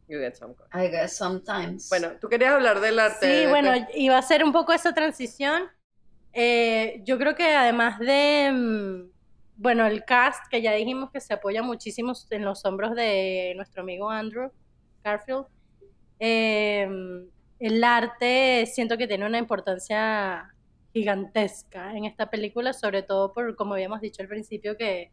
you 0.08 0.18
get 0.20 0.34
some 0.36 0.54
coin. 0.54 0.68
I 0.72 0.88
guess 0.88 1.16
sometimes. 1.16 1.88
Bueno, 1.88 2.12
tú 2.20 2.28
querías 2.28 2.52
hablar 2.52 2.80
del 2.80 2.98
arte. 3.00 3.26
Sí, 3.26 3.40
de- 3.44 3.48
bueno, 3.48 3.72
iba 3.94 4.16
a 4.16 4.22
ser 4.22 4.44
un 4.44 4.52
poco 4.52 4.72
esa 4.72 4.92
transición. 4.94 5.64
Eh, 6.32 7.00
yo 7.04 7.18
creo 7.18 7.34
que 7.34 7.54
además 7.56 7.98
de, 7.98 8.52
mm, 8.52 9.10
bueno, 9.56 9.86
el 9.86 10.04
cast, 10.04 10.44
que 10.50 10.62
ya 10.62 10.72
dijimos 10.72 11.10
que 11.10 11.20
se 11.20 11.34
apoya 11.34 11.62
muchísimo 11.62 12.12
en 12.30 12.44
los 12.44 12.64
hombros 12.64 12.94
de 12.94 13.54
nuestro 13.56 13.82
amigo 13.82 14.08
Andrew 14.10 14.52
Garfield, 15.02 15.46
eh, 16.20 16.88
el 17.58 17.82
arte 17.84 18.66
siento 18.66 18.96
que 18.96 19.06
tiene 19.06 19.26
una 19.26 19.38
importancia 19.38 20.54
gigantesca 20.92 21.94
en 21.96 22.04
esta 22.04 22.30
película, 22.30 22.72
sobre 22.72 23.02
todo 23.02 23.32
por, 23.32 23.54
como 23.56 23.74
habíamos 23.74 24.00
dicho 24.00 24.22
al 24.22 24.28
principio, 24.28 24.76
que, 24.76 25.10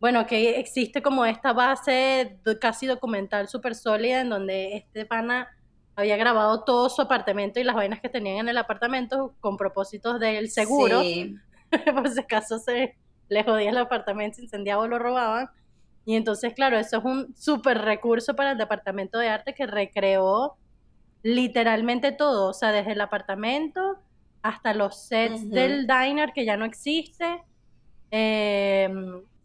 bueno, 0.00 0.26
que 0.26 0.58
existe 0.58 1.02
como 1.02 1.24
esta 1.24 1.52
base 1.52 2.38
casi 2.60 2.86
documental 2.86 3.48
súper 3.48 3.74
sólida 3.74 4.20
en 4.20 4.30
donde 4.30 4.76
este 4.76 5.04
pana 5.06 5.48
había 5.96 6.16
grabado 6.16 6.64
todo 6.64 6.88
su 6.90 7.00
apartamento 7.02 7.58
y 7.58 7.64
las 7.64 7.74
vainas 7.74 8.00
que 8.00 8.08
tenían 8.08 8.38
en 8.38 8.48
el 8.50 8.58
apartamento 8.58 9.34
con 9.40 9.56
propósitos 9.56 10.20
del 10.20 10.50
seguro, 10.50 11.00
Sí. 11.00 11.36
por 11.94 12.08
si 12.08 12.20
acaso 12.20 12.58
se 12.58 12.96
le 13.28 13.42
jodía 13.42 13.70
el 13.70 13.78
apartamento, 13.78 14.36
se 14.36 14.42
incendiaba 14.42 14.82
o 14.82 14.88
lo 14.88 14.98
robaban. 14.98 15.48
Y 16.04 16.14
entonces, 16.14 16.54
claro, 16.54 16.78
eso 16.78 16.98
es 16.98 17.04
un 17.04 17.34
súper 17.36 17.78
recurso 17.78 18.36
para 18.36 18.52
el 18.52 18.58
departamento 18.58 19.18
de 19.18 19.28
arte 19.28 19.54
que 19.54 19.66
recreó 19.66 20.56
literalmente 21.26 22.12
todo, 22.12 22.50
o 22.50 22.52
sea, 22.54 22.70
desde 22.70 22.92
el 22.92 23.00
apartamento 23.00 23.98
hasta 24.42 24.74
los 24.74 24.96
sets 24.96 25.50
del 25.50 25.88
diner 25.88 26.32
que 26.32 26.44
ya 26.44 26.56
no 26.56 26.64
existe. 26.64 27.42
Eh, 28.12 28.88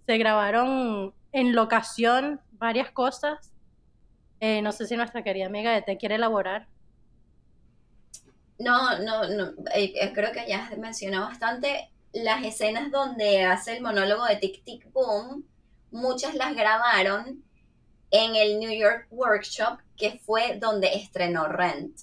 se 0.06 0.18
grabaron 0.20 1.12
en 1.32 1.56
locación 1.56 2.40
varias 2.52 2.92
cosas. 2.92 3.52
Eh, 4.40 4.62
no 4.62 4.72
sé 4.72 4.86
si 4.86 4.96
nuestra 4.96 5.24
querida 5.24 5.48
amiga 5.48 5.72
de 5.72 5.82
te 5.82 5.98
quiere 5.98 6.16
elaborar. 6.16 6.68
No, 8.60 9.00
no, 9.00 9.28
no, 9.28 9.46
eh, 9.74 9.92
eh, 9.96 10.12
creo 10.14 10.32
que 10.32 10.46
ya 10.48 10.70
mencionó 10.78 11.22
bastante 11.22 11.90
las 12.14 12.44
escenas 12.46 12.92
donde 12.92 13.44
hace 13.44 13.78
el 13.78 13.82
monólogo 13.82 14.26
de 14.26 14.36
Tic 14.36 14.64
Tic 14.64 14.92
Boom, 14.94 15.48
muchas 15.90 16.36
las 16.36 16.54
grabaron 16.56 17.44
en 18.12 18.36
el 18.36 18.60
New 18.60 18.72
York 18.72 19.08
Workshop, 19.12 19.80
que 19.98 20.20
fue 20.20 20.58
donde 20.60 20.94
estrenó 20.94 21.48
Rent. 21.48 21.98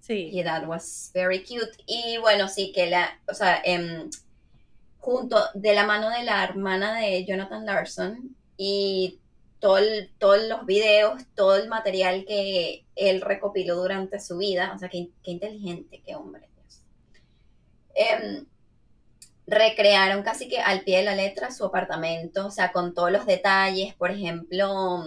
Sí. 0.00 0.30
Y 0.32 0.42
that 0.44 0.66
was 0.66 1.10
very 1.12 1.42
cute. 1.44 1.72
Y 1.86 2.16
bueno, 2.18 2.48
sí 2.48 2.72
que 2.72 2.88
la, 2.88 3.18
o 3.28 3.34
sea, 3.34 3.60
em, 3.64 4.08
junto 4.98 5.38
de 5.54 5.74
la 5.74 5.84
mano 5.86 6.08
de 6.10 6.22
la 6.22 6.44
hermana 6.44 6.98
de 7.00 7.24
Jonathan 7.26 7.66
Larson 7.66 8.34
y 8.56 9.18
todo 9.60 9.78
el- 9.78 10.10
todos 10.18 10.42
los 10.48 10.64
videos, 10.64 11.22
todo 11.34 11.56
el 11.56 11.68
material 11.68 12.24
que 12.26 12.84
él 12.96 13.20
recopiló 13.20 13.76
durante 13.76 14.18
su 14.20 14.38
vida, 14.38 14.72
o 14.74 14.78
sea, 14.78 14.88
qué, 14.88 15.10
qué 15.22 15.32
inteligente, 15.32 16.00
qué 16.06 16.14
hombre. 16.14 16.48
Dios. 16.56 16.80
Em, 17.94 18.46
recrearon 19.48 20.22
casi 20.22 20.46
que 20.48 20.60
al 20.60 20.82
pie 20.82 20.98
de 20.98 21.04
la 21.04 21.14
letra 21.14 21.50
su 21.50 21.64
apartamento, 21.64 22.46
o 22.46 22.50
sea, 22.50 22.70
con 22.70 22.92
todos 22.92 23.10
los 23.10 23.24
detalles, 23.24 23.94
por 23.94 24.10
ejemplo, 24.10 25.04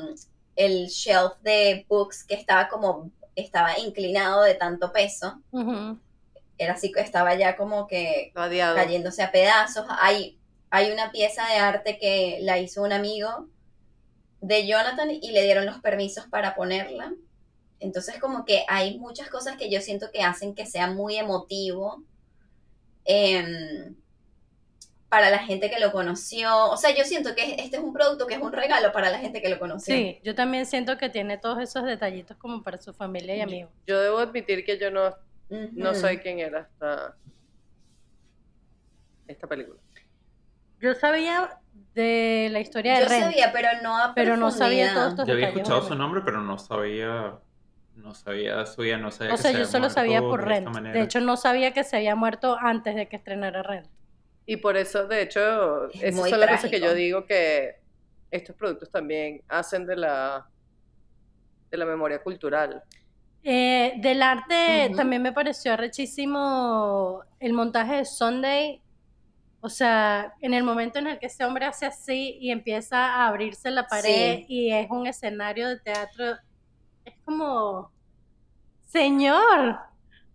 el 0.55 0.87
shelf 0.87 1.33
de 1.43 1.85
books 1.87 2.23
que 2.23 2.33
estaba 2.33 2.67
como, 2.67 3.11
estaba 3.35 3.77
inclinado 3.77 4.41
de 4.41 4.55
tanto 4.55 4.91
peso, 4.91 5.39
Ujú. 5.51 5.99
era 6.57 6.73
así 6.73 6.91
que 6.91 7.01
estaba 7.01 7.35
ya 7.35 7.55
como 7.55 7.87
que 7.87 8.31
Radiado. 8.33 8.75
cayéndose 8.75 9.21
a 9.21 9.31
pedazos. 9.31 9.85
Hay, 9.99 10.39
hay 10.71 10.91
una 10.91 11.11
pieza 11.11 11.45
de 11.47 11.55
arte 11.59 11.99
que 11.99 12.39
la 12.41 12.57
hizo 12.57 12.81
un 12.81 12.93
amigo 12.93 13.47
de 14.41 14.65
Jonathan 14.65 15.11
y 15.11 15.31
le 15.31 15.43
dieron 15.43 15.67
los 15.67 15.79
permisos 15.81 16.25
para 16.27 16.55
ponerla. 16.55 17.13
Entonces 17.79 18.19
como 18.19 18.43
que 18.43 18.63
hay 18.67 18.97
muchas 18.97 19.29
cosas 19.29 19.55
que 19.55 19.69
yo 19.69 19.81
siento 19.81 20.11
que 20.11 20.23
hacen 20.23 20.55
que 20.55 20.65
sea 20.65 20.87
muy 20.87 21.17
emotivo 21.17 22.03
em, 23.05 23.95
para 25.11 25.29
la 25.29 25.39
gente 25.39 25.69
que 25.69 25.77
lo 25.77 25.91
conoció. 25.91 26.69
O 26.69 26.77
sea, 26.77 26.95
yo 26.95 27.03
siento 27.03 27.35
que 27.35 27.55
este 27.59 27.75
es 27.75 27.83
un 27.83 27.91
producto 27.91 28.27
que 28.27 28.35
es 28.35 28.41
un 28.41 28.53
regalo 28.53 28.93
para 28.93 29.09
la 29.09 29.19
gente 29.19 29.41
que 29.41 29.49
lo 29.49 29.59
conoció. 29.59 29.93
Sí, 29.93 30.21
yo 30.23 30.35
también 30.35 30.65
siento 30.65 30.97
que 30.97 31.09
tiene 31.09 31.37
todos 31.37 31.59
esos 31.59 31.83
detallitos 31.83 32.37
como 32.37 32.63
para 32.63 32.79
su 32.79 32.93
familia 32.93 33.35
y 33.35 33.41
amigos. 33.41 33.73
Yo 33.85 33.99
debo 33.99 34.19
admitir 34.19 34.63
que 34.63 34.79
yo 34.79 34.89
no, 34.89 35.13
no 35.49 35.93
sé 35.95 36.21
quién 36.21 36.39
era 36.39 36.61
esta, 36.61 37.17
esta 39.27 39.47
película. 39.47 39.81
Yo 40.79 40.95
sabía 40.95 41.59
de 41.93 42.47
la 42.49 42.61
historia 42.61 42.95
de 42.95 43.01
Yo 43.01 43.09
sabía, 43.09 43.51
pero 43.51 43.67
no 43.83 43.97
a 43.97 44.13
pero 44.15 44.37
no 44.37 44.49
sabía 44.49 44.93
todos 44.93 45.09
estos 45.09 45.27
Yo 45.27 45.33
había 45.33 45.47
detalles, 45.47 45.67
escuchado 45.67 45.89
su 45.89 45.95
nombre, 45.95 46.21
pero 46.23 46.41
no 46.41 46.57
sabía. 46.57 47.37
No 47.95 48.13
sabía 48.13 48.65
su 48.65 48.81
vida, 48.81 48.95
no 48.95 49.11
sabía 49.11 49.33
O 49.33 49.35
que 49.35 49.41
sea, 49.41 49.51
se 49.51 49.57
yo 49.57 49.63
había 49.63 49.71
solo 49.71 49.89
sabía 49.89 50.21
por 50.21 50.47
Rent. 50.47 50.69
De 50.69 51.01
hecho, 51.01 51.19
no 51.19 51.35
sabía 51.35 51.73
que 51.73 51.83
se 51.83 51.97
había 51.97 52.15
muerto 52.15 52.57
antes 52.57 52.95
de 52.95 53.09
que 53.09 53.17
estrenara 53.17 53.61
Rent. 53.61 53.87
Y 54.45 54.57
por 54.57 54.75
eso, 54.77 55.07
de 55.07 55.21
hecho, 55.21 55.89
Es 55.91 56.03
esas 56.03 56.29
son 56.29 56.39
las 56.39 56.49
cosas 56.51 56.71
que 56.71 56.79
yo 56.81 56.93
digo 56.93 57.25
que 57.25 57.75
estos 58.31 58.55
productos 58.55 58.89
también 58.89 59.41
hacen 59.47 59.85
de 59.85 59.95
la, 59.95 60.47
de 61.69 61.77
la 61.77 61.85
memoria 61.85 62.21
cultural. 62.21 62.83
Eh, 63.43 63.93
del 63.97 64.21
arte 64.21 64.91
también 64.95 65.21
me 65.21 65.31
pareció 65.31 65.75
rechísimo 65.75 67.23
el 67.39 67.53
montaje 67.53 67.95
de 67.97 68.05
Sunday. 68.05 68.81
O 69.61 69.69
sea, 69.69 70.33
en 70.41 70.53
el 70.53 70.63
momento 70.63 70.97
en 70.99 71.07
el 71.07 71.19
que 71.19 71.27
ese 71.27 71.45
hombre 71.45 71.65
hace 71.65 71.85
así 71.85 72.37
y 72.41 72.51
empieza 72.51 72.97
a 73.15 73.27
abrirse 73.27 73.69
la 73.69 73.85
pared 73.87 74.37
Sí. 74.39 74.45
y 74.47 74.71
es 74.73 74.89
un 74.89 75.05
escenario 75.07 75.69
de 75.69 75.79
teatro, 75.79 76.35
es 77.05 77.13
como, 77.25 77.91
señor, 78.87 79.77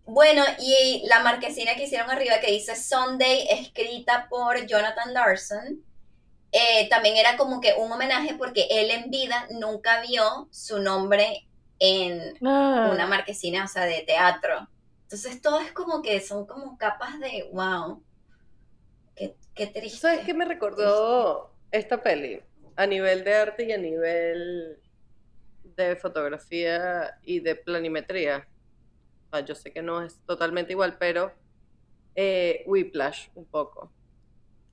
Bueno, 0.07 0.41
y 0.57 1.03
la 1.05 1.19
marquesina 1.19 1.75
que 1.75 1.83
hicieron 1.83 2.09
arriba 2.09 2.39
que 2.39 2.51
dice 2.51 2.77
Sunday, 2.77 3.45
escrita 3.51 4.27
por 4.29 4.65
Jonathan 4.65 5.13
Larson, 5.13 5.83
eh, 6.53 6.87
también 6.89 7.17
era 7.17 7.35
como 7.35 7.59
que 7.59 7.73
un 7.77 7.91
homenaje 7.91 8.33
porque 8.37 8.67
él 8.69 8.89
en 8.89 9.11
vida 9.11 9.47
nunca 9.59 10.01
vio 10.01 10.47
su 10.49 10.79
nombre 10.79 11.45
en 11.79 12.21
ah, 12.47 12.89
una 12.93 13.05
marquesina, 13.05 13.65
o 13.65 13.67
sea, 13.67 13.83
de 13.83 14.01
teatro. 14.07 14.69
Entonces 15.03 15.41
todo 15.41 15.59
es 15.59 15.73
como 15.73 16.01
que 16.01 16.21
son 16.21 16.47
como 16.47 16.77
capas 16.77 17.19
de, 17.19 17.49
wow, 17.51 18.01
qué, 19.13 19.35
qué 19.53 19.67
triste. 19.67 19.99
¿Sabes 19.99 20.25
qué 20.25 20.33
me 20.33 20.45
recordó 20.45 21.51
esta 21.69 22.01
peli? 22.01 22.41
A 22.77 22.85
nivel 22.85 23.25
de 23.25 23.35
arte 23.35 23.65
y 23.65 23.73
a 23.73 23.77
nivel 23.77 24.79
de 25.75 25.97
fotografía 25.97 27.19
y 27.23 27.41
de 27.41 27.55
planimetría. 27.55 28.47
Yo 29.45 29.55
sé 29.55 29.71
que 29.73 29.81
no 29.81 30.01
es 30.03 30.19
totalmente 30.25 30.73
igual, 30.73 30.97
pero 30.97 31.31
eh, 32.15 32.63
Whiplash 32.67 33.29
un 33.35 33.47
poco. 33.47 33.93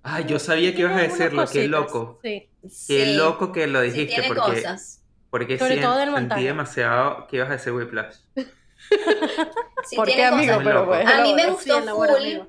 Ah, 0.03 0.21
yo 0.21 0.39
sabía 0.39 0.75
que 0.75 0.83
ibas 0.83 0.95
a 0.97 1.03
decirlo, 1.03 1.49
qué 1.51 1.65
loco. 1.69 2.21
Sí. 2.23 2.51
Qué 2.87 3.07
Sí, 3.07 3.17
loco 3.17 3.53
que 3.53 3.67
lo 3.67 3.81
sí 3.81 3.91
dijiste, 3.93 4.21
tiene 4.21 4.29
porque, 4.29 4.63
cosas. 4.63 5.05
porque 5.31 5.59
Sobre 5.59 5.77
sí, 5.77 5.81
todo 5.83 5.97
del 5.97 6.11
sentí 6.15 6.45
demasiado 6.45 7.27
que 7.27 7.37
ibas 7.37 7.49
a 7.51 7.53
decir 7.53 7.73
Whiplash. 7.73 8.17
Sí 9.85 9.97
¿Por 9.97 10.07
qué, 10.07 10.13
tiene 10.13 10.25
amigo? 10.27 10.59
Pero 10.65 10.87
pues, 10.87 11.07
A 11.07 11.23
mí 11.23 11.35
me 11.35 11.51
gustó 11.51 11.81
Sí, 11.81 11.89
full. 11.91 12.49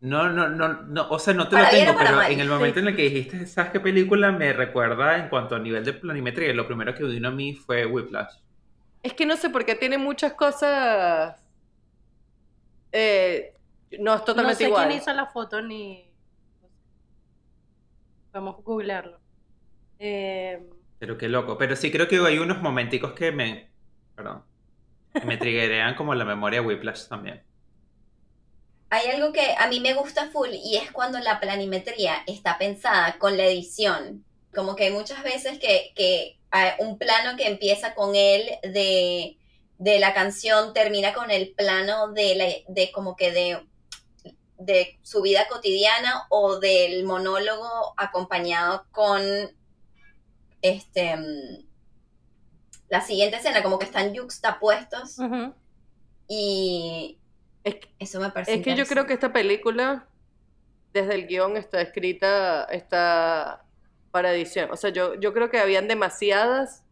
No, 0.00 0.30
no, 0.30 0.48
no, 0.48 0.82
no, 0.82 1.08
o 1.10 1.18
sea, 1.18 1.34
no 1.34 1.46
te 1.48 1.56
Para 1.56 1.64
lo 1.64 1.70
tengo, 1.70 1.94
pero 1.98 2.16
mal, 2.16 2.32
en 2.32 2.40
el 2.40 2.48
momento 2.48 2.80
en 2.80 2.88
el 2.88 2.96
que 2.96 3.02
dijiste, 3.02 3.46
¿sabes 3.46 3.70
qué 3.72 3.80
película 3.80 4.32
me 4.32 4.52
recuerda 4.54 5.18
en 5.18 5.28
cuanto 5.28 5.54
a 5.56 5.58
nivel 5.58 5.84
de 5.84 5.92
planimetría? 5.92 6.54
Lo 6.54 6.66
primero 6.66 6.94
que 6.94 7.04
vino 7.04 7.28
a 7.28 7.30
mí 7.32 7.54
fue 7.54 7.84
Whiplash. 7.84 8.32
Es 9.02 9.14
que 9.14 9.26
no 9.26 9.36
sé, 9.36 9.50
porque 9.50 9.74
tiene 9.74 9.98
muchas 9.98 10.34
cosas. 10.34 11.36
eh, 12.92 13.54
no 13.98 14.14
es 14.14 14.24
No 14.24 14.24
totalmente 14.24 14.54
sé 14.54 14.64
igual. 14.64 14.88
quién 14.88 14.90
hizo 14.92 15.12
la 15.12 15.26
foto 15.26 15.60
ni... 15.62 16.14
Vamos 18.32 18.56
a 18.58 18.62
googlearlo. 18.62 19.20
Eh, 19.98 20.60
Pero 20.98 21.18
qué 21.18 21.28
loco. 21.28 21.58
Pero 21.58 21.76
sí 21.76 21.90
creo 21.90 22.08
que 22.08 22.18
hay 22.18 22.38
unos 22.38 22.60
momenticos 22.62 23.12
que 23.14 23.32
me, 23.32 23.72
perdón, 24.14 24.44
que 25.18 25.26
me 25.26 25.38
triggerean 25.38 25.94
como 25.96 26.14
la 26.14 26.24
memoria 26.24 26.62
Whiplash 26.62 27.08
también. 27.08 27.44
Hay 28.90 29.08
algo 29.10 29.32
que 29.32 29.54
a 29.58 29.68
mí 29.68 29.80
me 29.80 29.94
gusta 29.94 30.30
full 30.30 30.50
y 30.52 30.76
es 30.76 30.90
cuando 30.92 31.18
la 31.20 31.38
planimetría 31.40 32.22
está 32.26 32.58
pensada 32.58 33.18
con 33.18 33.36
la 33.36 33.44
edición. 33.46 34.24
Como 34.54 34.74
que 34.76 34.84
hay 34.86 34.92
muchas 34.92 35.22
veces 35.22 35.58
que, 35.60 36.39
un 36.80 36.98
plano 36.98 37.36
que 37.36 37.46
empieza 37.46 37.94
con 37.94 38.14
él 38.16 38.48
de, 38.62 39.38
de 39.78 39.98
la 39.98 40.12
canción 40.14 40.72
termina 40.74 41.12
con 41.14 41.30
el 41.30 41.52
plano 41.52 42.12
de, 42.12 42.34
la, 42.34 42.46
de 42.68 42.90
como 42.92 43.14
que 43.16 43.30
de, 43.32 43.66
de 44.58 44.98
su 45.02 45.22
vida 45.22 45.46
cotidiana 45.48 46.26
o 46.28 46.58
del 46.58 47.04
monólogo 47.04 47.94
acompañado 47.96 48.86
con 48.90 49.22
este 50.62 51.16
mm, 51.16 51.64
la 52.88 53.00
siguiente 53.00 53.36
escena, 53.36 53.62
como 53.62 53.78
que 53.78 53.84
están 53.86 54.12
yuxtapuestos. 54.12 55.16
Y 56.26 57.18
Es 57.64 57.74
que- 57.76 57.94
eso 57.98 58.20
me 58.20 58.30
parece 58.30 58.54
Es 58.54 58.62
que 58.62 58.74
yo 58.74 58.84
creo 58.86 59.06
que 59.06 59.14
esta 59.14 59.32
película, 59.32 60.08
desde 60.92 61.14
el 61.14 61.26
guion, 61.28 61.56
está 61.56 61.80
escrita, 61.80 62.64
está 62.64 63.64
para 64.10 64.32
edición. 64.32 64.70
O 64.70 64.76
sea, 64.76 64.90
yo, 64.90 65.14
yo 65.14 65.32
creo 65.32 65.50
que 65.50 65.58
habían 65.58 65.88
demasiadas. 65.88 66.82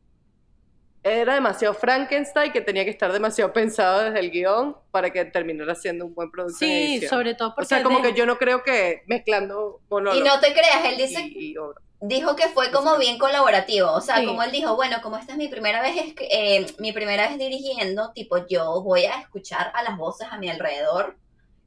Era 1.04 1.34
demasiado 1.34 1.74
Frankenstein 1.74 2.52
que 2.52 2.60
tenía 2.60 2.84
que 2.84 2.90
estar 2.90 3.10
demasiado 3.12 3.52
pensado 3.52 4.04
desde 4.04 4.18
el 4.18 4.30
guion 4.30 4.76
para 4.90 5.10
que 5.10 5.24
terminara 5.24 5.74
siendo 5.74 6.04
un 6.04 6.14
buen 6.14 6.30
producto 6.30 6.58
Sí, 6.58 6.94
edición. 6.96 7.10
sobre 7.10 7.34
todo 7.34 7.54
porque... 7.54 7.66
O 7.66 7.68
sea, 7.68 7.82
como 7.84 8.00
de- 8.00 8.08
que 8.12 8.18
yo 8.18 8.26
no 8.26 8.36
creo 8.36 8.62
que 8.64 9.02
mezclando 9.06 9.80
Y 9.80 9.86
monólogos 9.94 10.24
no 10.28 10.40
te 10.40 10.52
creas, 10.52 10.84
él 10.84 10.96
dice, 10.98 11.20
y- 11.22 11.52
y 11.52 11.56
dijo 12.00 12.34
que 12.36 12.48
fue 12.48 12.70
como 12.72 12.98
bien 12.98 13.16
colaborativo, 13.16 13.92
o 13.92 14.00
sea, 14.00 14.18
Sí. 14.18 14.26
como 14.26 14.42
él 14.42 14.50
dijo, 14.50 14.74
bueno, 14.74 14.96
como 15.00 15.16
esta 15.16 15.32
es 15.32 15.38
mi 15.38 15.48
primera 15.48 15.80
vez, 15.82 15.94
eh, 16.18 16.66
mi 16.78 16.92
primera 16.92 17.28
vez 17.28 17.38
dirigiendo, 17.38 18.12
tipo, 18.12 18.46
yo 18.48 18.82
voy 18.82 19.04
a 19.04 19.20
escuchar 19.20 19.70
a 19.74 19.82
las 19.84 19.96
voces 19.96 20.26
a 20.30 20.36
mi 20.36 20.50
alrededor 20.50 21.16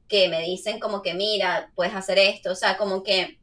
que 0.08 0.28
me 0.28 0.42
dicen 0.42 0.78
como 0.78 1.00
que, 1.00 1.14
mira, 1.14 1.70
puedes 1.74 1.94
hacer 1.94 2.18
esto, 2.18 2.52
o 2.52 2.54
sea, 2.54 2.76
como 2.76 3.02
que 3.02 3.38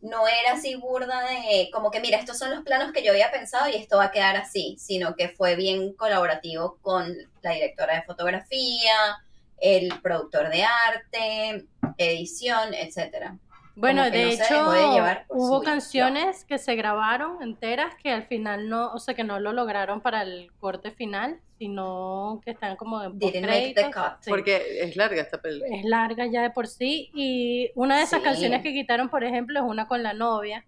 no 0.00 0.28
era 0.28 0.52
así 0.52 0.76
burda 0.76 1.22
de, 1.22 1.70
como 1.72 1.90
que, 1.90 2.00
mira, 2.00 2.18
estos 2.18 2.38
son 2.38 2.50
los 2.50 2.62
planos 2.62 2.92
que 2.92 3.02
yo 3.02 3.10
había 3.10 3.30
pensado 3.30 3.68
y 3.68 3.76
esto 3.76 3.96
va 3.96 4.04
a 4.04 4.10
quedar 4.10 4.36
así, 4.36 4.76
sino 4.78 5.16
que 5.16 5.28
fue 5.28 5.56
bien 5.56 5.92
colaborativo 5.94 6.78
con 6.82 7.16
la 7.42 7.50
directora 7.52 7.96
de 7.96 8.02
fotografía, 8.02 9.18
el 9.60 9.92
productor 10.00 10.50
de 10.50 10.62
arte, 10.64 11.66
edición, 11.96 12.74
etcétera. 12.74 13.36
Bueno, 13.80 14.04
de 14.10 14.24
no 14.24 14.28
hecho, 14.74 15.24
hubo 15.28 15.62
canciones 15.62 16.44
que 16.44 16.58
se 16.58 16.74
grabaron 16.74 17.42
enteras 17.42 17.94
que 18.02 18.10
al 18.10 18.24
final 18.24 18.68
no, 18.68 18.92
o 18.92 18.98
sea, 18.98 19.14
que 19.14 19.24
no 19.24 19.38
lo 19.38 19.52
lograron 19.52 20.00
para 20.00 20.22
el 20.22 20.50
corte 20.58 20.90
final, 20.90 21.40
sino 21.58 22.40
que 22.44 22.50
están 22.52 22.76
como 22.76 23.02
en 23.02 23.18
Didn't 23.18 23.46
make 23.46 23.74
the 23.74 23.82
postcréditos. 23.84 23.94
cut. 24.12 24.22
Sí. 24.22 24.30
Porque 24.30 24.80
es 24.82 24.96
larga 24.96 25.22
esta 25.22 25.40
película. 25.40 25.76
es 25.76 25.84
larga 25.84 26.26
ya 26.26 26.42
de 26.42 26.50
por 26.50 26.66
sí. 26.66 27.10
Y 27.14 27.70
una 27.74 27.96
de 27.98 28.02
esas 28.04 28.20
Sí. 28.20 28.24
canciones 28.24 28.62
que 28.62 28.72
quitaron, 28.72 29.08
por 29.08 29.22
ejemplo, 29.24 29.60
es 29.60 29.64
una 29.64 29.86
con 29.86 30.02
la 30.02 30.12
novia. 30.12 30.64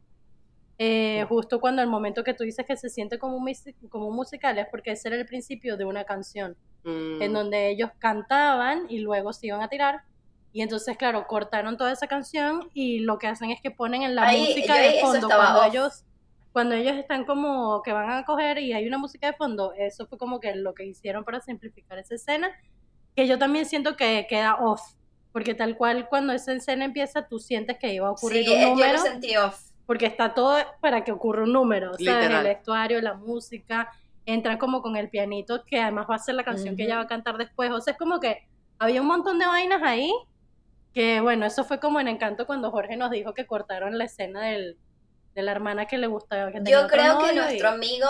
Eh, 0.79 1.27
justo 1.29 1.61
cuando 1.61 1.83
el 1.83 1.89
momento 1.89 2.25
que 2.25 2.33
tú 2.33 2.45
dices 2.45 2.65
que 2.67 2.77
se 2.77 2.89
siente 2.89 3.19
como 3.19 3.37
un, 3.37 3.53
como 3.91 4.07
un 4.09 4.17
musical 4.17 4.59
es 4.59 4.67
porque 4.71 4.93
ese 4.93 5.09
era 5.09 5.17
el 5.19 5.27
principio 5.27 5.77
de 5.77 5.85
una 5.85 6.05
canción, 6.05 6.57
Mm. 6.85 7.21
en 7.21 7.33
donde 7.35 7.69
ellos 7.69 7.91
cantaban 7.99 8.87
y 8.89 9.01
luego 9.01 9.33
se 9.35 9.49
iban 9.49 9.61
a 9.63 9.69
tirar. 9.69 10.01
Y 10.53 10.63
entonces, 10.63 10.97
claro, 10.97 11.27
cortaron 11.27 11.77
toda 11.77 11.93
esa 11.93 12.07
canción 12.09 12.69
y 12.75 13.01
lo 13.01 13.19
que 13.19 13.29
hacen 13.29 13.51
es 13.51 13.61
que 13.61 13.71
ponen 13.71 14.03
en 14.03 14.15
la 14.17 14.25
Ahí, 14.25 14.41
música 14.41 14.77
yo 14.77 14.83
de 14.91 15.01
fondo 15.01 15.29
cuando 15.29 15.61
off. 15.61 15.67
ellos 15.69 16.05
cuando 16.53 16.75
ellos 16.75 16.97
están 16.97 17.25
como 17.25 17.81
que 17.83 17.93
van 17.93 18.11
a 18.11 18.25
coger 18.25 18.59
y 18.59 18.73
hay 18.73 18.85
una 18.89 18.99
música 18.99 19.29
de 19.29 19.35
fondo, 19.35 19.73
eso 19.79 20.09
fue 20.09 20.19
como 20.19 20.41
que 20.41 20.57
lo 20.57 20.75
que 20.75 20.85
hicieron 20.85 21.23
para 21.25 21.41
simplificar 21.41 21.99
esa 22.01 22.17
escena, 22.17 22.51
que 23.15 23.29
yo 23.29 23.39
también 23.39 23.67
siento 23.67 23.95
que 23.97 24.27
queda 24.29 24.57
off, 24.57 24.81
porque 25.33 25.55
tal 25.55 25.77
cual 25.77 26.09
cuando 26.09 26.33
esa 26.33 26.53
escena 26.53 26.85
empieza 26.85 27.29
tú 27.29 27.39
sientes 27.39 27.79
que 27.79 27.95
iba 27.95 28.09
a 28.09 28.11
ocurrir 28.11 28.45
Sí, 28.45 28.51
un 28.53 28.59
eh, 28.59 28.63
yo 28.63 28.71
número, 28.71 28.93
lo 28.95 28.99
sentí 28.99 29.37
off. 29.37 29.61
porque 29.87 30.07
está 30.07 30.35
todo 30.35 30.57
para 30.81 31.05
que 31.05 31.13
ocurra 31.13 31.45
un 31.45 31.53
número, 31.53 31.91
¿sabes? 31.93 32.01
Literal. 32.01 32.45
El 32.45 32.53
vestuario, 32.55 33.01
la 33.01 33.15
música, 33.15 33.89
entran 34.27 34.59
como 34.59 34.83
con 34.83 34.97
el 34.97 35.09
pianito, 35.09 35.65
que 35.65 35.81
además 35.81 36.09
va 36.11 36.17
a 36.17 36.19
ser 36.19 36.35
la 36.35 36.43
canción 36.43 36.77
que 36.77 36.83
ella 36.83 36.97
va 36.97 37.03
a 37.03 37.07
cantar 37.07 37.39
después, 37.39 37.71
o 37.71 37.81
sea, 37.81 37.93
es 37.93 37.99
como 37.99 38.19
que 38.19 38.45
había 38.81 39.01
un 39.03 39.07
montón 39.07 39.39
de 39.39 39.47
vainas 39.47 39.83
ahí, 39.85 40.13
que 40.95 41.21
bueno, 41.21 41.47
eso 41.47 41.65
fue 41.65 41.79
como 41.81 42.01
en 42.01 42.09
Encanto 42.09 42.47
cuando 42.47 42.71
Jorge 42.71 42.97
nos 42.97 43.11
dijo 43.11 43.35
que 43.35 43.47
cortaron 43.47 43.97
la 43.99 44.05
escena 44.05 44.43
del, 44.43 44.77
de 45.35 45.43
la 45.43 45.53
hermana 45.53 45.87
que 45.87 45.99
le 45.99 46.07
gustaba. 46.07 46.51
Que 46.51 46.61
Yo 46.65 46.87
creo 46.89 47.19
que 47.19 47.33
y- 47.33 47.37
nuestro 47.37 47.69
amigo, 47.69 48.07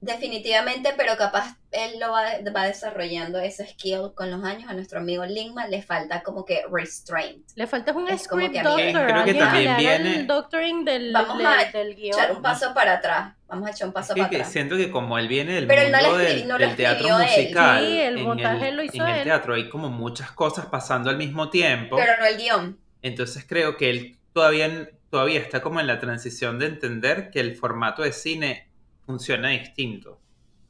definitivamente, 0.00 0.92
pero 0.96 1.16
capaz 1.16 1.56
él 1.72 1.98
lo 2.00 2.10
va, 2.12 2.24
va 2.54 2.64
desarrollando 2.64 3.38
ese 3.38 3.66
skill 3.66 4.12
con 4.14 4.30
los 4.30 4.42
años. 4.44 4.68
A 4.70 4.74
nuestro 4.74 5.00
amigo 5.00 5.24
Lingman 5.24 5.70
le 5.70 5.82
falta 5.82 6.22
como 6.22 6.44
que 6.44 6.62
restraint. 6.70 7.44
Le 7.54 7.66
falta 7.66 7.92
un 7.92 8.08
Es 8.08 8.28
como 8.28 8.42
script 8.42 8.54
que 8.56 8.62
doctor, 8.62 9.06
Creo 9.06 9.24
que 9.24 9.34
también 9.34 9.76
viene- 9.76 10.16
el 10.16 10.26
doctoring 10.26 10.84
del, 10.84 11.12
Vamos 11.12 11.38
del, 11.38 11.46
a 11.46 11.64
del 11.72 11.94
guion. 11.96 12.18
Echar 12.18 12.32
un 12.32 12.42
paso 12.42 12.72
para 12.74 12.94
atrás. 12.94 13.34
Vamos 13.48 13.68
a 13.68 13.70
echar 13.72 13.86
un 13.88 13.92
paso 13.94 14.12
Sí, 14.14 14.20
para 14.20 14.30
que 14.30 14.36
atrás. 14.36 14.52
siento 14.52 14.76
que 14.76 14.90
como 14.90 15.18
él 15.18 15.28
viene 15.28 15.54
del 15.54 15.66
Pero 15.66 15.82
no 15.88 15.98
mundo 15.98 16.12
lo 16.18 16.20
escri- 16.24 16.26
del, 16.34 16.48
no 16.48 16.58
del 16.58 16.76
teatro 16.76 17.08
musical, 17.18 17.86
Sí, 17.86 18.00
el 18.00 18.18
en 18.18 18.24
montaje 18.24 18.72
lo 18.72 18.82
hizo 18.82 18.96
en 19.04 19.08
el 19.14 19.22
teatro 19.24 19.54
hay 19.54 19.68
como 19.68 19.88
muchas 19.88 20.30
cosas 20.32 20.66
pasando 20.66 21.10
al 21.10 21.16
mismo 21.16 21.48
tiempo, 21.50 21.96
Pero 21.96 22.12
no 22.18 22.26
el 22.26 22.36
guion. 22.38 22.78
entonces 23.02 23.44
creo 23.48 23.76
que 23.76 23.90
él 23.90 24.16
todavía, 24.32 24.88
todavía 25.10 25.38
está 25.40 25.62
como 25.62 25.78
en 25.80 25.86
la 25.86 26.00
transición 26.00 26.58
de 26.58 26.66
entender 26.66 27.30
que 27.30 27.38
el 27.40 27.54
formato 27.56 28.02
de 28.02 28.12
cine 28.12 28.65
funciona 29.06 29.50
distinto. 29.50 30.20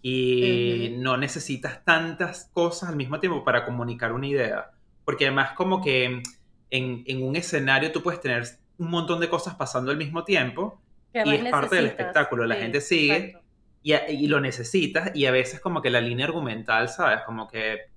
Y 0.03 0.95
no 0.99 1.17
necesitas 1.17 1.85
tantas 1.85 2.51
cosas 2.53 2.91
al 2.91 2.97
mismo 2.97 3.19
tiempo 3.19 3.43
para 3.43 3.65
comunicar 3.65 4.13
una 4.13 4.29
idea, 4.29 4.71
porque 5.05 5.27
además 5.27 5.53
como 5.53 5.83
que 5.83 6.23
en, 6.71 7.03
en 7.07 7.23
un 7.23 7.35
escenario 7.35 7.91
tú 7.91 8.03
puedes 8.03 8.21
tener 8.21 8.45
un 8.79 8.91
montón 8.91 9.19
de 9.21 9.29
cosas 9.29 9.55
pasando 9.57 9.91
al 9.91 9.97
mismo 9.97 10.23
tiempo 10.23 10.81
y 11.13 11.35
es 11.35 11.51
parte 11.51 11.77
del 11.77 11.87
espectáculo, 11.87 12.45
la 12.45 12.57
Sí, 12.57 12.61
gente 12.61 12.81
sigue 12.81 13.37
y, 13.83 14.27
lo 14.27 14.41
necesitas 14.41 15.15
y 15.15 15.27
a 15.27 15.31
veces 15.31 15.61
como 15.61 15.81
que 15.81 15.91
la 15.91 16.01
línea 16.01 16.27
argumental, 16.27 16.89
¿sabes? 16.89 17.21
Como 17.25 17.49
que 17.49 17.91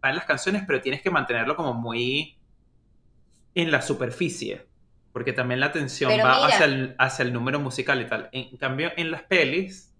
van 0.00 0.14
las 0.14 0.24
canciones, 0.26 0.62
pero 0.66 0.80
tienes 0.80 1.00
que 1.00 1.10
mantenerlo 1.10 1.56
como 1.56 1.74
muy 1.74 2.36
en 3.54 3.70
la 3.70 3.80
superficie, 3.82 4.66
porque 5.16 5.32
también 5.32 5.60
la 5.60 5.66
atención 5.68 6.10
Pero 6.10 6.24
va 6.24 6.46
hacia 6.46 6.66
el, 6.66 6.94
hacia 6.98 7.22
el 7.22 7.32
número 7.32 7.58
musical 7.58 8.02
y 8.02 8.06
tal. 8.06 8.28
En 8.32 8.54
cambio, 8.58 8.90
en 8.98 9.10
las 9.10 9.22
pelis, 9.22 9.94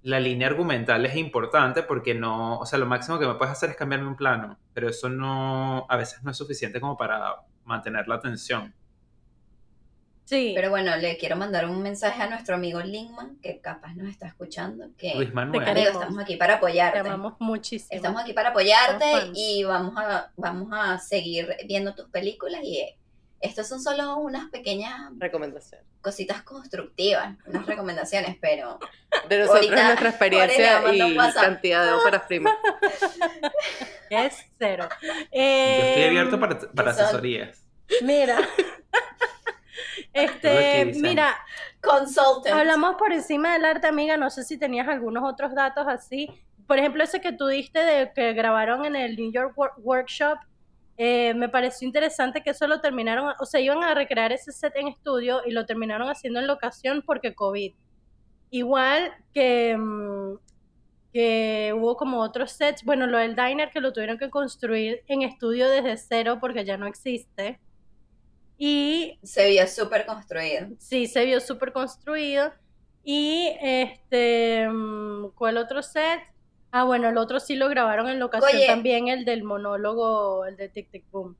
la 0.00 0.18
línea 0.18 0.48
argumental 0.48 1.04
es 1.04 1.14
importante 1.16 1.82
porque 1.82 2.14
no, 2.14 2.58
o 2.58 2.64
sea, 2.64 2.78
lo 2.78 2.86
máximo 2.86 3.18
que 3.18 3.26
me 3.26 3.34
puedes 3.34 3.52
hacer 3.52 3.68
es 3.68 3.76
cambiarme 3.76 4.08
un 4.08 4.16
plano, 4.16 4.58
pero 4.72 4.88
eso 4.88 5.10
no, 5.10 5.84
a 5.90 5.96
veces 5.98 6.22
no 6.22 6.30
es 6.30 6.38
suficiente 6.38 6.80
como 6.80 6.96
para 6.96 7.34
mantener 7.66 8.08
la 8.08 8.14
atención. 8.14 8.74
Sí, 10.24 10.52
Pero 10.54 10.70
bueno, 10.70 10.96
le 10.96 11.18
quiero 11.18 11.36
mandar 11.36 11.68
un 11.68 11.82
mensaje 11.82 12.22
a 12.22 12.30
nuestro 12.30 12.54
amigo 12.54 12.80
Lingman, 12.80 13.36
que 13.42 13.60
capaz 13.60 13.94
nos 13.94 14.08
está 14.08 14.26
escuchando, 14.26 14.88
que 14.96 15.16
Luis 15.16 15.34
Manuel. 15.34 15.64
Te 15.64 15.70
amigo, 15.70 15.90
estamos 15.90 16.18
aquí 16.18 16.36
para 16.36 16.54
te 16.54 16.56
apoyarte. 16.56 16.98
amamos 17.00 17.34
muchísimo. 17.40 17.88
Estamos 17.90 18.22
aquí 18.22 18.32
para 18.32 18.48
apoyarte 18.48 19.32
y 19.34 19.64
vamos 19.64 19.92
a, 19.98 20.32
vamos 20.34 20.70
a 20.72 20.98
seguir 20.98 21.54
viendo 21.68 21.94
tus 21.94 22.08
películas 22.08 22.62
y 22.64 22.80
estos 23.40 23.68
son 23.68 23.80
solo 23.80 24.16
unas 24.16 24.48
pequeñas 24.50 25.10
Recomendación. 25.18 25.80
cositas 26.00 26.42
constructivas, 26.42 27.36
unas 27.46 27.66
recomendaciones, 27.66 28.36
pero 28.40 28.78
De 29.28 29.38
nosotros, 29.40 29.64
Ahorita- 29.66 29.84
nuestra 29.86 30.08
experiencia 30.10 30.78
ahorita 30.78 31.06
y 31.08 31.32
cantidad 31.34 31.84
de 31.84 31.92
óperas 31.92 32.22
primas. 32.22 32.54
Es 34.10 34.36
cero. 34.58 34.88
Yo 35.02 35.08
estoy 35.10 35.28
Eh, 35.32 36.06
abierto 36.08 36.38
para, 36.40 36.58
para 36.74 36.94
son- 36.94 37.04
asesorías. 37.04 37.62
Mira. 38.02 38.38
Este, 40.12 40.86
mira, 40.96 41.36
consultant. 41.82 42.56
Hablamos 42.56 42.94
por 42.96 43.12
encima 43.12 43.52
del 43.52 43.64
arte, 43.66 43.86
amiga. 43.86 44.16
No 44.16 44.30
sé 44.30 44.44
si 44.44 44.56
tenías 44.58 44.88
algunos 44.88 45.22
otros 45.30 45.54
datos 45.54 45.86
así. 45.88 46.30
Por 46.66 46.78
ejemplo, 46.78 47.04
ese 47.04 47.20
que 47.20 47.32
tú 47.32 47.46
diste 47.48 47.80
de 47.84 48.10
que 48.14 48.32
grabaron 48.32 48.86
en 48.86 48.96
el 48.96 49.14
New 49.16 49.30
York 49.30 49.54
Wor- 49.56 49.74
Workshop. 49.78 50.38
Eh, 50.98 51.34
me 51.34 51.48
pareció 51.48 51.86
interesante 51.86 52.42
que 52.42 52.50
eso 52.50 52.66
lo 52.66 52.80
terminaron, 52.80 53.34
o 53.38 53.44
sea, 53.44 53.60
iban 53.60 53.82
a 53.82 53.94
recrear 53.94 54.32
ese 54.32 54.52
set 54.52 54.74
en 54.76 54.88
estudio 54.88 55.42
y 55.44 55.50
lo 55.50 55.66
terminaron 55.66 56.08
haciendo 56.08 56.40
en 56.40 56.46
locación 56.46 57.02
porque 57.04 57.34
COVID. 57.34 57.74
Igual 58.50 59.12
que, 59.34 59.76
mm, 59.76 60.38
que 61.12 61.74
hubo 61.76 61.96
como 61.96 62.20
otros 62.20 62.52
sets, 62.52 62.82
bueno, 62.84 63.06
lo 63.06 63.18
del 63.18 63.36
diner 63.36 63.70
que 63.70 63.80
lo 63.80 63.92
tuvieron 63.92 64.18
que 64.18 64.30
construir 64.30 65.02
en 65.06 65.22
estudio 65.22 65.68
desde 65.68 65.96
cero 65.96 66.38
porque 66.40 66.64
ya 66.64 66.78
no 66.78 66.86
existe. 66.86 67.60
Y 68.58 69.18
Se 69.22 69.48
vio 69.50 69.66
súper 69.66 70.06
construido. 70.06 70.68
Sí, 70.78 71.06
se 71.06 71.26
vio 71.26 71.40
súper 71.40 71.72
construido. 71.72 72.52
Y 73.04 73.50
este, 73.60 74.66
mm, 74.68 75.32
¿cuál 75.34 75.58
otro 75.58 75.82
set? 75.82 76.20
Ah, 76.76 76.84
bueno, 76.84 77.08
el 77.08 77.16
otro 77.16 77.40
sí 77.40 77.54
lo 77.54 77.70
grabaron 77.70 78.06
en 78.10 78.18
locación 78.18 78.54
Oye. 78.54 78.66
también, 78.66 79.08
el 79.08 79.24
del 79.24 79.44
monólogo, 79.44 80.44
el 80.44 80.58
de 80.58 80.68
Tic 80.68 80.90
Tic 80.90 81.10
Boom. 81.10 81.34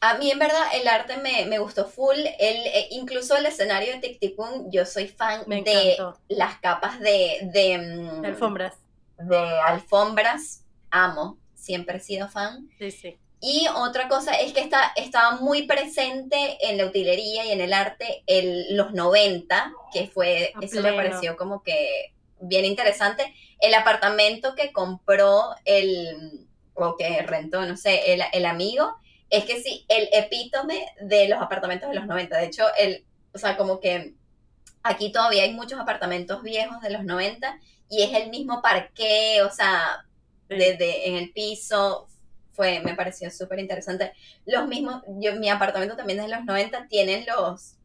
A 0.00 0.18
mí 0.18 0.30
en 0.30 0.38
verdad 0.38 0.60
el 0.74 0.86
arte 0.88 1.16
me, 1.16 1.46
me 1.46 1.58
gustó 1.58 1.86
full, 1.86 2.18
el, 2.18 2.66
eh, 2.66 2.88
incluso 2.90 3.34
el 3.34 3.46
escenario 3.46 3.94
de 3.94 4.00
Tic 4.00 4.20
Tic 4.20 4.36
Boom, 4.36 4.70
yo 4.70 4.84
soy 4.84 5.08
fan 5.08 5.44
Me 5.46 5.62
de 5.62 5.96
las 6.28 6.58
capas 6.60 7.00
de, 7.00 7.48
de, 7.50 7.78
mm, 7.78 8.20
De 8.20 8.28
alfombras. 8.28 8.76
de 9.16 9.38
alfombras, 9.38 10.66
amo, 10.90 11.38
siempre 11.54 11.96
he 11.96 12.00
sido 12.00 12.28
fan. 12.28 12.68
Sí, 12.78 12.90
sí. 12.90 13.18
Y 13.40 13.66
otra 13.74 14.06
cosa 14.06 14.34
es 14.34 14.52
que 14.52 14.60
está, 14.60 14.92
estaba 14.96 15.36
muy 15.40 15.66
presente 15.66 16.58
en 16.60 16.76
la 16.76 16.84
utilería 16.84 17.46
y 17.46 17.52
en 17.52 17.62
el 17.62 17.72
arte 17.72 18.22
el, 18.26 18.76
los 18.76 18.92
90, 18.92 19.72
que 19.94 20.08
fue, 20.08 20.52
A 20.54 20.60
eso 20.60 20.82
me 20.82 20.92
pareció 20.92 21.36
como 21.36 21.62
que 21.62 22.12
bien 22.42 22.64
interesante. 22.64 23.34
El 23.62 23.72
apartamento 23.74 24.54
que 24.54 24.72
compró 24.72 25.54
el, 25.64 26.46
o 26.74 26.96
que 26.96 27.22
rentó, 27.22 27.64
no 27.64 27.76
sé, 27.78 28.12
el, 28.12 28.22
el 28.32 28.44
amigo, 28.46 28.94
es 29.30 29.44
que 29.44 29.62
sí, 29.62 29.86
el 29.88 30.08
epítome 30.12 30.84
de 31.00 31.28
los 31.28 31.40
apartamentos 31.40 31.88
de 31.88 31.94
los 31.94 32.06
90. 32.06 32.36
De 32.36 32.46
hecho, 32.46 32.64
el, 32.78 33.04
o 33.32 33.38
sea, 33.38 33.56
como 33.56 33.80
que 33.80 34.14
aquí 34.82 35.10
todavía 35.12 35.44
hay 35.44 35.54
muchos 35.54 35.80
apartamentos 35.80 36.42
viejos 36.42 36.80
de 36.82 36.90
los 36.90 37.04
90 37.04 37.58
y 37.88 38.02
es 38.02 38.12
el 38.14 38.28
mismo 38.30 38.60
parque, 38.60 39.40
o 39.42 39.50
sea, 39.50 40.04
Sí. 40.50 40.56
de, 40.58 40.76
de- 40.76 41.06
en 41.06 41.14
el 41.16 41.32
piso. 41.32 42.08
Fue, 42.52 42.80
me 42.80 42.94
pareció 42.94 43.30
súper 43.30 43.58
interesante. 43.60 44.12
Los 44.44 44.66
mismos, 44.68 45.02
yo, 45.20 45.34
mi 45.36 45.48
apartamento 45.48 45.96
también 45.96 46.20
es 46.20 46.26
de 46.26 46.36
los 46.36 46.44
90, 46.44 46.86
tienen 46.88 47.24
los, 47.26 47.76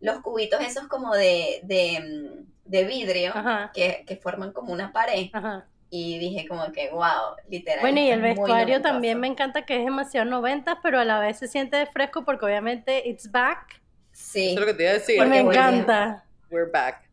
los 0.00 0.20
cubitos 0.20 0.60
esos 0.60 0.88
como 0.88 1.14
de, 1.14 1.60
de, 1.62 2.00
mm, 2.00 2.51
de 2.64 2.84
vidrio 2.84 3.32
que, 3.74 4.04
que 4.06 4.16
forman 4.16 4.52
como 4.52 4.72
una 4.72 4.92
pared. 4.92 5.28
ajá. 5.32 5.66
Y 5.94 6.18
dije 6.18 6.48
como 6.48 6.72
que, 6.72 6.88
wow, 6.90 7.36
literal. 7.50 7.80
Bueno, 7.82 8.00
y 8.00 8.08
el 8.08 8.22
vestuario 8.22 8.80
también 8.80 9.20
me 9.20 9.26
encanta 9.26 9.66
que 9.66 9.76
es 9.78 9.84
demasiado 9.84 10.30
90, 10.30 10.80
pero 10.82 10.98
a 10.98 11.04
la 11.04 11.20
vez 11.20 11.38
se 11.38 11.48
siente 11.48 11.84
fresco 11.84 12.24
porque 12.24 12.46
obviamente 12.46 13.06
it's 13.06 13.30
back. 13.30 13.82
Sí, 14.10 14.52
Eso 14.52 14.54
es 14.54 14.60
lo 14.60 14.66
que 14.66 14.74
te 14.74 14.82
iba 14.84 14.90
a 14.92 14.94
decir. 14.94 15.26
Me 15.26 15.40
encanta. 15.40 16.24
We're 16.50 16.70
back. 16.70 17.10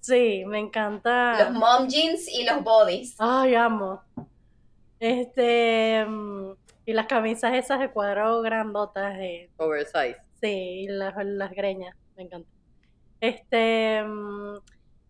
Sí, 0.00 0.42
me 0.46 0.58
encanta. 0.58 1.44
los 1.44 1.52
mom 1.52 1.86
jeans 1.86 2.26
y 2.28 2.44
los 2.44 2.62
bodies. 2.64 3.14
Ay, 3.18 3.54
amo. 3.56 4.02
Este. 5.00 6.04
mm, 6.06 6.52
Y 6.86 6.92
las 6.94 7.06
camisas 7.06 7.52
esas 7.54 7.78
de 7.80 7.90
cuadrado 7.90 8.40
grandotas. 8.40 9.18
De, 9.18 9.50
Oversize. 9.58 10.16
sí, 10.40 10.84
y 10.84 10.88
las, 10.88 11.14
las 11.24 11.50
greñas. 11.50 11.94
Me 12.16 12.22
encanta. 12.22 12.48
Este. 13.20 14.02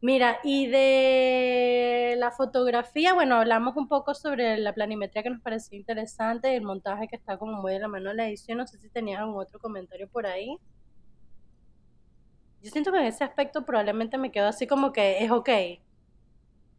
Mira, 0.05 0.39
y 0.45 0.67
de 0.67 2.15
la 2.19 2.31
fotografía, 2.31 3.15
bueno, 3.15 3.37
hablamos 3.37 3.75
un 3.75 3.89
poco 3.89 4.13
sobre 4.13 4.59
la 4.59 4.75
planimetría 4.75 5.23
que 5.23 5.31
nos 5.31 5.41
pareció 5.41 5.79
interesante, 5.79 6.55
el 6.55 6.63
montaje 6.63 7.09
que 7.09 7.17
está 7.17 7.39
como 7.39 7.63
muy 7.63 7.73
de 7.73 7.79
la 7.79 7.89
mano 7.89 8.11
de 8.11 8.17
la 8.17 8.29
edición. 8.29 8.59
No 8.59 8.67
sé 8.67 8.77
si 8.77 8.91
tenías 8.91 9.21
algún 9.21 9.41
otro 9.41 9.59
comentario 9.59 10.07
por 10.07 10.27
ahí. 10.27 10.59
Yo 12.63 12.71
siento 12.71 12.93
que 12.93 12.99
en 12.99 13.07
ese 13.07 13.25
aspecto 13.25 13.65
probablemente 13.65 14.19
me 14.19 14.31
quedo 14.31 14.47
así 14.47 14.67
como 14.67 14.93
que 14.93 15.25
es 15.25 15.31
ok. 15.31 15.49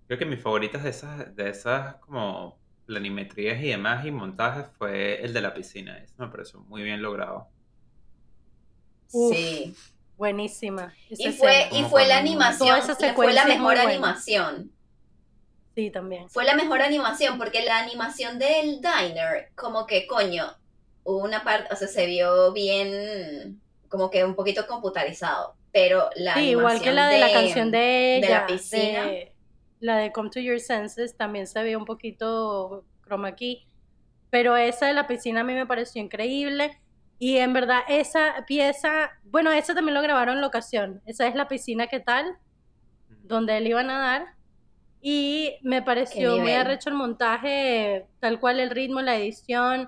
Creo 0.06 0.20
que 0.20 0.26
mis 0.28 0.40
favoritas 0.40 0.84
de 0.84 0.92
esas, 0.92 1.36
de 1.36 1.50
esas 1.50 1.96
como 1.96 2.60
planimetrías 2.86 3.60
y 3.60 3.70
demás 3.70 4.06
y 4.06 4.12
montajes 4.12 4.68
fue 4.78 5.26
el 5.26 5.34
de 5.34 5.42
la 5.42 5.52
piscina. 5.52 5.98
Eso 5.98 6.14
me 6.20 6.28
pareció 6.28 6.60
muy 6.60 6.84
bien 6.84 7.02
logrado. 7.02 7.48
Uf. 9.12 9.36
Sí. 9.36 9.76
Buenísima. 10.18 10.94
Y 11.10 11.32
fue, 11.32 11.68
y 11.72 11.84
fue 11.84 12.08
la 12.08 12.18
animación, 12.18 12.80
fue 13.16 13.34
la 13.34 13.46
mejor 13.46 13.78
animación. 13.78 14.72
Sí, 15.76 15.92
también. 15.92 16.30
Fue 16.30 16.46
la 16.46 16.56
mejor 16.56 16.82
animación, 16.82 17.38
porque 17.38 17.64
la 17.66 17.80
animación 17.80 18.40
del 18.40 18.80
diner, 18.82 19.50
como 19.56 19.86
que, 19.86 20.08
coño, 20.08 20.46
hubo 21.04 21.18
una 21.24 21.44
parte, 21.44 21.74
o 21.74 21.76
sea, 21.76 21.90
se 21.90 22.06
vio 22.06 22.54
bien, 22.54 23.62
como 23.90 24.10
que 24.10 24.24
un 24.24 24.36
poquito 24.36 24.66
computarizado, 24.68 25.56
pero 25.74 26.10
la 26.16 26.36
Sí, 26.36 26.52
igual 26.52 26.82
que 26.82 26.94
la 26.94 27.10
de 27.10 27.20
la 27.20 27.32
canción 27.34 27.72
de 27.72 27.78
de 27.78 28.18
ella, 28.20 28.30
la 28.42 28.48
piscina. 28.48 29.04
de- 29.04 29.34
la 29.82 29.98
de 29.98 30.14
Come 30.14 30.30
to 30.30 30.40
Your 30.40 30.62
Senses, 30.62 31.18
también 31.18 31.46
se 31.46 31.62
ve 31.62 31.76
un 31.76 31.84
poquito 31.86 32.86
chroma 33.04 33.36
key, 33.36 33.68
pero 34.30 34.56
esa 34.56 34.88
de 34.88 34.94
la 34.94 35.08
piscina 35.08 35.42
a 35.42 35.44
mí 35.44 35.54
me 35.54 35.66
pareció 35.66 36.02
increíble 36.02 36.80
y 37.20 37.38
en 37.38 37.54
verdad 37.54 37.80
esa 37.88 38.46
pieza, 38.48 39.12
bueno, 39.26 39.52
esa 39.52 39.74
también 39.74 39.96
lo 39.96 40.02
grabaron 40.02 40.36
en 40.36 40.42
locación, 40.42 41.02
esa 41.06 41.28
es 41.28 41.36
la 41.36 41.48
piscina 41.48 41.88
que 41.88 42.00
tal, 42.00 42.38
donde 43.24 43.58
él 43.58 43.68
iba 43.68 43.80
a 43.80 43.84
nadar 43.84 44.36
y 45.08 45.60
me 45.62 45.84
pareció 45.84 46.38
muy 46.40 46.54
arrecho 46.54 46.90
el 46.90 46.96
montaje, 46.96 48.08
tal 48.20 48.40
cual 48.40 48.60
el 48.60 48.72
ritmo, 48.72 49.02
la 49.02 49.16
edición, 49.16 49.88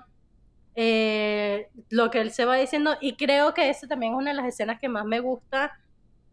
eh, 0.76 1.66
lo 1.88 2.08
que 2.08 2.20
él 2.20 2.30
se 2.30 2.44
va 2.44 2.54
diciendo. 2.54 2.96
Y 3.00 3.16
creo 3.16 3.52
que 3.52 3.68
esa 3.68 3.88
también 3.88 4.12
es 4.12 4.18
una 4.18 4.30
de 4.30 4.36
las 4.36 4.46
escenas 4.46 4.78
que 4.78 4.88
más 4.88 5.04
me 5.04 5.18
gusta, 5.18 5.72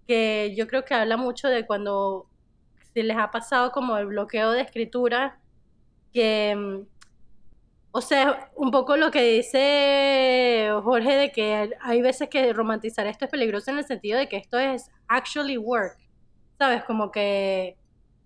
que 0.08 0.54
yo 0.56 0.68
creo 0.68 0.86
que 0.86 0.94
habla 0.94 1.18
mucho 1.18 1.48
de 1.48 1.66
cuando 1.66 2.28
se 2.94 3.02
les 3.02 3.18
ha 3.18 3.32
pasado 3.32 3.72
como 3.72 3.98
el 3.98 4.06
bloqueo 4.06 4.52
de 4.52 4.62
escritura, 4.62 5.40
que, 6.14 6.56
mm, 6.56 6.95
o 7.98 8.02
sea, 8.02 8.52
un 8.58 8.72
poco 8.72 8.98
lo 8.98 9.10
que 9.10 9.24
dice 9.24 10.70
Jorge 10.84 11.16
de 11.16 11.32
que 11.32 11.72
hay 11.82 12.02
veces 12.02 12.28
que 12.28 12.52
romantizar 12.52 13.08
esto 13.08 13.24
es 13.24 13.32
peligroso 13.32 13.72
en 13.72 13.78
el 13.78 13.86
sentido 13.86 14.20
de 14.20 14.28
que 14.28 14.36
esto 14.36 14.60
es 14.60 14.92
actually 15.08 15.58
work, 15.58 15.98
¿sabes? 16.60 16.84
Como 16.84 17.10
que 17.10 17.78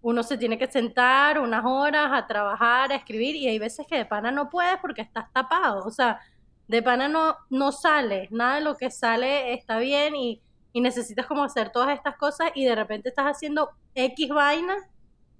uno 0.02 0.24
se 0.24 0.40
tiene 0.40 0.58
que 0.58 0.66
sentar 0.72 1.38
unas 1.38 1.64
horas 1.64 2.10
a 2.12 2.26
trabajar, 2.26 2.92
a 2.92 2.96
escribir, 2.96 3.36
y 3.36 3.48
hay 3.48 3.60
veces 3.60 3.86
que 3.86 3.98
de 3.98 4.06
pana 4.08 4.32
no 4.32 4.50
puedes 4.50 4.78
porque 4.82 5.04
estás 5.04 5.32
tapado, 5.34 5.86
o 5.86 5.92
sea, 5.92 6.20
de 6.68 6.82
pana 6.82 7.08
no, 7.08 7.36
no 7.52 7.72
sale, 7.72 8.28
nada 8.32 8.56
de 8.56 8.62
lo 8.62 8.76
que 8.76 8.90
sale 8.90 9.54
está 9.54 9.78
bien 9.78 10.16
y, 10.16 10.42
y 10.74 10.82
necesitas 10.82 11.28
como 11.28 11.44
hacer 11.44 11.72
todas 11.72 11.96
estas 11.96 12.18
cosas 12.18 12.50
y 12.56 12.66
de 12.66 12.74
repente 12.74 13.10
estás 13.10 13.28
haciendo 13.28 13.70
X 13.94 14.30
vaina 14.30 14.78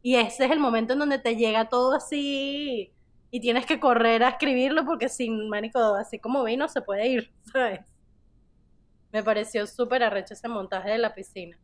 y 0.04 0.18
ese 0.18 0.46
es 0.46 0.52
el 0.52 0.60
momento 0.60 0.94
en 0.94 1.00
donde 1.00 1.18
te 1.18 1.36
llega 1.36 1.68
todo 1.68 1.96
así 1.96 2.94
y 3.32 3.40
tienes 3.42 3.66
que 3.66 3.80
correr 3.80 4.24
a 4.24 4.30
escribirlo 4.30 4.86
porque 4.86 5.10
sin 5.10 5.50
manico, 5.50 5.80
así 5.96 6.20
como 6.20 6.44
vino, 6.44 6.68
se 6.68 6.82
puede 6.82 7.08
ir, 7.08 7.32
¿sabes? 7.54 7.82
Me 9.12 9.24
pareció 9.24 9.66
súper 9.68 10.04
arrecho 10.04 10.34
ese 10.34 10.48
montaje 10.48 10.90
de 10.92 10.98
la 11.00 11.14
piscina. 11.16 11.58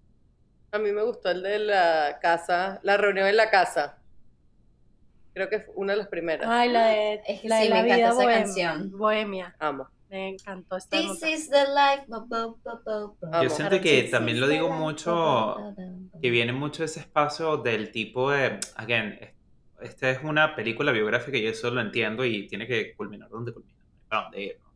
A 0.72 0.80
mí 0.80 0.92
me 0.92 1.04
gustó 1.04 1.30
el 1.32 1.44
de 1.44 1.60
la 1.60 2.18
casa, 2.22 2.80
la 2.84 2.98
reunión 2.98 3.28
en 3.28 3.38
la 3.38 3.50
casa. 3.50 4.00
Creo 5.34 5.50
que 5.50 5.60
fue 5.60 5.74
una 5.78 5.94
de 5.94 6.00
las 6.00 6.08
primeras. 6.08 6.48
Ay, 6.50 6.70
la 6.72 6.88
de, 6.88 7.22
Es 7.28 7.42
que 7.42 7.50
la 7.50 7.58
de 7.58 7.64
sí, 7.64 7.70
la 7.70 7.76
me 7.76 7.88
encanta 7.88 8.08
esa 8.10 8.24
bohem- 8.24 8.34
canción. 8.44 8.92
bohemia. 8.98 9.56
Amo. 9.60 9.88
Me 10.10 10.30
encantó 10.30 10.78
ese 10.78 10.88
This 10.92 11.06
montaje. 11.08 11.34
is 11.34 11.50
the 11.50 11.64
life. 11.66 12.04
bo- 12.08 12.26
bo- 12.26 12.58
bo- 12.64 12.82
bo- 12.86 13.18
bo. 13.22 13.42
Yo 13.44 13.50
siento 13.50 13.82
que 13.82 14.04
This 14.04 14.12
también 14.12 14.38
is 14.38 14.42
lo 14.42 14.48
the 14.48 14.54
digo 14.54 14.68
life, 14.68 14.80
mucho, 14.80 15.74
que 16.22 16.30
viene 16.30 16.54
mucho 16.54 16.84
de 16.84 16.86
ese 16.86 17.02
espacio 17.02 17.58
del 17.58 17.92
tipo 17.92 18.32
de, 18.32 18.60
again, 18.78 19.18
es- 19.22 19.35
esta 19.82 20.10
es 20.12 20.24
una 20.24 20.56
película 20.56 20.92
biográfica 20.92 21.38
y 21.38 21.48
eso 21.48 21.72
lo 21.72 21.82
entiendo 21.82 22.26
y 22.26 22.48
tiene 22.48 22.68
que 22.68 22.96
culminar 22.96 23.30
donde 23.30 23.54
culmina, 23.54 23.78
dónde 24.12 24.44
ir, 24.44 24.58
¿no? 24.60 24.76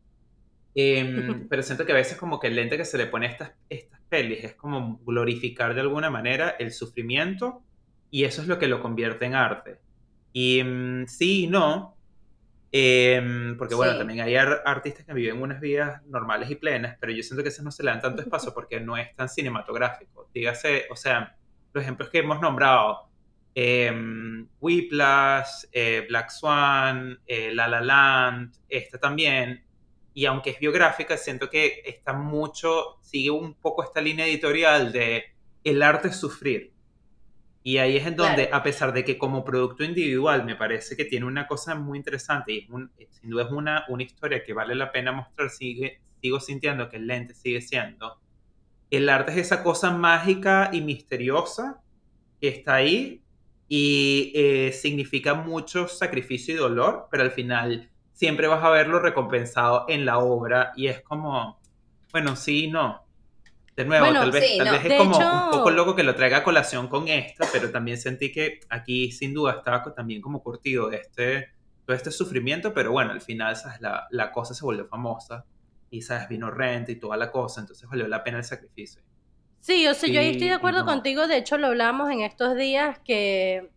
Em, 0.74 1.48
pero 1.48 1.62
siento 1.62 1.86
que 1.86 1.92
a 1.92 1.96
veces 1.96 2.18
como 2.18 2.38
que 2.40 2.48
el 2.48 2.56
lente 2.56 2.76
que 2.76 2.84
se 2.84 2.98
le 2.98 3.06
pone 3.06 3.26
a 3.26 3.30
estas, 3.30 3.52
estas 3.68 4.00
pelis 4.08 4.44
es 4.44 4.56
como 4.56 4.98
glorificar 5.04 5.74
de 5.74 5.80
alguna 5.82 6.10
manera 6.10 6.50
el 6.58 6.72
sufrimiento 6.72 7.66
y 8.10 8.24
eso 8.24 8.42
es 8.42 8.48
lo 8.48 8.58
que 8.58 8.68
lo 8.68 8.80
convierte 8.82 9.26
en 9.26 9.34
arte. 9.34 9.80
Y 10.32 10.62
mm, 10.64 11.06
sí 11.08 11.44
y 11.44 11.46
no, 11.48 11.98
em, 12.72 13.56
porque 13.58 13.74
bueno, 13.74 13.94
Sí. 13.94 13.98
también 13.98 14.20
hay 14.20 14.36
ar- 14.36 14.62
artistas 14.64 15.04
que 15.06 15.12
viven 15.14 15.42
unas 15.42 15.60
vidas 15.60 16.02
normales 16.06 16.50
y 16.50 16.56
plenas, 16.56 16.96
pero 17.00 17.12
yo 17.12 17.22
siento 17.22 17.42
que 17.42 17.48
esos 17.50 17.64
no 17.64 17.72
se 17.72 17.82
le 17.82 17.90
dan 17.90 18.00
tanto 18.00 18.22
espacio 18.22 18.52
porque 18.54 18.80
no 18.80 18.96
es 18.96 19.14
tan 19.16 19.28
cinematográfico. 19.28 20.30
Dígase, 20.34 20.86
o 20.90 20.96
sea, 20.96 21.36
los 21.72 21.82
ejemplos 21.84 22.10
que 22.10 22.18
hemos 22.20 22.40
nombrado, 22.40 23.09
em, 23.54 24.46
Whiplash, 24.60 25.64
eh, 25.72 26.04
Black 26.08 26.30
Swan, 26.30 27.18
eh, 27.26 27.52
La 27.54 27.68
La 27.68 27.80
Land, 27.80 28.54
esta 28.68 28.98
también, 28.98 29.64
y 30.14 30.24
aunque 30.26 30.50
es 30.50 30.58
biográfica, 30.60 31.16
siento 31.16 31.48
que 31.50 31.82
está 31.84 32.12
mucho, 32.12 32.98
sigue 33.00 33.30
un 33.30 33.54
poco 33.54 33.82
esta 33.84 34.00
línea 34.00 34.26
editorial 34.26 34.92
de 34.92 35.24
el 35.64 35.82
arte 35.82 36.08
es 36.08 36.16
sufrir. 36.16 36.72
Y 37.62 37.76
ahí 37.76 37.98
es 37.98 38.06
en 38.06 38.16
donde, 38.16 38.44
Claro. 38.44 38.56
a 38.56 38.62
pesar 38.62 38.92
de 38.94 39.04
que 39.04 39.18
como 39.18 39.44
producto 39.44 39.84
individual 39.84 40.44
me 40.44 40.56
parece 40.56 40.96
que 40.96 41.04
tiene 41.04 41.26
una 41.26 41.46
cosa 41.46 41.74
muy 41.74 41.98
interesante 41.98 42.52
y 42.52 42.58
es 42.60 42.70
un- 42.70 42.90
sin 43.10 43.30
duda 43.30 43.44
es 43.44 43.50
una, 43.50 43.84
una 43.88 44.02
historia 44.02 44.42
que 44.42 44.54
vale 44.54 44.74
la 44.74 44.90
pena 44.92 45.12
mostrar, 45.12 45.50
sigue, 45.50 46.00
sigo 46.22 46.40
sintiendo 46.40 46.88
que 46.88 46.96
el 46.96 47.06
lente 47.06 47.34
sigue 47.34 47.60
siendo. 47.60 48.18
El 48.90 49.08
arte 49.10 49.32
es 49.32 49.38
esa 49.38 49.62
cosa 49.62 49.90
mágica 49.90 50.70
y 50.72 50.80
misteriosa 50.80 51.82
que 52.40 52.48
está 52.48 52.76
ahí 52.76 53.22
y 53.72 54.32
eh, 54.34 54.72
significa 54.72 55.34
mucho 55.34 55.88
sacrificio 55.88 56.54
y 56.54 56.58
dolor, 56.58 57.06
pero 57.10 57.22
al 57.22 57.30
final 57.30 57.88
siempre 58.12 58.48
vas 58.48 58.64
a 58.64 58.70
verlo 58.70 58.98
recompensado 59.00 59.86
en 59.88 60.04
la 60.04 60.18
obra 60.18 60.72
y 60.76 60.88
es 60.88 61.02
como, 61.02 61.60
bueno, 62.12 62.34
sí, 62.36 62.68
no. 62.68 63.06
De 63.76 63.84
nuevo, 63.84 64.06
Bueno, 64.06 64.20
tal 64.20 64.32
vez, 64.32 64.44
sí, 64.50 64.58
tal 64.58 64.66
no. 64.66 64.72
vez 64.72 64.82
es 64.84 64.88
De 64.90 64.96
como 64.98 65.16
hecho- 65.16 65.30
un 65.32 65.50
poco 65.50 65.70
loco 65.70 65.94
que 65.96 66.02
lo 66.02 66.14
traiga 66.16 66.38
a 66.38 66.44
colación 66.44 66.88
con 66.88 67.08
esta, 67.08 67.46
pero 67.52 67.70
también 67.70 67.96
sentí 67.98 68.32
que 68.32 68.60
aquí 68.70 69.12
sin 69.12 69.32
duda 69.34 69.52
estaba 69.58 69.94
también 69.94 70.20
como 70.20 70.42
curtido 70.42 70.90
de 70.90 70.98
este, 70.98 71.48
todo 71.86 71.96
este 71.96 72.10
sufrimiento, 72.10 72.74
pero 72.74 72.92
bueno, 72.92 73.12
al 73.12 73.20
final 73.22 73.56
¿sabes? 73.56 73.80
La, 73.80 74.06
la 74.10 74.32
cosa 74.32 74.54
se 74.54 74.64
volvió 74.64 74.86
famosa 74.86 75.46
y 75.90 76.02
sabes, 76.02 76.28
vino 76.28 76.50
renta 76.50 76.92
y 76.92 76.96
toda 76.96 77.16
la 77.16 77.30
cosa, 77.32 77.60
entonces 77.60 77.88
valió 77.88 78.08
la 78.08 78.22
pena 78.24 78.38
el 78.38 78.44
sacrificio. 78.44 79.02
Sí, 79.60 79.86
o 79.86 79.94
sea, 79.94 80.08
yo 80.08 80.20
ahí 80.20 80.30
estoy 80.30 80.48
de 80.48 80.54
acuerdo 80.54 80.80
no. 80.80 80.86
contigo. 80.86 81.26
De 81.26 81.36
hecho, 81.36 81.58
lo 81.58 81.68
hablamos 81.68 82.10
en 82.10 82.22
estos 82.22 82.56
días 82.56 82.98
que 83.00 83.70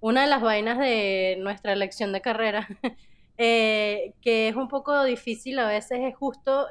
una 0.00 0.22
de 0.22 0.26
las 0.28 0.42
vainas 0.42 0.78
de 0.78 1.36
nuestra 1.40 1.72
elección 1.72 2.12
de 2.12 2.20
carrera, 2.20 2.68
eh, 3.38 4.12
que 4.20 4.48
es 4.48 4.56
un 4.56 4.68
poco 4.68 5.04
difícil 5.04 5.58
a 5.58 5.66
veces, 5.66 6.00
es 6.02 6.14
justo 6.14 6.68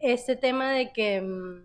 ese 0.00 0.36
tema 0.36 0.72
de 0.72 0.92
que, 0.92 1.20
mm, 1.20 1.64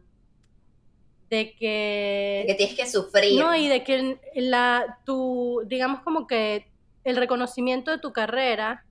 de 1.30 1.54
que, 1.54 2.44
Que 2.48 2.56
tienes 2.56 2.76
que 2.76 2.86
sufrir. 2.86 3.40
no, 3.40 3.56
y 3.56 3.68
de 3.68 3.84
que 3.84 4.20
la, 4.36 5.00
tu, 5.06 5.64
digamos 5.66 6.02
como 6.02 6.28
que 6.28 6.68
el 7.04 7.16
reconocimiento 7.16 7.90
de 7.90 7.98
tu 7.98 8.14
carrera 8.14 8.86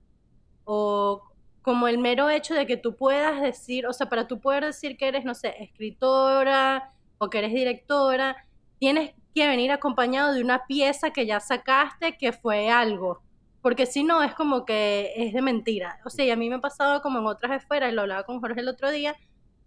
o 0.65 1.23
como 1.61 1.87
el 1.87 1.97
mero 1.97 2.29
hecho 2.29 2.53
de 2.53 2.65
que 2.65 2.75
tú 2.77 2.95
puedas 2.95 3.41
decir, 3.41 3.87
o 3.87 3.93
sea, 3.93 4.09
para 4.09 4.27
tú 4.27 4.39
poder 4.39 4.65
decir 4.65 4.97
que 4.97 5.07
eres, 5.07 5.23
no 5.23 5.33
sé, 5.33 5.55
escritora 5.59 6.91
o 7.21 7.29
que 7.29 7.37
eres 7.37 7.53
directora, 7.53 8.35
tienes 8.79 9.13
que 9.35 9.47
venir 9.47 9.71
acompañado 9.71 10.33
de 10.33 10.41
una 10.41 10.65
pieza 10.65 11.11
que 11.11 11.27
ya 11.27 11.39
sacaste 11.39 12.17
que 12.17 12.33
fue 12.33 12.71
algo. 12.71 13.21
Porque 13.61 13.85
si 13.85 14.03
no, 14.03 14.23
es 14.23 14.33
como 14.33 14.65
que 14.65 15.13
es 15.15 15.31
de 15.31 15.41
mentira. 15.43 15.99
O 16.03 16.09
sea, 16.09 16.25
y 16.25 16.31
a 16.31 16.35
mí 16.35 16.49
me 16.49 16.55
ha 16.55 16.61
pasado 16.61 16.99
como 17.03 17.19
en 17.19 17.27
otras 17.27 17.61
esferas, 17.61 17.91
y 17.91 17.95
lo 17.95 18.01
hablaba 18.01 18.23
con 18.23 18.41
Jorge 18.41 18.61
el 18.61 18.69
otro 18.69 18.89
día, 18.89 19.15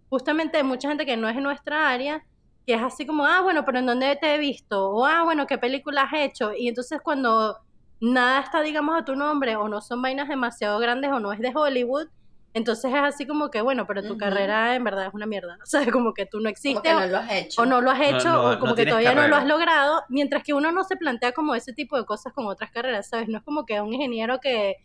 justamente 0.09 0.61
mucha 0.63 0.89
gente 0.89 1.05
que 1.05 1.15
no 1.15 1.29
es 1.29 1.37
en 1.37 1.43
nuestra 1.43 1.89
área, 1.89 2.25
que 2.67 2.73
es 2.73 2.81
así 2.81 3.05
como, 3.05 3.25
ah, 3.25 3.39
bueno, 3.39 3.63
pero 3.63 3.79
¿en 3.79 3.85
dónde 3.85 4.17
te 4.17 4.35
he 4.35 4.37
visto? 4.37 4.89
O, 4.89 5.05
ah, 5.05 5.23
bueno, 5.23 5.47
¿qué 5.47 5.57
película 5.57 6.01
has 6.01 6.13
hecho? 6.13 6.51
Y 6.53 6.67
entonces 6.67 6.99
cuando 7.01 7.57
nada 8.01 8.41
está, 8.41 8.63
digamos, 8.63 8.99
a 8.99 9.05
tu 9.05 9.15
nombre, 9.15 9.55
o 9.55 9.69
no 9.69 9.79
son 9.79 10.01
vainas 10.01 10.27
demasiado 10.27 10.77
grandes, 10.77 11.09
o 11.13 11.21
no 11.21 11.31
es 11.31 11.39
de 11.39 11.53
Hollywood, 11.55 12.07
entonces 12.55 12.91
es 12.91 12.97
así 12.99 13.27
como 13.27 13.51
que, 13.51 13.61
bueno, 13.61 13.85
pero 13.85 14.01
tu 14.01 14.17
carrera 14.17 14.73
en 14.75 14.83
verdad 14.83 15.05
es 15.07 15.13
una 15.13 15.25
mierda. 15.27 15.57
O 15.61 15.65
sea, 15.65 15.91
como 15.91 16.13
que 16.13 16.25
tú 16.25 16.37
no 16.37 16.43
como 16.43 16.49
existes, 16.49 16.81
que 16.81 16.95
o- 16.95 16.99
no 17.01 17.05
lo 17.07 17.17
has 17.17 17.31
hecho. 17.31 17.61
o 17.61 17.65
no 17.65 17.81
lo 17.81 17.91
has 17.91 17.99
hecho, 18.01 18.29
no, 18.29 18.41
o 18.43 18.51
no 18.53 18.59
como 18.59 18.73
que 18.75 18.85
todavía 18.85 19.13
no 19.13 19.27
lo 19.27 19.35
has 19.35 19.45
logrado, 19.45 20.03
mientras 20.09 20.41
que 20.43 20.53
uno 20.53 20.71
no 20.71 20.83
se 20.85 20.95
plantea 20.95 21.33
como 21.33 21.53
ese 21.53 21.73
tipo 21.73 21.97
de 21.97 22.05
cosas 22.05 22.33
con 22.33 22.47
otras 22.47 22.71
carreras, 22.71 23.09
¿sabes? 23.09 23.27
No 23.27 23.37
es 23.37 23.43
como 23.43 23.65
que 23.65 23.79
un 23.81 23.93
ingeniero 23.93 24.39
que 24.39 24.77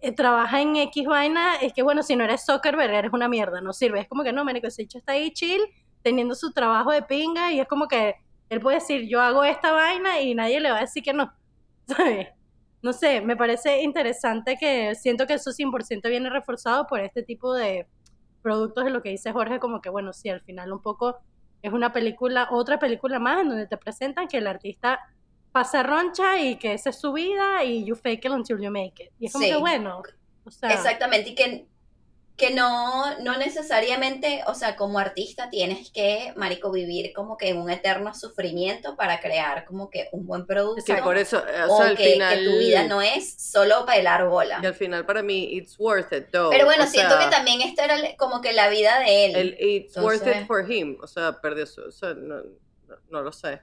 eh, 0.00 0.12
trabaja 0.12 0.60
en 0.60 0.76
X 0.76 1.06
vaina, 1.06 1.56
es 1.62 1.72
que 1.72 1.82
bueno, 1.82 2.02
si 2.02 2.14
no 2.14 2.24
eres 2.24 2.44
Zuckerberg, 2.44 2.92
eres 2.92 3.12
una 3.12 3.28
mierda, 3.28 3.60
no 3.60 3.72
sirve. 3.72 4.00
Es 4.00 4.08
como 4.08 4.22
que 4.22 4.32
no, 4.32 4.44
marico, 4.44 4.66
ese 4.66 4.82
hecho 4.82 4.98
está 4.98 5.12
ahí 5.12 5.32
chill, 5.32 5.62
teniendo 6.02 6.34
su 6.34 6.52
trabajo 6.52 6.90
de 6.92 7.02
pinga, 7.02 7.52
y 7.52 7.60
es 7.60 7.66
como 7.68 7.88
que 7.88 8.16
él 8.50 8.60
puede 8.60 8.76
decir, 8.80 9.08
yo 9.08 9.20
hago 9.22 9.44
esta 9.44 9.72
vaina 9.72 10.20
y 10.20 10.34
nadie 10.34 10.60
le 10.60 10.70
va 10.70 10.78
a 10.78 10.80
decir 10.82 11.02
que 11.02 11.12
no, 11.14 11.32
¿sabes? 11.86 12.28
No 12.82 12.92
sé, 12.92 13.20
me 13.20 13.36
parece 13.36 13.82
interesante 13.82 14.56
que 14.58 14.94
siento 14.94 15.26
que 15.26 15.34
eso 15.34 15.52
100% 15.52 16.08
viene 16.08 16.28
reforzado 16.30 16.86
por 16.86 17.00
este 17.00 17.22
tipo 17.22 17.54
de 17.54 17.86
productos 18.42 18.84
de 18.84 18.90
lo 18.90 19.02
que 19.02 19.10
dice 19.10 19.32
Jorge, 19.32 19.60
como 19.60 19.80
que 19.80 19.88
bueno, 19.88 20.12
sí, 20.12 20.28
al 20.28 20.40
final 20.42 20.72
un 20.72 20.82
poco 20.82 21.18
es 21.62 21.72
una 21.72 21.92
película, 21.92 22.48
otra 22.50 22.80
película 22.80 23.20
más 23.20 23.42
en 23.42 23.50
donde 23.50 23.66
te 23.68 23.76
presentan 23.76 24.26
que 24.26 24.38
el 24.38 24.48
artista 24.48 24.98
pasa 25.52 25.82
roncha 25.84 26.40
y 26.40 26.56
que 26.56 26.72
esa 26.72 26.90
es 26.90 26.98
su 26.98 27.12
vida 27.12 27.62
y 27.62 27.84
you 27.84 27.94
fake 27.94 28.24
it 28.24 28.32
until 28.32 28.58
you 28.60 28.70
make 28.70 29.04
it. 29.04 29.10
Y 29.20 29.26
es 29.26 29.32
como 29.32 29.44
Sí. 29.44 29.50
que 29.52 29.56
bueno, 29.58 30.02
o 30.44 30.50
sea, 30.50 30.70
Exactamente, 30.72 31.30
y 31.30 31.34
que, 31.36 31.66
que 32.36 32.50
no, 32.54 33.18
no 33.20 33.36
necesariamente, 33.36 34.42
o 34.46 34.54
sea, 34.54 34.74
como 34.74 34.98
artista 34.98 35.50
tienes 35.50 35.90
que, 35.92 36.32
marico, 36.36 36.72
vivir 36.72 37.12
como 37.12 37.36
que 37.36 37.50
en 37.50 37.58
un 37.58 37.70
eterno 37.70 38.14
sufrimiento 38.14 38.96
para 38.96 39.20
crear 39.20 39.64
como 39.66 39.90
que 39.90 40.08
un 40.12 40.26
buen 40.26 40.46
producto. 40.46 40.82
Sí, 40.84 40.94
por 41.04 41.18
eso, 41.18 41.46
eh, 41.46 41.62
o 41.68 41.74
o 41.74 41.76
sea, 41.76 41.88
al 41.88 41.96
que, 41.96 42.12
final... 42.14 42.38
que 42.38 42.44
tu 42.44 42.58
vida 42.58 42.84
no 42.88 43.02
es 43.02 43.34
solo 43.34 43.84
bailar 43.84 44.26
bola. 44.28 44.60
Y 44.62 44.66
al 44.66 44.74
final 44.74 45.04
para 45.06 45.22
mí, 45.22 45.44
it's 45.52 45.78
worth 45.78 46.12
it, 46.12 46.30
though. 46.32 46.50
Pero 46.50 46.64
bueno, 46.64 46.84
O 46.84 46.86
siento 46.86 47.16
sea, 47.16 47.24
que 47.28 47.30
también 47.30 47.60
esta 47.60 47.84
era 47.84 47.96
como 48.16 48.40
que 48.40 48.52
la 48.52 48.68
vida 48.70 48.98
de 49.00 49.26
él. 49.26 49.36
El 49.36 49.56
it's 49.60 49.96
worth 49.98 50.22
Entonces- 50.22 50.42
it 50.42 50.46
for 50.46 50.70
him. 50.70 50.98
O 51.02 51.06
sea, 51.06 51.40
perdió 51.40 51.66
su... 51.66 51.82
O 51.82 51.92
sea, 51.92 52.14
no, 52.14 52.36
no, 52.88 52.96
no 53.10 53.22
lo 53.22 53.30
sé. 53.32 53.60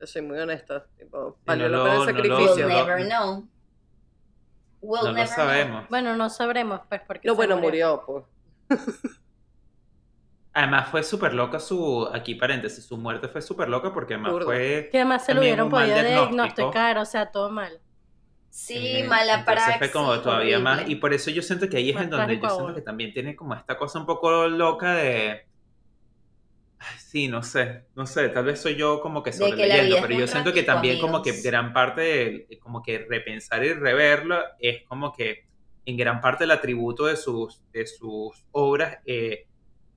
Yo 0.00 0.06
soy 0.06 0.22
muy 0.22 0.38
honesta. 0.38 0.86
Tipo, 0.98 1.38
valió 1.44 1.68
no 1.68 1.84
la 1.84 1.84
pena 1.84 1.96
lo- 1.96 2.02
el 2.02 2.16
We'll 2.16 2.46
sacrificio. 2.48 2.68
no- 2.68 2.74
never 2.86 3.06
know. 3.06 3.48
We'll 4.80 5.02
no 5.04 5.08
lo 5.12 5.14
know. 5.14 5.26
sabemos. 5.26 5.88
bueno, 5.88 6.16
no 6.16 6.30
sabremos 6.30 6.80
pues 6.88 7.00
porque 7.06 7.26
No, 7.26 7.32
se 7.34 7.36
bueno, 7.36 7.56
murió, 7.58 8.02
pues. 8.06 8.24
Además 10.52 10.88
fue 10.88 11.02
súper 11.04 11.34
loca 11.34 11.60
su, 11.60 12.08
aquí 12.12 12.34
paréntesis, 12.34 12.84
su 12.84 12.96
muerte 12.96 13.28
fue 13.28 13.40
súper 13.42 13.68
loca 13.68 13.92
porque 13.92 14.14
además 14.14 14.32
Burda. 14.32 14.46
fue... 14.46 14.88
Que 14.90 14.98
además 14.98 15.24
se 15.24 15.34
lo 15.34 15.40
mal 15.40 15.68
podido 15.68 16.02
diagnosticar, 16.02 16.98
o 16.98 17.04
sea, 17.04 17.30
todo 17.30 17.50
mal. 17.50 17.80
Sí, 18.50 18.98
eh, 18.98 19.04
mala 19.06 19.44
praxis. 19.44 19.76
fue 19.78 19.90
como 19.92 20.18
todavía 20.20 20.58
más, 20.58 20.88
y 20.88 20.96
por 20.96 21.12
eso 21.14 21.30
yo 21.30 21.42
siento 21.42 21.68
que 21.68 21.76
ahí 21.76 21.90
es 21.90 21.94
Más 21.94 22.04
en 22.04 22.10
donde 22.10 22.40
yo 22.40 22.50
siento 22.50 22.74
que 22.74 22.80
también 22.80 23.12
tiene 23.12 23.36
como 23.36 23.54
esta 23.54 23.76
cosa 23.78 24.00
un 24.00 24.06
poco 24.06 24.48
loca 24.48 24.94
de... 24.94 25.47
Sí, 26.98 27.28
no 27.28 27.42
sé, 27.42 27.86
no 27.96 28.06
sé, 28.06 28.28
tal 28.28 28.44
vez 28.44 28.60
soy 28.60 28.76
yo 28.76 29.00
como 29.00 29.22
que 29.22 29.30
vida 29.30 29.76
es 29.76 30.00
pero 30.00 30.18
yo 30.18 30.26
siento 30.26 30.52
que 30.52 30.62
también 30.62 31.00
como 31.00 31.22
que 31.22 31.30
amigos. 31.30 31.44
gran 31.44 31.72
parte 31.72 32.00
de, 32.48 32.58
como 32.60 32.82
que 32.82 32.98
repensar 33.08 33.64
y 33.64 33.72
reverlo 33.72 34.38
es 34.60 34.84
como 34.84 35.12
que 35.12 35.46
en 35.84 35.96
gran 35.96 36.20
parte 36.20 36.44
el 36.44 36.50
atributo 36.50 37.06
de 37.06 37.16
sus, 37.16 37.62
de 37.72 37.86
sus 37.86 38.44
obras 38.52 38.98
eh, 39.06 39.48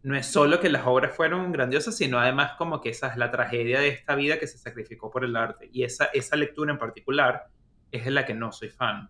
no 0.04 0.16
es 0.16 0.26
solo 0.26 0.60
que 0.60 0.70
las 0.70 0.88
obras 0.88 1.16
fueron 1.16 1.52
grandiosas, 1.52 1.96
sino 1.96 2.20
además 2.20 2.54
como 2.58 2.82
que 2.82 2.90
esa 2.90 3.10
es 3.10 3.18
la 3.18 3.30
tragedia 3.30 3.80
de 3.80 3.90
esta 3.90 4.16
vida 4.16 4.40
que 4.40 4.48
se 4.48 4.58
sacrificó 4.58 5.12
por 5.12 5.24
el 5.24 5.36
arte. 5.36 5.70
Y 5.72 5.84
esa, 5.84 6.06
esa 6.06 6.36
lectura 6.36 6.72
en 6.72 6.80
particular 6.80 7.48
es 7.92 8.06
de 8.06 8.12
la 8.12 8.26
que 8.26 8.34
no 8.34 8.52
soy 8.52 8.70
fan. 8.70 9.10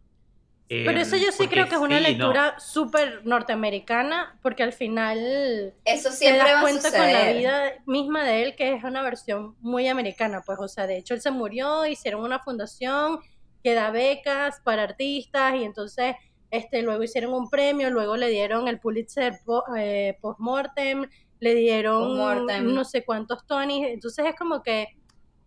Pero 0.86 1.00
eso 1.02 1.18
yo 1.18 1.32
sí 1.32 1.40
porque 1.40 1.50
creo 1.50 1.68
que 1.68 1.76
es 1.76 1.82
una 1.82 1.98
sí, 1.98 2.04
no. 2.04 2.10
lectura 2.10 2.60
súper 2.60 3.26
norteamericana, 3.26 4.40
porque 4.42 4.64
al 4.64 4.74
final 4.74 5.74
Eso 5.86 6.10
te 6.10 6.16
siempre 6.16 6.40
das 6.40 6.54
va 6.54 6.60
a 6.60 6.62
cuenta 6.62 6.92
con 6.92 7.00
la 7.12 7.20
suceder. 7.20 7.38
vida 7.38 7.74
misma 7.86 8.24
de 8.24 8.44
él 8.44 8.56
que 8.56 8.74
es 8.74 8.84
una 8.84 9.02
versión 9.02 9.56
muy 9.60 9.88
americana, 9.88 10.42
pues, 10.46 10.60
o 10.60 10.68
sea, 10.68 10.88
de 10.88 10.98
hecho 10.98 11.14
él 11.14 11.22
se 11.22 11.32
murió, 11.32 11.86
hicieron 11.86 12.24
una 12.24 12.40
fundación 12.40 13.20
que 13.64 13.74
da 13.74 13.92
becas 13.92 14.62
para 14.64 14.84
artistas 14.84 15.56
y 15.56 15.64
entonces 15.64 16.16
este 16.50 16.82
luego 16.82 17.04
hicieron 17.04 17.34
un 17.34 17.50
premio, 17.50 17.90
luego 17.90 18.18
le 18.18 18.30
dieron 18.30 18.68
el 18.68 18.80
Pulitzer 18.80 19.34
po- 19.46 19.64
eh, 19.78 20.18
postmortem, 20.22 21.06
le 21.40 21.56
dieron 21.56 22.18
Postmortem. 22.18 22.74
no 22.74 22.84
sé 22.86 23.04
cuántos 23.06 23.46
Tonys, 23.46 23.88
entonces 23.88 24.26
es 24.26 24.36
como 24.36 24.64
que 24.64 24.88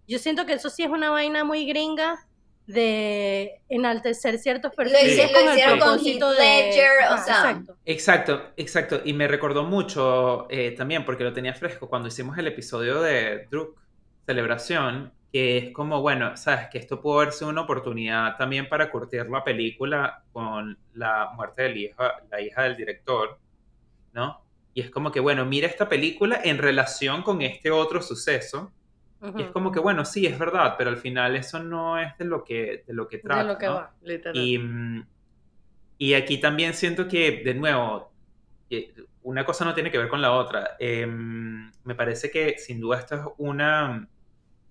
yo 0.07 0.19
siento 0.19 0.45
que 0.47 0.53
eso 0.55 0.71
sí 0.71 0.83
es 0.83 0.91
una 0.91 1.11
vaina 1.11 1.45
muy 1.45 1.67
gringa 1.67 2.27
de 2.67 3.61
enaltecer 3.69 4.39
ciertos 4.39 4.75
perfiles 4.75 5.31
lo 5.31 5.39
con 5.39 5.49
el 5.49 5.53
hicieron 5.55 5.79
con 5.79 5.89
Heath 5.89 6.19
propósito 6.19 6.31
de- 6.33 6.39
Ledger, 6.39 6.91
o 7.11 7.13
Ajá, 7.13 7.25
sea, 7.25 7.35
exacto. 7.37 7.77
Exacto, 7.85 8.53
exacto. 8.57 9.01
Y 9.05 9.13
me 9.13 9.29
recordó 9.29 9.65
mucho 9.65 10.47
eh, 10.51 10.71
también, 10.73 11.05
porque 11.05 11.25
lo 11.25 11.33
tenía 11.33 11.55
fresco, 11.55 11.89
cuando 11.89 12.09
hicimos 12.09 12.39
el 12.39 12.47
episodio 12.47 13.03
de 13.03 13.47
Druk, 13.51 13.79
Celebración, 14.27 15.13
que 15.31 15.59
es 15.59 15.73
como, 15.73 16.01
bueno, 16.01 16.37
sabes, 16.37 16.69
que 16.69 16.79
esto 16.79 17.01
pudo 17.01 17.31
sido 17.33 17.51
una 17.51 17.63
oportunidad 17.63 18.37
también 18.37 18.69
para 18.69 18.91
curtir 18.91 19.27
la 19.29 19.45
película 19.45 20.23
con 20.33 20.79
la 20.95 21.31
muerte 21.35 21.63
de 21.65 21.69
la 21.71 21.77
hija, 21.79 22.13
la 22.31 22.41
hija 22.41 22.63
del 22.63 22.77
director, 22.77 23.39
¿no? 24.13 24.41
Y 24.73 24.81
es 24.81 24.91
como 24.91 25.13
que, 25.13 25.21
bueno, 25.21 25.45
mira 25.45 25.67
esta 25.67 25.89
película 25.89 26.41
en 26.43 26.59
relación 26.59 27.23
con 27.23 27.43
este 27.43 27.71
otro 27.71 28.01
suceso. 28.01 28.73
Y 29.37 29.43
es 29.43 29.51
como 29.51 29.73
que, 29.73 29.81
bueno, 29.81 30.05
sí, 30.05 30.27
es 30.27 30.39
verdad, 30.39 30.75
pero 30.77 30.91
al 30.91 30.99
final 30.99 31.35
eso 31.37 31.63
no 31.63 31.99
es 31.99 32.17
de 32.19 32.27
lo 32.27 32.45
que, 32.45 32.85
de 32.87 32.93
lo 32.93 33.09
que 33.09 33.19
trata. 33.19 33.43
de 33.43 33.49
lo 33.53 33.59
que 33.59 33.67
¿no? 33.67 33.75
va. 33.75 33.95
Literal. 34.03 34.37
Y, 34.37 34.59
mm, 34.59 35.07
y 35.99 36.15
aquí 36.15 36.39
también 36.39 36.75
siento 36.75 37.09
que, 37.09 37.43
de 37.45 37.55
nuevo, 37.55 38.13
una 39.23 39.45
cosa 39.45 39.65
no 39.65 39.75
tiene 39.75 39.91
que 39.91 39.99
ver 39.99 40.09
con 40.09 40.21
la 40.21 40.33
otra. 40.33 40.77
Em, 40.79 41.71
me 41.85 41.95
parece 41.95 42.31
que 42.31 42.59
sin 42.59 42.81
duda 42.81 42.99
esto 42.99 43.15
es 43.15 43.21
una, 43.39 44.07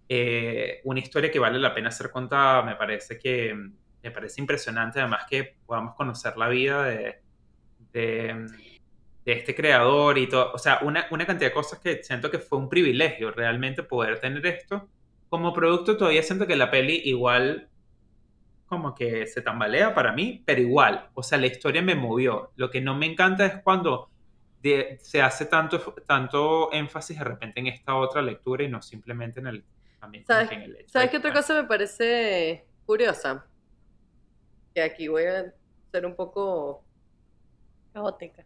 eh, 0.08 0.82
una 0.84 1.00
historia 1.00 1.32
que 1.32 1.40
vale 1.40 1.60
la 1.60 1.74
pena 1.74 1.90
ser 1.92 2.12
contada. 2.12 2.62
Me 2.64 2.76
parece 2.76 3.18
que 3.18 3.56
me 4.04 4.12
parece 4.12 4.42
impresionante 4.42 5.00
además 5.00 5.26
que 5.30 5.56
podamos 5.66 5.96
conocer 5.96 6.36
la 6.38 6.50
vida 6.50 6.84
de, 6.84 7.22
de, 7.94 8.46
de 9.26 9.34
este 9.34 9.56
creador 9.56 10.18
y 10.18 10.28
todo. 10.28 10.52
O 10.54 10.58
sea, 10.58 10.80
una, 10.84 11.08
una 11.12 11.26
cantidad 11.26 11.50
de 11.50 11.54
cosas 11.54 11.80
que 11.80 12.04
siento 12.04 12.32
que 12.32 12.40
fue 12.40 12.58
un 12.60 12.70
privilegio 12.70 13.32
realmente 13.32 13.84
poder 13.84 14.20
tener 14.20 14.46
esto. 14.46 14.90
Como 15.30 15.54
producto 15.54 15.98
todavía 15.98 16.24
siento 16.24 16.48
que 16.48 16.56
la 16.56 16.70
peli 16.72 17.02
igual 17.06 17.70
como 18.66 18.96
que 18.96 19.28
se 19.28 19.42
tambalea 19.42 19.94
para 19.94 20.14
mí, 20.14 20.42
pero 20.46 20.62
igual, 20.62 21.10
o 21.14 21.22
sea, 21.24 21.38
la 21.38 21.48
historia 21.48 21.82
me 21.82 21.96
movió. 21.96 22.52
Lo 22.56 22.70
que 22.72 22.82
no 22.82 22.96
me 22.96 23.06
encanta 23.06 23.46
es 23.46 23.62
cuando 23.64 24.10
de- 24.62 24.98
se 25.02 25.22
hace 25.22 25.46
tanto, 25.46 25.80
tanto 26.08 26.72
énfasis 26.74 27.18
de 27.20 27.24
repente 27.26 27.60
en 27.60 27.68
esta 27.68 27.96
otra 27.96 28.22
lectura 28.22 28.64
y 28.64 28.70
no 28.70 28.82
simplemente 28.82 29.40
en 29.40 29.48
el, 29.48 29.66
también 30.00 30.26
¿Sabes, 30.26 30.52
en 30.52 30.62
el 30.64 30.76
hecho 30.78 30.92
¿sabes 30.92 31.10
qué 31.12 31.18
otra 31.18 31.32
bueno, 31.32 31.42
cosa 31.42 31.62
me 31.62 31.68
parece 31.68 32.66
curiosa? 32.86 33.46
Que 34.74 34.82
aquí 34.82 35.08
voy 35.08 35.26
a 35.26 35.54
ser 35.92 36.06
un 36.06 36.16
poco 36.16 36.84
Caótica. 37.94 38.46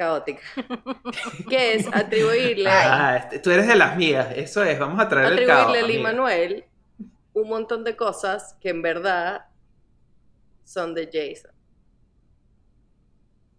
Caótica. 0.00 0.40
que 1.50 1.74
es 1.74 1.86
atribuirle, 1.92 2.70
Ah, 2.70 3.18
este- 3.22 3.38
tú 3.38 3.50
eres 3.50 3.66
de 3.66 3.76
las 3.76 3.96
mías, 3.96 4.28
eso 4.34 4.62
es, 4.64 4.78
vamos 4.78 4.98
a 4.98 5.08
traer 5.08 5.32
el 5.38 5.46
caos. 5.46 5.68
atribuirle 5.68 6.00
a. 6.00 6.02
Manuel 6.02 6.64
un 7.34 7.48
montón 7.48 7.84
de 7.84 7.94
cosas 7.96 8.56
que 8.60 8.70
en 8.70 8.80
verdad 8.82 9.44
son 10.64 10.94
de 10.94 11.04
Jason. 11.12 11.52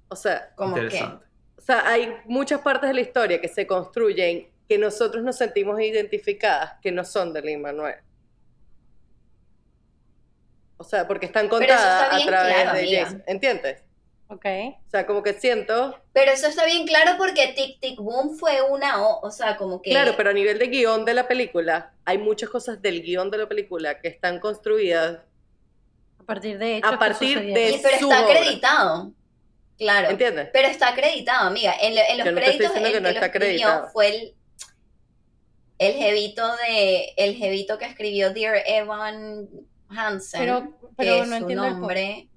O 0.09 0.15
sea, 0.15 0.51
Como 0.55 0.75
que. 0.75 1.01
O 1.57 1.61
sea, 1.61 1.87
hay 1.87 2.11
muchas 2.25 2.59
partes 2.61 2.89
de 2.89 2.93
la 2.95 3.01
historia 3.01 3.39
que 3.39 3.47
se 3.47 3.67
construyen 3.67 4.49
que 4.67 4.77
nosotros 4.79 5.23
nos 5.23 5.37
sentimos 5.37 5.79
identificadas 5.79 6.73
que 6.81 6.91
no 6.91 7.05
son 7.05 7.33
de 7.33 7.41
Lin 7.43 7.61
Manuel. 7.61 7.95
O 10.77 10.83
sea, 10.83 11.07
porque 11.07 11.27
están 11.27 11.47
contadas 11.47 12.03
está 12.11 12.15
a 12.15 12.25
través 12.25 12.53
claro, 12.55 12.73
de 12.73 12.79
amiga. 12.81 13.03
Jason. 13.03 13.23
¿Entiendes? 13.27 13.83
Ok. 14.33 14.45
O 14.87 14.89
sea, 14.89 15.05
como 15.05 15.21
que 15.23 15.33
siento, 15.33 15.99
Pero 16.13 16.31
eso 16.31 16.47
está 16.47 16.65
bien 16.65 16.85
claro 16.87 17.11
porque 17.17 17.53
Tic 17.55 17.79
Tic 17.81 17.99
Boom 17.99 18.37
fue 18.37 18.61
una, 18.61 19.05
o, 19.05 19.19
o 19.27 19.29
sea, 19.31 19.57
como 19.57 19.81
que... 19.81 19.89
claro, 19.91 20.13
pero 20.15 20.29
a 20.29 20.33
nivel 20.33 20.57
de 20.57 20.67
guion 20.67 21.03
de 21.03 21.13
la 21.13 21.27
película, 21.27 21.93
hay 22.05 22.17
muchas 22.17 22.49
cosas 22.49 22.81
del 22.81 23.01
guion 23.01 23.29
de 23.29 23.39
la 23.39 23.49
película 23.49 23.99
que 23.99 24.07
están 24.07 24.39
construidas. 24.39 25.19
A 26.19 26.23
partir 26.23 26.57
de 26.57 26.77
hechos 26.77 26.87
A 26.89 26.93
que 26.93 26.97
partir 26.97 27.39
de- 27.53 27.71
Sí, 27.73 27.79
pero 27.83 27.97
su 27.99 28.09
está 28.11 28.25
obra. 28.25 28.33
acreditado. 28.39 29.11
Claro. 29.77 30.09
¿Entiendes? 30.11 30.49
Pero 30.53 30.67
está 30.69 30.89
acreditado, 30.89 31.47
amiga. 31.49 31.73
En, 31.81 31.95
lo- 31.95 32.01
en 32.01 32.17
los 32.19 32.25
Yo 32.27 32.31
no 32.31 32.39
te 32.39 32.45
estoy 32.51 32.57
créditos, 32.67 32.75
diciendo 32.75 32.87
el 32.87 32.93
que 32.93 32.97
que, 32.97 33.01
no 33.01 33.09
lo 33.09 33.13
está 33.15 33.25
escribió 33.25 33.67
acreditado. 33.67 33.89
fue 33.91 34.07
el, 34.07 34.33
el 35.79 35.93
jevito 35.95 36.55
de, 36.57 37.13
el 37.17 37.35
jevito 37.35 37.77
que 37.77 37.85
escribió 37.85 38.31
Dear 38.31 38.61
Evan 38.65 39.49
Hansen, 39.89 40.39
Pero, 40.39 40.61
que 40.61 40.87
pero 40.95 41.13
es 41.15 41.27
no 41.27 41.35
su 41.35 41.41
entiendo 41.41 41.63
el 41.65 41.69
punto. 41.71 41.79
nombre. 41.81 42.27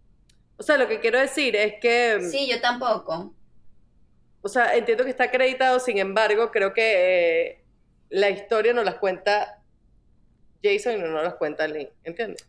O 0.57 0.63
sea, 0.63 0.77
lo 0.79 0.87
que 0.89 1.01
quiero 1.01 1.19
decir 1.19 1.57
es 1.57 1.75
que, 1.81 2.21
Sí, 2.31 2.49
yo 2.51 2.61
tampoco. 2.61 3.35
o 4.43 4.49
sea, 4.49 4.75
entiendo 4.77 5.05
que 5.05 5.11
está 5.11 5.25
acreditado, 5.25 5.81
sin 5.81 5.99
embargo, 5.99 6.51
creo 6.51 6.73
que 6.73 7.47
eh, 7.51 7.65
la 8.11 8.31
historia 8.31 8.73
nos 8.73 8.85
las 8.85 8.97
cuenta 8.97 9.59
Jason 10.63 10.95
y 10.95 10.99
no 10.99 11.09
nos 11.09 11.25
las 11.25 11.35
cuenta 11.35 11.67
Lin. 11.67 11.89
¿Entiendes? 12.05 12.49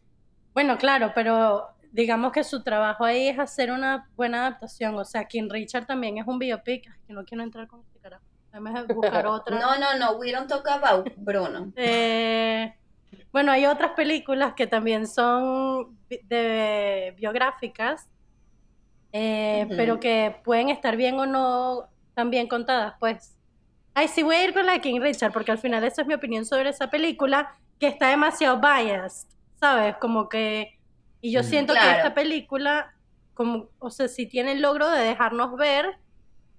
Bueno, 0.53 0.77
claro, 0.77 1.11
pero 1.15 1.68
digamos 1.91 2.32
que 2.32 2.44
su 2.44 2.64
trabajo 2.64 3.03
ahí 3.06 3.27
es 3.30 3.40
hacer 3.40 3.72
una 3.72 4.10
buena 4.15 4.45
adaptación. 4.48 4.95
O 4.95 5.03
sea, 5.06 5.26
King 5.26 5.49
Richard 5.49 5.86
también 5.86 6.18
es 6.18 6.27
un 6.27 6.38
biopic. 6.40 6.88
Ay, 6.88 6.99
que 7.07 7.14
no 7.14 7.26
quiero 7.26 7.44
entrar 7.44 7.68
con 7.68 7.82
este 7.82 7.99
carajo. 7.99 8.23
Déjame 8.52 8.84
buscar 8.94 9.26
otra. 9.27 9.60
No, 9.60 9.77
no, 9.80 9.98
no, 9.98 10.18
we 10.18 10.32
don't 10.32 10.48
talk 10.48 10.65
about 10.68 11.10
Bruno. 11.18 11.72
Eh, 11.76 12.73
bueno, 13.32 13.52
hay 13.52 13.66
otras 13.66 13.92
películas 13.92 14.54
que 14.56 14.68
también 14.68 15.08
son 15.08 15.98
bi- 16.10 16.20
de 16.24 17.14
biográficas, 17.18 18.10
eh, 19.12 19.68
pero 19.78 20.00
que 20.00 20.36
pueden 20.44 20.70
estar 20.70 20.96
bien 20.98 21.20
o 21.20 21.26
no 21.26 21.90
tan 22.14 22.30
bien 22.30 22.48
contadas, 22.48 22.96
pues. 23.00 23.38
Ay, 23.94 24.08
sí 24.10 24.24
voy 24.24 24.36
a 24.36 24.44
ir 24.44 24.54
con 24.54 24.66
la 24.66 24.74
de 24.74 24.82
King 24.82 25.00
Richard, 25.00 25.32
porque 25.32 25.52
al 25.52 25.58
final 25.58 25.84
esa 25.84 26.02
es 26.02 26.08
mi 26.08 26.14
opinión 26.14 26.46
sobre 26.46 26.70
esa 26.70 26.90
película, 26.90 27.58
que 27.80 27.88
está 27.88 28.10
demasiado 28.10 28.60
biased, 28.60 29.28
¿sabes? 29.60 29.96
Como 29.98 30.28
que... 30.28 30.72
Y 31.22 31.32
yo 31.32 31.44
siento 31.44 31.74
Claro. 31.74 31.90
que 31.90 31.96
esta 31.98 32.14
película, 32.14 32.94
como, 33.34 33.70
o 33.80 33.90
sea, 33.90 34.08
sí 34.08 34.28
tiene 34.28 34.52
el 34.54 34.62
logro 34.62 34.90
de 34.90 35.02
dejarnos 35.02 35.56
ver 35.56 35.98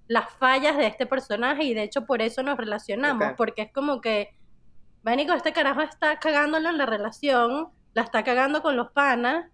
las 0.07 0.29
fallas 0.35 0.77
de 0.77 0.87
este 0.87 1.05
personaje 1.05 1.63
y 1.63 1.73
de 1.73 1.83
hecho 1.83 2.05
por 2.05 2.21
eso 2.21 2.41
nos 2.43 2.57
relacionamos, 2.57 3.33
porque 3.37 3.63
es 3.63 3.71
como 3.73 4.01
que, 4.01 4.29
Vánico, 5.07 5.31
este 5.31 5.53
carajo 5.53 5.79
está 5.81 6.19
cagándolo 6.19 6.67
en 6.67 6.77
la 6.77 6.85
relación, 6.85 7.69
la 7.93 8.01
está 8.01 8.25
cagando 8.25 8.61
con 8.61 8.75
los 8.75 8.91
panas, 8.91 9.45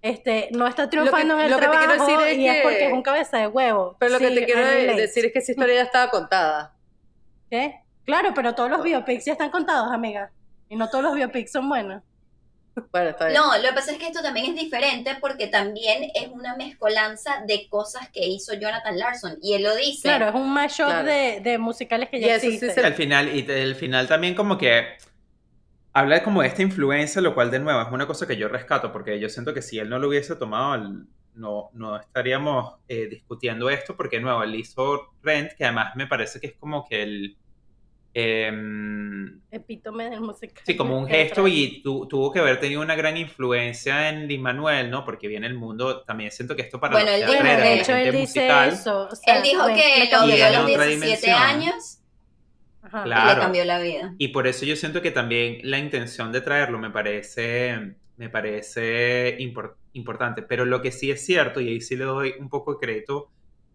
este, 0.00 0.48
no 0.52 0.68
está 0.68 0.88
triunfando 0.88 1.34
en 1.34 1.40
el 1.40 1.50
lo 1.50 1.56
que 1.56 1.62
te 1.64 1.70
quiero 1.70 1.86
trabajo 1.96 2.06
decir 2.12 2.28
es 2.28 2.38
y 2.38 2.46
es 2.46 2.54
que- 2.54 2.62
porque 2.62 2.86
es 2.86 2.92
un 2.92 3.02
cabeza 3.02 3.38
de 3.38 3.48
huevo. 3.48 3.96
Pero 3.98 4.12
lo 4.12 4.18
que 4.20 4.30
te 4.30 4.44
quiero 4.44 4.60
decir 4.96 5.24
es 5.26 5.32
que 5.32 5.38
esa 5.40 5.50
historia 5.50 5.74
ya 5.74 5.82
estaba 5.82 6.08
contada. 6.08 6.76
¿Qué? 7.50 7.80
Claro, 8.04 8.30
pero 8.32 8.54
todos 8.54 8.70
los 8.70 8.80
biopics 8.84 9.24
ya 9.24 9.32
están 9.32 9.50
contados, 9.50 9.90
amiga. 9.90 10.30
Y 10.68 10.76
no 10.76 10.88
todos 10.88 11.02
los 11.02 11.14
biopics 11.16 11.50
son 11.50 11.68
buenos. 11.68 12.04
Bueno, 12.92 13.10
está 13.10 13.26
bien. 13.26 13.38
No, 13.40 13.56
lo 13.58 13.68
que 13.68 13.74
pasa 13.74 13.92
es 13.92 13.98
que 13.98 14.06
esto 14.06 14.22
también 14.22 14.46
es 14.46 14.54
diferente 14.54 15.16
porque 15.20 15.46
también 15.46 16.10
es 16.14 16.28
una 16.28 16.56
mezcolanza 16.56 17.42
de 17.46 17.68
cosas 17.68 18.08
que 18.10 18.26
hizo 18.26 18.54
Jonathan 18.54 18.98
Larson. 18.98 19.38
Y 19.42 19.54
él 19.54 19.62
lo 19.62 19.74
dice. 19.76 20.02
Claro, 20.08 20.28
es 20.28 20.34
un 20.34 20.52
mashup 20.52 20.86
Claro. 20.86 21.06
de, 21.06 21.40
de 21.42 21.58
musicales 21.58 22.08
que 22.08 22.18
Y 22.18 22.22
ya 22.22 22.36
eso 22.36 22.46
sí 22.46 22.54
existen. 22.54 22.74
se- 22.74 22.84
al 22.86 22.94
final, 22.94 23.34
y 23.34 23.44
el 23.50 23.74
final 23.74 24.08
también 24.08 24.34
como 24.34 24.56
que 24.58 24.86
habla 25.92 26.16
de 26.16 26.22
como 26.22 26.42
de 26.42 26.48
esta 26.48 26.62
influencia, 26.62 27.20
lo 27.20 27.34
cual 27.34 27.50
de 27.50 27.58
nuevo 27.60 27.80
es 27.82 27.88
una 27.92 28.06
cosa 28.06 28.26
que 28.26 28.36
yo 28.36 28.48
rescato, 28.48 28.92
porque 28.92 29.18
yo 29.20 29.28
siento 29.28 29.52
que 29.54 29.62
si 29.62 29.78
él 29.78 29.88
no 29.88 29.98
lo 29.98 30.08
hubiese 30.08 30.36
tomado, 30.36 31.04
no, 31.34 31.70
no 31.74 31.96
estaríamos 32.00 32.76
eh, 32.88 33.06
discutiendo 33.08 33.68
esto, 33.70 33.96
porque 33.96 34.16
de 34.16 34.22
nuevo, 34.22 34.42
él 34.42 34.54
hizo 34.54 35.12
Rent, 35.22 35.52
que 35.52 35.64
además 35.64 35.94
me 35.96 36.06
parece 36.06 36.40
que 36.40 36.48
es 36.48 36.54
como 36.54 36.86
que 36.86 37.02
el... 37.02 37.36
em, 38.14 39.40
Epítome 39.50 40.08
del 40.10 40.20
musical. 40.20 40.62
Sí, 40.64 40.76
como 40.76 40.98
un 40.98 41.06
gesto 41.06 41.46
y 41.48 41.82
tu- 41.82 42.06
tuvo 42.08 42.32
que 42.32 42.38
haber 42.40 42.58
tenido 42.60 42.80
una 42.80 42.94
gran 42.94 43.16
influencia 43.16 44.08
en 44.08 44.26
Lin 44.28 44.40
Manuel, 44.42 44.90
¿no? 44.90 45.04
Porque 45.04 45.28
viene 45.28 45.46
el 45.46 45.54
mundo, 45.54 46.02
también 46.02 46.30
siento 46.30 46.56
que 46.56 46.62
esto 46.62 46.80
para 46.80 46.94
Bueno, 46.94 47.10
él 47.10 47.20
dijo- 47.26 47.32
de 47.42 47.74
hecho, 47.80 47.94
él 47.94 48.04
dice 48.12 48.18
musical, 48.18 48.68
eso. 48.70 49.08
o 49.10 49.14
sea, 49.14 49.36
Él 49.36 49.42
dijo 49.42 49.66
que 49.66 50.08
lo 50.10 50.26
vio 50.26 50.44
a 50.46 50.50
los 50.50 50.58
otra 50.60 50.66
vida. 50.66 50.84
17 50.86 50.96
dimensión. 51.26 51.34
años 51.42 51.98
Ajá. 52.82 53.00
y 53.00 53.04
Claro. 53.04 53.34
le 53.34 53.40
cambió 53.40 53.64
la 53.64 53.78
vida. 53.80 54.14
Y 54.18 54.28
por 54.28 54.46
eso 54.46 54.64
yo 54.64 54.76
siento 54.76 55.02
que 55.02 55.10
también 55.10 55.58
la 55.62 55.78
intención 55.78 56.32
de 56.32 56.40
traerlo 56.40 56.78
me 56.78 56.90
parece, 56.90 57.94
me 58.16 58.28
parece 58.30 59.36
impor- 59.38 59.74
importante. 59.92 60.42
Pero 60.42 60.64
lo 60.64 60.80
que 60.82 60.92
sí 60.92 61.10
es 61.10 61.24
cierto, 61.24 61.60
y 61.60 61.68
ahí 61.68 61.80
sí 61.80 61.96
le 61.96 62.04
doy 62.04 62.34
un 62.40 62.48
poco 62.48 62.74
de 62.74 62.78
crédito 62.80 63.30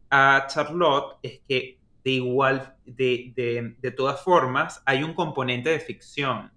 a 0.10 0.48
Charlotte, 0.50 1.18
es 1.22 1.40
que 1.48 1.78
de 2.08 2.14
igual, 2.14 2.74
de, 2.86 3.34
de, 3.36 3.76
de 3.82 3.92
todas 3.92 4.22
formas, 4.22 4.82
hay 4.86 5.04
un 5.04 5.14
componente 5.14 5.72
de 5.72 5.82
ficción. 5.82 6.54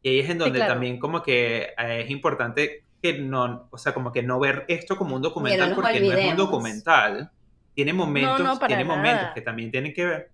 Y 0.00 0.08
ahí 0.08 0.20
es 0.20 0.30
en 0.30 0.38
donde 0.38 0.60
claro. 0.60 0.72
también 0.72 0.98
como 0.98 1.22
que 1.22 1.74
eh, 1.76 2.00
es 2.00 2.10
importante 2.10 2.84
que 3.02 3.18
no, 3.18 3.68
o 3.70 3.76
sea, 3.76 3.92
como 3.92 4.12
que 4.12 4.22
no 4.22 4.40
ver 4.40 4.64
esto 4.66 4.96
como 4.96 5.14
un 5.14 5.20
documental, 5.20 5.68
nos 5.68 5.76
porque 5.76 6.00
no 6.00 6.06
es 6.06 6.10
un 6.10 6.14
olvidemos. 6.14 6.36
documental. 6.38 7.30
Tiene 7.74 7.92
momentos, 7.92 8.40
no, 8.40 8.54
para 8.54 8.68
tiene 8.68 8.84
momentos 8.86 9.20
nada. 9.20 9.34
que 9.34 9.42
también 9.42 9.70
tienen 9.70 9.92
que 9.92 10.06
ver. 10.06 10.30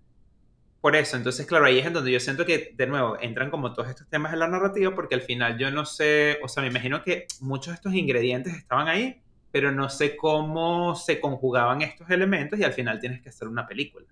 Por 0.79 0.95
eso, 0.95 1.17
entonces, 1.17 1.45
claro, 1.45 1.65
ahí 1.65 1.77
es 1.77 1.85
en 1.85 1.91
donde 1.91 2.09
yo 2.13 2.21
siento 2.21 2.45
que, 2.45 2.73
de 2.73 2.87
nuevo, 2.87 3.17
entran 3.19 3.51
como 3.51 3.73
todos 3.73 3.89
estos 3.89 4.07
temas 4.07 4.31
en 4.31 4.39
la 4.39 4.47
narrativa, 4.47 4.95
porque 4.95 5.15
al 5.15 5.21
final 5.21 5.57
yo 5.57 5.69
no 5.69 5.85
sé, 5.85 6.39
o 6.43 6.47
sea, 6.47 6.63
me 6.63 6.69
imagino 6.69 7.03
que 7.03 7.27
muchos 7.41 7.73
de 7.73 7.75
estos 7.75 7.93
ingredientes 7.93 8.53
estaban 8.53 8.87
ahí, 8.87 9.21
pero 9.51 9.73
no 9.73 9.89
sé 9.89 10.15
cómo 10.15 10.95
se 10.95 11.19
conjugaban 11.19 11.81
estos 11.81 12.09
elementos 12.09 12.57
y 12.57 12.63
al 12.63 12.71
final 12.71 13.01
tienes 13.01 13.21
que 13.21 13.27
hacer 13.27 13.49
una 13.49 13.67
película. 13.67 14.07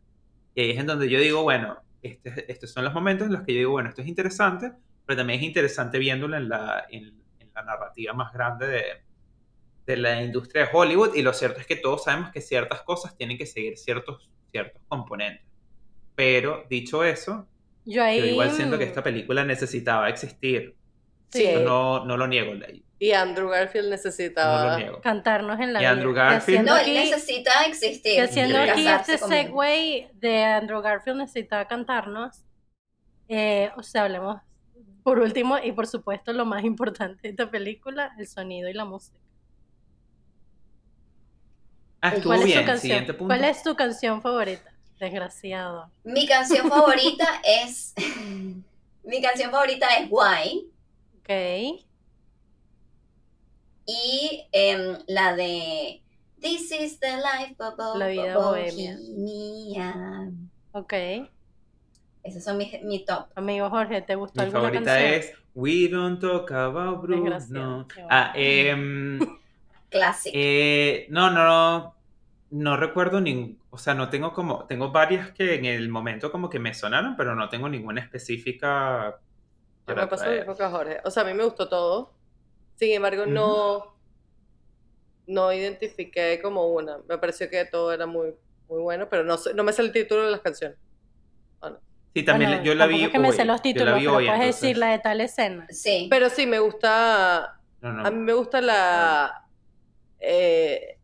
Y 0.59 0.63
ahí 0.63 0.71
es 0.71 0.77
en 0.77 0.87
donde 0.87 1.09
yo 1.09 1.19
digo, 1.19 1.43
bueno, 1.43 1.77
este- 2.01 2.51
estos 2.51 2.71
son 2.71 2.83
los 2.83 2.93
momentos 2.93 3.27
en 3.27 3.33
los 3.33 3.43
que 3.43 3.53
yo 3.53 3.59
digo, 3.59 3.71
bueno, 3.71 3.87
esto 3.89 4.01
es 4.01 4.07
interesante, 4.09 4.73
pero 5.05 5.15
también 5.17 5.39
es 5.39 5.45
interesante 5.45 5.97
viéndolo 5.99 6.35
en 6.35 6.49
la, 6.49 6.85
en, 6.89 7.05
en 7.39 7.51
la 7.55 7.63
narrativa 7.63 8.13
más 8.13 8.33
grande 8.33 8.67
de, 8.67 8.83
de 9.85 9.97
la 9.97 10.21
industria 10.21 10.63
de 10.65 10.69
Hollywood. 10.73 11.15
Y 11.15 11.21
lo 11.21 11.31
cierto 11.33 11.61
es 11.61 11.65
que 11.65 11.77
todos 11.77 12.03
sabemos 12.03 12.31
que 12.31 12.41
ciertas 12.41 12.81
cosas 12.81 13.15
tienen 13.15 13.37
que 13.37 13.45
seguir 13.45 13.77
ciertos, 13.77 14.29
ciertos 14.51 14.81
componentes. 14.89 15.45
Pero 16.15 16.65
dicho 16.69 17.05
eso, 17.05 17.47
Yo 17.85 18.03
ahí. 18.03 18.19
yo 18.19 18.25
igual 18.25 18.51
siento 18.51 18.77
que 18.77 18.83
esta 18.83 19.01
película 19.01 19.45
necesitaba 19.45 20.09
existir. 20.09 20.75
Sí. 21.29 21.47
No, 21.63 22.05
no 22.05 22.17
lo 22.17 22.27
niego. 22.27 22.51
Y 23.01 23.13
Andrew 23.13 23.47
Garfield 23.49 23.85
No 23.85 23.91
necesitaba. 23.91 24.77
niego. 24.77 24.99
Cantarnos 25.01 25.57
en 25.61 25.71
la 25.73 25.79
Y 25.79 25.83
vida. 25.83 25.91
Andrew 25.91 26.13
Garfield. 26.13 26.65
No, 26.67 26.75
él 26.77 26.93
necesita 26.93 27.65
existir. 27.65 28.15
que 28.15 28.21
haciendo 28.21 28.59
aquí 28.59 28.85
este 28.87 29.17
segue 29.17 30.09
de 30.15 30.43
Andrew 30.43 30.81
Garfield 30.81 31.17
necesitaba 31.19 31.65
cantarnos. 31.65 32.43
Eh, 33.29 33.71
o 33.77 33.83
sea, 33.83 34.03
hablemos 34.03 34.41
por 35.03 35.19
último 35.19 35.57
y 35.63 35.71
por 35.71 35.87
supuesto 35.87 36.33
lo 36.33 36.45
más 36.45 36.63
importante 36.65 37.21
de 37.23 37.29
esta 37.29 37.49
película, 37.49 38.13
el 38.19 38.27
sonido 38.27 38.67
y 38.69 38.73
la 38.73 38.83
música. 38.85 39.17
Ah, 42.01 42.09
estuvo 42.09 42.29
¿Cuál 42.33 42.39
es 42.41 42.45
bien. 42.45 42.59
tu 42.59 42.65
canción? 42.65 42.81
Siguiente 42.81 43.13
punto. 43.13 43.33
¿Cuál 43.33 43.43
es 43.49 43.63
tu 43.63 43.75
canción 43.75 44.21
favorita? 44.21 44.71
Desgraciado. 44.99 45.89
Mi 46.03 46.27
canción 46.27 46.67
favorita 46.69 47.25
es. 47.63 47.93
Mi 49.03 49.21
canción 49.21 49.51
favorita 49.51 49.87
es 49.97 50.07
Why. 50.09 50.69
Ok. 51.19 51.85
Y 53.91 54.47
em, 54.51 54.97
la 55.07 55.35
de 55.35 56.03
This 56.39 56.71
is 56.71 56.99
the 56.99 57.17
life 57.17 57.55
of 57.59 57.79
a 57.79 57.97
La 57.97 58.07
vida 58.07 58.37
bohemia. 58.37 58.95
bohemia. 58.97 60.31
Ok. 60.73 60.93
Esos 62.23 62.43
son 62.43 62.57
mis, 62.57 62.81
mi 62.83 63.03
top. 63.03 63.27
Amigo 63.35 63.69
Jorge, 63.69 64.01
¿te 64.03 64.15
gustó 64.15 64.41
Mi 64.41 64.45
alguna 64.45 64.61
favorita 64.69 64.91
canción? 64.91 65.13
es 65.13 65.33
We 65.55 65.87
Don't 65.89 66.19
Talk 66.21 66.51
About 66.51 67.01
Bruno. 67.01 67.87
Ah, 68.09 68.31
em, 68.35 69.19
Clásico. 69.89 70.33
eh, 70.37 71.07
no, 71.09 71.31
no, 71.31 71.95
no 72.51 72.77
recuerdo 72.77 73.19
ningún, 73.21 73.59
o 73.71 73.77
sea, 73.77 73.95
no 73.95 74.09
tengo 74.09 74.33
como, 74.33 74.65
tengo 74.65 74.91
varias 74.91 75.31
que 75.31 75.55
en 75.55 75.65
el 75.65 75.89
momento 75.89 76.31
como 76.31 76.49
que 76.49 76.59
me 76.59 76.73
sonaron, 76.73 77.15
pero 77.17 77.35
no 77.35 77.49
tengo 77.49 77.67
ninguna 77.67 78.01
específica. 78.01 79.19
Para 79.85 80.05
lo 80.05 80.11
a 80.63 80.69
Jorge. 80.69 80.97
O 81.03 81.09
sea, 81.09 81.23
a 81.23 81.25
mí 81.25 81.33
me 81.33 81.43
gustó 81.43 81.67
todo. 81.67 82.18
Sin 82.79 82.93
embargo, 82.93 83.25
no, 83.25 83.93
no 85.27 85.51
identifiqué 85.51 86.39
como 86.41 86.67
una. 86.67 86.99
Me 87.09 87.17
pareció 87.17 87.49
que 87.49 87.65
todo 87.65 87.91
era 87.91 88.05
muy, 88.05 88.33
muy 88.69 88.81
bueno, 88.81 89.09
pero 89.09 89.25
no, 89.25 89.37
sé- 89.37 89.53
no 89.53 89.65
me 89.65 89.73
sé 89.73 89.81
el 89.81 89.91
título 89.91 90.23
de 90.23 90.31
las 90.31 90.39
canciones. 90.39 90.77
Sí, 92.13 92.23
también 92.23 92.49
Bueno, 92.51 92.63
yo 92.63 92.73
la 92.73 92.87
vi 92.87 93.03
es 93.03 93.09
que 93.11 93.19
me 93.19 93.29
hoy, 93.29 93.35
sé 93.35 93.45
los 93.45 93.57
yo 93.57 93.57
la 93.57 93.61
títulos, 93.61 93.93
vi 93.95 93.99
pero 94.05 94.15
hoy, 94.15 94.25
puedes 94.25 94.39
entonces- 94.41 94.61
decir 94.61 94.77
la 94.77 94.87
de 94.91 94.99
tal 94.99 95.21
escena. 95.21 95.67
Sí. 95.69 96.07
Pero 96.09 96.29
sí, 96.29 96.47
me 96.47 96.57
gusta. 96.59 97.59
No, 97.81 97.93
no. 97.93 98.05
A 98.07 98.09
mí 98.11 98.17
me 98.17 98.33
gusta 98.33 98.61
la. 98.61 99.45
eh, 100.19 100.97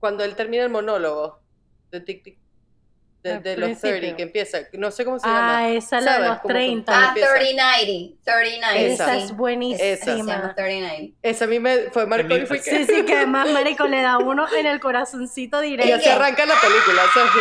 cuando 0.00 0.24
él 0.24 0.34
termina 0.36 0.62
el 0.64 0.70
monólogo 0.70 1.40
de 1.90 2.00
Tic 2.00 2.22
Tic. 2.22 2.38
De, 3.22 3.40
de 3.40 3.56
los 3.56 3.66
principio. 3.70 3.96
30, 3.98 4.16
que 4.16 4.22
empieza. 4.22 4.58
No 4.74 4.90
sé 4.92 5.04
cómo 5.04 5.18
se 5.18 5.26
Ah, 5.28 5.32
llama. 5.62 5.68
esa 5.70 6.00
la 6.00 6.18
de 6.20 6.28
los 6.28 6.38
Como- 6.38 6.54
30. 6.54 6.92
ah, 6.94 7.08
empieza. 7.08 7.34
3090. 7.34 8.16
3090. 8.24 8.76
Esa 8.78 9.04
esa. 9.04 9.14
sí. 9.18 9.24
es 9.24 9.36
buenísima. 9.36 9.96
se 9.96 10.16
llama 10.16 10.54
3090. 10.54 11.18
Esa 11.22 11.44
a 11.44 11.48
mí 11.48 11.58
me 11.58 11.76
fue 11.90 12.06
marcó 12.06 12.36
y 12.36 12.46
fue 12.46 12.58
que. 12.62 12.70
Sí, 12.70 12.84
sí, 12.84 13.04
que 13.04 13.14
además, 13.16 13.48
marico, 13.52 13.86
le 13.88 14.02
da 14.02 14.18
uno 14.18 14.46
en 14.56 14.66
el 14.66 14.78
corazoncito 14.80 15.62
Y 15.64 15.70
directo. 15.70 15.94
así 15.96 16.04
¿Qué? 16.04 16.10
arranca 16.10 16.46
la 16.46 16.54
película, 16.60 17.02
¿sabes? 17.12 17.32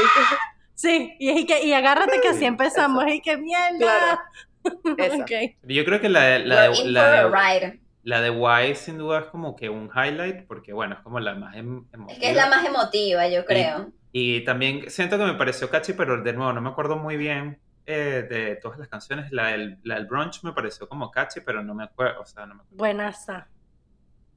Sí, 0.73 1.15
y, 1.19 1.29
es 1.39 1.45
que, 1.45 1.63
y 1.65 1.73
agárrate 1.73 2.21
que 2.21 2.29
así 2.29 2.45
empezamos, 2.45 3.03
y 3.07 3.21
que 3.21 3.37
mierda. 3.37 3.77
Claro. 3.77 4.19
Esa. 4.97 5.15
Ok. 5.23 5.31
Yo 5.63 5.85
creo 5.85 6.01
que 6.01 6.09
la 6.09 6.23
de, 6.23 6.39
la 6.39 6.69
de, 6.69 6.85
la 6.85 7.29
de, 7.29 7.79
la 8.03 8.21
de 8.21 8.29
Why 8.29 8.75
sin 8.75 8.97
duda 8.97 9.19
es 9.19 9.25
como 9.25 9.55
que 9.55 9.69
un 9.69 9.89
highlight, 9.95 10.45
porque 10.47 10.73
bueno, 10.73 10.95
es 10.95 11.01
como 11.01 11.19
la 11.19 11.35
más 11.35 11.55
em- 11.55 11.85
emotiva. 11.93 12.13
Es 12.13 12.19
que 12.19 12.29
es 12.29 12.35
la 12.35 12.47
más 12.47 12.65
emotiva, 12.65 13.27
yo 13.27 13.45
creo. 13.45 13.91
Y 14.19 14.41
también 14.41 14.89
siento 14.89 15.15
que 15.15 15.25
me 15.25 15.35
pareció 15.35 15.69
catchy, 15.69 15.93
pero 15.93 16.23
de 16.23 16.33
nuevo 16.33 16.51
no 16.51 16.59
me 16.59 16.69
acuerdo 16.69 16.97
muy 16.97 17.17
bien 17.17 17.59
eh, 17.85 18.25
de 18.27 18.55
todas 18.55 18.79
las 18.79 18.87
canciones. 18.87 19.31
La 19.31 19.49
del, 19.49 19.77
la 19.83 19.93
del 19.93 20.07
brunch 20.07 20.43
me 20.43 20.53
pareció 20.53 20.89
como 20.89 21.11
catchy, 21.11 21.41
pero 21.41 21.61
no 21.61 21.75
me 21.75 21.83
acuerdo, 21.83 22.21
o 22.21 22.25
sea, 22.25 22.47
no 22.47 22.55
me 22.55 22.61
acuerdo. 22.61 22.77
Buenaza. 22.77 23.47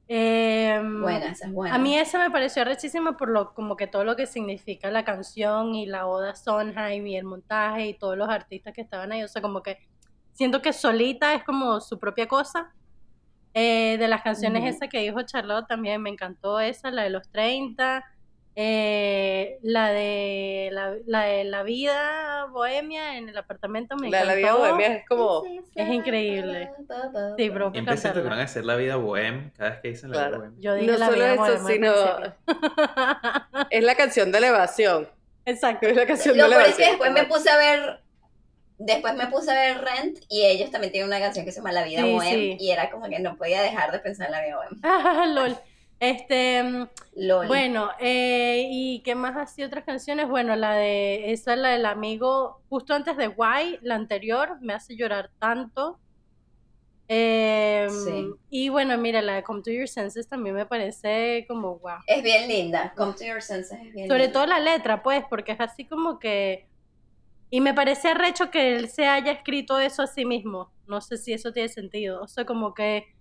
Em, 0.07 1.01
Buena, 1.01 1.31
esa 1.31 1.47
es 1.47 1.51
buena. 1.51 1.73
A 1.73 1.79
mí 1.79 1.97
esa 1.97 2.19
me 2.19 2.29
pareció 2.29 2.63
rechísima 2.63 3.17
por 3.17 3.29
lo, 3.29 3.55
como 3.55 3.75
que 3.75 3.87
todo 3.87 4.03
lo 4.03 4.15
que 4.15 4.27
significa 4.27 4.91
la 4.91 5.03
canción 5.03 5.73
y 5.73 5.87
la 5.87 6.05
oda 6.05 6.35
Sondheim 6.35 7.07
y 7.07 7.17
el 7.17 7.23
montaje 7.23 7.87
y 7.87 7.97
todos 7.97 8.15
los 8.15 8.29
artistas 8.29 8.75
que 8.75 8.81
estaban 8.81 9.11
ahí. 9.11 9.23
O 9.23 9.27
sea, 9.27 9.41
como 9.41 9.63
que 9.63 9.79
siento 10.33 10.61
que 10.61 10.73
solita 10.73 11.33
es 11.33 11.43
como 11.43 11.81
su 11.81 11.97
propia 11.97 12.27
cosa. 12.27 12.71
Eh, 13.55 13.97
de 13.97 14.07
las 14.07 14.21
canciones 14.21 14.61
Ujú. 14.61 14.69
esa 14.69 14.87
que 14.87 14.99
dijo 14.99 15.23
Charlotte 15.23 15.67
también 15.67 16.03
me 16.03 16.11
encantó 16.11 16.59
esa, 16.59 16.91
la 16.91 17.01
de 17.01 17.09
los 17.09 17.27
30. 17.31 18.05
Eh, 18.55 19.57
la 19.61 19.91
de 19.91 20.69
la, 20.73 20.95
la 21.05 21.21
de 21.23 21.43
la 21.45 21.63
vida 21.63 22.45
bohemia 22.51 23.17
en 23.17 23.29
el 23.29 23.37
apartamento 23.37 23.95
me 23.95 24.09
La 24.09 24.19
de 24.19 24.25
la 24.25 24.35
vida 24.35 24.53
bohemia 24.55 24.87
es 24.97 25.05
como. 25.07 25.43
Es 25.75 25.87
increíble. 25.89 26.69
Sí, 27.37 27.49
siento 27.97 28.21
que 28.23 28.29
van 28.29 28.39
a 28.39 28.43
hacer 28.43 28.65
la 28.65 28.75
vida 28.75 28.97
bohem 28.97 29.51
cada 29.51 29.71
vez 29.71 29.79
que 29.79 29.87
dicen 29.89 30.11
la 30.11 30.17
vida 30.17 30.27
Claro. 30.27 30.39
bohem. 30.41 30.59
Yo 30.61 30.73
dije 30.75 30.91
No 30.91 30.97
la 30.97 31.05
solo 31.05 31.17
vida 31.17 31.33
eso, 31.33 31.67
sino. 31.67 31.93
Es 33.69 33.83
la 33.83 33.95
canción 33.95 34.31
de 34.31 34.37
elevación. 34.39 35.09
Exacto. 35.45 35.87
Es 35.87 35.95
la 35.95 36.05
canción 36.05 36.37
Lo 36.37 36.43
de 36.49 36.55
peor 36.55 36.67
es 36.69 36.75
que 36.75 36.85
después 36.85 37.11
me 37.11 37.23
puse 37.25 37.49
a 37.49 37.57
ver. 37.57 37.99
Después 38.83 39.13
me 39.13 39.27
puse 39.27 39.51
a 39.51 39.53
ver 39.53 39.77
Rent 39.79 40.17
y 40.27 40.43
ellos 40.43 40.71
también 40.71 40.91
tienen 40.91 41.07
una 41.07 41.19
canción 41.19 41.45
que 41.45 41.51
se 41.51 41.59
llama 41.59 41.71
La 41.71 41.83
vida 41.83 42.01
Sí, 42.01 42.11
bohem 42.11 42.33
sí. 42.33 42.57
y 42.59 42.71
era 42.71 42.89
como 42.89 43.07
que 43.09 43.19
no 43.19 43.37
podía 43.37 43.61
dejar 43.61 43.91
de 43.91 43.99
pensar 43.99 44.25
en 44.27 44.31
La 44.31 44.41
vida 44.41 44.55
bohem. 44.57 44.79
Ah, 44.83 45.25
lol. 45.33 45.55
Este, 46.01 46.63
mm, 46.63 46.87
LOL. 47.17 47.47
bueno, 47.47 47.91
eh, 47.99 48.65
¿y 48.71 49.01
qué 49.03 49.13
más 49.13 49.37
así 49.37 49.61
otras 49.61 49.85
canciones? 49.85 50.27
Bueno, 50.27 50.55
la 50.55 50.73
de, 50.73 51.31
esa 51.31 51.53
es 51.53 51.59
la 51.59 51.69
del 51.69 51.85
amigo, 51.85 52.59
justo 52.69 52.95
antes 52.95 53.15
de 53.17 53.27
Why, 53.27 53.77
la 53.83 53.95
anterior, 53.95 54.57
me 54.61 54.73
hace 54.73 54.95
llorar 54.95 55.29
tanto. 55.37 55.99
Eh, 57.07 57.87
Sí. 58.05 58.29
Y 58.49 58.69
bueno, 58.69 58.97
mira, 58.97 59.21
la 59.21 59.35
de 59.35 59.43
Come 59.43 59.61
to 59.61 59.69
Your 59.69 59.87
Senses 59.87 60.27
también 60.27 60.55
me 60.55 60.65
parece 60.65 61.45
como 61.47 61.77
wow. 61.77 61.99
Es 62.07 62.23
bien 62.23 62.47
linda. 62.47 62.93
Come 62.97 63.13
to 63.13 63.23
your 63.23 63.41
senses 63.43 63.77
es 63.79 63.93
bien 63.93 64.07
Sobre 64.07 64.23
linda. 64.23 64.33
todo 64.33 64.45
la 64.47 64.59
letra, 64.59 65.03
pues, 65.03 65.23
porque 65.29 65.51
es 65.51 65.59
así 65.61 65.85
como 65.85 66.17
que... 66.17 66.67
Y 67.51 67.59
me 67.61 67.73
parece 67.75 68.07
arrecho 68.07 68.49
que 68.49 68.75
él 68.75 68.89
se 68.89 69.05
haya 69.05 69.33
escrito 69.33 69.77
eso 69.77 70.01
a 70.01 70.07
sí 70.07 70.25
mismo. 70.25 70.71
No 70.87 70.99
sé 71.01 71.17
si 71.17 71.33
eso 71.33 71.51
tiene 71.51 71.67
sentido. 71.69 72.21
O 72.23 72.27
sea, 72.27 72.45
como 72.45 72.73
que 72.73 73.13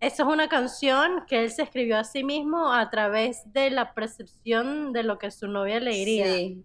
eso 0.00 0.22
es 0.24 0.28
una 0.28 0.48
canción 0.48 1.24
que 1.26 1.44
él 1.44 1.50
se 1.52 1.62
escribió 1.62 1.98
a 1.98 2.04
sí 2.04 2.24
mismo 2.24 2.72
a 2.72 2.90
través 2.90 3.42
de 3.52 3.70
la 3.70 3.94
percepción 3.94 4.92
de 4.92 5.02
lo 5.04 5.18
que 5.18 5.30
su 5.30 5.46
novia 5.48 5.80
le 5.80 5.92
diría. 5.92 6.26
Sí. 6.26 6.64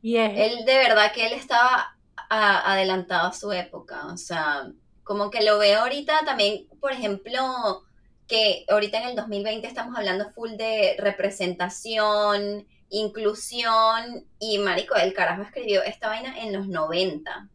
Y 0.00 0.16
es... 0.16 0.30
Él 0.38 0.64
de 0.64 0.76
verdad 0.76 1.12
que 1.12 1.26
él 1.26 1.32
estaba 1.32 1.96
a- 2.28 2.72
adelantado 2.72 3.28
a 3.28 3.32
su 3.32 3.52
época, 3.52 4.06
o 4.06 4.16
sea, 4.16 4.68
como 5.04 5.30
que 5.30 5.42
lo 5.42 5.58
veo 5.58 5.80
ahorita 5.80 6.24
también, 6.24 6.68
por 6.80 6.92
ejemplo, 6.92 7.84
que 8.26 8.64
ahorita 8.68 8.98
en 9.02 9.08
el 9.10 9.16
2020 9.16 9.66
estamos 9.66 9.96
hablando 9.96 10.30
full 10.30 10.52
de 10.56 10.96
representación, 10.98 12.66
inclusión, 12.88 14.26
y 14.38 14.58
marico, 14.58 14.94
el 14.96 15.14
carajo 15.14 15.42
escribió 15.42 15.82
esta 15.82 16.08
vaina 16.08 16.38
en 16.40 16.52
los 16.52 16.68
90, 16.68 17.48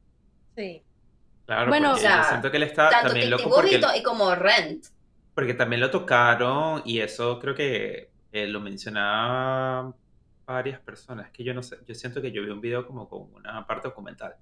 Sí. 0.56 0.84
Claro, 1.48 1.70
Bueno, 1.70 1.92
porque 1.94 2.06
o 2.06 2.10
sea, 2.10 2.24
siento 2.26 2.52
que 2.52 2.58
él 2.58 2.64
está 2.64 2.90
tanto 2.90 3.08
también 3.08 3.30
loco 3.32 3.50
porque, 3.50 3.82
y, 3.98 4.04
como 4.04 4.36
Rent. 4.36 4.86
porque 5.34 5.54
también 5.56 5.80
lo 5.82 5.90
tocaron 5.90 6.82
y 6.86 7.00
eso 7.00 7.40
creo 7.40 7.56
que 7.56 8.12
eh, 8.34 8.48
lo 8.48 8.60
mencionaba 8.60 9.96
varias 10.46 10.80
personas. 10.82 11.32
Que 11.32 11.44
yo 11.46 11.54
no 11.54 11.64
sé, 11.64 11.78
yo 11.88 11.96
siento 11.96 12.22
que 12.22 12.32
yo 12.32 12.44
vi 12.44 12.50
un 12.52 12.62
video 12.62 12.86
como 12.86 13.08
con 13.10 13.34
una 13.34 13.66
parte 13.66 13.88
documental. 13.88 14.36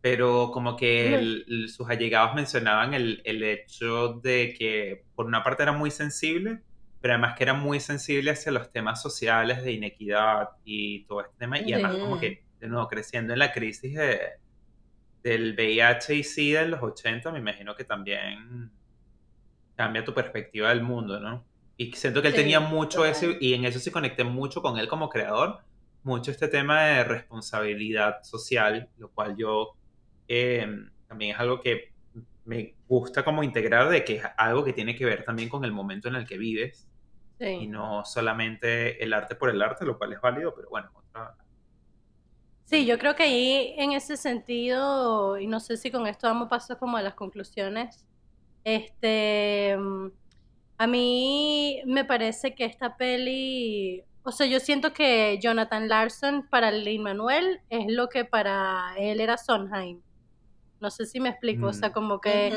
Pero 0.00 0.50
como 0.52 0.76
que 0.76 1.14
el- 1.14 1.44
el- 1.48 1.68
sus 1.68 1.88
allegados 1.90 2.34
mencionaban 2.34 2.94
el, 2.94 3.22
el 3.24 3.42
hecho 3.42 4.14
de 4.22 4.54
que 4.58 5.04
por 5.14 5.26
una 5.26 5.42
parte 5.42 5.62
era 5.64 5.72
muy 5.72 5.90
sensible, 5.90 6.62
pero 7.00 7.14
además 7.14 7.36
que 7.36 7.44
era 7.44 7.54
muy 7.54 7.80
sensible 7.80 8.30
hacia 8.30 8.52
los 8.52 8.70
temas 8.72 9.02
sociales 9.02 9.62
de 9.64 9.72
inequidad 9.72 10.50
y 10.64 11.04
todo 11.06 11.22
este 11.22 11.36
tema. 11.38 11.58
Y 11.60 11.72
además 11.74 11.96
como 11.96 12.18
que, 12.20 12.44
de 12.60 12.68
nuevo, 12.68 12.88
creciendo 12.88 13.32
en 13.32 13.40
la 13.40 13.52
crisis 13.52 13.94
de, 13.94 14.20
del 15.30 15.54
VIH 15.54 16.14
y 16.14 16.22
SIDA 16.24 16.62
en 16.62 16.70
los 16.72 16.82
80, 16.82 17.32
me 17.32 17.38
imagino 17.40 17.74
que 17.74 17.84
también 17.84 18.70
cambia 19.74 20.04
tu 20.04 20.14
perspectiva 20.14 20.68
del 20.70 20.82
mundo, 20.82 21.20
¿no? 21.20 21.44
Y 21.76 21.92
siento 21.92 22.22
que 22.22 22.28
él 22.28 22.34
Sí, 22.34 22.40
tenía 22.40 22.60
mucho 22.60 23.04
total. 23.04 23.12
eso 23.12 23.26
y 23.40 23.54
en 23.54 23.64
eso 23.64 23.78
sí 23.78 23.90
conecté 23.90 24.24
mucho 24.24 24.62
con 24.62 24.78
él 24.78 24.88
como 24.88 25.08
creador, 25.10 25.60
mucho 26.02 26.30
este 26.30 26.48
tema 26.48 26.84
de 26.84 27.04
responsabilidad 27.04 28.22
social, 28.22 28.88
lo 28.96 29.10
cual 29.10 29.36
yo 29.36 29.76
eh, 30.28 30.66
también 31.08 31.32
es 31.34 31.40
algo 31.40 31.60
que 31.60 31.92
me 32.44 32.76
gusta 32.88 33.24
como 33.24 33.42
integrar 33.42 33.88
de 33.90 34.04
que 34.04 34.16
es 34.16 34.24
algo 34.38 34.64
que 34.64 34.72
tiene 34.72 34.94
que 34.96 35.04
ver 35.04 35.24
también 35.24 35.48
con 35.48 35.64
el 35.64 35.72
momento 35.72 36.08
en 36.08 36.14
el 36.16 36.26
que 36.26 36.38
vives 36.38 36.88
y 37.38 37.44
Sí. 37.44 37.66
no 37.66 38.04
solamente 38.04 39.02
el 39.04 39.12
arte 39.12 39.34
por 39.34 39.50
el 39.50 39.60
arte, 39.62 39.84
lo 39.84 39.98
cual 39.98 40.12
es 40.14 40.20
válido, 40.20 40.54
pero 40.54 40.68
bueno, 40.70 40.90
otra... 40.94 41.34
Sí, 42.66 42.84
yo 42.84 42.98
creo 42.98 43.14
que 43.14 43.22
ahí 43.22 43.74
en 43.78 43.92
ese 43.92 44.16
sentido, 44.16 45.38
y 45.38 45.46
no 45.46 45.60
sé 45.60 45.76
si 45.76 45.90
con 45.90 46.06
esto 46.06 46.26
damos 46.26 46.48
paso 46.48 46.76
como 46.78 46.96
a 46.96 47.02
las 47.02 47.14
conclusiones, 47.14 48.04
este, 48.64 49.76
mm, 49.78 50.08
a 50.78 50.86
mí 50.88 51.80
me 51.86 52.04
parece 52.04 52.54
que 52.56 52.64
esta 52.64 52.96
peli, 52.96 54.02
o 54.24 54.32
sea, 54.32 54.46
yo 54.48 54.58
siento 54.60 54.92
que 54.92 55.38
Jonathan 55.40 55.88
Larson 55.88 56.48
para 56.50 56.72
Lin 56.72 57.02
Manuel 57.04 57.60
es 57.70 57.86
lo 57.88 58.08
que 58.08 58.24
para 58.24 58.94
él 58.98 59.20
era 59.20 59.38
Sondheim. 59.38 60.02
No 60.80 60.90
sé 60.90 61.06
si 61.06 61.20
me 61.20 61.28
explico, 61.28 61.68
o 61.68 61.72
sea, 61.72 61.90
Mm. 61.90 61.92
como 61.92 62.20
que... 62.20 62.52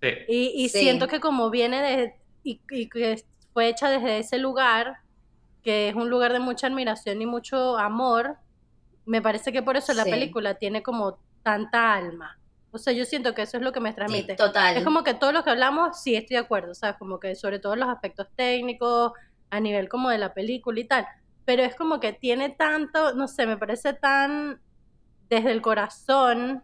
Sí, 0.00 0.08
Y, 0.28 0.64
y 0.64 0.68
Sí. 0.70 0.78
siento 0.78 1.06
que 1.06 1.20
como 1.20 1.50
viene 1.50 1.82
de, 1.82 2.14
y, 2.42 2.62
y 2.70 2.88
que 2.88 3.22
fue 3.52 3.68
hecha 3.68 3.90
desde 3.90 4.18
ese 4.20 4.38
lugar, 4.38 4.96
que 5.62 5.90
es 5.90 5.94
un 5.94 6.08
lugar 6.08 6.32
de 6.32 6.40
mucha 6.40 6.68
admiración 6.68 7.20
y 7.20 7.26
mucho 7.26 7.76
amor, 7.76 8.38
me 9.10 9.20
parece 9.20 9.50
que 9.52 9.62
por 9.62 9.76
eso 9.76 9.92
la 9.92 10.04
Sí. 10.04 10.10
película 10.10 10.54
tiene 10.54 10.82
como 10.84 11.18
tanta 11.42 11.94
alma. 11.94 12.38
O 12.70 12.78
sea, 12.78 12.92
yo 12.92 13.04
siento 13.04 13.34
que 13.34 13.42
eso 13.42 13.56
es 13.56 13.62
lo 13.64 13.72
que 13.72 13.80
me 13.80 13.90
Sí, 13.90 13.96
transmite. 13.96 14.36
total. 14.36 14.76
Es 14.76 14.84
como 14.84 15.02
que 15.02 15.14
todo 15.14 15.32
lo 15.32 15.42
que 15.42 15.50
hablamos, 15.50 16.00
sí 16.00 16.14
estoy 16.14 16.36
de 16.36 16.42
acuerdo, 16.42 16.74
¿sabes? 16.74 16.96
Como 16.96 17.18
que 17.18 17.34
sobre 17.34 17.58
todo 17.58 17.74
los 17.74 17.88
aspectos 17.88 18.28
técnicos, 18.36 19.12
a 19.50 19.58
nivel 19.58 19.88
como 19.88 20.10
de 20.10 20.18
la 20.18 20.32
película 20.32 20.78
y 20.78 20.84
tal. 20.84 21.06
Pero 21.44 21.64
es 21.64 21.74
como 21.74 21.98
que 21.98 22.12
tiene 22.12 22.50
tanto, 22.50 23.12
no 23.14 23.26
sé, 23.26 23.46
me 23.46 23.56
parece 23.56 23.94
tan 23.94 24.60
desde 25.28 25.50
el 25.50 25.60
corazón, 25.60 26.62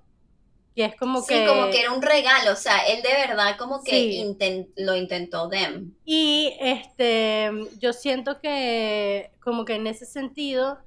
que 0.76 0.84
es 0.84 0.94
como 0.94 1.22
sí, 1.22 1.34
que... 1.34 1.46
como 1.46 1.70
que 1.70 1.80
era 1.80 1.90
un 1.90 2.02
regalo, 2.02 2.52
o 2.52 2.56
sea, 2.56 2.78
él 2.86 3.02
de 3.02 3.08
verdad 3.26 3.56
como 3.58 3.82
que 3.82 3.90
Sí. 3.90 4.36
lo 4.76 4.94
intentó 4.94 5.48
Dem. 5.48 5.94
Y 6.04 6.54
este, 6.60 7.50
yo 7.80 7.92
siento 7.92 8.38
que 8.40 9.32
como 9.42 9.64
que 9.64 9.74
en 9.74 9.88
ese 9.88 10.06
sentido 10.06 10.78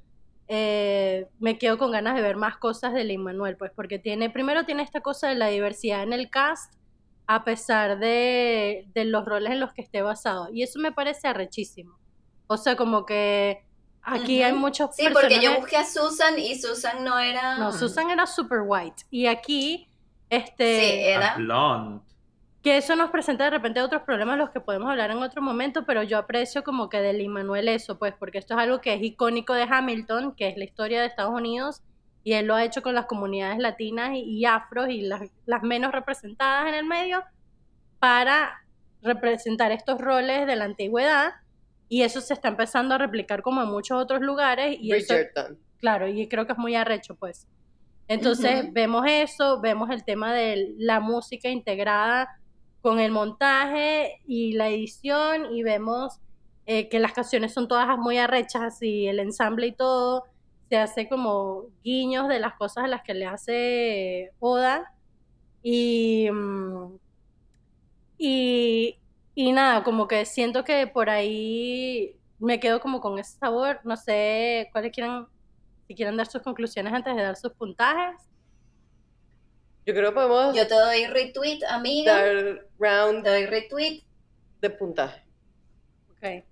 eh, 0.52 1.28
me 1.40 1.60
quedo 1.60 1.78
con 1.78 1.92
ganas 1.92 2.16
de 2.16 2.24
ver 2.24 2.36
más 2.36 2.58
cosas 2.58 2.92
de 2.94 3.04
Lin 3.04 3.22
Manuel, 3.22 3.56
pues 3.56 3.72
porque 3.76 4.00
tiene, 4.00 4.32
primero 4.32 4.66
tiene 4.66 4.82
esta 4.82 5.02
cosa 5.02 5.30
de 5.30 5.36
la 5.36 5.48
diversidad 5.48 6.02
en 6.02 6.12
el 6.12 6.32
cast, 6.32 6.74
a 7.28 7.44
pesar 7.44 8.00
de, 8.00 8.88
de 8.96 9.06
los 9.06 9.26
roles 9.26 9.52
en 9.52 9.60
los 9.60 9.72
que 9.74 9.84
esté 9.84 10.02
basado. 10.02 10.50
Y 10.52 10.64
eso 10.64 10.80
me 10.80 10.92
parece 10.92 11.28
arrechísimo. 11.28 12.00
O 12.48 12.58
sea, 12.58 12.76
como 12.76 13.06
que 13.06 13.64
aquí 14.02 14.42
hay 14.42 14.54
muchos 14.54 14.96
Sí, 14.96 15.08
porque 15.14 15.40
yo 15.40 15.56
busqué 15.56 15.78
a 15.78 15.86
Susan 15.86 16.40
y 16.40 16.60
Susan 16.60 17.04
no 17.04 17.20
era... 17.20 17.60
No, 17.60 17.72
Susan 17.72 18.10
era 18.10 18.26
super 18.26 18.62
white. 18.66 19.04
Y 19.12 19.28
aquí, 19.28 19.88
este... 20.32 20.80
Sí, 20.80 21.00
era... 21.02 21.34
a 21.34 21.38
blonde. 21.38 22.09
Que 22.62 22.76
eso 22.76 22.96
nos 22.96 23.10
presenta 23.10 23.46
de 23.46 23.52
repente 23.52 23.82
otros 23.82 24.02
problemas 24.02 24.38
los 24.38 24.50
que 24.50 24.60
podemos 24.60 24.90
hablar 24.90 25.12
en 25.12 25.20
otro 25.20 25.42
momento, 25.42 25.86
pero 25.86 26.04
yo 26.04 26.18
aprecio 26.18 26.64
como 26.64 26.90
que 26.90 27.00
de 27.00 27.14
Lin 27.14 27.32
Manuel 27.32 27.70
eso, 27.70 27.98
pues, 27.98 28.14
porque 28.20 28.38
esto 28.38 28.54
es 28.56 28.60
algo 28.60 28.82
que 28.82 28.94
es 28.94 29.02
icónico 29.02 29.54
de 29.54 29.64
Hamilton, 29.64 30.36
que 30.36 30.50
es 30.50 30.58
la 30.58 30.66
historia 30.66 31.00
de 31.00 31.08
Estados 31.08 31.34
Unidos, 31.34 31.82
y 32.24 32.34
él 32.34 32.48
lo 32.48 32.56
ha 32.56 32.66
hecho 32.66 32.82
con 32.82 32.96
las 32.96 33.06
comunidades 33.06 33.60
latinas 33.60 34.12
y, 34.14 34.24
y 34.24 34.46
afros 34.46 34.90
y 34.90 35.02
las, 35.02 35.22
las 35.46 35.64
menos 35.64 35.94
representadas 35.94 36.68
en 36.68 36.74
el 36.74 36.86
medio 36.86 37.24
para 38.00 38.62
representar 39.02 39.72
estos 39.72 40.02
roles 40.02 40.46
de 40.46 40.56
la 40.58 40.66
antigüedad, 40.66 41.32
y 41.88 42.02
eso 42.02 42.20
se 42.20 42.34
está 42.34 42.50
empezando 42.50 42.96
a 42.96 42.98
replicar 42.98 43.42
como 43.42 43.64
en 43.64 43.70
muchos 43.70 44.02
otros 44.02 44.20
lugares, 44.20 44.78
y 44.82 44.92
eso, 44.92 45.14
Bridgerton. 45.14 45.58
Claro, 45.80 46.10
y 46.10 46.28
creo 46.28 46.46
que 46.46 46.52
es 46.52 46.58
muy 46.58 46.76
arrecho, 46.76 47.16
pues. 47.16 47.48
Entonces, 48.10 48.74
vemos 48.74 49.06
eso, 49.08 49.62
vemos 49.62 49.90
el 49.92 50.04
tema 50.04 50.34
de 50.34 50.74
la 50.78 51.00
música 51.00 51.48
integrada 51.48 52.28
con 52.82 53.00
el 53.00 53.12
montaje 53.12 54.22
y 54.28 54.54
la 54.54 54.70
edición, 54.70 55.54
y 55.54 55.64
vemos 55.64 56.20
eh, 56.66 56.90
que 56.90 57.00
las 57.00 57.14
canciones 57.14 57.54
son 57.54 57.68
todas 57.68 57.98
muy 57.98 58.18
arrechas 58.18 58.82
y 58.82 59.08
el 59.08 59.20
ensamble 59.20 59.68
y 59.68 59.72
todo 59.72 60.26
se 60.70 60.78
hace 60.78 61.10
como 61.10 61.66
guiños 61.84 62.28
de 62.30 62.40
las 62.40 62.54
cosas 62.56 62.86
a 62.86 62.88
las 62.88 63.02
que 63.02 63.16
le 63.16 63.26
hace 63.26 64.32
Oda. 64.40 64.94
Y, 65.64 66.30
mm, 66.32 66.98
y, 68.18 69.00
y 69.36 69.52
nada, 69.52 69.84
como 69.84 70.08
que 70.08 70.26
siento 70.26 70.64
que 70.64 70.88
por 70.88 71.10
ahí 71.10 72.16
me 72.40 72.60
quedo 72.60 72.80
como 72.80 73.02
con 73.02 73.18
ese 73.20 73.38
sabor. 73.40 73.80
No 73.84 73.98
sé 73.98 74.70
cuáles 74.72 74.92
quieren, 74.94 75.26
si 75.88 75.96
quieren 75.96 76.18
dar 76.18 76.28
sus 76.28 76.42
conclusiones 76.42 76.94
antes 76.94 77.16
de 77.16 77.24
dar 77.24 77.36
sus 77.36 77.54
puntajes. 77.54 78.29
Yo 79.86 79.94
creo 79.94 80.10
que 80.10 80.16
podemos 80.16 80.56
Yo 80.56 80.68
te 80.68 80.76
doy 80.76 81.06
retweet, 81.08 81.60
amiga. 81.68 82.16
dar 82.16 82.66
round 82.80 83.24
Te 83.24 83.30
doy 83.30 83.46
retweet 83.46 84.04
de 84.62 84.70
puntaje. 84.70 85.24
Ok. 86.12 86.22
de 86.22 86.46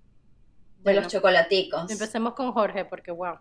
Bueno, 0.82 1.00
los 1.02 1.12
chocolaticos. 1.12 1.90
empecemos 1.90 2.34
con 2.34 2.52
Jorge, 2.52 2.84
porque 2.84 3.10
wow. 3.10 3.36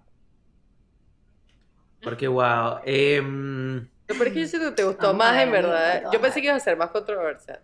Porque, 2.01 2.27
wow. 2.27 2.79
em, 2.85 3.87
Lo 4.07 4.15
peor 4.15 4.27
es 4.27 4.33
que 4.33 4.39
yo 4.41 4.47
siento 4.47 4.69
que 4.69 4.75
te 4.75 4.83
gustó 4.83 5.07
Vamos 5.07 5.17
más, 5.19 5.33
ver, 5.33 5.47
en 5.47 5.51
verdad. 5.51 6.05
a 6.05 6.11
Yo 6.11 6.21
pensé 6.21 6.41
que 6.41 6.47
iba 6.47 6.55
a 6.55 6.59
ser 6.59 6.77
más 6.77 6.91
controversial. 6.91 7.61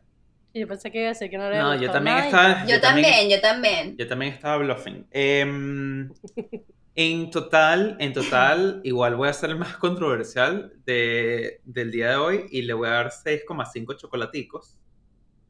Yo 0.55 0.67
pensé 0.67 0.91
que 0.91 0.99
iba 0.99 1.07
a 1.07 1.13
decir 1.13 1.29
que 1.29 1.37
no 1.37 1.49
le 1.49 1.57
no, 1.57 1.75
yo 1.75 1.91
también 1.91 2.17
estaba... 2.17 2.65
Yo 2.65 2.79
también, 2.79 3.29
yo 3.29 3.41
también. 3.41 3.97
Yo 3.97 4.07
también 4.07 4.33
estaba 4.33 4.57
bluffing. 4.57 5.07
Em, 5.11 6.11
en 6.95 7.31
total, 7.31 7.97
en 7.99 8.13
total, 8.13 8.81
igual 8.83 9.15
voy 9.15 9.29
a 9.29 9.33
ser 9.33 9.49
el 9.51 9.57
más 9.57 9.77
controversial 9.77 10.73
de, 10.85 11.61
del 11.65 11.91
día 11.91 12.11
de 12.11 12.15
hoy 12.17 12.45
y 12.51 12.61
le 12.63 12.73
voy 12.73 12.87
a 12.87 12.91
dar 12.91 13.09
6,5 13.09 13.97
chocolaticos 13.97 14.77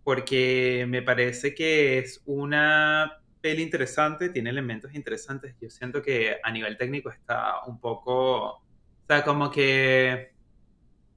porque 0.03 0.85
me 0.87 1.01
parece 1.01 1.55
que 1.55 1.97
es 1.99 2.21
una 2.25 3.21
peli 3.41 3.63
interesante, 3.63 4.29
tiene 4.29 4.49
elementos 4.49 4.93
interesantes. 4.93 5.55
Yo 5.61 5.69
siento 5.69 6.01
que 6.01 6.37
a 6.43 6.51
nivel 6.51 6.77
técnico 6.77 7.09
está 7.09 7.63
un 7.65 7.79
poco, 7.79 8.47
o 8.47 8.61
sea, 9.07 9.23
como 9.23 9.49
que 9.49 10.33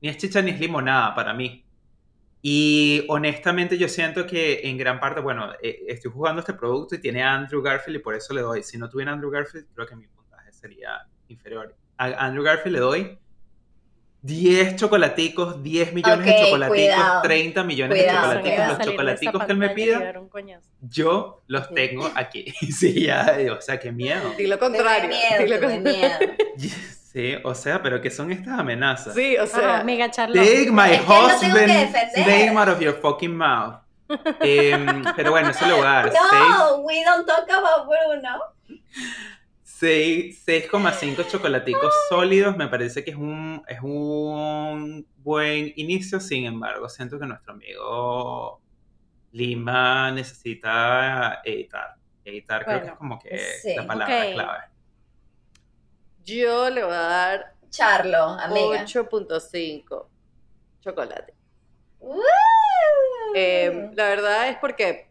ni 0.01 0.09
es 0.09 0.17
chicha 0.17 0.43
ni 0.43 0.53
es 0.53 0.61
limonada 0.61 1.15
para 1.15 1.35
mí. 1.35 1.66
Y 2.49 3.05
honestamente 3.09 3.77
yo 3.77 3.89
siento 3.89 4.25
que 4.25 4.61
en 4.69 4.79
gran 4.79 5.01
parte, 5.01 5.21
bueno, 5.21 5.51
eh, 5.61 5.81
estoy 5.89 6.13
jugando 6.13 6.39
este 6.39 6.55
producto 6.55 6.95
y 6.95 7.01
tiene 7.01 7.21
a 7.21 7.35
Andrew 7.35 7.61
Garfield 7.61 7.99
y 7.99 8.01
por 8.01 8.15
eso 8.15 8.33
le 8.33 8.43
doy. 8.43 8.63
Si 8.63 8.79
no 8.79 8.89
tuviera 8.89 9.11
Andrew 9.11 9.33
Garfield, 9.33 9.67
creo 9.75 9.85
que 9.85 9.97
mi 9.97 10.07
puntaje 10.07 10.53
sería 10.53 11.09
inferior. 11.27 11.75
A 11.99 12.05
Andrew 12.25 12.45
Garfield 12.45 12.75
le 12.77 12.81
doy 12.81 13.19
10 14.23 14.77
chocolaticos, 14.77 15.61
10 15.61 15.93
millones 15.93 16.25
de 16.25 16.31
Ok, 16.31 16.39
chocolaticos, 16.45 16.79
cuidado. 16.95 17.23
30 17.23 17.65
millones 17.65 17.99
Cuidado, 17.99 18.29
de 18.29 18.37
chocolaticos. 18.37 18.69
Los 18.69 18.79
de 18.79 18.85
chocolaticos 18.85 19.45
que 19.45 19.53
él 19.53 19.59
me 19.59 19.71
pida, 19.71 20.15
yo 20.83 21.43
los 21.49 21.69
tengo 21.75 22.09
aquí. 22.15 22.45
Sí, 22.73 23.07
ya, 23.07 23.39
o 23.59 23.61
sea, 23.61 23.81
qué 23.81 23.91
miedo. 23.91 24.35
Di 24.39 24.47
lo 24.47 24.57
Tuve 24.57 24.69
contrario. 24.69 25.09
miedo, 25.09 25.43
di 25.43 25.49
lo 25.49 25.57
tuve 25.57 25.75
contrario. 25.83 26.19
miedo. 26.21 26.35
Sí, 27.17 27.35
o 27.45 27.55
sea, 27.55 27.83
pero 27.83 28.03
¿qué 28.03 28.11
son 28.11 28.31
estas 28.31 28.59
amenazas? 28.59 29.15
Sí, 29.15 29.39
o 29.39 29.47
sea, 29.47 29.81
amiga 29.81 30.11
Charlotte. 30.11 30.39
Take 30.39 30.71
my 30.71 30.83
Es 30.83 31.01
que 31.01 31.07
lo 31.07 31.07
tengo 31.07 31.29
que 31.29 31.35
husband's 31.47 31.93
defender. 31.93 32.47
name 32.47 32.61
out 32.61 32.69
of 32.69 32.79
your 32.79 32.93
fucking 33.01 33.35
mouth. 33.35 33.77
Em, 34.41 35.03
pero 35.17 35.31
bueno, 35.31 35.49
eso 35.49 35.67
le 35.67 35.73
voy 35.73 35.87
a 35.87 35.91
dar 35.91 36.13
No, 36.51 36.81
we 36.81 37.03
don't 37.07 37.27
talk 37.27 37.49
about 37.49 37.87
Bruno. 37.87 38.83
6 39.63 40.45
6,5 40.47 41.27
chocolaticos 41.27 41.95
sólidos. 42.11 42.55
Me 42.55 42.69
parece 42.69 43.03
que 43.03 43.13
es 43.13 43.17
un, 43.17 43.63
es 43.67 43.81
un 43.81 45.07
buen 45.17 45.73
inicio. 45.77 46.21
Sin 46.21 46.45
embargo, 46.45 46.87
siento 46.91 47.19
que 47.19 47.25
nuestro 47.25 47.55
amigo 47.55 48.61
Lima 49.33 50.11
necesita 50.11 51.41
editar. 51.43 51.95
Editar 52.27 52.63
creo 52.63 52.83
que 52.83 52.89
es 52.89 52.95
como 52.95 53.19
que 53.19 53.39
sí, 53.63 53.75
la 53.75 53.87
palabra 53.87 54.27
ok. 54.27 54.35
clave. 54.35 54.76
Yo 56.27 56.69
le 56.69 56.85
voy 56.85 56.93
a 56.93 56.97
dar 57.01 57.53
Charlo, 57.71 58.23
amiga. 58.25 58.85
8.5 58.85 60.07
chocolate. 60.81 61.35
Woo. 62.01 62.21
Eh, 63.35 63.91
la 63.95 64.05
verdad 64.05 64.49
es 64.49 64.57
porque 64.59 65.09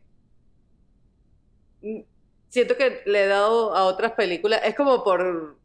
siento 2.49 2.75
que 2.77 3.01
le 3.05 3.23
he 3.25 3.27
dado 3.27 3.75
a 3.75 3.83
otras 3.85 4.13
películas, 4.13 4.61
es 4.63 4.75
como 4.75 5.03
por... 5.03 5.57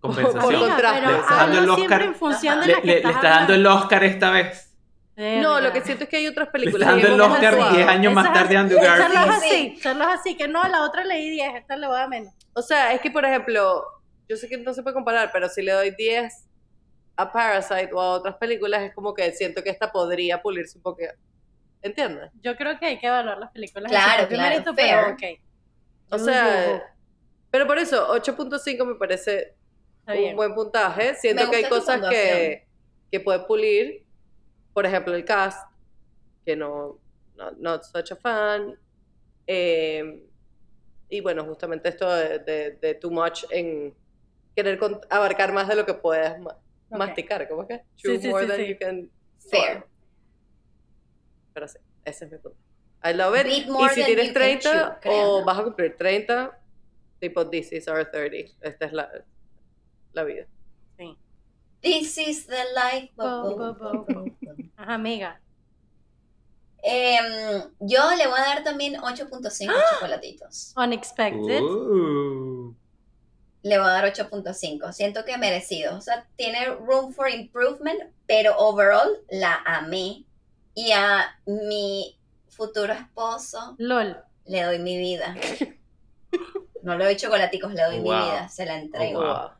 Compensación. 0.00 0.42
Por 0.42 0.58
contraste, 0.68 1.00
pero 1.00 1.10
le 1.12 1.18
está 1.18 1.34
dando 1.36 1.58
el 1.58 1.70
Oscar. 1.70 2.02
en 2.02 2.14
función 2.14 2.60
de 2.60 2.66
Le, 2.66 2.72
la 2.74 2.80
que 2.80 2.86
le- 2.86 2.92
le 2.92 2.98
estás 2.98 3.14
está 3.16 3.28
dando 3.30 3.54
el. 3.54 3.66
Oscar 3.66 4.04
esta 4.04 4.30
vez. 4.30 4.62
No, 5.16 5.60
lo 5.60 5.72
que 5.72 5.80
siento 5.80 6.04
es 6.04 6.10
que 6.10 6.18
hay 6.18 6.26
otras 6.28 6.46
Le 6.48 6.52
películas. 6.52 6.88
está 6.90 7.00
dando 7.08 7.14
el 7.14 7.20
Oscar 7.32 7.54
actuado. 7.54 7.74
10 7.76 7.88
años 7.88 8.12
más 8.12 8.32
tarde 8.32 8.56
a 8.56 8.60
Andrew 8.60 8.78
Charlo 8.80 9.14
Garfield. 9.14 9.32
es 9.32 9.40
Sí. 9.40 9.48
así, 9.74 9.80
Charlo 9.82 10.04
es 10.04 10.10
así, 10.20 10.36
que 10.36 10.46
no, 10.48 10.62
a 10.62 10.68
la 10.68 10.82
otra 10.82 11.02
le 11.04 11.16
di 11.16 11.30
10, 11.30 11.54
esta 11.56 11.76
le 11.76 11.86
voy 11.86 11.96
a 11.96 12.00
dar 12.00 12.08
menos. 12.10 12.34
O 12.52 12.60
sea, 12.62 12.92
es 12.92 13.00
que, 13.00 13.10
por 13.10 13.24
ejemplo, 13.24 13.82
yo 14.28 14.36
sé 14.36 14.48
que 14.48 14.56
no 14.58 14.72
se 14.74 14.82
puede 14.82 14.94
comparar, 14.94 15.30
pero 15.32 15.48
si 15.48 15.62
le 15.62 15.72
doy 15.72 15.90
10 15.96 16.46
a 17.16 17.32
Parasite 17.32 17.90
o 17.92 18.00
a 18.00 18.10
otras 18.12 18.36
películas, 18.36 18.82
es 18.82 18.94
como 18.94 19.14
que 19.14 19.32
siento 19.32 19.62
que 19.62 19.70
esta 19.70 19.90
podría 19.90 20.42
pulirse 20.42 20.76
un 20.78 20.82
poco. 20.82 21.02
¿Entiendes? 21.82 22.30
Yo 22.42 22.56
creo 22.56 22.78
que 22.78 22.86
hay 22.86 22.98
que 22.98 23.06
evaluar 23.06 23.38
las 23.38 23.50
películas 23.52 23.90
Claro, 23.90 24.28
claro, 24.28 24.50
mérito, 24.50 24.74
pero 24.74 25.12
ok. 25.12 25.22
O 26.10 26.18
sea, 26.18 26.94
pero 27.50 27.66
por 27.66 27.78
eso, 27.78 28.08
8.5 28.12 28.84
me 28.84 28.94
parece 28.96 29.54
un 30.06 30.36
buen 30.36 30.54
puntaje. 30.54 31.14
Siento 31.14 31.44
Me 31.44 31.50
que 31.50 31.56
hay 31.56 31.68
cosas 31.68 32.00
que, 32.08 32.66
que 33.10 33.20
puede 33.20 33.40
pulir. 33.40 34.04
Por 34.72 34.84
ejemplo, 34.84 35.14
el 35.14 35.24
cast, 35.24 35.66
que 36.44 36.54
no, 36.54 36.98
no 37.36 37.50
not 37.52 37.82
such 37.84 38.12
a 38.12 38.16
fan. 38.16 38.78
Eh, 39.46 40.22
y 41.08 41.20
bueno, 41.20 41.44
justamente 41.44 41.88
esto 41.88 42.12
de, 42.12 42.40
de- 42.40 42.70
de 42.72 42.94
too 42.94 43.10
much 43.10 43.44
en 43.50 43.94
querer 44.56 44.78
con- 44.78 45.00
abarcar 45.10 45.52
más 45.52 45.68
de 45.68 45.76
lo 45.76 45.86
que 45.86 45.94
puedes 45.94 46.38
ma- 46.40 46.56
Ok. 46.90 46.98
masticar. 46.98 47.46
¿Cómo 47.48 47.62
es 47.62 47.68
que? 47.68 47.78
Sí, 47.96 48.02
Chew 48.08 48.20
sí, 48.20 48.28
more 48.28 48.44
sí, 48.44 48.48
than 48.50 48.60
sí. 48.60 48.66
you 48.72 48.76
can 48.80 49.10
Fair. 49.50 49.86
Pero 51.52 51.68
sí, 51.68 51.78
ese 52.04 52.24
es 52.24 52.32
mi 52.32 52.38
punto. 52.38 52.58
I 53.04 53.12
love 53.12 53.36
it. 53.38 53.46
Y 53.46 53.88
si 53.90 54.04
tienes 54.04 54.28
you 54.28 54.34
can 54.34 54.58
30 54.58 54.60
chew, 54.60 55.00
creo, 55.00 55.30
o 55.34 55.40
¿no? 55.40 55.44
vas 55.46 55.58
a 55.58 55.62
cumplir 55.64 55.96
30, 55.96 56.58
tipo 57.20 57.48
this 57.48 57.70
is 57.72 57.86
our 57.86 58.04
30. 58.10 58.52
Esta 58.62 58.86
es 58.86 58.92
la, 58.92 59.08
la 60.12 60.24
vida. 60.24 60.46
Sí. 60.98 61.16
This 61.82 62.18
is 62.18 62.46
the 62.46 62.64
life. 62.74 63.12
Bo, 63.16 63.54
bo, 63.56 63.74
bo, 63.74 64.04
bo. 64.08 64.24
Ajá, 64.76 64.94
amiga. 64.94 65.40
Em, 66.82 67.62
yo 67.80 68.14
le 68.16 68.26
voy 68.26 68.38
a 68.38 68.42
dar 68.54 68.64
también 68.64 68.94
8.5 68.96 69.72
chocolatitos. 69.94 70.72
Unexpected. 70.76 71.60
Uh. 71.62 72.74
Le 73.66 73.78
voy 73.78 73.88
a 73.88 73.90
dar 73.94 74.04
8.5. 74.04 74.92
Siento 74.92 75.24
que 75.24 75.36
merecido. 75.38 75.96
O 75.96 76.00
sea, 76.00 76.24
tiene 76.36 76.66
room 76.66 77.12
for 77.12 77.28
improvement, 77.28 78.00
pero 78.28 78.56
overall 78.58 79.08
la 79.28 79.60
amé. 79.66 80.24
Y 80.74 80.92
a 80.92 81.36
mi 81.46 82.16
futuro 82.48 82.92
esposo 82.92 83.74
LOL. 83.78 84.16
le 84.44 84.62
doy 84.62 84.78
mi 84.78 84.96
vida. 84.96 85.34
No 86.82 86.96
le 86.96 87.06
doy 87.06 87.16
chocolaticos, 87.16 87.72
le 87.74 87.82
doy 87.82 87.96
mi 87.98 88.10
vida. 88.10 88.48
Se 88.48 88.64
la 88.66 88.78
entrego. 88.78 89.18
Oh, 89.18 89.24
wow. 89.24 89.50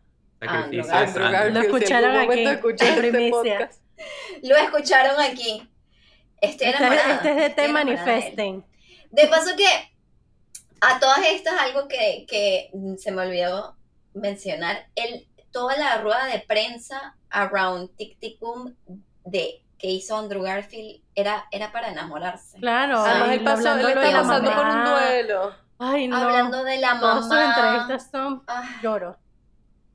Sacrificio. 0.40 0.92
Garfield, 0.92 1.54
Lo 1.54 1.60
escucharon 1.60 2.16
aquí, 2.16 2.44
este 2.44 2.52
Lo 4.42 4.56
escucharon 4.56 5.20
aquí. 5.20 5.68
Estoy 6.40 6.68
Este, 6.68 6.70
enamorada. 6.70 7.14
este 7.14 7.30
es 7.30 7.36
de 7.36 7.50
Te 7.50 7.64
enamorada 7.64 8.04
de. 8.04 8.64
De 9.10 9.26
paso 9.26 9.56
que 9.56 9.66
a 10.80 11.00
todas 11.00 11.18
estas 11.26 11.54
algo 11.60 11.88
que, 11.88 12.26
que 12.28 12.70
se 12.98 13.10
me 13.10 13.22
olvidó 13.22 13.75
mencionar, 14.16 14.86
el, 14.94 15.26
toda 15.52 15.76
la 15.76 15.98
rueda 15.98 16.26
de 16.26 16.40
prensa 16.40 17.16
around 17.30 17.90
Tic 17.96 18.18
Tic 18.18 18.38
Boom 18.40 18.76
de 19.24 19.62
que 19.78 19.88
hizo 19.88 20.16
Andrew 20.16 20.42
Garfield 20.42 21.02
era, 21.14 21.46
era 21.50 21.70
para 21.72 21.90
enamorarse. 21.90 22.58
Claro. 22.58 22.94
Y 23.04 23.08
Además, 23.10 23.30
él, 23.30 23.44
pasó, 23.44 23.60
él 23.60 23.68
hablándolo 23.86 24.00
está 24.02 24.22
pasando 24.22 24.52
por 24.54 24.66
un 24.66 24.84
duelo. 24.84 25.54
Ay, 25.78 26.08
no. 26.08 26.16
Hablando 26.16 26.64
de 26.64 26.78
la 26.78 26.98
Todas 26.98 27.18
sus 27.18 27.28
mamá. 27.28 27.54
entrevistas 27.54 28.10
son 28.10 28.42
Ah, 28.46 28.80
lloro. 28.82 29.18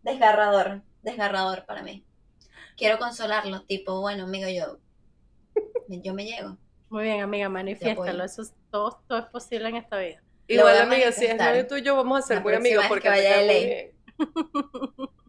desgarrador, 0.04 0.82
desgarrador 1.02 1.66
para 1.66 1.82
mí. 1.82 2.06
Quiero 2.78 3.00
consolarlo, 3.00 3.64
tipo, 3.64 4.00
bueno, 4.02 4.24
amigo, 4.26 4.48
yo, 4.50 4.78
yo 5.88 6.14
me 6.14 6.26
llego. 6.26 6.58
Muy 6.90 7.04
bien, 7.04 7.22
amiga, 7.22 7.50
manifiéstalo. 7.50 8.24
Eso 8.24 8.42
es, 8.44 8.54
todo, 8.70 9.02
todo 9.08 9.20
es 9.20 9.26
posible 9.26 9.70
en 9.70 9.78
esta 9.78 9.98
vida. 9.98 10.22
Igual, 10.48 10.78
amiga, 10.82 11.12
si 11.12 11.26
es 11.26 11.38
novio 11.38 11.66
tuyo, 11.68 11.96
vamos 11.96 12.20
a 12.20 12.28
ser 12.28 12.38
La 12.38 12.44
muy 12.44 12.54
amigos 12.56 12.86
porque 12.88 13.04
que 13.04 13.10
vaya 13.10 13.38
muy 13.38 13.46
LA. 13.48 13.54
bien. 13.54 13.92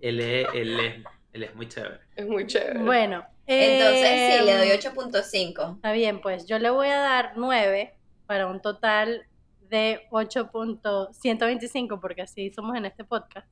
Él 0.00 0.20
es, 0.20 0.46
él, 0.54 0.78
es, 0.78 1.04
él 1.32 1.42
es 1.44 1.54
muy 1.54 1.66
chévere. 1.68 2.00
Es 2.14 2.26
muy 2.26 2.46
chévere. 2.46 2.80
Bueno. 2.80 3.24
Entonces, 3.46 4.38
sí, 4.38 4.44
le 4.44 4.56
doy 4.56 4.68
em, 4.68 4.78
8.5. 4.78 5.76
Está 5.76 5.92
bien, 5.92 6.20
pues 6.20 6.46
yo 6.46 6.58
le 6.58 6.70
voy 6.70 6.88
a 6.88 6.98
dar 6.98 7.32
9 7.36 7.94
para 8.26 8.46
un 8.46 8.60
total 8.60 9.26
de 9.68 10.06
8.125, 10.10 12.00
porque 12.00 12.22
así 12.22 12.52
somos 12.52 12.76
en 12.76 12.84
este 12.84 13.04
podcast. 13.04 13.48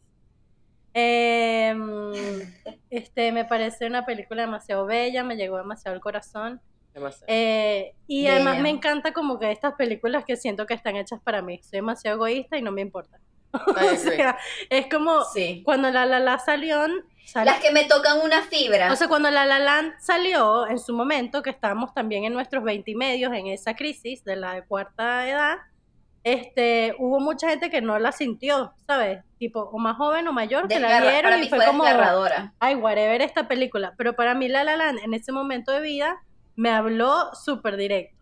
Em, 0.94 2.12
este 2.90 3.32
me 3.32 3.44
parece 3.44 3.86
una 3.86 4.06
película 4.06 4.42
demasiado 4.42 4.86
bella, 4.86 5.24
me 5.24 5.36
llegó 5.36 5.56
demasiado 5.56 5.96
al 5.96 6.00
corazón. 6.00 6.60
Demasiado. 6.94 7.26
Eh, 7.28 7.94
y 8.06 8.28
además 8.28 8.60
me 8.60 8.70
encanta 8.70 9.12
como 9.12 9.38
que 9.38 9.50
estas 9.50 9.74
películas 9.74 10.24
que 10.24 10.36
siento 10.36 10.66
que 10.66 10.74
están 10.74 10.94
hechas 10.96 11.20
para 11.20 11.42
mí. 11.42 11.60
Soy 11.62 11.78
demasiado 11.78 12.16
egoísta 12.16 12.56
y 12.56 12.62
no 12.62 12.70
me 12.70 12.82
importa. 12.82 13.18
O 13.92 13.96
sea, 13.96 14.36
es 14.70 14.86
como 14.88 15.22
Sí. 15.24 15.62
cuando 15.64 15.90
La 15.90 16.06
La 16.06 16.18
La 16.18 16.38
salió, 16.38 16.84
sal- 17.24 17.46
Las 17.46 17.60
que 17.60 17.70
me 17.72 17.84
tocan 17.84 18.20
una 18.22 18.42
fibra. 18.42 18.92
o 18.92 18.96
sea, 18.96 19.08
cuando 19.08 19.30
La 19.30 19.46
La 19.46 19.58
Land 19.58 19.94
salió 20.00 20.66
en 20.66 20.78
su 20.78 20.94
momento, 20.94 21.42
que 21.42 21.50
estábamos 21.50 21.94
también 21.94 22.24
en 22.24 22.32
nuestros 22.32 22.62
20 22.64 22.90
y 22.90 22.94
medios, 22.94 23.32
en 23.32 23.46
esa 23.48 23.74
crisis 23.74 24.24
de 24.24 24.36
la 24.36 24.64
cuarta 24.64 25.28
edad, 25.28 25.58
este, 26.24 26.94
hubo 26.98 27.20
mucha 27.20 27.48
gente 27.48 27.70
que 27.70 27.80
no 27.80 27.98
la 27.98 28.12
sintió, 28.12 28.74
¿sabes? 28.86 29.20
Tipo, 29.38 29.60
o 29.60 29.78
más 29.78 29.96
joven 29.96 30.26
o 30.28 30.32
mayor, 30.32 30.68
que 30.68 30.78
la 30.80 31.00
vieron 31.00 31.22
para 31.22 31.38
y 31.38 31.40
mí 31.42 31.48
fue, 31.48 31.58
fue 31.58 31.66
como, 31.66 31.84
ay, 32.58 32.74
whatever 32.74 33.22
esta 33.22 33.46
película. 33.48 33.94
Pero 33.96 34.14
para 34.14 34.34
mí 34.34 34.48
La 34.48 34.64
La 34.64 34.76
Land 34.76 34.98
en 35.04 35.14
ese 35.14 35.32
momento 35.32 35.72
de 35.72 35.80
vida 35.80 36.20
me 36.56 36.70
habló 36.70 37.30
súper 37.34 37.76
directo. 37.76 38.17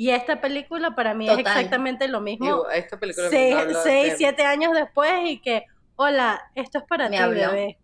Y 0.00 0.08
esta 0.12 0.40
película 0.40 0.94
para 0.94 1.12
mí 1.12 1.28
es 1.28 1.36
Total. 1.36 1.56
exactamente 1.58 2.08
lo 2.08 2.22
mismo. 2.22 2.46
Digo, 2.46 2.70
esta 2.70 2.98
película 2.98 3.26
me 3.28 3.30
seis, 3.36 3.56
seis, 3.82 4.10
de- 4.12 4.16
siete 4.16 4.44
años 4.44 4.72
después 4.72 5.12
y 5.26 5.38
que, 5.42 5.66
hola, 5.96 6.40
esto 6.54 6.78
es 6.78 6.84
para 6.84 7.10
Me 7.10 7.18
ti, 7.18 7.22
habló. 7.22 7.38
bebé. 7.50 7.78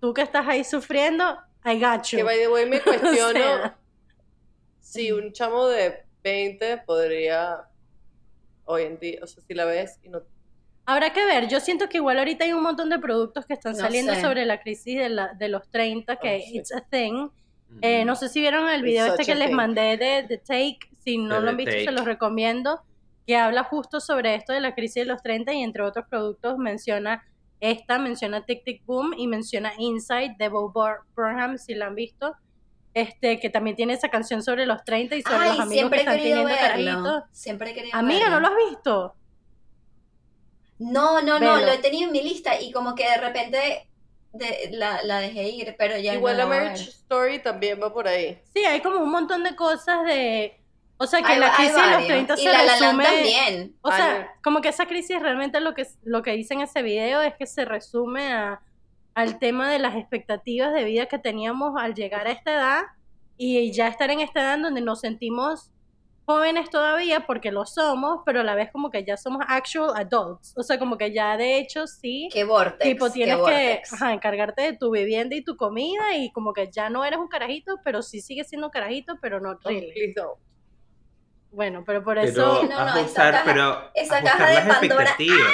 Tú 0.00 0.12
que 0.12 0.22
estás 0.22 0.48
ahí 0.48 0.64
sufriendo, 0.64 1.38
I 1.64 1.78
got 1.80 2.02
you. 2.06 2.16
Que 2.18 2.22
by 2.24 2.36
the 2.36 2.48
way 2.48 2.66
me 2.68 2.80
cuestiono 2.82 3.30
sea. 3.38 3.76
si 4.80 5.12
un 5.12 5.32
chamo 5.32 5.68
de 5.68 6.04
20 6.24 6.78
podría 6.78 7.58
hoy 8.64 8.82
en 8.82 8.98
día, 8.98 9.20
o 9.22 9.26
sea, 9.28 9.40
si 9.46 9.54
la 9.54 9.66
ves 9.66 10.00
y 10.02 10.08
no 10.08 10.22
Habrá 10.84 11.12
que 11.12 11.24
ver, 11.24 11.46
yo 11.46 11.60
siento 11.60 11.88
que 11.88 11.98
igual 11.98 12.18
ahorita 12.18 12.44
hay 12.44 12.54
un 12.54 12.62
montón 12.64 12.90
de 12.90 12.98
productos 12.98 13.46
que 13.46 13.54
están 13.54 13.74
No 13.74 13.78
saliendo 13.78 14.14
sé. 14.14 14.20
sobre 14.20 14.44
la 14.46 14.60
crisis 14.60 14.98
de, 14.98 15.08
la, 15.10 15.32
de 15.34 15.48
los 15.48 15.68
30, 15.70 16.16
que 16.16 16.38
Oh, 16.38 16.44
sí. 16.44 16.58
it's 16.58 16.72
a 16.72 16.80
thing. 16.80 17.28
Eh, 17.82 18.04
no 18.04 18.16
sé 18.16 18.28
si 18.28 18.40
vieron 18.40 18.68
el 18.68 18.76
It's 18.80 18.84
video 18.84 19.06
este 19.06 19.24
que 19.24 19.34
les 19.36 19.48
thing. 19.48 19.54
mandé 19.56 19.96
de 19.96 20.24
The 20.26 20.38
Take, 20.38 20.78
si 21.06 21.18
no 21.18 21.40
lo 21.40 21.50
han 21.50 21.56
visto 21.56 21.72
se 21.72 21.92
los 21.92 22.04
recomiendo. 22.04 22.82
que 23.26 23.36
habla 23.36 23.64
justo 23.64 24.00
sobre 24.00 24.34
esto 24.34 24.52
de 24.52 24.60
la 24.60 24.74
crisis 24.74 24.96
de 25.02 25.04
los 25.06 25.22
30 25.22 25.52
y 25.54 25.62
entre 25.62 25.82
otros 25.82 26.04
productos 26.08 26.58
menciona 26.58 27.24
esta, 27.60 27.98
menciona 27.98 28.44
Tic 28.44 28.62
Tic 28.64 28.84
Boom 28.84 29.14
y 29.16 29.26
menciona 29.28 29.72
Inside 29.78 30.36
de 30.38 30.48
Bo 30.48 30.70
Bur- 30.72 31.04
Burnham, 31.16 31.56
si 31.58 31.74
la 31.74 31.86
han 31.86 31.94
visto. 31.94 32.34
Este, 32.94 33.38
que 33.40 33.50
también 33.50 33.76
tiene 33.76 33.92
esa 33.92 34.08
canción 34.08 34.42
sobre 34.42 34.64
los 34.64 34.82
30 34.84 35.16
y 35.16 35.22
sobre 35.22 35.36
Ay, 35.38 35.48
los 35.50 35.60
amigos 35.60 35.90
que 35.90 35.96
están 35.98 36.16
querido 36.16 36.44
teniendo 36.44 36.62
verlo. 36.62 37.02
carajitos. 37.02 37.22
Siempre 37.32 37.70
he 37.70 37.74
querido 37.74 37.98
Amiga, 37.98 38.28
¿no 38.30 38.36
verlo. 38.36 38.48
lo 38.48 38.54
has 38.54 38.70
visto? 38.70 39.14
No, 40.78 41.22
no, 41.22 41.38
no, 41.38 41.54
Velo. 41.54 41.66
lo 41.66 41.72
he 41.72 41.78
tenido 41.78 42.06
en 42.06 42.12
mi 42.12 42.22
lista 42.22 42.60
y 42.60 42.70
como 42.70 42.94
que 42.94 43.04
de 43.08 43.16
repente 43.16 43.88
de- 44.32 44.68
la, 44.72 45.02
la 45.02 45.20
dejé 45.20 45.48
ir, 45.48 45.74
pero 45.78 45.96
ya 45.98 46.14
Igual 46.14 46.36
no 46.36 46.44
la 46.44 46.48
ver. 46.50 46.72
Story 46.72 47.38
también 47.42 47.80
va 47.82 47.92
por 47.92 48.06
ahí. 48.08 48.38
Sí, 48.54 48.64
hay 48.64 48.80
como 48.82 48.98
un 48.98 49.10
montón 49.10 49.42
de 49.42 49.56
cosas 49.56 50.04
de... 50.04 50.60
O 50.98 51.06
sea, 51.06 51.20
que 51.22 51.32
Hay- 51.32 51.38
la 51.40 51.52
crisis 51.54 51.74
de 51.74 51.80
los 51.80 51.90
varios. 51.90 52.06
30 52.08 52.34
y 52.34 52.36
se 52.38 52.44
la 52.52 52.78
también. 52.78 53.76
O 53.82 53.90
Ay, 53.90 53.96
sea, 54.02 54.34
como 54.42 54.60
que 54.60 54.68
esa 54.68 54.86
crisis 54.86 55.20
realmente 55.20 55.60
lo 55.60 55.74
que, 55.74 55.86
lo 56.04 56.22
que 56.22 56.32
dice 56.32 56.54
en 56.54 56.62
ese 56.62 56.82
video 56.82 57.20
es 57.22 57.34
que 57.34 57.46
se 57.46 57.64
resume 57.66 58.32
a, 58.32 58.62
al 59.14 59.38
tema 59.38 59.70
de 59.70 59.78
las 59.78 59.94
expectativas 59.96 60.72
de 60.72 60.84
vida 60.84 61.06
que 61.06 61.18
teníamos 61.18 61.74
al 61.78 61.94
llegar 61.94 62.26
a 62.26 62.30
esta 62.32 62.52
edad 62.54 62.82
y 63.36 63.70
ya 63.72 63.88
estar 63.88 64.10
en 64.10 64.20
esta 64.20 64.40
edad 64.40 64.54
en 64.54 64.62
donde 64.62 64.80
nos 64.80 65.00
sentimos 65.00 65.70
jóvenes 66.24 66.70
todavía 66.70 67.24
porque 67.26 67.52
lo 67.52 67.66
somos, 67.66 68.22
pero 68.26 68.40
a 68.40 68.42
la 68.42 68.54
vez 68.56 68.70
como 68.72 68.90
que 68.90 69.04
ya 69.04 69.16
somos 69.16 69.44
actual 69.48 69.92
adults. 69.96 70.54
O 70.56 70.62
sea, 70.62 70.76
como 70.78 70.96
que 70.98 71.12
ya 71.12 71.36
de 71.36 71.58
hecho 71.58 71.86
sí, 71.86 72.28
Qué 72.32 72.42
vortex. 72.44 72.82
tipo 72.90 73.06
qué 73.06 73.12
tienes 73.12 73.36
que 73.46 73.82
ajá, 73.92 74.12
encargarte 74.12 74.62
de 74.62 74.72
tu 74.76 74.90
vivienda 74.90 75.36
y 75.36 75.44
tu 75.44 75.56
comida 75.56 76.16
y 76.16 76.32
como 76.32 76.52
que 76.52 76.68
ya 76.72 76.90
no 76.90 77.04
eres 77.04 77.18
un 77.20 77.28
carajito, 77.28 77.76
pero 77.84 78.02
sí 78.02 78.20
sigues 78.20 78.48
siendo 78.48 78.66
un 78.68 78.70
carajito, 78.72 79.14
pero 79.20 79.40
no 79.40 79.50
Oh, 79.52 79.68
really. 79.68 80.14
Bueno, 81.56 81.82
pero 81.86 82.04
por 82.04 82.16
Pero 82.16 82.28
eso... 82.28 82.60
Sí, 82.60 82.68
no, 82.68 82.78
no, 82.78 82.86
esa 82.88 82.98
ajustar, 83.00 83.32
caja- 83.32 83.44
pero 83.46 83.90
esa 83.94 84.22
caja 84.22 84.46
de 84.46 84.54
las 84.54 84.78
Pandora. 84.78 85.02
expectativas. 85.04 85.52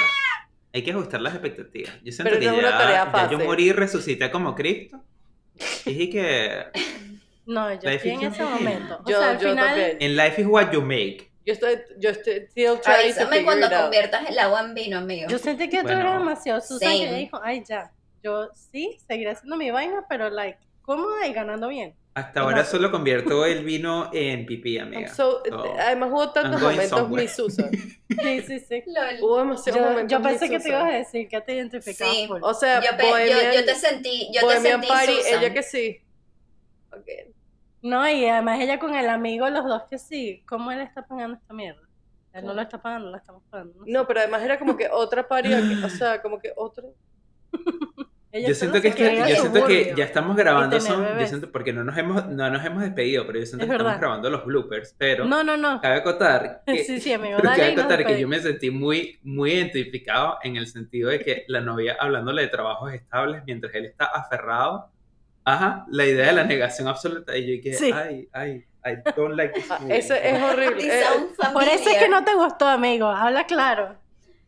Hay 0.73 0.83
que 0.83 0.91
ajustar 0.91 1.21
las 1.21 1.33
expectativas. 1.33 1.93
Yo 2.03 2.11
siento 2.11 2.23
Pero 2.25 2.39
que 2.39 2.45
no 2.47 2.61
ya, 2.61 2.77
tarea 2.77 3.05
ya 3.05 3.11
fácil. 3.11 3.37
yo 3.39 3.45
morí 3.45 3.63
y 3.69 3.71
resucité 3.71 4.29
como 4.29 4.53
Cristo. 4.53 5.01
Y 5.85 5.93
dije 5.93 6.09
que 6.09 6.65
No, 7.45 7.71
yo 7.73 7.89
Life 7.89 7.95
estoy 8.09 8.11
en 8.11 8.33
ese 8.33 8.43
momento. 8.43 8.99
O 9.05 9.09
Yo, 9.09 9.17
sea, 9.17 9.29
al 9.29 9.39
yo 9.39 9.49
final... 9.49 9.65
también. 9.67 9.97
en 10.01 10.17
life 10.17 10.41
is 10.41 10.47
what 10.47 10.71
you 10.71 10.81
make. 10.81 11.29
Yo 11.45 11.53
estoy, 11.53 11.79
yo 11.99 12.09
estoy 12.09 12.33
still 12.49 12.79
trying 12.81 13.13
to 13.13 13.21
Avísame 13.21 13.43
cuando 13.45 13.67
it 13.67 13.73
out. 13.73 13.81
conviertas 13.83 14.29
el 14.29 14.39
agua 14.39 14.59
en 14.61 14.73
vino, 14.73 14.97
amigo. 14.97 15.29
Yo 15.29 15.37
sentí 15.37 15.69
que 15.69 15.77
tú 15.79 15.83
Bueno. 15.83 16.01
eras 16.01 16.19
demasiado 16.19 16.59
Susan 16.59 16.79
Same. 16.91 17.13
dijo, 17.15 17.39
ay 17.43 17.63
ya, 17.65 17.91
yo 18.21 18.49
sí, 18.53 18.97
seguiré 19.07 19.31
haciendo 19.31 19.55
mi 19.57 19.71
vaina, 19.71 20.05
pero 20.09 20.29
like, 20.29 20.57
cómoda 20.81 21.25
y 21.27 21.33
ganando 21.33 21.69
bien. 21.69 21.95
Hasta 22.15 22.41
ahora 22.41 22.63
solo 22.63 22.91
convierto 22.91 23.43
el 23.45 23.63
vino 23.63 24.11
en 24.13 24.45
pipí, 24.45 24.77
amiga. 24.77 25.07
so- 25.07 25.41
So, 25.49 25.73
además 25.79 26.09
hubo 26.11 26.29
tantos 26.31 26.61
momentos 26.61 26.89
somewhere. 26.89 27.23
mi 27.23 27.27
Susan. 27.29 27.71
Sí, 28.21 28.41
sí, 28.43 28.59
sí. 28.59 28.83
Lol. 28.85 29.15
Hubo 29.21 29.37
demasiados 29.39 29.81
Yo, 29.81 29.89
momentos 29.89 30.11
yo 30.11 30.21
pensé 30.21 30.47
que 30.49 30.59
te 30.59 30.69
ibas 30.69 30.83
a 30.83 30.91
decir 30.97 31.27
que 31.27 31.41
te 31.41 31.55
identificabas 31.55 32.13
Sí. 32.15 32.27
O 32.41 32.53
sea, 32.53 32.79
Yo, 32.81 32.95
pe- 32.95 33.03
yo- 33.03 33.09
Bohemian, 33.09 33.53
yo 33.55 33.65
te 33.65 33.75
sentí, 33.75 34.27
yo 34.31 34.39
te 34.41 34.45
Bohemian 34.45 34.71
sentí 34.81 34.87
Party, 34.87 35.13
Susan. 35.15 35.39
ella 35.43 35.53
que 35.53 35.63
sí. 35.63 36.01
Ok. 36.91 37.07
No, 37.81 38.07
y 38.07 38.25
además 38.27 38.59
ella 38.61 38.77
con 38.77 38.93
el 38.95 39.09
amigo, 39.09 39.49
los 39.49 39.65
dos 39.65 39.81
que 39.89 39.97
sí, 39.97 40.43
¿cómo 40.47 40.71
él 40.71 40.81
está 40.81 41.05
pagando 41.07 41.35
esta 41.37 41.53
mierda? 41.53 41.81
Él 42.33 42.45
no 42.45 42.53
lo 42.53 42.61
está 42.61 42.79
pagando, 42.81 43.09
la 43.09 43.17
estamos 43.17 43.41
pagando. 43.49 43.73
no 43.79 43.85
sé. 43.85 43.91
No, 43.91 44.05
pero 44.07 44.19
además 44.19 44.43
era 44.43 44.59
como 44.59 44.77
que 44.77 44.87
otra 44.89 45.27
party, 45.27 45.51
aquí, 45.53 45.83
o 45.83 45.89
sea, 45.89 46.21
como 46.21 46.39
que 46.39 46.53
otro. 46.55 46.93
Ella 48.35 48.47
Yo 48.49 48.55
siento 48.55 48.81
que, 48.81 48.87
esto- 48.87 49.03
yo 49.03 49.35
siento 49.35 49.67
que 49.67 49.93
ya 49.95 50.05
estamos 50.05 50.35
grabando, 50.35 50.81
son, 50.81 51.05
yo 51.19 51.27
siento, 51.27 51.51
porque 51.51 51.71
no 51.71 51.83
nos 51.83 51.95
hemos, 51.95 52.25
no 52.29 52.49
nos 52.49 52.65
hemos 52.65 52.81
despedido, 52.81 53.27
pero 53.27 53.37
yo 53.37 53.45
siento 53.45 53.63
Es 53.65 53.69
que 53.69 53.73
estamos 53.75 53.91
verdad. 53.91 53.99
grabando 54.01 54.29
los 54.31 54.43
bloopers, 54.43 54.95
pero 54.97 55.25
No, 55.25 55.43
no, 55.43 55.55
no. 55.55 55.79
cabe 55.79 55.97
acotar 55.97 56.63
que, 56.65 56.83
Sí, 56.83 56.99
sí, 56.99 57.13
amigo, 57.13 57.37
dale 57.43 57.55
cabe 57.61 57.71
acotar 57.79 58.03
que 58.07 58.19
yo 58.19 58.27
me 58.27 58.39
sentí 58.39 58.71
muy, 58.71 59.19
muy 59.21 59.51
identificado 59.51 60.39
en 60.41 60.55
el 60.55 60.65
sentido 60.65 61.11
de 61.11 61.19
que 61.19 61.45
la 61.47 61.61
novia 61.61 61.95
hablándole 61.99 62.41
de 62.41 62.47
trabajos 62.47 62.91
estables 62.91 63.43
mientras 63.45 63.71
él 63.75 63.85
está 63.85 64.05
aferrado 64.05 64.89
Ajá, 65.45 65.85
la 65.89 66.05
idea 66.05 66.27
de 66.27 66.33
la 66.33 66.43
negación 66.45 66.87
absoluta. 66.87 67.37
Y 67.37 67.41
yo 67.41 67.61
dije, 67.61 67.73
Sí. 67.73 67.91
ay, 67.93 68.29
ay, 68.31 68.63
I 68.85 68.95
don't 69.15 69.35
like 69.35 69.53
this 69.53 69.69
Ah, 69.69 69.77
movie. 69.79 69.97
Eso 69.97 70.13
es 70.15 70.41
horrible. 70.41 70.87
Eh, 70.87 71.03
Por 71.53 71.63
eso 71.63 71.89
es 71.89 71.97
que 71.97 72.07
no 72.09 72.23
te 72.23 72.33
gustó, 72.33 72.65
amigo. 72.65 73.07
Habla 73.07 73.45
claro. 73.45 73.97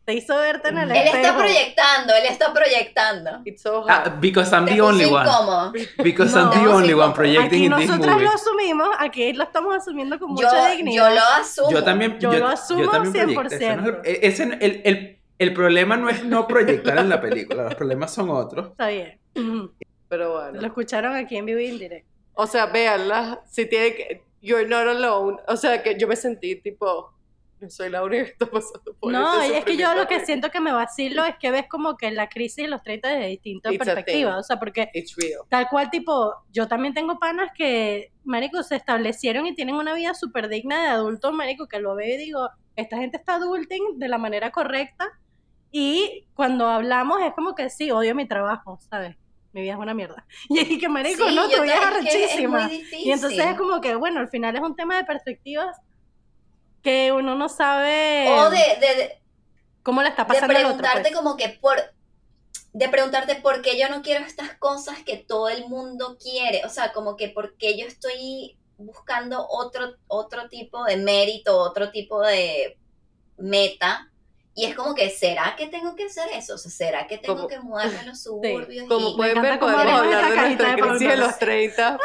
Te 0.06 0.14
hizo 0.14 0.36
verte 0.36 0.68
en 0.68 0.78
el 0.78 0.90
Él 0.92 1.08
está 1.08 1.36
proyectando, 1.36 2.14
él 2.14 2.24
está 2.30 2.52
proyectando. 2.54 3.30
It's 3.44 3.60
so 3.62 3.84
Ah, 3.88 4.04
hard. 4.04 4.20
because 4.20 4.52
I'm 4.54 4.64
the 4.64 4.80
only 4.80 5.04
one. 5.04 5.26
incómodo. 5.28 5.72
Because 6.02 6.32
No. 6.32 6.42
I'm 6.52 6.62
the 6.62 6.68
only 6.70 6.94
one 6.94 7.12
projecting 7.12 7.44
Aquí 7.46 7.64
in 7.66 7.76
this 7.76 7.88
nosotras 7.88 8.14
movie. 8.14 8.24
lo 8.24 8.30
asumimos, 8.30 8.88
aquí 9.00 9.32
lo 9.32 9.42
estamos 9.42 9.74
asumiendo 9.74 10.18
con 10.20 10.28
Yo, 10.28 10.34
mucha 10.46 10.70
dignidad. 10.70 11.08
yo 11.10 11.14
lo 11.16 11.20
asumo. 11.40 11.70
Yo 11.72 11.82
también, 11.84 12.18
Yo 12.20 12.32
lo 12.32 12.46
asumo 12.46 12.88
también 12.90 13.28
100%. 13.30 13.34
proyecto. 13.82 14.00
Ese 14.04 14.46
no 14.46 14.54
es 14.54 14.60
el, 14.62 14.70
el, 14.72 14.82
el- 14.84 15.18
el 15.38 15.52
problema 15.52 15.96
no 15.98 16.08
es 16.08 16.24
no 16.24 16.46
proyectar 16.46 16.96
en 16.96 17.08
la 17.10 17.20
película, 17.20 17.64
los 17.64 17.74
problemas 17.74 18.14
son 18.14 18.30
otros. 18.30 18.68
Está 18.68 18.86
bien. 18.88 19.18
Pero 20.08 20.28
Lo 20.28 20.32
bueno. 20.52 20.66
escucharon 20.66 21.14
aquí 21.16 21.36
en 21.36 21.46
vivo 21.46 21.58
y 21.60 21.66
en 21.66 21.78
directo. 21.78 22.08
O 22.34 22.46
sea, 22.46 22.66
véanla. 22.66 23.40
Si 23.50 23.66
tiene 23.66 23.94
que. 23.96 24.22
You're 24.40 24.68
not 24.68 24.86
alone. 24.86 25.38
O 25.48 25.56
sea, 25.56 25.82
que 25.82 25.98
yo 25.98 26.06
me 26.06 26.14
sentí 26.16 26.54
tipo. 26.56 27.12
No 27.58 27.70
soy 27.70 27.88
la 27.88 28.02
única 28.04 28.24
que 28.24 28.30
está 28.32 28.46
pasando 28.46 28.94
por 29.00 29.12
No, 29.12 29.40
este 29.40 29.54
y 29.54 29.58
es 29.58 29.64
que 29.64 29.76
yo 29.78 29.94
lo 29.94 30.06
que 30.06 30.24
siento 30.26 30.50
que 30.50 30.60
me 30.60 30.72
vacilo 30.72 31.24
es 31.24 31.36
que 31.40 31.50
ves 31.50 31.66
como 31.68 31.96
que 31.96 32.10
la 32.10 32.28
crisis 32.28 32.64
de 32.64 32.68
los 32.68 32.82
30 32.82 33.08
desde 33.08 33.28
distintas 33.28 33.74
perspectivas. 33.76 34.38
O 34.38 34.42
sea, 34.42 34.58
porque 34.58 34.90
It's 34.92 35.16
real. 35.16 35.40
tal 35.48 35.68
cual, 35.68 35.90
tipo, 35.90 36.34
yo 36.52 36.68
también 36.68 36.92
tengo 36.92 37.18
panas 37.18 37.50
que, 37.56 38.12
marico, 38.24 38.62
se 38.62 38.76
establecieron 38.76 39.46
y 39.46 39.54
tienen 39.54 39.74
una 39.74 39.94
vida 39.94 40.12
súper 40.12 40.48
digna 40.48 40.82
de 40.82 40.88
adultos, 40.88 41.32
marico, 41.32 41.66
que 41.66 41.80
lo 41.80 41.94
veo 41.94 42.14
y 42.14 42.18
digo, 42.18 42.48
esta 42.76 42.98
gente 42.98 43.16
está 43.16 43.36
adulting 43.36 43.98
de 43.98 44.08
la 44.08 44.18
manera 44.18 44.50
correcta. 44.50 45.08
Y 45.72 46.26
cuando 46.34 46.68
hablamos 46.68 47.22
es 47.22 47.32
como 47.34 47.54
que 47.54 47.70
sí, 47.70 47.90
odio 47.90 48.14
mi 48.14 48.28
trabajo, 48.28 48.78
¿sabes? 48.90 49.16
Mi 49.52 49.62
vida 49.62 49.72
es 49.72 49.78
una 49.78 49.94
mierda. 49.94 50.26
Y 50.50 50.58
es 50.58 50.78
que, 50.78 50.88
marico, 50.90 51.26
Sí, 51.26 51.34
no, 51.34 51.48
tu 51.48 51.62
vida 51.62 51.74
es 51.74 51.84
arrechísima. 51.86 52.70
Y 52.70 53.10
entonces 53.10 53.46
es 53.46 53.56
como 53.56 53.80
que, 53.80 53.94
bueno, 53.94 54.20
al 54.20 54.28
final 54.28 54.54
es 54.54 54.60
un 54.60 54.76
tema 54.76 54.98
de 54.98 55.04
perspectivas 55.04 55.74
que 56.86 57.10
uno 57.12 57.34
no 57.34 57.48
sabe 57.48 58.28
O 58.28 58.48
de, 58.48 58.58
de, 58.80 58.94
de- 58.94 59.22
cómo 59.82 60.02
le 60.02 60.08
está 60.10 60.22
de 60.22 60.28
pasando 60.28 60.52
otro. 60.54 60.60
preguntarte 60.68 61.00
pues. 61.02 61.14
como 61.14 61.36
que 61.36 61.48
por 61.48 61.76
de 62.72 62.88
preguntarte 62.88 63.34
por 63.36 63.62
qué 63.62 63.76
yo 63.76 63.88
no 63.88 64.02
quiero 64.02 64.24
estas 64.24 64.54
cosas 64.58 64.98
que 65.04 65.16
todo 65.16 65.48
el 65.48 65.66
mundo 65.68 66.16
quiere, 66.22 66.62
o 66.64 66.68
sea, 66.68 66.92
como 66.92 67.16
que 67.16 67.28
por 67.28 67.56
qué 67.56 67.76
yo 67.76 67.86
estoy 67.86 68.56
buscando 68.78 69.46
otro 69.48 69.94
otro 70.06 70.48
tipo 70.48 70.84
de 70.84 70.96
mérito, 70.98 71.56
otro 71.58 71.90
tipo 71.90 72.20
de 72.22 72.78
meta. 73.38 74.10
Y 74.58 74.64
es 74.64 74.74
como 74.74 74.94
que, 74.94 75.10
¿será 75.10 75.54
que 75.56 75.66
tengo 75.66 75.94
que 75.96 76.04
hacer 76.04 76.28
eso? 76.32 76.54
O 76.54 76.58
sea, 76.58 76.70
¿será 76.70 77.06
que 77.06 77.18
tengo 77.18 77.34
Como- 77.36 77.48
que 77.48 77.60
mudarme 77.60 77.98
a 77.98 78.02
los 78.04 78.22
suburbios? 78.26 78.88
Como 78.88 79.10
y- 79.10 79.16
pueden 79.16 79.42
ver, 79.42 79.58
podemos 79.58 79.82
hablar 79.84 80.04
de 80.30 80.36
nuestra 80.36 80.68
de 80.76 80.80
crisis 80.82 81.08
de 81.08 81.16
los 81.16 81.38
30 81.38 81.98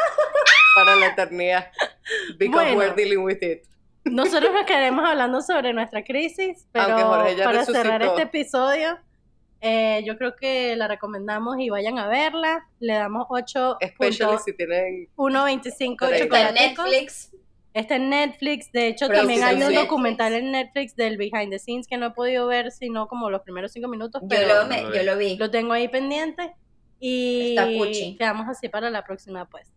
para 0.74 0.96
la 0.96 1.06
eternidad. 1.06 1.70
Because 2.38 2.72
Bueno. 2.74 2.78
we're 2.78 2.94
dealing 2.94 3.24
with 3.24 3.42
it. 3.42 3.64
Nosotros 4.04 4.52
nos 4.52 4.64
quedaremos 4.64 5.04
hablando 5.04 5.40
sobre 5.42 5.72
nuestra 5.72 6.02
crisis, 6.04 6.66
pero 6.72 6.86
para 6.98 7.64
cerrar 7.64 8.00
resucitó. 8.00 8.18
este 8.18 8.22
episodio, 8.22 8.98
eh, 9.60 10.02
yo 10.04 10.18
creo 10.18 10.34
que 10.34 10.74
la 10.76 10.88
recomendamos 10.88 11.58
y 11.60 11.70
vayan 11.70 11.98
a 11.98 12.08
verla. 12.08 12.68
Le 12.80 12.94
damos 12.94 13.26
8.125 13.28 13.76
Especially 13.80 14.38
si 14.44 14.52
tienen. 14.54 15.08
chocolaticos. 15.16 16.36
Está 16.36 16.48
en 16.48 16.54
Netflix. 16.54 17.30
Está 17.74 17.96
en 17.96 18.10
Netflix. 18.10 18.72
De 18.72 18.88
hecho, 18.88 19.06
Pero 19.06 19.20
también 19.20 19.44
hay 19.44 19.54
un 19.54 19.60
Netflix. 19.60 19.80
documental 19.82 20.32
en 20.34 20.50
Netflix 20.50 20.96
del 20.96 21.16
behind 21.16 21.50
the 21.50 21.58
scenes 21.58 21.86
que 21.86 21.96
no 21.96 22.06
he 22.06 22.10
podido 22.10 22.46
ver, 22.48 22.70
sino 22.72 23.06
como 23.08 23.30
los 23.30 23.42
primeros 23.42 23.72
cinco 23.72 23.88
minutos, 23.88 24.20
Yo 24.22 24.28
pero 24.28 24.48
lo, 24.48 24.62
lo, 24.64 24.68
me- 24.68 24.82
lo 24.82 24.94
yo 24.94 25.02
lo 25.04 25.16
vi. 25.16 25.38
tengo 25.50 25.72
ahí 25.72 25.88
pendiente. 25.88 26.52
Y 26.98 27.56
Está 27.56 27.66
cuchi. 27.66 28.16
quedamos 28.16 28.48
así 28.48 28.68
para 28.68 28.90
la 28.90 29.04
próxima, 29.04 29.46
pues. 29.48 29.72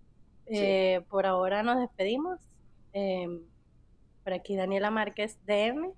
Eh, 0.48 1.02
por 1.10 1.26
ahora 1.26 1.64
nos 1.64 1.80
despedimos. 1.80 2.40
Eh, 2.94 3.28
por 4.26 4.34
aquí 4.34 4.56
Daniela 4.56 4.90
Márquez, 4.90 5.38
DM. 5.46 5.94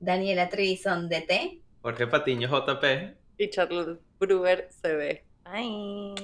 Daniela 0.00 0.48
Trevisan 0.48 1.10
de 1.10 1.20
T. 1.20 1.60
Jorge 1.82 2.06
Patiño, 2.06 2.48
JP. 2.48 3.14
Y 3.36 3.50
Charlotte 3.50 4.00
Brewer 4.18 4.66
se 4.70 4.94
ve. 4.94 5.24
Bye. 5.44 6.14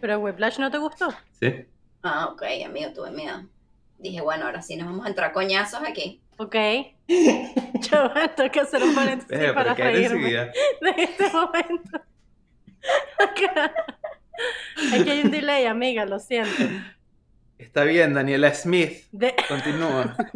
Pero 0.00 0.20
Whiplash 0.20 0.60
no 0.60 0.70
te 0.70 0.78
gustó. 0.78 1.08
Sí. 1.40 1.66
Ah, 2.04 2.28
ok, 2.32 2.42
amigo, 2.64 2.92
tuve 2.92 3.10
miedo. 3.10 3.55
Dije, 3.98 4.20
bueno, 4.20 4.46
ahora 4.46 4.62
sí 4.62 4.76
nos 4.76 4.86
vamos 4.88 5.06
a 5.06 5.08
entrar 5.08 5.32
coñazos 5.32 5.80
aquí. 5.86 6.20
Ok. 6.38 6.54
Yo 7.08 8.10
tengo 8.36 8.50
que 8.50 8.60
hacer 8.60 8.82
un 8.82 8.94
paréntesis 8.94 9.32
Eh, 9.48 9.52
para 9.54 9.74
reírme 9.74 10.30
de 10.30 10.50
este 10.98 11.30
momento. 11.30 12.00
Aquí 14.92 15.10
hay 15.10 15.22
un 15.22 15.30
delay, 15.30 15.64
amiga, 15.66 16.04
lo 16.04 16.18
siento. 16.18 16.62
Está 17.58 17.84
bien, 17.84 18.12
Daniela 18.12 18.52
Smith. 18.54 19.06
De- 19.12 19.34
Continúa. 19.48 20.14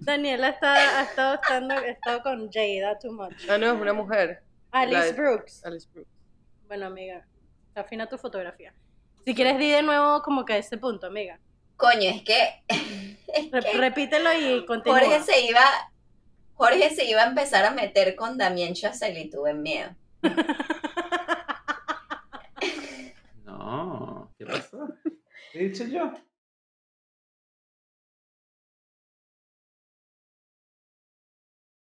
Daniela 0.00 0.48
está, 0.50 0.74
ha 1.00 1.02
estado, 1.04 1.34
estando, 1.34 1.74
ha 1.74 1.86
estado 1.86 2.22
con 2.22 2.50
Jada 2.52 2.98
too 2.98 3.12
much. 3.12 3.34
Ah, 3.48 3.56
no, 3.58 3.72
es 3.72 3.80
una 3.80 3.92
mujer. 3.94 4.42
Alice 4.70 5.12
La- 5.12 5.12
Brooks. 5.12 5.64
Alice 5.64 5.88
Brooks. 5.92 6.10
Bueno, 6.66 6.86
amiga, 6.86 7.26
afina 7.74 8.06
tu 8.06 8.18
fotografía. 8.18 8.74
Si 9.24 9.34
quieres, 9.34 9.58
di 9.58 9.70
de 9.70 9.82
nuevo 9.82 10.20
como 10.22 10.44
que 10.44 10.52
a 10.54 10.58
ese 10.58 10.76
punto, 10.76 11.06
amiga. 11.06 11.38
Coño, 11.76 12.10
es 12.10 12.22
que 12.22 12.62
Re- 13.52 13.72
repítelo 13.74 14.30
y 14.32 14.64
continúa. 14.66 15.00
Jorge 15.00 15.20
se 15.22 15.40
iba, 15.46 15.64
Jorge 16.54 16.94
se 16.94 17.04
iba 17.04 17.22
a 17.22 17.26
empezar 17.26 17.64
a 17.64 17.70
meter 17.72 18.14
con 18.14 18.38
Damien 18.38 18.74
Chazelle 18.74 19.20
y 19.20 19.30
tuve 19.30 19.54
miedo. 19.54 19.90
No, 23.44 24.30
¿qué 24.38 24.46
pasó? 24.46 24.88
¿Qué 25.52 25.60
he 25.60 25.68
dicho 25.68 25.84
yo? 25.84 26.12